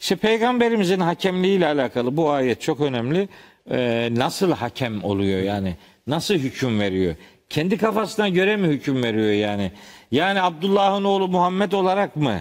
İşte 0.00 0.16
peygamberimizin 0.16 1.00
hakemliğiyle 1.00 1.66
alakalı 1.66 2.16
bu 2.16 2.30
ayet 2.30 2.60
çok 2.60 2.80
önemli. 2.80 3.28
Ee, 3.70 4.08
nasıl 4.12 4.52
hakem 4.52 5.04
oluyor 5.04 5.42
yani? 5.42 5.76
Nasıl 6.06 6.34
hüküm 6.34 6.80
veriyor? 6.80 7.14
Kendi 7.48 7.78
kafasına 7.78 8.28
göre 8.28 8.56
mi 8.56 8.68
hüküm 8.68 9.02
veriyor 9.02 9.30
yani? 9.32 9.72
Yani 10.10 10.42
Abdullah'ın 10.42 11.04
oğlu 11.04 11.28
Muhammed 11.28 11.72
olarak 11.72 12.16
mı? 12.16 12.40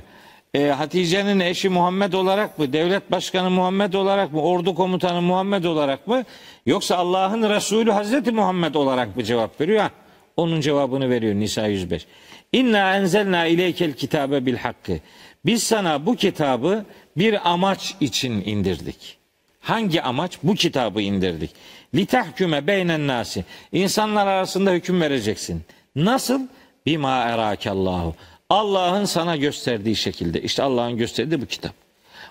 E, 0.54 0.68
Hatice'nin 0.68 1.40
eşi 1.40 1.70
Muhammed 1.70 2.14
olarak 2.14 2.60
mı? 2.60 2.74
Devlet 2.74 3.12
başkanı 3.12 3.50
Muhammed 3.50 3.94
olarak 3.94 4.34
mı? 4.34 4.42
Ordu 4.42 4.76
komutanı 4.76 5.22
Muhammed 5.22 5.64
olarak 5.64 6.08
mı? 6.08 6.24
Yoksa 6.66 6.96
Allah'ın 6.96 7.50
Resulü 7.50 7.92
Hazreti 7.92 8.32
Muhammed 8.32 8.76
olarak 8.76 9.16
mı 9.16 9.24
cevap 9.24 9.62
veriyor? 9.62 9.80
Ha, 9.80 9.92
onun 10.38 10.62
cevabını 10.62 11.10
veriyor 11.10 11.36
Nisa 11.36 11.68
105. 11.68 12.06
İnna 12.54 12.96
enzelna 12.96 13.46
ileykel 13.46 13.94
kitabe 13.94 14.46
bil 14.46 14.56
hakkı. 14.56 15.00
Biz 15.46 15.64
sana 15.64 16.06
bu 16.06 16.16
kitabı 16.16 16.86
bir 17.18 17.50
amaç 17.52 17.96
için 18.00 18.32
indirdik. 18.46 19.18
Hangi 19.60 20.02
amaç? 20.02 20.40
Bu 20.44 20.56
kitabı 20.56 21.02
indirdik. 21.02 21.52
Litahküme 21.96 22.68
beynen 22.68 23.08
nasi. 23.08 23.46
İnsanlar 23.72 24.28
arasında 24.28 24.72
hüküm 24.72 25.02
vereceksin. 25.02 25.62
Nasıl? 25.96 26.42
Bima 26.86 27.24
erakallahu. 27.24 28.16
Allah'ın 28.50 29.06
sana 29.06 29.36
gösterdiği 29.36 29.96
şekilde. 29.96 30.42
İşte 30.42 30.64
Allah'ın 30.64 30.98
gösterdiği 30.98 31.42
bu 31.42 31.46
kitap. 31.46 31.74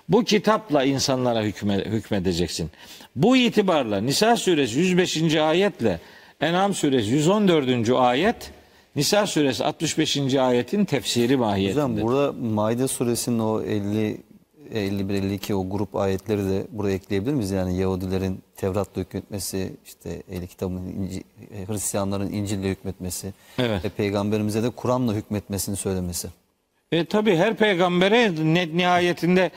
Bu 0.09 0.23
kitapla 0.23 0.83
insanlara 0.83 1.43
hükme, 1.43 1.77
hükmedeceksin. 1.85 2.71
Bu 3.15 3.37
itibarla 3.37 4.01
Nisa 4.01 4.37
suresi 4.37 4.79
105. 4.79 5.35
ayetle 5.35 5.99
En'am 6.41 6.73
suresi 6.73 7.09
114. 7.09 7.89
ayet 7.89 8.51
Nisa 8.95 9.27
suresi 9.27 9.63
65. 9.65 10.35
ayetin 10.35 10.85
tefsiri 10.85 11.35
Hocam 11.35 11.39
mahiyetinde. 11.39 12.01
burada 12.01 12.31
Maide 12.31 12.87
suresinin 12.87 13.39
o 13.39 13.61
50 13.61 14.17
51-52 14.73 15.53
o 15.53 15.69
grup 15.69 15.95
ayetleri 15.95 16.49
de 16.49 16.63
buraya 16.71 16.95
ekleyebilir 16.95 17.33
miyiz? 17.33 17.51
Yani 17.51 17.77
Yahudilerin 17.77 18.39
Tevrat'la 18.55 19.01
hükmetmesi, 19.01 19.73
işte 19.85 20.23
Ehli 20.31 20.47
Kitabın, 20.47 20.77
İnci- 20.77 21.23
e, 21.53 21.67
Hristiyanların 21.67 22.31
İncil'le 22.33 22.63
hükmetmesi 22.63 23.33
Evet. 23.59 23.85
ve 23.85 23.89
Peygamberimize 23.89 24.63
de 24.63 24.69
Kur'an'la 24.69 25.13
hükmetmesini 25.13 25.75
söylemesi. 25.75 26.27
E 26.91 27.05
tabi 27.05 27.35
her 27.35 27.55
peygambere 27.55 28.31
ne, 28.53 28.67
nihayetinde 28.77 29.51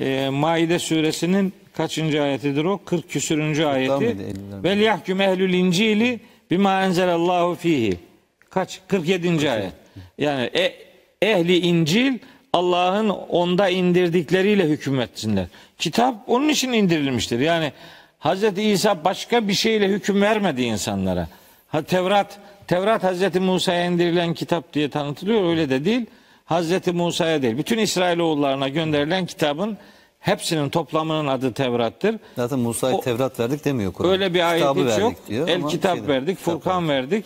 e, 0.00 0.28
Maide 0.28 0.78
suresinin 0.78 1.52
kaçıncı 1.72 2.22
ayetidir 2.22 2.64
o? 2.64 2.80
40 2.84 3.08
küsürüncü 3.10 3.64
ayeti. 3.64 4.16
Vel 4.64 4.78
yahkum 4.80 5.20
ehlül 5.20 5.52
incili 5.54 6.20
bima 6.50 6.82
enzelallahu 6.84 7.54
fihi. 7.54 7.98
Kaç? 8.50 8.80
47. 8.88 9.50
ayet. 9.50 9.72
Yani 10.18 10.50
e, 10.54 10.72
ehli 11.22 11.56
İncil 11.58 12.18
Allah'ın 12.56 13.08
onda 13.08 13.68
indirdikleriyle 13.68 14.64
hükmetsinler. 14.64 15.46
Kitap 15.78 16.14
onun 16.26 16.48
için 16.48 16.72
indirilmiştir. 16.72 17.40
Yani 17.40 17.72
Hz. 18.20 18.58
İsa 18.58 19.04
başka 19.04 19.48
bir 19.48 19.52
şeyle 19.52 19.88
hüküm 19.88 20.22
vermedi 20.22 20.62
insanlara. 20.62 21.28
Ha, 21.68 21.82
Tevrat 21.82 22.38
Tevrat 22.66 23.04
Hz. 23.04 23.40
Musa'ya 23.40 23.84
indirilen 23.84 24.34
kitap 24.34 24.72
diye 24.72 24.90
tanıtılıyor. 24.90 25.50
Öyle 25.50 25.70
de 25.70 25.84
değil. 25.84 26.06
Hz. 26.46 26.86
Musa'ya 26.94 27.42
değil. 27.42 27.58
Bütün 27.58 27.78
İsrailoğullarına 27.78 28.68
gönderilen 28.68 29.26
kitabın 29.26 29.78
hepsinin 30.20 30.68
toplamının 30.68 31.26
adı 31.26 31.52
Tevrat'tır. 31.52 32.16
Zaten 32.36 32.58
Musa'ya 32.58 33.00
Tevrat 33.00 33.40
verdik 33.40 33.64
demiyor 33.64 33.92
Kur'an. 33.92 34.10
Öyle 34.10 34.34
bir 34.34 34.50
ayet 34.50 34.76
hiç 34.76 34.98
yok. 34.98 35.14
diyor 35.28 35.48
El 35.48 35.68
kitap 35.68 35.96
şeyde, 35.96 36.08
verdik, 36.08 36.38
kitap 36.38 36.54
Furkan 36.54 36.88
verdik, 36.88 37.24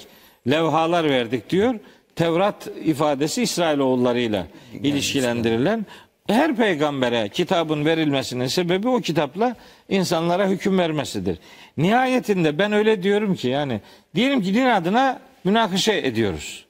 levhalar 0.51 1.11
verdik 1.11 1.51
diyor. 1.51 1.74
Tevrat 2.20 2.68
ifadesi 2.84 3.42
İsrailoğullarıyla 3.42 4.47
ilişkilendirilen 4.82 5.86
her 6.26 6.56
peygambere 6.56 7.28
kitabın 7.28 7.84
verilmesinin 7.84 8.47
sebebi 8.47 8.88
o 8.88 9.01
kitapla 9.01 9.56
insanlara 9.88 10.48
hüküm 10.48 10.78
vermesidir. 10.78 11.38
Nihayetinde 11.76 12.59
ben 12.59 12.72
öyle 12.72 13.02
diyorum 13.02 13.34
ki 13.34 13.48
yani 13.48 13.80
diyelim 14.14 14.42
ki 14.42 14.55
din 14.55 14.66
adına 14.66 15.20
münakaşa 15.44 15.92
ediyoruz. 15.92 16.66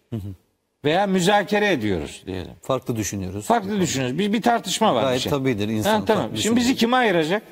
Veya 0.84 1.06
müzakere 1.06 1.72
ediyoruz 1.72 2.22
diyelim. 2.26 2.52
Farklı 2.62 2.96
düşünüyoruz. 2.96 3.46
Farklı 3.46 3.80
düşünüyoruz. 3.80 4.18
Bir, 4.18 4.32
bir 4.32 4.42
tartışma 4.42 4.94
var. 4.94 5.02
Gayet 5.02 5.18
bir 5.18 5.22
şey. 5.22 5.30
tabidir 5.30 5.68
insan 5.68 6.00
Ha, 6.00 6.04
tamam. 6.04 6.36
Şimdi 6.36 6.56
bizi 6.56 6.76
kime 6.76 6.96
ayıracak? 6.96 7.42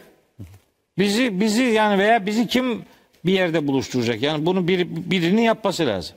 Bizi 0.99 1.41
bizi 1.41 1.63
yani 1.63 1.99
veya 1.99 2.27
bizi 2.27 2.47
kim 2.47 2.83
bir 3.25 3.33
yerde 3.33 3.67
buluşturacak? 3.67 4.23
Yani 4.23 4.47
bunu 4.47 4.69
bir, 4.69 4.87
birinin 5.11 5.43
yapması 5.43 5.87
lazım. 5.87 6.17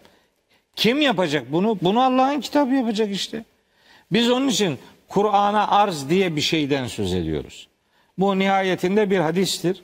Kim 0.76 1.02
yapacak 1.02 1.52
bunu? 1.52 1.78
Bunu 1.82 2.02
Allah'ın 2.02 2.42
kitabı 2.42 2.74
yapacak 2.74 3.12
işte. 3.12 3.46
Biz 4.12 4.30
onun 4.30 4.48
için 4.48 4.80
Kur'an'a 5.08 5.68
arz 5.68 6.10
diye 6.10 6.36
bir 6.36 6.42
şeyden 6.42 6.88
söz 6.88 7.14
ediyoruz. 7.14 7.68
Bu 8.18 8.40
nihayetinde 8.40 9.10
bir 9.10 9.18
hadistir. 9.18 9.84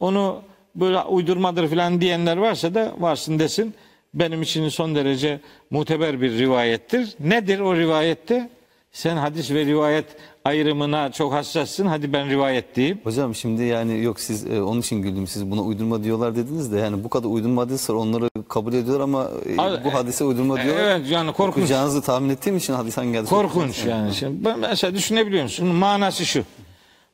Onu 0.00 0.42
böyle 0.74 1.00
uydurmadır 1.00 1.68
falan 1.68 2.00
diyenler 2.00 2.36
varsa 2.36 2.74
da 2.74 2.94
varsın 2.98 3.38
desin. 3.38 3.74
Benim 4.14 4.42
için 4.42 4.68
son 4.68 4.94
derece 4.94 5.40
muteber 5.70 6.20
bir 6.20 6.38
rivayettir. 6.38 7.14
Nedir 7.20 7.60
o 7.60 7.76
rivayette? 7.76 8.48
Sen 8.92 9.16
hadis 9.16 9.50
ve 9.50 9.64
rivayet 9.64 10.04
ayrımına 10.48 11.12
çok 11.12 11.32
hassassın. 11.32 11.86
Hadi 11.86 12.12
ben 12.12 12.30
rivayet 12.30 12.76
diyeyim. 12.76 12.98
Hocam 13.04 13.34
şimdi 13.34 13.62
yani 13.62 14.02
yok 14.02 14.20
siz 14.20 14.46
e, 14.46 14.62
onun 14.62 14.80
için 14.80 15.02
güldüm 15.02 15.26
siz 15.26 15.50
buna 15.50 15.62
uydurma 15.62 16.04
diyorlar 16.04 16.36
dediniz 16.36 16.72
de 16.72 16.78
yani 16.78 17.04
bu 17.04 17.08
kadar 17.08 17.28
uydurma 17.28 17.62
hadis 17.62 17.90
var 17.90 17.94
onları 17.94 18.28
kabul 18.48 18.72
ediyorlar 18.72 19.00
ama 19.00 19.30
e, 19.46 19.60
Abi, 19.60 19.84
bu 19.84 19.94
hadise 19.94 20.24
uydurma 20.24 20.62
diyorlar. 20.62 20.82
Evet 20.82 21.10
yani 21.10 21.32
korkunç. 21.32 21.52
Okuyacağınızı 21.52 22.02
tahmin 22.02 22.28
ettiğim 22.28 22.56
için 22.56 22.72
hadis 22.74 22.96
hangi 22.96 23.16
hadis 23.16 23.30
Korkunç 23.30 23.84
yani. 23.84 24.14
Şimdi 24.14 24.44
ben 24.44 24.58
mesela 24.58 24.94
düşünebiliyor 24.94 25.42
musun? 25.42 25.66
Manası 25.66 26.26
şu. 26.26 26.44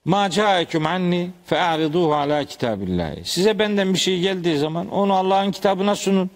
Ma 0.05 0.31
ca'ekum 0.31 0.87
anni 0.87 1.31
fe'ariduhu 1.47 2.15
ala 2.15 2.45
kitabillahi. 2.45 3.25
Size 3.25 3.59
benden 3.59 3.93
bir 3.95 3.99
şey 3.99 4.21
geldiği 4.21 4.59
zaman 4.59 4.91
onu 4.91 5.15
Allah'ın 5.15 5.51
kitabına 5.51 5.95
sunun. 5.97 6.31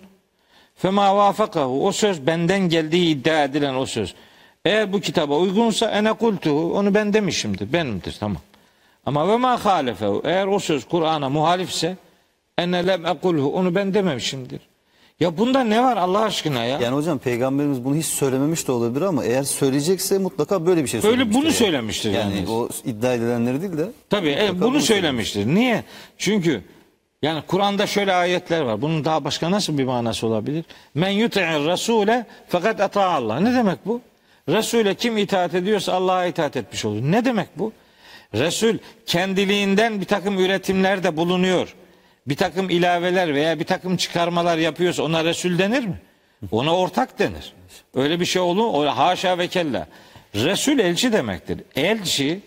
Fema 0.76 1.16
vafakahu. 1.16 1.86
O 1.86 1.92
söz 1.92 2.26
benden 2.26 2.60
geldiği 2.60 3.10
iddia 3.10 3.44
edilen 3.44 3.74
o 3.74 3.86
söz. 3.86 4.14
Eğer 4.64 4.92
bu 4.92 5.00
kitaba 5.00 5.36
uygunsa 5.38 5.90
ene 5.90 6.12
kultuhu. 6.12 6.74
Onu 6.78 6.94
ben 6.94 7.12
demişimdir. 7.12 7.72
Benimdir 7.72 8.16
tamam. 8.20 8.42
Ama 9.06 9.28
ve 9.28 9.36
ma 9.36 9.64
halefehu. 9.64 10.22
Eğer 10.24 10.46
o 10.46 10.58
söz 10.58 10.84
Kur'an'a 10.88 11.28
muhalifse 11.28 11.96
ene 12.58 12.86
lem 12.86 13.06
ekulhu. 13.06 13.52
Onu 13.52 13.74
ben 13.74 13.94
dememişimdir. 13.94 14.60
Ya 15.20 15.38
bunda 15.38 15.64
ne 15.64 15.82
var 15.82 15.96
Allah 15.96 16.20
aşkına 16.20 16.64
ya? 16.64 16.78
Yani 16.80 16.96
hocam 16.96 17.18
peygamberimiz 17.18 17.84
bunu 17.84 17.96
hiç 17.96 18.06
söylememiş 18.06 18.68
de 18.68 18.72
olabilir 18.72 19.02
ama 19.04 19.24
eğer 19.24 19.42
söyleyecekse 19.42 20.18
mutlaka 20.18 20.66
böyle 20.66 20.82
bir 20.82 20.88
şey 20.88 21.02
Böyle 21.02 21.10
söylemiştir. 21.12 21.34
bunu 21.38 21.44
yani. 21.44 21.54
söylemiştir 21.56 22.10
Yani 22.10 22.34
yalnız. 22.36 22.50
o 22.50 22.68
iddia 22.84 23.14
edilenleri 23.14 23.60
değil 23.62 23.78
de 23.78 23.86
Tabii 24.10 24.30
e, 24.30 24.60
bunu 24.60 24.80
söylemiştir. 24.80 25.46
Niye? 25.46 25.84
Çünkü 26.18 26.62
yani 27.22 27.42
Kur'an'da 27.46 27.86
şöyle 27.86 28.14
ayetler 28.14 28.60
var. 28.60 28.82
Bunun 28.82 29.04
daha 29.04 29.24
başka 29.24 29.50
nasıl 29.50 29.78
bir 29.78 29.84
manası 29.84 30.26
olabilir? 30.26 30.64
Men 30.94 31.10
yuti'ir 31.10 31.66
rasule 31.66 32.26
fakat 32.48 32.80
ata 32.80 33.04
Allah. 33.10 33.40
Ne 33.40 33.54
demek 33.54 33.86
bu? 33.86 34.00
Resul'e 34.48 34.94
kim 34.94 35.18
itaat 35.18 35.54
ediyorsa 35.54 35.92
Allah'a 35.92 36.26
itaat 36.26 36.56
etmiş 36.56 36.84
olur. 36.84 37.02
Ne 37.02 37.24
demek 37.24 37.48
bu? 37.56 37.72
Resul 38.34 38.78
kendiliğinden 39.06 40.00
bir 40.00 40.04
takım 40.04 40.38
üretimlerde 40.38 41.16
bulunuyor. 41.16 41.74
Bir 42.26 42.36
takım 42.36 42.70
ilaveler 42.70 43.34
veya 43.34 43.58
bir 43.58 43.64
takım 43.64 43.96
çıkarmalar 43.96 44.58
yapıyorsa 44.58 45.02
ona 45.02 45.24
Resul 45.24 45.58
denir 45.58 45.84
mi? 45.84 46.00
Ona 46.50 46.76
ortak 46.76 47.18
denir. 47.18 47.52
Öyle 47.94 48.20
bir 48.20 48.24
şey 48.24 48.42
olur 48.42 48.66
mu? 48.66 48.96
Haşa 48.96 49.38
ve 49.38 49.48
kella. 49.48 49.86
Resul 50.34 50.78
elçi 50.78 51.12
demektir. 51.12 51.60
Elçi 51.76 52.40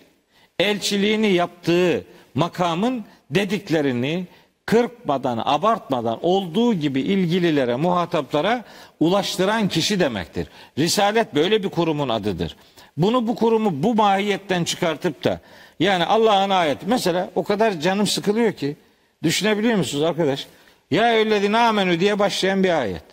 elçiliğini 0.60 1.28
yaptığı 1.34 2.06
makamın 2.36 3.06
dediklerini 3.30 4.28
kırpmadan, 4.66 5.42
abartmadan 5.46 6.20
olduğu 6.22 6.74
gibi 6.74 7.02
ilgililere, 7.02 7.76
muhataplara 7.76 8.64
ulaştıran 9.00 9.68
kişi 9.68 10.00
demektir. 10.00 10.48
Risalet 10.78 11.36
böyle 11.36 11.64
bir 11.64 11.70
kurumun 11.70 12.10
adıdır. 12.10 12.56
Bunu 12.98 13.28
bu 13.28 13.36
kurumu 13.36 13.84
bu 13.84 13.96
mahiyetten 13.96 14.64
çıkartıp 14.64 15.24
da 15.24 15.40
yani 15.80 16.06
Allah'ın 16.06 16.50
ayeti 16.50 16.86
mesela 16.86 17.30
o 17.36 17.44
kadar 17.44 17.80
canım 17.80 18.08
sıkılıyor 18.08 18.54
ki 18.54 18.76
düşünebiliyor 19.24 19.78
musunuz 19.78 20.04
arkadaş? 20.04 20.48
Ya 20.92 21.14
eyyühellezine 21.14 21.58
amenü 21.58 22.00
diye 22.00 22.20
başlayan 22.20 22.64
bir 22.64 22.82
ayet. 22.82 23.04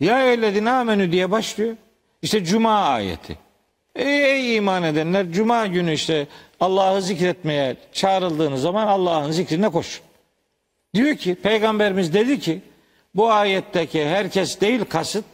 Ya 0.00 0.22
eyyühellezine 0.22 0.70
amenü 0.70 1.12
diye 1.12 1.30
başlıyor. 1.30 1.76
İşte 2.22 2.44
cuma 2.44 2.82
ayeti. 2.82 3.38
Ey 3.96 4.56
iman 4.56 4.82
edenler 4.82 5.32
cuma 5.32 5.66
günü 5.66 5.92
işte 5.92 6.26
Allah'ı 6.60 7.02
zikretmeye 7.02 7.76
çağrıldığınız 7.92 8.62
zaman 8.62 8.86
Allah'ın 8.86 9.30
zikrine 9.30 9.68
koşun. 9.68 10.04
Diyor 10.94 11.16
ki 11.16 11.34
peygamberimiz 11.34 12.14
dedi 12.14 12.40
ki 12.40 12.60
bu 13.14 13.32
ayetteki 13.32 14.08
herkes 14.08 14.60
değil 14.60 14.84
kasıt 14.88 15.24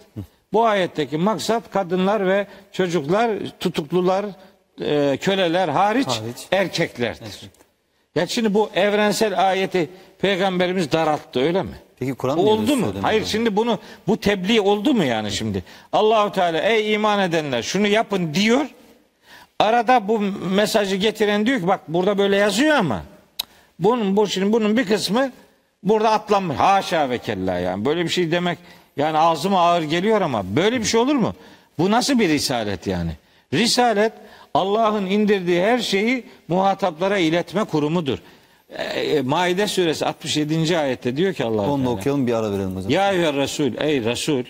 bu 0.52 0.66
ayetteki 0.66 1.16
maksat 1.16 1.70
kadınlar 1.70 2.26
ve 2.26 2.46
çocuklar 2.72 3.30
tutuklular 3.60 4.26
e, 4.80 5.16
köleler 5.20 5.68
hariç, 5.68 6.06
Hariç. 6.08 6.36
erkeklerdir. 6.52 7.50
Ya 8.14 8.26
şimdi 8.26 8.54
bu 8.54 8.70
evrensel 8.74 9.48
ayeti 9.48 9.88
peygamberimiz 10.20 10.92
daralttı 10.92 11.40
öyle 11.40 11.62
mi? 11.62 11.74
Peki 11.98 12.14
Kur'an 12.14 12.38
niye 12.38 12.52
oldu 12.52 12.76
mu? 12.76 12.92
Hayır 13.02 13.24
şimdi 13.24 13.56
bunu 13.56 13.78
bu 14.06 14.16
tebliğ 14.16 14.60
oldu 14.60 14.94
mu 14.94 15.04
yani 15.04 15.30
şimdi? 15.32 15.64
Allahu 15.92 16.32
Teala 16.32 16.58
ey 16.58 16.94
iman 16.94 17.20
edenler 17.20 17.62
şunu 17.62 17.86
yapın 17.86 18.34
diyor. 18.34 18.66
Arada 19.58 20.08
bu 20.08 20.18
mesajı 20.50 20.96
getiren 20.96 21.46
diyor 21.46 21.60
ki 21.60 21.66
bak 21.66 21.80
burada 21.88 22.18
böyle 22.18 22.36
yazıyor 22.36 22.76
ama 22.76 23.02
bunun 23.78 24.16
bu 24.16 24.26
şimdi 24.26 24.52
bunun 24.52 24.76
bir 24.76 24.84
kısmı 24.86 25.32
burada 25.82 26.10
atlanmış. 26.10 26.56
Haşa 26.56 27.10
ve 27.10 27.18
kella 27.18 27.58
yani. 27.58 27.84
Böyle 27.84 28.04
bir 28.04 28.08
şey 28.08 28.30
demek 28.30 28.58
yani 28.96 29.18
ağzıma 29.18 29.60
ağır 29.60 29.82
geliyor 29.82 30.20
ama 30.20 30.56
böyle 30.56 30.80
bir 30.80 30.84
şey 30.84 31.00
olur 31.00 31.14
mu? 31.14 31.34
Bu 31.78 31.90
nasıl 31.90 32.18
bir 32.18 32.28
risalet 32.28 32.86
yani? 32.86 33.10
Risalet 33.54 34.12
Allah'ın 34.54 35.06
indirdiği 35.06 35.62
her 35.62 35.78
şeyi 35.78 36.24
muhataplara 36.48 37.18
iletme 37.18 37.64
kurumudur. 37.64 38.18
E, 38.94 39.20
Maide 39.20 39.66
suresi 39.66 40.06
67. 40.06 40.78
ayette 40.78 41.16
diyor 41.16 41.34
ki 41.34 41.44
Allah 41.44 41.70
Onu 41.70 41.90
okuyalım 41.90 42.26
bir 42.26 42.32
ara 42.32 42.52
verelim 42.52 42.76
hocam. 42.76 42.90
ya 42.90 43.12
eyyüher 43.12 43.34
Resul 43.34 43.72
ey 43.78 44.04
Resul 44.04 44.44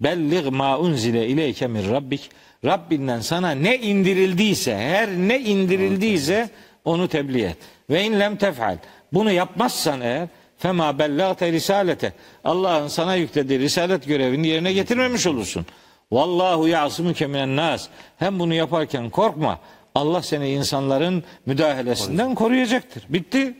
bellig 0.00 0.46
ma 0.46 0.78
unzile 0.78 1.26
ileyke 1.26 1.66
min 1.66 1.90
rabbik 1.90 2.30
Rabbinden 2.64 3.20
sana 3.20 3.50
ne 3.50 3.78
indirildiyse 3.78 4.76
her 4.76 5.08
ne 5.08 5.40
indirildiyse 5.40 6.50
onu 6.84 7.08
tebliğ 7.08 7.42
et. 7.42 7.56
Ve 7.90 8.04
in 8.04 8.20
lem 8.20 8.36
tef'al 8.36 8.76
bunu 9.12 9.32
yapmazsan 9.32 10.00
eğer 10.00 10.28
fema 10.58 10.98
bellagte 10.98 11.52
risalete 11.52 12.12
Allah'ın 12.44 12.88
sana 12.88 13.14
yüklediği 13.14 13.58
risalet 13.58 14.06
görevini 14.06 14.46
yerine 14.46 14.72
getirmemiş 14.72 15.26
olursun. 15.26 15.66
Vallahu 16.12 16.68
ya'simuke 16.68 17.26
minen 17.26 17.56
nas. 17.56 17.88
Hem 18.16 18.38
bunu 18.38 18.54
yaparken 18.54 19.10
korkma. 19.10 19.60
Allah 19.94 20.22
seni 20.22 20.50
insanların 20.50 21.24
müdahalesinden 21.46 22.34
koruyacaktır. 22.34 23.04
Bitti. 23.08 23.54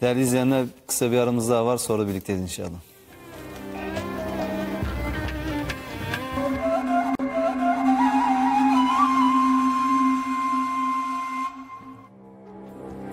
Değerli 0.00 0.20
izleyenler 0.20 0.64
kısa 0.86 1.12
bir 1.12 1.18
aramız 1.18 1.50
daha 1.50 1.66
var 1.66 1.76
sonra 1.76 2.08
birlikteyiz 2.08 2.42
inşallah. 2.42 2.93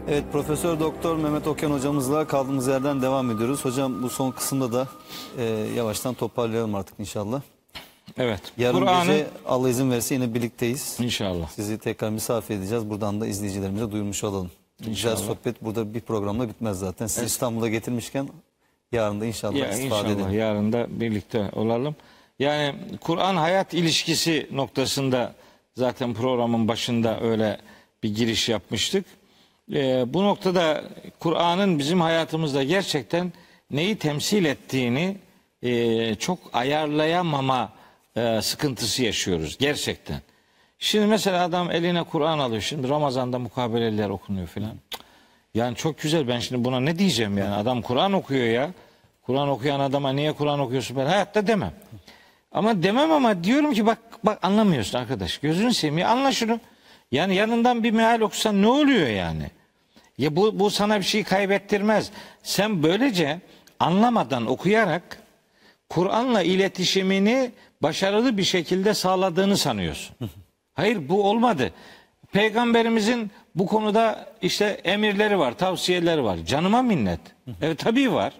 Evet 0.10 0.24
Profesör 0.32 0.80
Doktor 0.80 1.16
Mehmet 1.18 1.48
Oken 1.48 1.70
hocamızla 1.72 2.28
kaldığımız 2.28 2.68
yerden 2.68 3.02
devam 3.02 3.32
ediyoruz. 3.32 3.66
Hocam 3.66 4.04
bu 4.04 4.10
son 4.10 4.32
kısımda 4.32 4.74
da 4.74 4.88
e, 5.38 5.44
yavaştan 5.76 6.14
toparlayalım 6.14 6.76
artık 6.76 7.00
inşallah. 7.00 7.42
Evet. 8.18 8.42
Yarın 8.58 8.80
gece 9.08 9.28
Allah 9.46 9.70
izin 9.70 9.92
verirse 9.92 10.16
yine 10.16 10.34
birlikteyiz. 10.34 10.98
inşallah. 11.00 11.50
Sizi 11.50 11.78
tekrar 11.78 12.10
misafir 12.10 12.56
edeceğiz. 12.56 12.90
Buradan 12.90 13.22
da 13.22 13.28
izleyicilerimize 13.28 13.92
duyurmuş 13.92 14.24
olalım. 14.24 14.52
Güzel 14.80 14.92
İnşallah. 14.92 15.18
sohbet 15.18 15.64
burada 15.64 15.94
bir 15.94 16.00
programda 16.02 16.50
bitmez 16.50 16.80
zaten. 16.80 17.08
Sizi 17.08 17.26
İstanbul'a 17.26 17.68
getirmişken 17.70 18.30
yarın 18.92 19.22
da 19.22 19.26
inşallah 19.26 19.56
Ya 19.56 19.70
istifade 19.70 19.86
inşallah 19.86 20.10
edelim. 20.10 20.40
yarın 20.40 20.74
da 20.74 20.88
birlikte 20.90 21.50
olalım. 21.56 21.96
Yani 22.40 22.76
Kur'an 23.02 23.36
hayat 23.36 23.74
ilişkisi 23.74 24.48
noktasında 24.52 25.36
zaten 25.76 26.14
programın 26.14 26.68
başında 26.68 27.22
öyle 27.22 27.58
bir 28.04 28.16
giriş 28.16 28.50
yapmıştık. 28.50 29.06
Ee, 29.74 30.06
bu 30.14 30.24
noktada 30.24 30.84
Kur'an'ın 31.20 31.80
bizim 31.80 32.02
hayatımızda 32.02 32.64
gerçekten 32.64 33.34
neyi 33.72 33.96
temsil 33.96 34.46
ettiğini 34.46 35.18
e, 35.64 36.16
çok 36.16 36.40
ayarlayamama 36.54 37.72
e, 38.16 38.42
sıkıntısı 38.42 39.04
yaşıyoruz 39.04 39.58
gerçekten. 39.58 40.22
Şimdi 40.80 41.06
mesela 41.06 41.44
adam 41.44 41.72
eline 41.72 42.04
Kur'an 42.04 42.40
alıyor. 42.40 42.62
Şimdi 42.62 42.90
Ramazan'da 42.90 43.40
mukabeleler 43.40 44.10
okunuyor 44.10 44.48
filan. 44.48 44.74
Yani 45.54 45.76
çok 45.76 46.00
güzel 46.00 46.28
ben 46.28 46.40
şimdi 46.40 46.66
buna 46.66 46.80
ne 46.80 47.00
diyeceğim 47.00 47.38
yani 47.38 47.56
adam 47.56 47.82
Kur'an 47.82 48.14
okuyor 48.14 48.46
ya. 48.46 48.72
Kur'an 49.22 49.50
okuyan 49.50 49.80
adama 49.80 50.14
niye 50.14 50.34
Kur'an 50.34 50.60
okuyorsun 50.60 50.98
ben 50.98 51.06
hayatta 51.06 51.48
demem. 51.48 51.74
Ama 52.52 52.84
demem 52.84 53.12
ama 53.12 53.44
diyorum 53.44 53.74
ki 53.74 53.86
bak 53.86 53.98
bak 54.24 54.40
anlamıyorsun 54.42 54.98
arkadaş. 54.98 55.38
Gözünü 55.38 55.74
seveyim 55.74 56.10
anla 56.10 56.32
şunu. 56.32 56.60
Yani 57.12 57.36
yanından 57.36 57.84
bir 57.84 57.92
meal 57.92 58.22
okusan 58.22 58.62
ne 58.62 58.68
oluyor 58.68 59.08
yani? 59.08 59.52
Ya 60.22 60.36
bu, 60.36 60.60
bu 60.60 60.70
sana 60.70 61.00
bir 61.00 61.06
şey 61.06 61.24
kaybettirmez. 61.24 62.12
Sen 62.44 62.84
böylece 62.84 63.40
anlamadan 63.80 64.46
okuyarak 64.46 65.18
Kur'an'la 65.90 66.42
iletişimini 66.42 67.52
başarılı 67.82 68.38
bir 68.38 68.44
şekilde 68.44 68.94
sağladığını 68.94 69.58
sanıyorsun. 69.58 70.16
Hayır 70.74 71.10
bu 71.10 71.24
olmadı. 71.30 71.72
Peygamberimizin 72.32 73.32
bu 73.56 73.66
konuda 73.66 74.34
işte 74.42 74.66
emirleri 74.84 75.40
var, 75.40 75.58
tavsiyeleri 75.58 76.24
var. 76.24 76.38
Canıma 76.46 76.82
minnet. 76.82 77.20
Evet 77.62 77.80
tabii 77.80 78.14
var. 78.14 78.34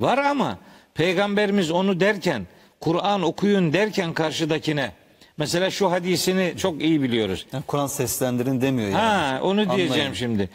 Var 0.00 0.18
ama 0.18 0.58
peygamberimiz 0.94 1.70
onu 1.70 2.00
derken, 2.00 2.46
Kur'an 2.80 3.22
okuyun 3.22 3.72
derken 3.72 4.12
karşıdakine 4.12 4.92
mesela 5.38 5.70
şu 5.70 5.90
hadisini 5.90 6.54
çok 6.56 6.82
iyi 6.82 7.02
biliyoruz. 7.02 7.46
Yani 7.52 7.64
Kur'an 7.66 7.86
seslendirin 7.86 8.60
demiyor 8.60 8.88
yani. 8.88 9.00
Ha 9.00 9.40
onu 9.42 9.56
diyeceğim 9.56 9.92
Anlayın. 9.92 10.12
şimdi. 10.12 10.50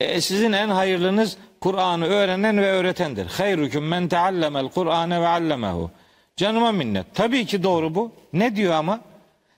E, 0.00 0.20
sizin 0.20 0.52
en 0.52 0.68
hayırlınız 0.68 1.36
Kur'an'ı 1.60 2.06
öğrenen 2.06 2.58
ve 2.58 2.72
öğretendir. 2.72 3.26
Hayrukum 3.26 3.84
men 3.84 4.08
teallemel 4.08 4.68
Kur'ane 4.68 5.20
ve 5.20 5.26
allemehu. 5.28 5.90
Canıma 6.36 6.72
minnet. 6.72 7.06
Tabii 7.14 7.46
ki 7.46 7.62
doğru 7.62 7.94
bu. 7.94 8.12
Ne 8.32 8.56
diyor 8.56 8.72
ama? 8.72 9.00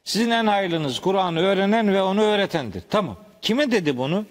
Sizin 0.04 0.30
en 0.30 0.46
hayırlınız 0.46 1.00
Kur'an'ı 1.00 1.40
öğrenen 1.40 1.92
ve 1.92 2.02
onu 2.02 2.20
öğretendir. 2.20 2.82
Tamam. 2.90 3.16
Kime 3.42 3.70
dedi 3.70 3.98
bunu? 3.98 4.24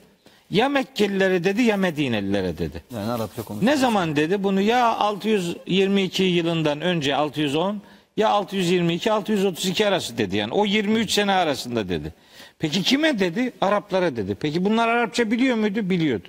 Ya 0.52 0.70
Mekkelilere 0.70 1.44
dedi 1.44 1.62
ya 1.62 1.78
Medinelilere 1.78 2.58
dedi. 2.58 2.84
Yani 2.96 3.12
Arapça 3.12 3.44
konuş. 3.44 3.64
Ne 3.64 3.78
zaman 3.78 4.16
dedi 4.16 4.44
bunu? 4.44 4.62
Ya 4.62 4.98
622 4.98 6.24
yılından 6.24 6.82
önce 6.82 7.16
610 7.16 7.82
ya 8.18 8.30
622 8.30 9.12
632 9.12 9.88
arası 9.88 10.18
dedi 10.18 10.38
yani. 10.38 10.54
O 10.54 10.66
23 10.66 11.12
sene 11.12 11.32
arasında 11.32 11.90
dedi. 11.90 12.14
Peki 12.60 12.84
kime 12.84 13.20
dedi? 13.20 13.54
Araplara 13.62 14.16
dedi. 14.16 14.36
Peki 14.36 14.66
bunlar 14.66 14.88
Arapça 14.88 15.32
biliyor 15.32 15.56
muydu? 15.56 15.90
Biliyordu. 15.90 16.28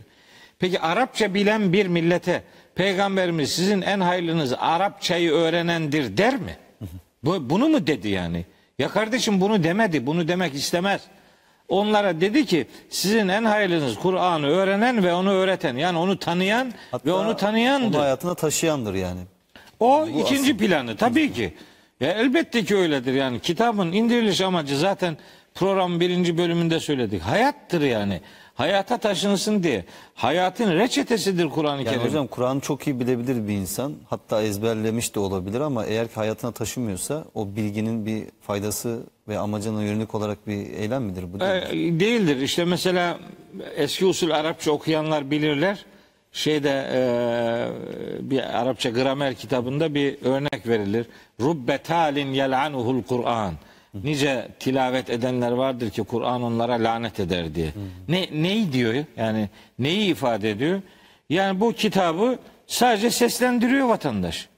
Peki 0.59 0.81
Arapça 0.81 1.35
bilen 1.35 1.73
bir 1.73 1.87
millete 1.87 2.43
peygamberimiz 2.75 3.53
sizin 3.53 3.83
en 3.83 4.01
hayırlınız 4.01 4.53
Arapçayı 4.59 5.31
öğrenendir 5.31 6.17
der 6.17 6.37
mi? 6.37 6.57
Bu, 7.25 7.51
bunu 7.51 7.69
mu 7.69 7.87
dedi 7.87 8.09
yani? 8.09 8.45
Ya 8.79 8.89
kardeşim 8.89 9.41
bunu 9.41 9.65
demedi. 9.65 10.07
Bunu 10.07 10.29
demek 10.29 10.55
istemez. 10.55 11.03
Onlara 11.69 12.21
dedi 12.21 12.47
ki 12.47 12.67
sizin 12.91 13.29
en 13.29 13.45
hayırlınız 13.45 13.99
Kur'an'ı 13.99 14.47
öğrenen 14.47 15.05
ve 15.05 15.15
onu 15.15 15.31
öğreten. 15.31 15.77
Yani 15.77 15.99
onu 15.99 16.19
tanıyan 16.19 16.73
ve 17.07 17.13
onu 17.13 17.37
tanıyandır. 17.37 17.97
Onu 17.99 18.03
hayatına 18.03 18.35
taşıyandır 18.35 18.95
yani. 18.95 19.21
O 19.81 20.07
ikinci 20.07 20.57
planı 20.57 20.97
tabii 20.97 21.33
ki. 21.33 21.55
Ya 22.01 22.13
elbette 22.13 22.65
ki 22.65 22.77
öyledir 22.77 23.15
yani 23.15 23.41
kitabın 23.41 23.93
indiriliş 23.93 24.41
amacı 24.41 24.79
zaten 24.79 25.17
programın 25.55 26.01
birinci 26.01 26.39
bölümünde 26.39 26.81
söyledik. 26.81 27.23
Hayattır 27.23 27.81
yani. 27.81 28.21
Hayata 28.55 28.99
taşınsın 28.99 29.63
diye. 29.63 29.85
Hayatın 30.15 30.73
reçetesidir 30.73 31.49
Kur'an-ı 31.49 31.77
Yani 31.83 31.89
Kerim. 31.89 32.01
hocam 32.09 32.27
Kur'an'ı 32.27 32.61
çok 32.61 32.87
iyi 32.87 33.01
bilebilir 33.01 33.49
bir 33.49 33.53
insan. 33.53 33.93
Hatta 34.11 34.43
ezberlemiş 34.43 35.15
de 35.15 35.21
olabilir 35.21 35.61
ama 35.61 35.85
eğer 35.87 36.09
ki 36.09 36.15
hayatına 36.15 36.53
taşımıyorsa 36.53 37.25
o 37.35 37.49
bilginin 37.57 38.07
bir 38.07 38.23
faydası 38.41 39.01
ve 39.29 39.39
amacına 39.39 39.83
yönelik 39.83 40.15
olarak 40.15 40.47
bir 40.47 40.71
eylem 40.73 41.03
midir 41.03 41.25
bu? 41.33 41.41
değil? 41.41 41.95
E, 41.97 42.01
değildir. 42.01 42.37
İşte 42.37 42.65
mesela 42.65 43.19
eski 43.77 44.07
usul 44.07 44.31
Arapça 44.31 44.71
okuyanlar 44.73 45.31
bilirler. 45.31 45.85
Şeyde 46.33 46.87
e, 46.93 47.01
bir 48.31 48.61
Arapça 48.61 48.91
gramer 48.91 49.35
kitabında 49.35 49.95
bir 49.95 50.17
örnek 50.25 50.67
verilir. 50.69 51.07
Rubbe 51.41 51.79
talin 51.79 52.33
yel'anuhul 52.33 53.03
Kur'an. 53.03 53.55
Nice 53.95 54.49
tilavet 54.61 55.11
edenler 55.11 55.53
vardır 55.53 55.91
ki 55.91 56.03
Kur'an 56.03 56.43
onlara 56.43 56.73
lanet 56.73 57.21
eder 57.21 57.55
diye. 57.55 57.73
Ne 58.09 58.29
neyi 58.33 58.73
diyor? 58.73 59.05
Yani 59.17 59.49
neyi 59.79 60.11
ifade 60.11 60.51
ediyor? 60.51 60.83
Yani 61.31 61.61
bu 61.61 61.73
kitabı 61.73 62.39
sadece 62.67 63.11
seslendiriyor 63.11 63.89
vatandaş. 63.89 64.49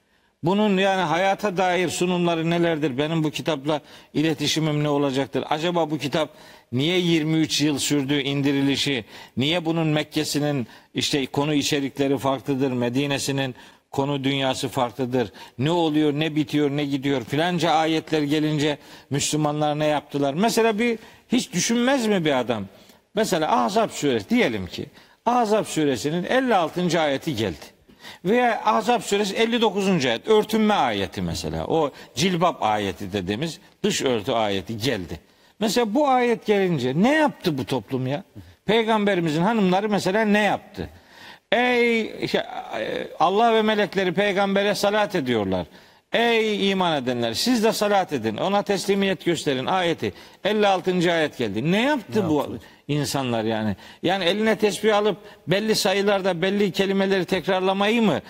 Bunun 0.42 0.78
yani 0.78 1.00
hayata 1.02 1.56
dair 1.56 1.88
sunumları 1.88 2.50
nelerdir? 2.50 2.98
Benim 2.98 3.24
bu 3.24 3.30
kitapla 3.30 3.80
iletişimim 4.14 4.84
ne 4.84 4.88
olacaktır? 4.88 5.44
Acaba 5.50 5.90
bu 5.90 5.98
kitap 5.98 6.30
niye 6.72 6.98
23 6.98 7.60
yıl 7.60 7.78
sürdü 7.78 8.20
indirilişi? 8.20 9.04
Niye 9.36 9.64
bunun 9.64 9.86
Mekke'sinin 9.86 10.66
işte 10.94 11.26
konu 11.26 11.54
içerikleri 11.54 12.18
farklıdır? 12.18 12.72
Medine'sinin 12.72 13.54
konu 13.92 14.24
dünyası 14.24 14.68
farklıdır. 14.68 15.32
Ne 15.58 15.70
oluyor, 15.70 16.12
ne 16.12 16.36
bitiyor, 16.36 16.70
ne 16.70 16.84
gidiyor 16.84 17.24
filanca 17.24 17.70
ayetler 17.70 18.22
gelince 18.22 18.78
Müslümanlar 19.10 19.78
ne 19.78 19.86
yaptılar? 19.86 20.34
Mesela 20.34 20.78
bir 20.78 20.98
hiç 21.28 21.52
düşünmez 21.52 22.06
mi 22.06 22.24
bir 22.24 22.38
adam? 22.38 22.64
Mesela 23.14 23.64
Ahzab 23.64 23.90
suresi 23.90 24.30
diyelim 24.30 24.66
ki 24.66 24.86
Ahzab 25.26 25.64
suresinin 25.64 26.24
56. 26.24 27.00
ayeti 27.00 27.36
geldi. 27.36 27.72
Veya 28.24 28.62
Ahzab 28.64 29.00
suresi 29.00 29.34
59. 29.34 30.06
ayet 30.06 30.28
örtünme 30.28 30.74
ayeti 30.74 31.22
mesela. 31.22 31.66
O 31.66 31.92
cilbap 32.14 32.62
ayeti 32.62 33.12
dediğimiz 33.12 33.60
dış 33.82 34.02
örtü 34.02 34.32
ayeti 34.32 34.76
geldi. 34.76 35.20
Mesela 35.58 35.94
bu 35.94 36.08
ayet 36.08 36.46
gelince 36.46 36.92
ne 36.96 37.14
yaptı 37.14 37.58
bu 37.58 37.64
toplum 37.64 38.06
ya? 38.06 38.24
Peygamberimizin 38.64 39.42
hanımları 39.42 39.88
mesela 39.88 40.24
ne 40.24 40.38
yaptı? 40.38 40.88
Ey 41.52 42.28
şey, 42.28 42.40
Allah 43.20 43.54
ve 43.54 43.62
melekleri 43.62 44.12
peygambere 44.12 44.74
salat 44.74 45.14
ediyorlar. 45.14 45.66
Ey 46.12 46.70
iman 46.70 47.02
edenler 47.02 47.34
siz 47.34 47.64
de 47.64 47.72
salat 47.72 48.12
edin. 48.12 48.36
Ona 48.36 48.62
teslimiyet 48.62 49.24
gösterin 49.24 49.66
ayeti. 49.66 50.12
56. 50.44 51.12
ayet 51.12 51.38
geldi. 51.38 51.72
Ne 51.72 51.82
yaptı 51.82 52.28
bu 52.28 52.58
insanlar 52.88 53.44
yani? 53.44 53.76
Yani 54.02 54.24
eline 54.24 54.56
tesbih 54.58 54.96
alıp 54.96 55.16
belli 55.46 55.74
sayılarda 55.74 56.42
belli 56.42 56.72
kelimeleri 56.72 57.24
tekrarlamayı 57.24 58.02
mı 58.02 58.20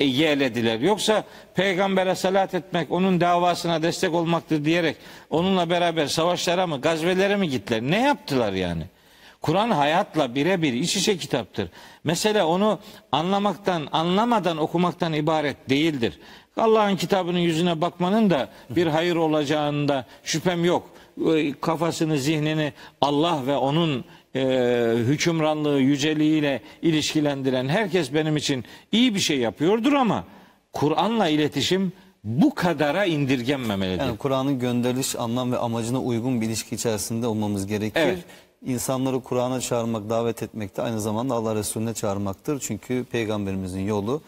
e, 0.00 0.04
yeğlediler? 0.04 0.80
Yoksa 0.80 1.24
peygambere 1.54 2.14
salat 2.14 2.54
etmek, 2.54 2.90
onun 2.92 3.20
davasına 3.20 3.82
destek 3.82 4.14
olmaktır 4.14 4.64
diyerek 4.64 4.96
onunla 5.30 5.70
beraber 5.70 6.06
savaşlara 6.06 6.66
mı, 6.66 6.80
gazvelere 6.80 7.36
mi 7.36 7.48
gittiler? 7.48 7.82
Ne 7.82 8.00
yaptılar 8.00 8.52
yani? 8.52 8.82
Kur'an 9.40 9.70
hayatla 9.70 10.34
birebir 10.34 10.72
iç 10.72 10.96
içe 10.96 11.16
kitaptır. 11.16 11.68
Mesele 12.04 12.42
onu 12.42 12.78
anlamaktan, 13.12 13.88
anlamadan 13.92 14.58
okumaktan 14.58 15.12
ibaret 15.12 15.70
değildir. 15.70 16.18
Allah'ın 16.56 16.96
kitabının 16.96 17.38
yüzüne 17.38 17.80
bakmanın 17.80 18.30
da 18.30 18.48
bir 18.70 18.86
hayır 18.86 19.16
olacağında 19.16 20.06
şüphem 20.24 20.64
yok. 20.64 20.90
Ee, 21.34 21.52
Kafasını, 21.60 22.18
zihnini 22.18 22.72
Allah 23.00 23.46
ve 23.46 23.56
onun 23.56 24.04
e, 24.34 24.42
hükümranlığı, 24.96 25.80
yüceliğiyle 25.80 26.60
ilişkilendiren 26.82 27.68
herkes 27.68 28.14
benim 28.14 28.36
için 28.36 28.64
iyi 28.92 29.14
bir 29.14 29.20
şey 29.20 29.38
yapıyordur 29.38 29.92
ama 29.92 30.24
Kur'an'la 30.72 31.28
iletişim 31.28 31.92
bu 32.24 32.54
kadara 32.54 33.04
indirgenmemelidir. 33.04 34.04
Yani 34.04 34.16
Kur'an'ın 34.16 34.58
gönderiliş 34.58 35.16
anlam 35.16 35.52
ve 35.52 35.58
amacına 35.58 36.00
uygun 36.00 36.40
bir 36.40 36.46
ilişki 36.46 36.74
içerisinde 36.74 37.26
olmamız 37.26 37.66
gerekir. 37.66 38.00
Evet. 38.00 38.18
İnsanları 38.66 39.20
Kur'an'a 39.20 39.60
çağırmak, 39.60 40.10
davet 40.10 40.42
etmek 40.42 40.76
de 40.76 40.82
aynı 40.82 41.00
zamanda 41.00 41.34
Allah 41.34 41.54
Resulüne 41.54 41.94
çağırmaktır. 41.94 42.60
Çünkü 42.60 43.04
peygamberimizin 43.12 43.80
yolu 43.80 44.20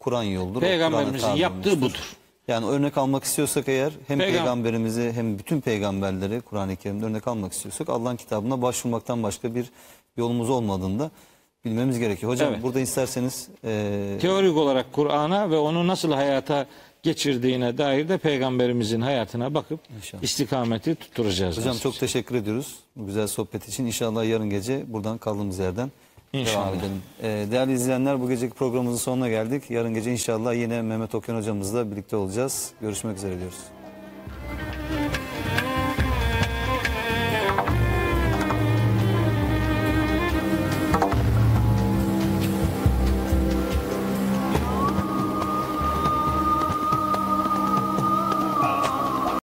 Kur'an 0.00 0.22
yoludur. 0.22 0.56
o 0.56 0.60
Peygamberimizin 0.60 1.28
yaptığı 1.28 1.80
budur. 1.80 2.16
Yani 2.48 2.66
örnek 2.66 2.98
almak 2.98 3.24
istiyorsak 3.24 3.68
eğer 3.68 3.92
hem 4.08 4.18
Peygam- 4.18 4.32
peygamberimizi 4.32 5.12
hem 5.14 5.38
bütün 5.38 5.60
peygamberleri 5.60 6.40
Kur'an-ı 6.40 6.76
Kerim'de 6.76 7.04
örnek 7.06 7.28
almak 7.28 7.52
istiyorsak 7.52 7.88
Allah'ın 7.88 8.16
kitabına 8.16 8.62
başvurmaktan 8.62 9.22
başka 9.22 9.54
bir 9.54 9.70
yolumuz 10.16 10.50
olmadığında 10.50 11.10
bilmemiz 11.64 11.98
gerekiyor. 11.98 12.32
Hocam 12.32 12.52
Evet. 12.52 12.62
burada 12.62 12.80
isterseniz 12.80 13.48
e, 13.64 14.18
Teorik 14.20 14.56
olarak 14.56 14.92
Kur'an'a 14.92 15.50
ve 15.50 15.56
onu 15.58 15.86
nasıl 15.86 16.12
hayata 16.12 16.66
geçirdiğine 17.04 17.78
dair 17.78 18.08
de 18.08 18.18
peygamberimizin 18.18 19.00
hayatına 19.00 19.54
bakıp 19.54 19.80
İnşallah. 19.98 20.22
istikameti 20.22 20.94
tutturacağız. 20.94 21.58
hocam 21.58 21.76
çok 21.78 21.98
teşekkür 21.98 22.34
ediyoruz 22.34 22.74
bu 22.96 23.06
güzel 23.06 23.26
sohbet 23.26 23.68
için. 23.68 23.86
İnşallah 23.86 24.24
yarın 24.24 24.50
gece 24.50 24.84
buradan 24.92 25.18
kaldığımız 25.18 25.58
yerden 25.58 25.90
İnşallah. 26.32 26.66
devam 26.66 26.78
edelim. 26.78 27.02
E, 27.22 27.50
değerli 27.50 27.72
izleyenler 27.72 28.20
bu 28.20 28.28
geceki 28.28 28.54
programımızın 28.54 28.98
sonuna 28.98 29.28
geldik. 29.28 29.70
Yarın 29.70 29.94
gece 29.94 30.12
inşallah 30.12 30.54
yine 30.54 30.82
Mehmet 30.82 31.14
Okyan 31.14 31.36
hocamızla 31.36 31.90
birlikte 31.90 32.16
olacağız. 32.16 32.70
Görüşmek 32.80 33.16
üzere 33.16 33.38
diyoruz. 33.38 33.58